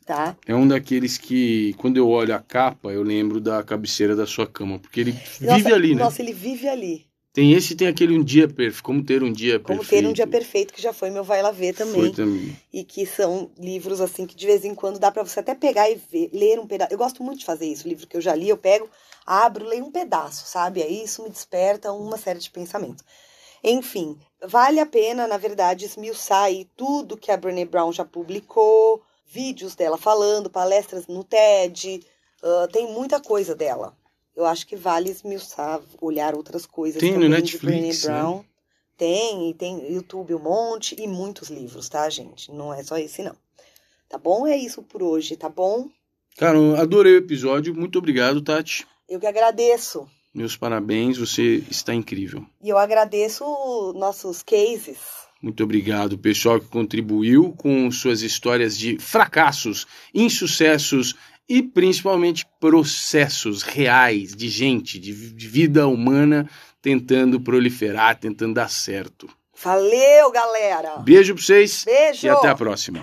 tá? 0.06 0.34
É 0.46 0.54
um 0.54 0.66
daqueles 0.66 1.18
que, 1.18 1.74
quando 1.74 1.98
eu 1.98 2.08
olho 2.08 2.34
a 2.34 2.38
capa, 2.38 2.90
eu 2.90 3.02
lembro 3.02 3.38
da 3.38 3.62
cabeceira 3.62 4.16
da 4.16 4.26
sua 4.26 4.46
cama, 4.46 4.78
porque 4.78 5.00
ele 5.00 5.12
vive 5.12 5.46
Nossa, 5.46 5.74
ali, 5.74 5.94
né? 5.94 6.02
Nossa, 6.02 6.22
ele 6.22 6.32
vive 6.32 6.68
ali. 6.68 7.06
Tem 7.34 7.52
esse 7.52 7.76
tem 7.76 7.86
aquele 7.86 8.16
um 8.16 8.24
dia 8.24 8.48
perfeito. 8.48 8.82
Como 8.82 9.04
ter 9.04 9.22
um 9.22 9.30
dia 9.30 9.60
Como 9.60 9.80
perfeito. 9.80 10.02
ter 10.04 10.08
um 10.08 10.12
dia 10.14 10.26
perfeito, 10.26 10.72
que 10.72 10.80
já 10.80 10.94
foi 10.94 11.10
meu 11.10 11.22
Vai 11.22 11.42
Lá 11.42 11.50
Ver 11.50 11.74
também. 11.74 12.00
Foi 12.00 12.10
também. 12.10 12.56
E 12.72 12.82
que 12.82 13.04
são 13.04 13.50
livros, 13.58 14.00
assim, 14.00 14.26
que 14.26 14.34
de 14.34 14.46
vez 14.46 14.64
em 14.64 14.74
quando 14.74 14.98
dá 14.98 15.12
pra 15.12 15.22
você 15.22 15.40
até 15.40 15.54
pegar 15.54 15.90
e 15.90 15.96
ver, 15.96 16.30
ler 16.32 16.58
um 16.58 16.66
pedaço. 16.66 16.94
Eu 16.94 16.96
gosto 16.96 17.22
muito 17.22 17.40
de 17.40 17.44
fazer 17.44 17.66
isso. 17.66 17.86
livro 17.86 18.06
que 18.06 18.16
eu 18.16 18.22
já 18.22 18.34
li, 18.34 18.48
eu 18.48 18.56
pego, 18.56 18.88
abro, 19.26 19.66
leio 19.66 19.84
um 19.84 19.90
pedaço, 19.90 20.46
sabe? 20.46 20.82
Aí 20.82 21.04
isso 21.04 21.22
me 21.22 21.28
desperta 21.28 21.92
uma 21.92 22.16
série 22.16 22.38
de 22.38 22.48
pensamentos. 22.48 23.04
Enfim, 23.68 24.16
vale 24.46 24.78
a 24.78 24.86
pena, 24.86 25.26
na 25.26 25.36
verdade, 25.36 25.84
esmiuçar 25.84 26.44
aí 26.44 26.68
tudo 26.76 27.16
que 27.16 27.32
a 27.32 27.36
Brené 27.36 27.64
Brown 27.64 27.92
já 27.92 28.04
publicou, 28.04 29.02
vídeos 29.26 29.74
dela 29.74 29.98
falando, 29.98 30.48
palestras 30.48 31.08
no 31.08 31.24
TED, 31.24 32.00
ah, 32.42 32.68
tem 32.70 32.86
muita 32.92 33.20
coisa 33.20 33.56
dela. 33.56 33.92
Eu 34.36 34.46
acho 34.46 34.66
que 34.66 34.76
vale 34.76 35.10
esmiuçar, 35.10 35.80
olhar 36.00 36.34
outras 36.36 36.64
coisas 36.64 37.00
Tem 37.00 37.12
no 37.12 37.16
também 37.16 37.30
Netflix, 37.30 37.60
de 37.60 37.66
Brené 37.66 37.88
né? 37.88 38.22
Brown. 38.22 38.44
Tem, 38.96 39.50
e 39.50 39.54
tem 39.54 39.92
YouTube 39.92 40.34
um 40.34 40.38
monte 40.38 40.94
e 40.98 41.08
muitos 41.08 41.48
livros, 41.48 41.88
tá, 41.88 42.08
gente? 42.08 42.52
Não 42.52 42.72
é 42.72 42.84
só 42.84 42.96
esse, 42.96 43.22
não. 43.22 43.36
Tá 44.08 44.16
bom? 44.16 44.46
É 44.46 44.56
isso 44.56 44.82
por 44.82 45.02
hoje, 45.02 45.36
tá 45.36 45.48
bom? 45.48 45.88
Cara, 46.36 46.58
adorei 46.80 47.14
o 47.14 47.18
episódio. 47.18 47.74
Muito 47.74 47.98
obrigado, 47.98 48.40
Tati. 48.40 48.86
Eu 49.08 49.18
que 49.18 49.26
agradeço. 49.26 50.08
Meus 50.36 50.54
parabéns, 50.56 51.16
você 51.16 51.64
está 51.70 51.94
incrível. 51.94 52.44
E 52.62 52.68
eu 52.68 52.76
agradeço 52.76 53.42
nossos 53.96 54.42
cases. 54.42 54.98
Muito 55.40 55.64
obrigado, 55.64 56.18
pessoal 56.18 56.60
que 56.60 56.66
contribuiu 56.66 57.54
com 57.56 57.90
suas 57.90 58.20
histórias 58.20 58.76
de 58.76 58.98
fracassos, 58.98 59.86
insucessos 60.12 61.14
e 61.48 61.62
principalmente 61.62 62.44
processos 62.60 63.62
reais 63.62 64.34
de 64.36 64.48
gente, 64.48 64.98
de 64.98 65.12
vi- 65.12 65.30
de 65.32 65.48
vida 65.48 65.86
humana 65.86 66.48
tentando 66.82 67.40
proliferar, 67.40 68.18
tentando 68.18 68.54
dar 68.54 68.68
certo. 68.68 69.28
Valeu, 69.62 70.30
galera! 70.32 70.98
Beijo 70.98 71.34
pra 71.34 71.42
vocês 71.42 71.82
Beijo! 71.84 72.26
e 72.26 72.28
até 72.30 72.48
a 72.48 72.54
próxima. 72.54 73.00